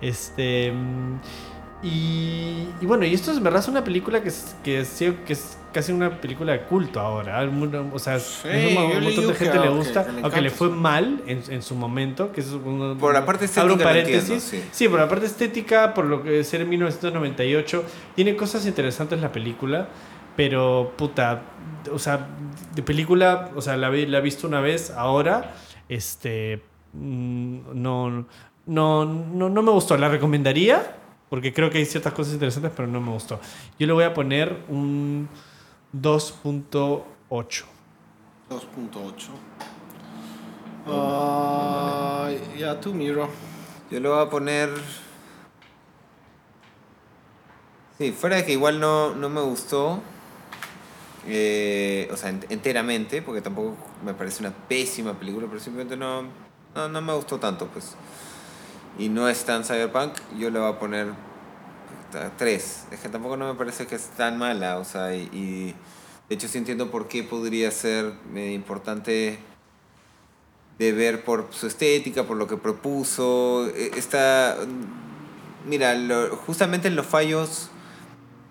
Este... 0.00 0.72
Y, 1.84 2.68
y 2.80 2.86
bueno, 2.86 3.04
y 3.04 3.12
esto 3.12 3.30
es 3.30 3.42
verdad 3.42 3.60
es 3.60 3.68
una 3.68 3.84
película 3.84 4.22
que 4.22 4.30
es, 4.30 4.56
que 4.64 4.80
es, 4.80 5.04
que 5.26 5.32
es 5.34 5.58
casi 5.70 5.92
una 5.92 6.18
película 6.18 6.52
de 6.52 6.62
culto 6.62 6.98
ahora. 6.98 7.46
O 7.92 7.98
sea, 7.98 8.18
Sí, 8.18 8.48
un, 8.48 9.02
montón 9.02 9.26
de 9.26 9.34
gente 9.34 9.58
le 9.58 9.68
gusta, 9.68 10.06
aunque 10.22 10.40
le 10.40 10.48
fue 10.48 10.68
sí. 10.68 10.74
mal 10.74 11.20
en, 11.26 11.42
en 11.48 11.62
su 11.62 11.74
momento, 11.74 12.32
que 12.32 12.40
es 12.40 12.52
un, 12.52 12.96
Por 12.98 13.12
la 13.12 13.26
parte 13.26 13.44
un 13.44 13.50
estética 13.50 13.84
paréntesis. 13.84 14.44
entiendo, 14.44 14.68
sí. 14.72 14.88
por 14.88 14.98
la 14.98 15.08
parte 15.10 15.26
estética, 15.26 15.92
por 15.92 16.06
lo 16.06 16.22
que 16.22 16.40
es 16.40 16.54
en 16.54 16.66
1998, 16.66 17.84
tiene 18.14 18.34
cosas 18.34 18.64
interesantes 18.64 19.20
la 19.20 19.30
película, 19.30 19.88
pero 20.36 20.94
puta, 20.96 21.42
o 21.92 21.98
sea, 21.98 22.28
de 22.74 22.82
película, 22.82 23.50
o 23.54 23.60
sea, 23.60 23.76
la, 23.76 23.90
la 23.90 24.18
he 24.18 24.22
visto 24.22 24.46
una 24.46 24.60
vez, 24.60 24.90
ahora, 24.90 25.54
este, 25.90 26.62
mm, 26.94 27.58
no, 27.74 28.26
no, 28.64 29.04
no, 29.04 29.50
no 29.50 29.62
me 29.62 29.70
gustó, 29.70 29.98
la 29.98 30.08
recomendaría, 30.08 30.96
porque 31.30 31.52
creo 31.52 31.70
que 31.70 31.78
hay 31.78 31.84
ciertas 31.86 32.12
cosas 32.12 32.34
interesantes, 32.34 32.72
pero 32.76 32.88
no 32.88 33.00
me 33.00 33.10
gustó. 33.10 33.40
Yo 33.78 33.86
le 33.86 33.92
voy 33.92 34.04
a 34.04 34.14
poner 34.14 34.62
un 34.68 35.28
2.8. 35.92 37.04
2.8. 38.50 39.28
Ah, 40.86 42.28
ya 42.58 42.78
tú, 42.80 42.92
Miro. 42.94 43.28
Yo 43.90 44.00
lo 44.00 44.14
voy 44.14 44.26
a 44.26 44.30
poner. 44.30 44.70
Sí, 47.98 48.12
fuera 48.12 48.36
de 48.36 48.44
que 48.44 48.52
igual 48.52 48.80
no, 48.80 49.14
no 49.14 49.28
me 49.28 49.40
gustó. 49.40 50.00
eh, 51.26 52.08
o 52.12 52.16
sea, 52.16 52.30
ent- 52.32 52.46
enteramente, 52.50 53.22
porque 53.22 53.40
tampoco 53.40 53.76
me 54.04 54.12
parece 54.14 54.40
una 54.42 54.50
pésima 54.52 55.14
película, 55.14 55.46
pero 55.48 55.58
simplemente 55.58 55.96
no, 55.96 56.22
no, 56.74 56.88
no 56.88 57.00
me 57.00 57.14
gustó 57.14 57.38
tanto, 57.38 57.66
pues. 57.68 57.94
Y 58.98 59.08
no 59.08 59.28
es 59.28 59.44
tan 59.44 59.64
cyberpunk, 59.64 60.12
yo 60.38 60.50
le 60.50 60.58
voy 60.58 60.70
a 60.70 60.78
poner 60.78 61.08
tres. 62.38 62.84
Es 62.92 63.00
que 63.00 63.08
tampoco 63.08 63.36
no 63.36 63.48
me 63.52 63.58
parece 63.58 63.86
que 63.86 63.96
es 63.96 64.04
tan 64.16 64.38
mala, 64.38 64.78
o 64.78 64.84
sea, 64.84 65.14
y, 65.14 65.74
de 66.28 66.34
hecho 66.34 66.48
sí 66.48 66.58
entiendo 66.58 66.90
por 66.90 67.08
qué 67.08 67.22
podría 67.22 67.70
ser 67.70 68.12
importante 68.34 69.38
de 70.78 70.92
ver 70.92 71.24
por 71.24 71.48
su 71.50 71.66
estética, 71.66 72.24
por 72.24 72.36
lo 72.36 72.46
que 72.46 72.56
propuso. 72.56 73.66
Eh, 73.74 73.92
Está. 73.96 74.56
Mira, 75.66 75.94
lo- 75.94 76.36
justamente 76.36 76.90
los 76.90 77.06
fallos 77.06 77.70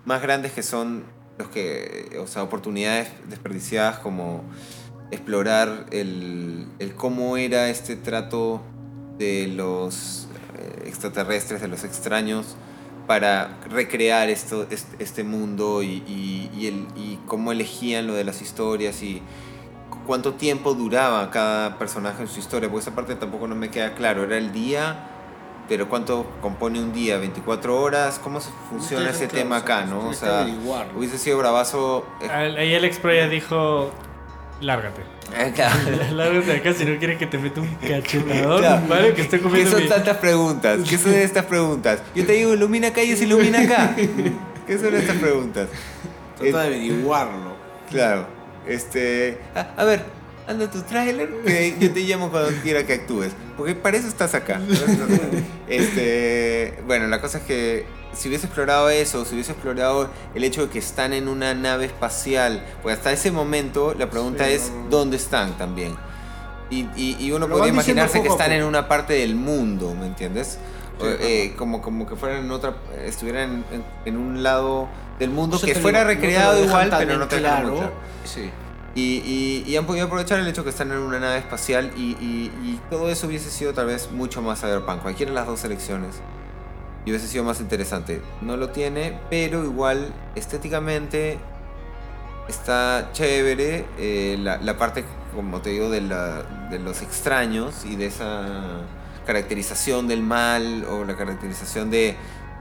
más 0.04 0.20
grandes 0.22 0.52
que 0.52 0.62
son 0.62 1.04
los 1.38 1.48
que. 1.48 2.16
O 2.20 2.26
sea, 2.26 2.42
oportunidades 2.42 3.08
desperdiciadas 3.28 3.98
como 3.98 4.42
explorar 5.10 5.86
el, 5.90 6.66
el 6.78 6.94
cómo 6.94 7.36
era 7.36 7.68
este 7.68 7.94
trato 7.96 8.62
de 9.18 9.46
los 9.48 10.23
extraterrestres, 10.86 11.60
de 11.60 11.68
los 11.68 11.84
extraños, 11.84 12.56
para 13.06 13.58
recrear 13.68 14.30
esto, 14.30 14.66
este, 14.98 15.24
mundo 15.24 15.82
y, 15.82 16.02
y, 16.06 16.50
y 16.56 16.66
el, 16.68 16.86
y 16.96 17.18
cómo 17.26 17.52
elegían 17.52 18.06
lo 18.06 18.14
de 18.14 18.24
las 18.24 18.40
historias 18.40 19.02
y 19.02 19.20
cuánto 20.06 20.34
tiempo 20.34 20.74
duraba 20.74 21.30
cada 21.30 21.78
personaje 21.78 22.22
en 22.22 22.28
su 22.28 22.38
historia, 22.40 22.68
porque 22.70 22.82
esa 22.82 22.94
parte 22.94 23.14
tampoco 23.14 23.46
no 23.46 23.54
me 23.54 23.70
queda 23.70 23.94
claro. 23.94 24.24
Era 24.24 24.38
el 24.38 24.52
día, 24.52 25.08
pero 25.68 25.88
cuánto 25.88 26.26
compone 26.40 26.78
un 26.78 26.92
día, 26.92 27.18
24 27.18 27.80
horas, 27.80 28.18
cómo 28.22 28.40
se 28.40 28.50
funciona 28.70 29.10
ese 29.10 29.28
tema 29.28 29.56
acá, 29.58 29.84
¿no? 29.84 30.08
O 30.08 30.12
sea, 30.12 30.46
hubiese 30.96 31.18
sido 31.18 31.38
bravazo. 31.38 32.04
eh, 32.22 32.30
Ahí 32.30 32.74
Alex 32.74 32.98
Pro 32.98 33.14
ya 33.14 33.28
dijo, 33.28 33.90
lárgate. 34.60 35.02
Lárgate 36.12 36.46
de 36.46 36.56
acá 36.56 36.72
si 36.74 36.84
no 36.84 36.98
quieres 36.98 37.18
que 37.18 37.26
te 37.26 37.38
meta 37.38 37.60
un 37.60 37.74
cachonador, 37.88 38.60
Claro. 38.60 38.86
¿vale? 38.88 39.14
Que 39.14 39.22
esté 39.22 39.38
¿Qué 39.38 39.42
comiendo 39.42 39.70
son 39.70 39.82
mi- 39.82 39.88
tantas 39.88 40.16
preguntas? 40.18 40.80
¿Qué 40.88 40.98
son 40.98 41.14
estas 41.14 41.44
preguntas? 41.46 42.00
Yo 42.14 42.24
te 42.26 42.32
digo, 42.32 42.52
ilumina 42.54 42.88
acá 42.88 43.02
y 43.02 43.10
es 43.12 43.22
ilumina 43.22 43.60
acá. 43.62 43.94
¿Qué 44.66 44.78
son 44.78 44.94
estas 44.94 45.16
preguntas? 45.16 45.68
Trata 46.38 46.60
de 46.62 46.66
averiguarlo. 46.66 47.56
Claro. 47.90 48.26
Este. 48.66 49.38
A, 49.54 49.80
a 49.82 49.84
ver, 49.84 50.04
anda 50.46 50.70
tu 50.70 50.80
tráiler. 50.82 51.28
Que 51.44 51.76
yo 51.80 51.92
te 51.92 52.00
llamo 52.00 52.30
cuando 52.30 52.50
quiera 52.62 52.84
que 52.86 52.94
actúes. 52.94 53.32
Porque 53.56 53.74
para 53.74 53.96
eso 53.96 54.08
estás 54.08 54.34
acá. 54.34 54.60
Este. 55.68 56.74
Bueno, 56.86 57.06
la 57.06 57.20
cosa 57.20 57.38
es 57.38 57.44
que 57.44 57.86
si 58.12 58.28
hubiese 58.28 58.46
explorado 58.46 58.90
eso, 58.90 59.24
si 59.24 59.34
hubiese 59.34 59.52
explorado 59.52 60.10
el 60.34 60.44
hecho 60.44 60.66
de 60.66 60.72
que 60.72 60.78
están 60.78 61.12
en 61.12 61.28
una 61.28 61.54
nave 61.54 61.86
espacial, 61.86 62.64
pues 62.82 62.96
hasta 62.96 63.12
ese 63.12 63.30
momento 63.30 63.94
la 63.98 64.10
pregunta 64.10 64.46
Sí, 64.46 64.52
es: 64.52 64.70
no, 64.70 64.84
no. 64.84 64.90
¿dónde 64.90 65.16
están 65.16 65.56
también? 65.58 65.96
Y, 66.70 66.86
y, 66.96 67.16
y 67.20 67.32
uno 67.32 67.48
podría 67.48 67.68
imaginarse 67.68 68.22
que 68.22 68.28
están 68.28 68.52
en 68.52 68.64
una 68.64 68.88
parte 68.88 69.14
del 69.14 69.34
mundo, 69.34 69.94
¿me 69.98 70.06
entiendes? 70.06 70.58
Sí, 71.00 71.06
eh, 71.20 71.54
como, 71.56 71.82
como 71.82 72.06
que 72.06 72.16
fueran 72.16 72.44
en 72.44 72.50
otra. 72.52 72.76
estuvieran 73.04 73.64
en, 73.72 73.84
en 74.04 74.16
un 74.16 74.42
lado 74.42 74.88
del 75.18 75.30
mundo 75.30 75.58
No 75.60 75.66
que 75.66 75.74
fuera 75.74 76.00
no 76.02 76.06
recreado 76.06 76.54
dejan 76.54 76.66
igual, 76.68 76.94
pero 76.98 77.18
no 77.18 77.28
te 77.28 77.38
claro. 77.38 77.74
claro. 77.76 77.92
Sí. 78.24 78.50
Y, 78.96 79.74
han 79.76 79.86
podido 79.86 80.06
aprovechar 80.06 80.38
el 80.38 80.46
hecho 80.46 80.62
que 80.62 80.70
están 80.70 80.92
en 80.92 80.98
una 80.98 81.18
nave 81.18 81.38
espacial 81.38 81.90
y, 81.96 82.12
y- 82.12 82.80
todo 82.90 83.08
eso 83.10 83.26
hubiese 83.26 83.50
sido 83.50 83.72
tal 83.74 83.86
vez 83.86 84.10
mucho 84.12 84.40
más 84.40 84.60
cyberpunk. 84.60 85.02
Cualquiera 85.02 85.32
de 85.32 85.34
las 85.36 85.46
dos 85.46 85.64
elecciones. 85.64 86.20
Y 87.04 87.10
hubiese 87.10 87.26
sido 87.28 87.42
más 87.44 87.60
interesante. 87.60 88.22
No 88.40 88.56
lo 88.56 88.70
tiene, 88.70 89.18
pero 89.30 89.64
igual 89.64 90.14
estéticamente 90.36 91.38
está 92.48 93.10
chévere. 93.12 93.84
eh, 93.98 94.36
la, 94.40 94.58
la 94.58 94.76
parte, 94.78 95.04
como 95.34 95.60
te 95.60 95.70
digo, 95.70 95.90
de, 95.90 96.00
la- 96.00 96.42
de 96.70 96.78
los 96.78 97.02
extraños 97.02 97.84
y 97.84 97.96
de 97.96 98.06
esa 98.06 98.46
caracterización 99.26 100.06
del 100.06 100.22
mal 100.22 100.84
o 100.88 101.04
la 101.04 101.16
caracterización 101.16 101.90
de 101.90 102.14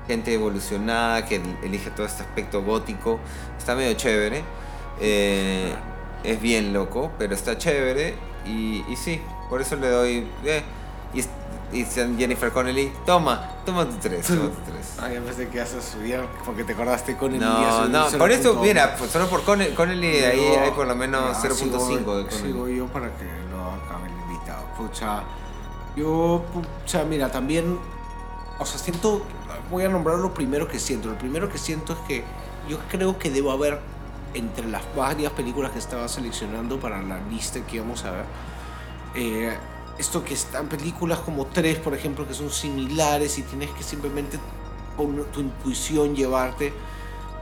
gente 0.07 0.33
evolucionada 0.33 1.25
que 1.25 1.41
elige 1.63 1.91
todo 1.91 2.05
este 2.05 2.23
aspecto 2.23 2.63
gótico. 2.63 3.19
Está 3.57 3.75
medio 3.75 3.93
chévere. 3.93 4.43
Eh, 4.99 5.73
es 6.23 6.41
bien 6.41 6.73
loco, 6.73 7.11
pero 7.17 7.33
está 7.35 7.57
chévere. 7.57 8.15
Y, 8.45 8.83
y 8.89 8.95
sí, 8.95 9.21
por 9.49 9.61
eso 9.61 9.75
le 9.75 9.89
doy. 9.89 10.27
eh, 10.45 10.63
y, 11.13 11.21
y 11.77 11.85
Jennifer 11.85 12.51
Connelly, 12.51 12.91
toma, 13.05 13.49
toma 13.65 13.85
tu 13.85 13.95
3. 13.97 14.25
Toma 14.27 14.41
tu 14.49 14.71
3. 14.71 14.93
Ah, 15.01 15.09
ya 15.11 15.21
pensé 15.21 15.47
que 15.47 15.59
a 15.61 15.65
subir 15.65 16.19
porque 16.45 16.63
te 16.63 16.73
acordaste 16.73 17.15
con 17.17 17.33
el 17.33 17.39
No, 17.39 17.87
no, 17.87 18.07
por 18.17 18.31
eso, 18.31 18.55
mira, 18.61 18.95
pues 18.97 19.09
solo 19.11 19.27
por 19.27 19.43
Conne- 19.43 19.73
Connelly 19.73 20.23
ahí 20.23 20.39
hay 20.55 20.71
por 20.71 20.85
lo 20.87 20.95
menos 20.95 21.41
ya, 21.41 21.49
0.5 21.49 21.55
sigo- 21.55 22.17
de 22.17 22.23
Connelly. 22.25 22.29
Sigo 22.29 22.67
yo 22.67 22.85
para 22.87 23.07
que 23.15 23.23
lo 23.51 23.71
acabe 23.71 24.07
el 24.07 24.31
invitado. 24.31 24.65
Pucha, 24.77 25.23
yo, 25.95 26.43
pucha, 26.53 27.03
mira, 27.05 27.31
también, 27.31 27.79
o 28.59 28.65
sea, 28.65 28.77
siento, 28.79 29.21
voy 29.71 29.83
a 29.85 29.89
nombrar 29.89 30.17
lo 30.19 30.33
primero 30.33 30.67
que 30.67 30.79
siento. 30.79 31.09
Lo 31.09 31.17
primero 31.17 31.49
que 31.49 31.57
siento 31.57 31.93
es 31.93 31.99
que 32.07 32.23
yo 32.69 32.77
creo 32.91 33.17
que 33.17 33.29
debo 33.31 33.51
haber, 33.51 33.79
entre 34.33 34.67
las 34.67 34.83
varias 34.95 35.31
películas 35.33 35.71
que 35.71 35.79
estaba 35.79 36.07
seleccionando 36.07 36.79
para 36.79 37.01
la 37.01 37.19
lista 37.29 37.65
que 37.65 37.77
íbamos 37.77 38.03
a 38.05 38.11
ver, 38.11 38.25
eh, 39.15 39.57
esto 39.97 40.23
que 40.23 40.33
están 40.33 40.67
películas 40.67 41.19
como 41.19 41.45
tres, 41.47 41.77
por 41.77 41.93
ejemplo, 41.93 42.27
que 42.27 42.33
son 42.33 42.49
similares 42.49 43.37
y 43.37 43.43
tienes 43.43 43.69
que 43.71 43.83
simplemente 43.83 44.39
con 44.97 45.23
tu 45.31 45.41
intuición 45.41 46.15
llevarte 46.15 46.73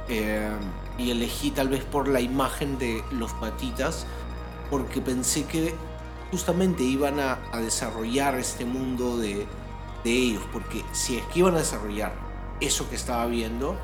eh, 0.10 0.50
y 0.98 1.12
elegí 1.12 1.52
tal 1.52 1.70
vez 1.70 1.84
por 1.84 2.08
la 2.08 2.20
imagen 2.20 2.78
de 2.78 3.04
los 3.12 3.32
patitas 3.34 4.06
porque 4.70 5.02
pensé 5.02 5.46
que 5.46 5.74
justamente 6.32 6.84
iban 6.84 7.20
a, 7.20 7.39
a 7.52 7.60
desarrollar 7.60 8.36
este 8.36 8.66
mundo 8.66 9.18
de, 9.18 9.46
de 10.04 10.12
ellos 10.12 10.44
porque 10.52 10.84
si 10.92 11.18
es 11.18 11.26
que 11.26 11.39
iban 11.39 11.56
a 11.56 11.60
desarrollar 11.60 12.14
eso 12.60 12.89
que 12.89 12.96
estaba 12.96 13.26
viendo 13.26 13.78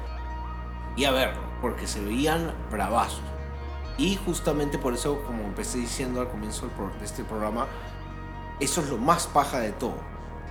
y 0.97 1.05
a 1.05 1.11
verlo 1.11 1.41
porque 1.61 1.87
se 1.87 2.03
veían 2.03 2.53
bravazos 2.69 3.21
y 3.97 4.17
justamente 4.17 4.77
por 4.77 4.93
eso 4.93 5.23
como 5.23 5.43
empecé 5.43 5.77
diciendo 5.77 6.19
al 6.19 6.27
comienzo 6.27 6.67
de 6.99 7.05
este 7.05 7.23
programa 7.23 7.67
eso 8.59 8.81
es 8.81 8.89
lo 8.89 8.97
más 8.97 9.27
paja 9.27 9.59
de 9.59 9.71
todo. 9.71 9.97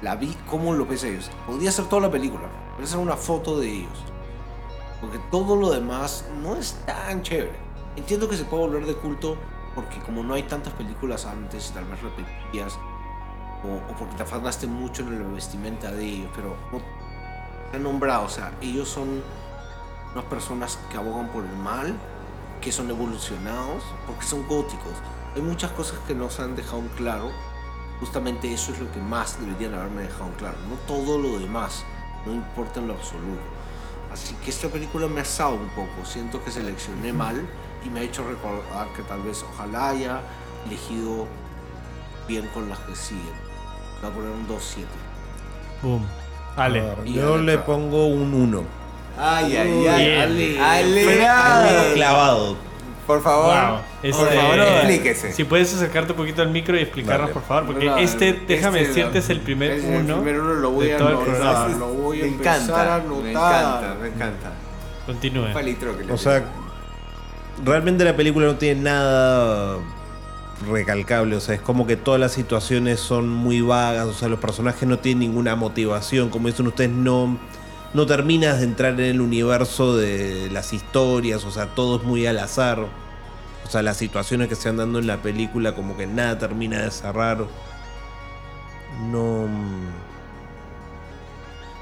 La 0.01 0.15
vi, 0.15 0.37
cómo 0.49 0.75
lo 0.75 0.87
ves 0.87 1.03
ellos. 1.03 1.29
Podría 1.47 1.73
ser 1.73 1.87
toda 1.87 2.03
la 2.03 2.11
película, 2.11 2.45
podría 2.71 2.87
ser 2.87 2.99
una 2.99 3.17
foto 3.17 3.59
de 3.59 3.69
ellos. 3.69 3.99
Porque 5.01 5.19
todo 5.31 5.57
lo 5.57 5.71
demás 5.71 6.25
no 6.43 6.55
es 6.55 6.75
tan 6.87 7.23
chévere. 7.23 7.59
Entiendo 7.97 8.29
que 8.29 8.37
se 8.37 8.45
puede 8.45 8.67
volver 8.67 8.87
de 8.87 8.95
culto 8.95 9.37
porque 9.75 9.99
como 10.01 10.23
no 10.23 10.35
hay 10.35 10.45
tantas 10.45 10.73
películas 10.75 11.27
antes 11.27 11.71
tal 11.73 11.85
vez 11.85 12.01
repetidas, 12.01 12.79
o, 13.63 13.95
porque 13.99 14.15
te 14.17 14.23
afanaste 14.23 14.67
mucho 14.67 15.03
en 15.03 15.23
la 15.23 15.29
vestimenta 15.29 15.91
de 15.91 16.05
ellos, 16.05 16.31
pero 16.35 16.57
no 16.73 16.81
han 17.75 17.83
nombrado. 17.83 18.25
O 18.25 18.29
sea, 18.29 18.53
ellos 18.61 18.89
son 18.89 19.23
unas 20.17 20.27
personas 20.27 20.79
que 20.91 20.97
abogan 20.97 21.29
por 21.29 21.45
el 21.45 21.57
mal, 21.57 21.95
que 22.61 22.73
son 22.73 22.91
evolucionados, 22.91 23.83
porque 24.07 24.25
son 24.25 24.47
góticos. 24.49 24.93
Hay 25.35 25.43
muchas 25.43 25.71
cosas 25.73 25.99
que 26.07 26.15
no 26.15 26.31
se 26.31 26.43
han 26.43 26.57
dejado 26.57 26.79
en 26.79 26.89
claro 26.89 27.31
justamente 28.01 28.53
eso 28.53 28.73
es 28.73 28.81
lo 28.81 28.91
que 28.93 29.01
más 29.01 29.41
deberían 29.41 29.75
haberme 29.75 30.03
dejado 30.03 30.27
en 30.27 30.33
claro. 30.33 30.57
No 30.69 30.77
todo 30.87 31.19
lo 31.19 31.39
demás, 31.39 31.85
no 32.25 32.33
importa 32.33 32.81
en 32.81 32.89
lo 32.89 32.95
absoluto. 32.95 33.43
Así 34.13 34.35
que 34.45 34.51
esta 34.51 34.69
película 34.69 35.07
me 35.09 35.21
ha 35.21 35.23
asado 35.23 35.55
un 35.55 35.69
poco. 35.71 36.05
Siento 36.05 36.43
que 36.43 36.51
seleccioné 36.51 37.13
mal 37.13 37.47
y 37.85 37.91
me 37.91 38.01
ha 38.01 38.03
hecho 38.03 38.27
recordar 38.27 38.89
que 38.95 39.03
tal 39.03 39.23
vez 39.23 39.45
ojalá 39.53 39.91
haya 39.91 40.21
elegido 40.67 41.27
bien 42.27 42.47
con 42.55 42.69
las 42.69 42.79
que 42.81 42.95
siguen. 42.95 43.25
Voy 44.01 44.11
a 44.11 44.15
poner 44.15 44.31
un 44.31 44.49
2-7. 44.49 44.85
Boom. 45.83 46.07
Ale. 46.57 46.81
ver, 46.81 47.05
yo 47.05 47.37
le 47.37 47.59
pongo 47.59 48.07
un 48.07 48.33
1. 48.33 48.86
Ay, 49.19 49.57
ay, 49.57 49.87
ay. 49.87 50.17
Ale. 50.17 50.61
Ale. 50.61 51.93
Clavado. 51.95 52.57
Por 53.07 53.23
favor, 53.23 53.55
Wow. 53.55 54.13
por 54.13 54.29
favor, 54.35 54.59
explíquese. 54.59 55.33
Si 55.33 55.45
puedes 55.45 55.73
acercarte 55.73 56.11
un 56.11 56.17
poquito 56.19 56.43
al 56.43 56.51
micro 56.51 56.77
y 56.77 56.81
explicarnos, 56.83 57.31
por 57.31 57.43
favor, 57.45 57.67
porque 57.67 57.85
No, 57.85 57.99
este, 57.99 58.31
este, 58.31 58.45
déjame 58.49 58.81
este, 58.81 58.95
decirte, 58.95 59.19
es 59.21 59.31
el 59.31 59.41
primer 59.43 59.71
Es 59.71 59.85
uno. 59.85 60.17
El 60.17 60.23
primer 60.23 60.41
uno 60.41 60.55
lo 60.55 60.71
voy 60.73 60.91
a 60.91 60.97
anotar. 60.97 61.71
Lo 61.71 61.87
voy 61.87 62.19
a 62.21 62.23
me 62.25 62.29
encanta, 62.31 62.95
anotar. 62.97 63.05
me 63.23 63.31
encanta, 63.31 63.97
me 64.03 64.09
encanta. 64.09 64.53
Continúe. 65.07 65.47
O 66.13 66.19
sea, 66.19 66.43
realmente 67.65 68.05
la 68.05 68.17
película 68.17 68.47
no 68.47 68.57
tiene 68.57 68.81
nada 68.83 69.77
recalcable. 70.69 71.37
O 71.37 71.41
sea, 71.41 71.55
es 71.55 71.61
como 71.61 71.87
que 71.87 71.97
todas 71.97 72.21
las 72.21 72.33
situaciones 72.33 72.99
son 72.99 73.29
muy 73.29 73.61
vagas. 73.61 74.07
O 74.07 74.15
sea, 74.15 74.29
los 74.29 74.41
personajes 74.41 74.89
no 74.89 74.99
tienen 74.99 75.21
ninguna 75.21 75.55
motivación. 75.55 76.29
Como 76.29 76.49
dicen 76.49 76.67
ustedes, 76.67 76.91
no, 76.91 77.39
no 77.97 78.07
terminas 78.07 78.59
de 78.59 78.65
entrar 78.65 78.93
en 78.93 79.07
el 79.07 79.21
universo 79.23 79.97
de 79.97 80.51
las 80.53 80.73
historias. 80.75 81.45
O 81.45 81.51
sea, 81.51 81.75
todo 81.75 81.97
es 81.97 82.05
muy 82.05 82.27
al 82.27 82.39
azar. 82.39 82.79
O 83.65 83.69
sea, 83.69 83.83
las 83.83 83.97
situaciones 83.97 84.49
que 84.49 84.55
se 84.55 84.69
van 84.69 84.77
dando 84.77 84.99
en 84.99 85.07
la 85.07 85.23
película, 85.23 85.75
como 85.75 85.97
que 85.97 86.07
nada 86.07 86.39
termina 86.39 86.83
de 86.83 86.91
cerrar. 86.91 87.47
No. 89.11 89.47
mm, 89.49 89.89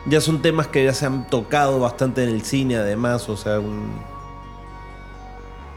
Ya 0.07 0.21
son 0.21 0.41
temas 0.41 0.69
que 0.69 0.85
ya 0.85 0.95
se 0.95 1.07
han 1.07 1.29
tocado 1.29 1.81
bastante 1.81 2.23
en 2.23 2.31
el 2.31 2.43
cine, 2.45 2.77
además. 2.77 3.29
O 3.29 3.37
sea, 3.37 3.59
un. 3.59 4.01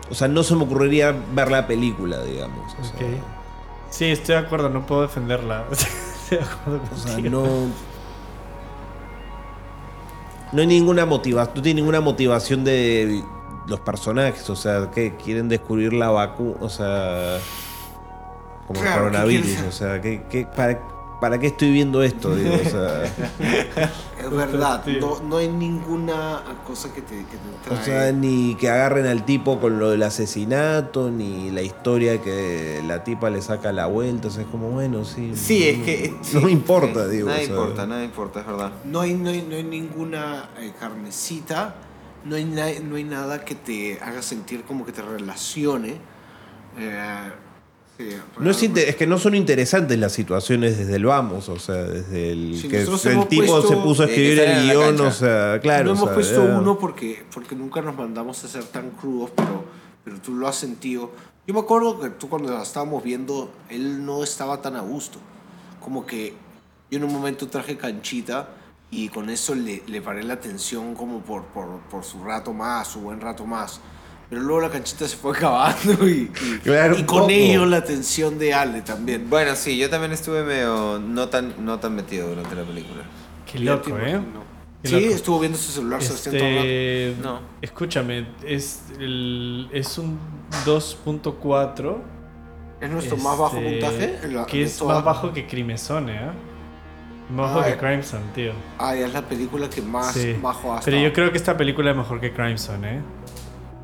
O 0.09 0.15
sea, 0.15 0.27
no 0.27 0.43
se 0.43 0.55
me 0.55 0.63
ocurriría 0.63 1.13
ver 1.33 1.49
la 1.51 1.65
película, 1.67 2.21
digamos. 2.21 2.75
O 2.79 2.83
sea. 2.83 2.99
Sí, 3.89 4.05
estoy 4.05 4.35
de 4.35 4.41
acuerdo, 4.41 4.69
no 4.69 4.85
puedo 4.85 5.01
defenderla. 5.01 5.65
estoy 5.71 6.37
de 6.37 6.43
acuerdo 6.43 6.81
O 6.93 6.97
sea, 6.97 7.17
no. 7.17 7.86
No 10.51 10.61
hay 10.61 10.67
ninguna 10.67 11.05
motivación. 11.05 11.55
No 11.55 11.61
tiene 11.61 11.81
ninguna 11.81 12.01
motivación 12.01 12.63
de 12.63 13.23
los 13.67 13.79
personajes. 13.81 14.49
O 14.49 14.55
sea, 14.55 14.89
que 14.91 15.15
quieren 15.15 15.49
descubrir 15.49 15.93
la 15.93 16.09
vacuna. 16.09 16.55
O 16.61 16.69
sea. 16.69 17.37
Como 18.67 18.81
Claro, 18.81 19.05
el 19.07 19.11
¿qué 19.11 19.17
coronavirus. 19.17 19.61
O 19.67 19.71
sea, 19.71 20.01
¿qué, 20.01 20.23
qué- 20.29 20.45
para, 20.45 20.79
¿para 21.19 21.39
qué 21.39 21.47
estoy 21.47 21.71
viendo 21.71 22.03
esto? 22.03 22.35
Digo, 22.35 22.55
o 22.55 22.69
sea, 22.69 23.03
Es 24.27 24.31
verdad, 24.31 24.83
no, 24.99 25.19
no 25.21 25.37
hay 25.37 25.47
ninguna 25.47 26.43
cosa 26.65 26.91
que 26.93 27.01
te, 27.01 27.17
que 27.25 27.37
te 27.63 27.73
o 27.73 27.83
sea, 27.83 28.11
ni 28.11 28.55
que 28.55 28.69
agarren 28.69 29.05
al 29.05 29.23
tipo 29.25 29.59
con 29.59 29.79
lo 29.79 29.91
del 29.91 30.03
asesinato, 30.03 31.11
ni 31.11 31.51
la 31.51 31.61
historia 31.61 32.21
que 32.21 32.81
la 32.85 33.03
tipa 33.03 33.29
le 33.29 33.41
saca 33.41 33.71
la 33.71 33.85
vuelta. 33.85 34.27
O 34.27 34.31
sea, 34.31 34.43
es 34.43 34.49
como, 34.49 34.69
bueno, 34.71 35.05
sí. 35.05 35.31
Sí, 35.35 35.67
es 35.67 35.83
que. 35.83 36.13
No 36.17 36.23
sí, 36.23 36.37
me 36.39 36.51
importa, 36.51 37.07
digo. 37.07 37.27
Nada 37.27 37.39
o 37.39 37.45
sea. 37.45 37.55
importa, 37.55 37.87
nada 37.87 38.03
importa, 38.03 38.39
es 38.39 38.47
verdad. 38.47 38.71
No 38.83 39.01
hay, 39.01 39.13
no 39.13 39.29
hay, 39.29 39.43
no 39.43 39.55
hay 39.55 39.63
ninguna 39.63 40.49
eh, 40.59 40.73
carnecita, 40.79 41.75
no 42.25 42.35
hay, 42.35 42.45
no 42.45 42.95
hay 42.95 43.03
nada 43.03 43.45
que 43.45 43.55
te 43.55 43.99
haga 44.01 44.21
sentir 44.21 44.63
como 44.63 44.85
que 44.85 44.91
te 44.91 45.03
relacione. 45.03 45.95
Eh, 46.79 47.31
sí, 47.97 48.09
No 48.39 48.51
es, 48.51 48.61
es 48.63 48.95
que 48.95 49.07
no 49.07 49.17
son 49.17 49.35
interesantes 49.35 49.97
las 49.97 50.11
situaciones 50.11 50.77
desde 50.77 50.95
el 50.95 51.05
vamos, 51.05 51.49
o 51.49 51.59
sea, 51.59 51.75
desde 51.75 52.31
el 52.31 52.57
Sí, 52.61 52.67
que 52.67 52.81
el 52.81 53.27
tipo 53.27 53.45
puesto- 53.45 53.67
se 53.69 53.77
puso 53.77 54.03
a 54.03 54.05
escribir 54.05 54.39
el 54.39 54.63
guion, 54.69 55.01
o 55.01 55.11
sea, 55.11 55.59
claro. 55.61 55.85
no 55.85 55.91
o 55.91 55.95
hemos 55.95 56.05
sea, 56.05 56.13
puesto 56.13 56.47
ya- 56.47 56.57
uno 56.59 56.77
porque, 56.79 57.23
porque 57.33 57.55
nunca 57.55 57.81
nos 57.81 57.95
mandamos 57.95 58.43
a 58.43 58.47
ser 58.47 58.63
tan 58.65 58.91
crudos, 58.91 59.31
pero, 59.35 59.63
pero 60.03 60.19
tú 60.21 60.33
lo 60.35 60.47
has 60.47 60.55
sentido. 60.55 61.11
Yo 61.45 61.53
me 61.53 61.59
acuerdo 61.61 61.99
que 61.99 62.09
tú 62.09 62.27
cuando 62.29 62.51
la 62.53 62.61
estábamos 62.63 63.03
viendo, 63.03 63.51
él 63.69 64.05
no 64.05 64.23
estaba 64.23 64.61
tan 64.61 64.75
a 64.75 64.81
gusto. 64.81 65.17
Como 65.79 66.05
que 66.05 66.33
yo 66.91 66.97
en 66.97 67.03
un 67.05 67.13
momento 67.13 67.47
traje 67.47 67.77
canchita 67.77 68.49
y 68.91 69.09
con 69.09 69.29
eso 69.29 69.55
le, 69.55 69.81
le 69.87 70.01
paré 70.01 70.23
la 70.23 70.33
atención 70.33 70.93
como 70.95 71.21
por, 71.21 71.43
por, 71.45 71.79
por 71.89 72.03
su 72.03 72.23
rato 72.23 72.53
más, 72.53 72.87
su 72.89 72.99
buen 72.99 73.21
rato 73.21 73.45
más. 73.45 73.79
Pero 74.29 74.41
luego 74.41 74.61
la 74.61 74.69
canchita 74.69 75.07
se 75.07 75.15
fue 75.15 75.35
acabando 75.37 76.07
y, 76.09 76.29
y, 76.55 76.59
Claro, 76.63 76.95
y 76.97 77.01
un 77.01 77.05
con 77.05 77.19
poco. 77.19 77.31
ello 77.31 77.65
la 77.65 77.77
atención 77.77 78.37
de 78.37 78.53
Ale 78.53 78.81
también. 78.81 79.29
Bueno, 79.29 79.55
sí, 79.55 79.77
yo 79.77 79.89
también 79.89 80.11
estuve 80.11 80.43
medio 80.43 80.99
no 80.99 81.29
tan, 81.29 81.53
no 81.65 81.79
tan 81.79 81.95
metido 81.95 82.27
durante 82.29 82.53
la 82.55 82.63
película. 82.63 83.03
Qué 83.49 83.59
loco, 83.59 83.97
¿eh? 83.97 84.19
Qué 84.83 84.89
Sí, 84.89 84.99
loco. 85.01 85.15
estuvo 85.15 85.39
viendo 85.39 85.57
su 85.57 85.71
celular 85.71 86.03
Sebastián, 86.03 86.35
todo 86.37 86.45
el 86.47 86.55
rato. 86.55 86.65
Este, 86.67 87.15
No. 87.23 87.39
Escúchame, 87.61 88.27
es, 88.45 88.83
el, 88.99 89.69
es 89.71 89.97
un 89.97 90.19
2.4. 90.65 91.97
¿Es 92.81 92.89
nuestro 92.89 93.17
más 93.17 93.37
bajo 93.37 93.57
este, 93.57 93.71
puntaje? 93.71 94.19
en 94.23 94.35
la- 94.35 94.45
que 94.45 94.63
es 94.63 94.77
toda- 94.77 94.95
más 94.95 95.03
bajo 95.05 95.33
que 95.33 95.47
Crimezone, 95.47 96.13
¿eh? 96.15 96.31
Más 97.29 97.53
bajo 97.55 97.65
que 97.67 97.77
Crimson, 97.77 98.21
tío. 98.35 98.51
Ah, 98.77 98.95
ya 98.95 99.07
es 99.07 99.13
la 99.13 99.21
película 99.21 99.69
que 99.69 99.81
más 99.81 100.13
Sí. 100.13 100.35
bajo 100.41 100.73
ha 100.73 100.79
Pero 100.81 100.97
yo 100.97 101.11
creo 101.11 101.31
que 101.31 101.37
esta 101.37 101.57
película 101.57 101.91
es 101.91 101.97
mejor 101.97 102.21
que 102.21 102.31
Crimson, 102.31 102.85
¿eh? 102.85 103.01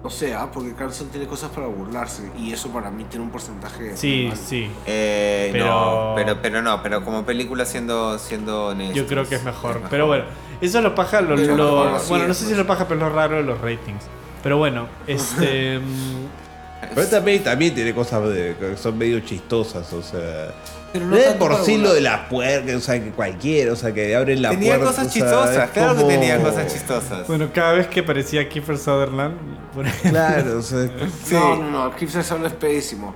No 0.03 0.09
sé, 0.09 0.33
ah, 0.33 0.49
porque 0.51 0.73
Carlson 0.73 1.07
tiene 1.07 1.27
cosas 1.27 1.49
para 1.51 1.67
burlarse 1.67 2.29
y 2.37 2.51
eso 2.51 2.67
para 2.69 2.91
mí 2.91 3.05
tiene 3.05 3.23
un 3.23 3.31
porcentaje. 3.31 3.95
Sí, 3.95 4.23
normal. 4.25 4.37
sí. 4.45 4.69
Eh, 4.85 5.49
Pero- 5.53 5.65
No, 5.65 6.13
pero, 6.15 6.41
pero 6.41 6.61
no, 6.61 6.83
pero 6.83 7.05
como 7.05 7.23
película 7.25 7.63
siendo, 7.65 8.19
siendo 8.19 8.67
honestos, 8.67 8.97
Yo 8.97 9.07
creo 9.07 9.27
que 9.27 9.35
es 9.35 9.43
mejor. 9.45 9.81
Pero 9.89 10.05
bueno, 10.07 10.25
eso 10.59 10.81
lo 10.81 10.93
paja. 10.93 11.21
Lo, 11.21 11.35
bueno, 11.37 12.25
no 12.25 12.31
es, 12.31 12.37
sé 12.37 12.43
si 12.43 12.45
pues. 12.47 12.57
lo 12.57 12.67
paja, 12.67 12.85
pero 12.87 12.99
es 12.99 13.07
lo 13.09 13.15
raro 13.15 13.37
de 13.37 13.43
los 13.43 13.61
ratings. 13.61 14.03
Pero 14.43 14.57
bueno, 14.57 14.87
este. 15.07 15.79
mm, 15.79 16.93
Pero 16.95 17.07
también, 17.07 17.41
también 17.41 17.73
tiene 17.73 17.93
cosas 17.95 18.27
de- 18.27 18.57
que 18.59 18.75
son 18.75 18.97
medio 18.97 19.21
chistosas, 19.21 19.91
o 19.93 20.03
sea. 20.03 20.53
Pero 20.93 21.05
no 21.07 21.17
tanto 21.17 21.39
por 21.39 21.65
sí 21.65 21.77
lo 21.77 21.93
de 21.93 22.01
las 22.01 22.27
puercas, 22.29 22.75
o 22.75 22.79
sea, 22.79 23.03
que 23.03 23.09
cualquiera, 23.09 23.73
o 23.73 23.75
sea, 23.75 23.91
que 23.93 24.15
abren 24.15 24.41
la 24.43 24.51
Tenía 24.51 24.77
puerta. 24.77 24.85
cosas 24.85 25.07
o 25.07 25.09
sea, 25.09 25.13
chistosas, 25.21 25.65
es 25.65 25.69
claro 25.71 25.97
que 25.97 26.03
tenía 26.03 26.39
cosas 26.41 26.71
chistosas. 26.73 27.27
bueno, 27.27 27.49
cada 27.53 27.73
vez 27.73 27.87
que 27.87 27.99
aparecía 28.01 28.47
Kiefer 28.47 28.77
Sutherland. 28.77 29.35
por 29.73 29.85
ejemplo, 29.87 30.11
Claro, 30.11 30.59
o 30.59 30.61
sea. 30.61 30.87
Sí. 31.25 31.33
No, 31.33 31.55
no, 31.57 31.69
no, 31.89 31.95
Keith 31.95 32.09
Sesson 32.11 32.45
es 32.45 32.53
pésimo. 32.53 33.13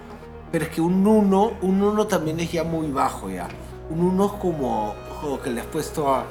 Pero 0.52 0.66
es 0.66 0.72
que 0.72 0.82
un 0.82 1.06
1, 1.06 1.54
un 1.62 1.82
1 1.84 2.08
también 2.08 2.40
es 2.40 2.52
ya 2.52 2.64
muy 2.64 2.88
bajo 2.88 3.30
ya. 3.30 3.48
Un 3.90 4.02
1 4.02 4.26
es 4.26 4.32
como, 4.42 4.96
como 5.22 5.40
que 5.40 5.50
le 5.52 5.62
has 5.62 5.68
puesto 5.68 6.14
a. 6.14 6.26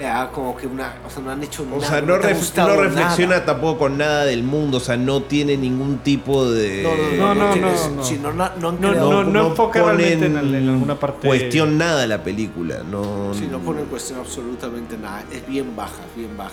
ya, 0.00 0.30
como 0.30 0.56
que 0.56 0.66
una. 0.66 0.94
O 1.06 1.10
sea, 1.10 1.22
no 1.22 1.30
han 1.30 1.42
hecho 1.42 1.62
O 1.62 1.66
nada. 1.66 1.80
sea, 1.88 2.00
no, 2.00 2.14
ha 2.14 2.20
ref- 2.20 2.56
no 2.56 2.76
reflexiona 2.76 3.34
nada. 3.34 3.46
tampoco 3.46 3.78
con 3.80 3.98
nada 3.98 4.24
del 4.24 4.42
mundo, 4.42 4.78
o 4.78 4.80
sea, 4.80 4.96
no 4.96 5.22
tiene 5.22 5.56
ningún 5.56 5.98
tipo 5.98 6.50
de. 6.50 6.82
No, 6.82 6.96
no, 6.96 7.34
No, 7.34 7.34
no, 7.34 7.56
no, 7.56 7.58
no, 7.60 7.68
no, 7.68 8.32
no. 8.32 8.32
no, 8.32 8.72
no, 8.72 8.74
no 8.92 8.94
No, 8.94 9.10
no, 9.10 9.24
no 9.24 9.46
enfoca 9.48 9.82
realmente 9.82 10.26
en, 10.26 10.34
ponen 10.34 10.54
en 10.54 10.68
alguna 10.68 10.94
parte. 10.98 11.26
Cuestión 11.26 11.76
nada 11.78 12.06
la 12.06 12.22
película, 12.22 12.82
no. 12.88 13.34
Sí, 13.34 13.48
no 13.50 13.58
pone 13.58 13.80
en 13.80 13.86
cuestión 13.86 14.20
absolutamente 14.20 14.96
nada. 14.96 15.24
Es 15.32 15.46
bien 15.46 15.74
baja, 15.76 16.00
bien 16.16 16.36
baja. 16.36 16.52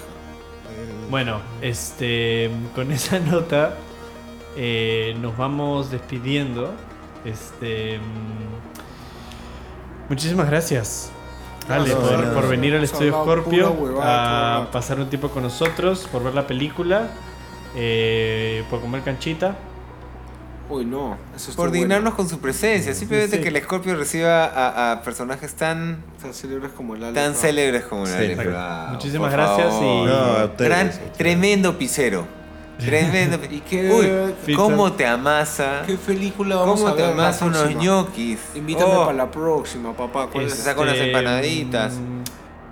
Bueno, 1.09 1.39
este, 1.61 2.49
con 2.73 2.91
esa 2.91 3.19
nota 3.19 3.75
eh, 4.57 5.15
nos 5.21 5.37
vamos 5.37 5.91
despidiendo. 5.91 6.73
Este, 7.23 7.99
mm, 7.99 10.09
muchísimas 10.09 10.47
gracias, 10.49 11.11
Ale, 11.67 11.89
No, 11.89 11.99
por, 11.99 12.19
no, 12.25 12.33
por 12.33 12.43
no. 12.43 12.49
venir 12.49 12.75
al 12.75 12.83
estudio 12.83 13.11
Scorpio 13.11 13.71
huevada 13.71 14.57
a 14.63 14.71
pasar 14.71 14.99
un 14.99 15.09
tiempo 15.09 15.29
con 15.29 15.43
nosotros, 15.43 16.07
por 16.11 16.23
ver 16.23 16.33
la 16.35 16.45
película, 16.47 17.07
eh, 17.75 18.63
por 18.69 18.81
comer 18.81 19.01
canchita. 19.01 19.55
Uy, 20.67 20.83
no. 20.83 21.15
Eso 21.35 21.51
es 21.51 21.55
Por 21.55 21.69
dignarnos 21.69 22.15
con 22.15 22.27
su 22.27 22.39
presencia. 22.39 22.93
Simplemente 22.95 23.37
Sí. 23.37 23.43
que 23.43 23.49
el 23.49 23.61
Scorpio 23.63 23.95
reciba 23.95 24.45
a, 24.45 24.93
a 24.93 25.01
personajes 25.03 25.53
tan, 25.53 26.01
Tan 26.19 26.33
célebres 26.33 26.71
como 26.71 26.95
el 26.95 27.03
Ale. 27.03 27.13
tan 27.13 27.35
célebres 27.35 27.83
como 27.83 28.07
el 28.07 28.35
Sí. 28.35 28.35
Muchísimas 28.91 29.31
gracias 29.31 29.67
favor. 29.69 30.07
y- 30.07 30.11
No, 30.11 30.45
ustedes, 30.45 30.69
Gran- 30.69 30.91
tremendo 31.17 31.77
pisero. 31.77 32.25
Tremendo. 32.77 33.39
¿Y 33.49 33.59
qué- 33.61 33.91
Uy, 33.91 34.33
Pizza. 34.45 34.61
cómo 34.61 34.91
te 34.93 35.05
amasa. 35.05 35.83
¿Qué 35.85 35.95
película 35.95 36.57
vamos 36.57 36.79
¿Cómo 36.81 36.91
a 36.93 36.95
te 36.95 37.01
ver? 37.03 37.15
la 37.15 37.23
amasa 37.27 37.45
unos 37.45 37.75
ñoquis? 37.75 38.39
Invítame 38.55 38.93
Oh, 38.93 39.05
para 39.05 39.17
la 39.17 39.31
próxima, 39.31 39.93
papá. 39.93 40.27
¿Cuál 40.31 40.49
Se 40.49 40.57
es? 40.57 40.63
saca 40.63 40.81
unas 40.81 40.97
empanaditas. 40.97 41.93
mm, 41.93 42.21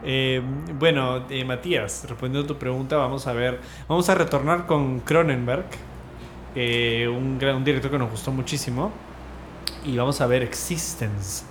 eh, 0.06 0.42
bueno, 0.78 1.24
eh, 1.30 1.46
Matías, 1.46 2.06
respondiendo 2.08 2.46
a 2.46 2.48
tu 2.48 2.60
pregunta, 2.60 2.98
vamos 2.98 3.26
a 3.28 3.34
ver, 3.34 3.62
vamos 3.88 4.10
a 4.10 4.16
retornar 4.16 4.66
con 4.66 5.00
Cronenberg, 5.00 5.66
eh, 6.56 7.08
un, 7.08 7.40
gran- 7.40 7.56
un 7.56 7.64
director 7.64 7.90
que 7.90 7.98
nos 7.98 8.12
gustó 8.12 8.32
muchísimo, 8.32 8.92
y 9.86 9.96
vamos 9.96 10.20
a 10.22 10.28
ver 10.28 10.44
Existence, 10.44 11.44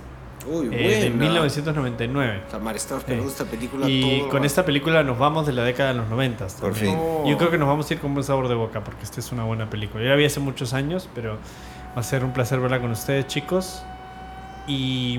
Uy, 0.46 0.68
eh, 0.72 1.04
de 1.04 1.10
buena. 1.10 1.24
1999. 1.26 2.42
Tamar, 2.50 2.76
estaba 2.76 3.00
esperando 3.00 3.26
Eh, 3.28 3.30
esta 3.30 3.44
película 3.44 3.88
Y 3.88 4.20
todo 4.20 4.28
con 4.30 4.44
esta 4.44 4.64
película 4.64 5.02
nos 5.02 5.18
vamos 5.18 5.46
de 5.46 5.52
la 5.52 5.64
década 5.64 5.90
de 5.92 5.98
los 5.98 6.08
90. 6.08 6.46
Por 6.60 6.74
fin. 6.74 6.94
No. 6.94 7.26
Yo 7.28 7.38
creo 7.38 7.50
que 7.50 7.58
nos 7.58 7.68
vamos 7.68 7.90
a 7.90 7.94
ir 7.94 8.00
con 8.00 8.14
buen 8.14 8.24
sabor 8.24 8.48
de 8.48 8.54
boca 8.54 8.82
porque 8.84 9.02
esta 9.04 9.20
es 9.20 9.30
una 9.32 9.44
buena 9.44 9.68
película. 9.70 10.02
Yo 10.02 10.10
la 10.10 10.16
vi 10.16 10.24
hace 10.24 10.40
muchos 10.40 10.72
años, 10.74 11.08
pero 11.14 11.38
va 11.96 12.00
a 12.00 12.02
ser 12.02 12.24
un 12.24 12.32
placer 12.32 12.60
verla 12.60 12.80
con 12.80 12.90
ustedes, 12.90 13.26
chicos. 13.26 13.82
Y, 14.68 15.18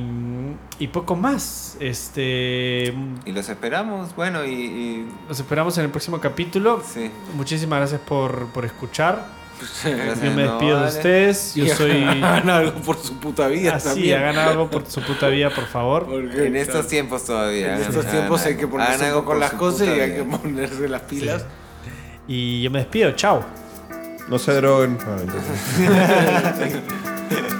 y 0.79 0.87
poco 0.87 1.15
más. 1.17 1.75
Este, 1.81 2.93
Y 3.25 3.31
los 3.33 3.49
esperamos. 3.49 4.15
Bueno, 4.15 4.45
y. 4.45 4.49
y- 4.53 5.07
los 5.27 5.39
esperamos 5.39 5.77
en 5.77 5.85
el 5.85 5.91
próximo 5.91 6.19
capítulo. 6.19 6.81
sí. 6.85 7.11
Muchísimas 7.35 7.79
gracias 7.79 8.01
por, 8.01 8.47
por 8.53 8.63
escuchar. 8.65 9.42
Gracias, 9.59 10.21
Yo 10.21 10.31
me 10.31 10.43
no, 10.43 10.51
despido 10.51 10.81
de 10.81 10.87
ustedes. 10.87 11.55
Yo 11.55 11.67
soy. 11.75 12.03
hagan 12.03 12.49
algo 12.49 12.73
por 12.81 12.97
su 12.97 13.17
puta 13.19 13.47
vida 13.47 13.75
Así, 13.75 13.87
también. 13.89 14.17
hagan 14.19 14.37
algo 14.37 14.69
por 14.69 14.85
su 14.87 15.01
puta 15.01 15.27
vida, 15.29 15.49
por 15.49 15.65
favor. 15.67 16.05
Porque, 16.09 16.47
En 16.47 16.55
estos 16.55 16.87
tiempos 16.87 17.23
todavía. 17.25 17.75
en 17.75 17.81
estos 17.81 18.05
hagan- 18.05 18.11
tiempos 18.11 18.45
hay 18.45 18.57
que 18.57 18.67
ponerse 18.67 19.05
algo 19.05 19.23
por 19.23 19.37
las 19.37 19.53
cosas 19.53 19.87
y 19.87 19.91
hay 19.99 20.15
que 20.15 20.23
ponerse 20.23 20.87
las 20.89 21.01
pilas. 21.03 21.45
Y 22.27 22.61
yo 22.63 22.71
me 22.71 22.79
despido. 22.79 23.11
Chao. 23.11 23.43
No 24.29 24.39
se 24.39 24.53
droguen. 24.53 24.97
Ah, 25.05 26.53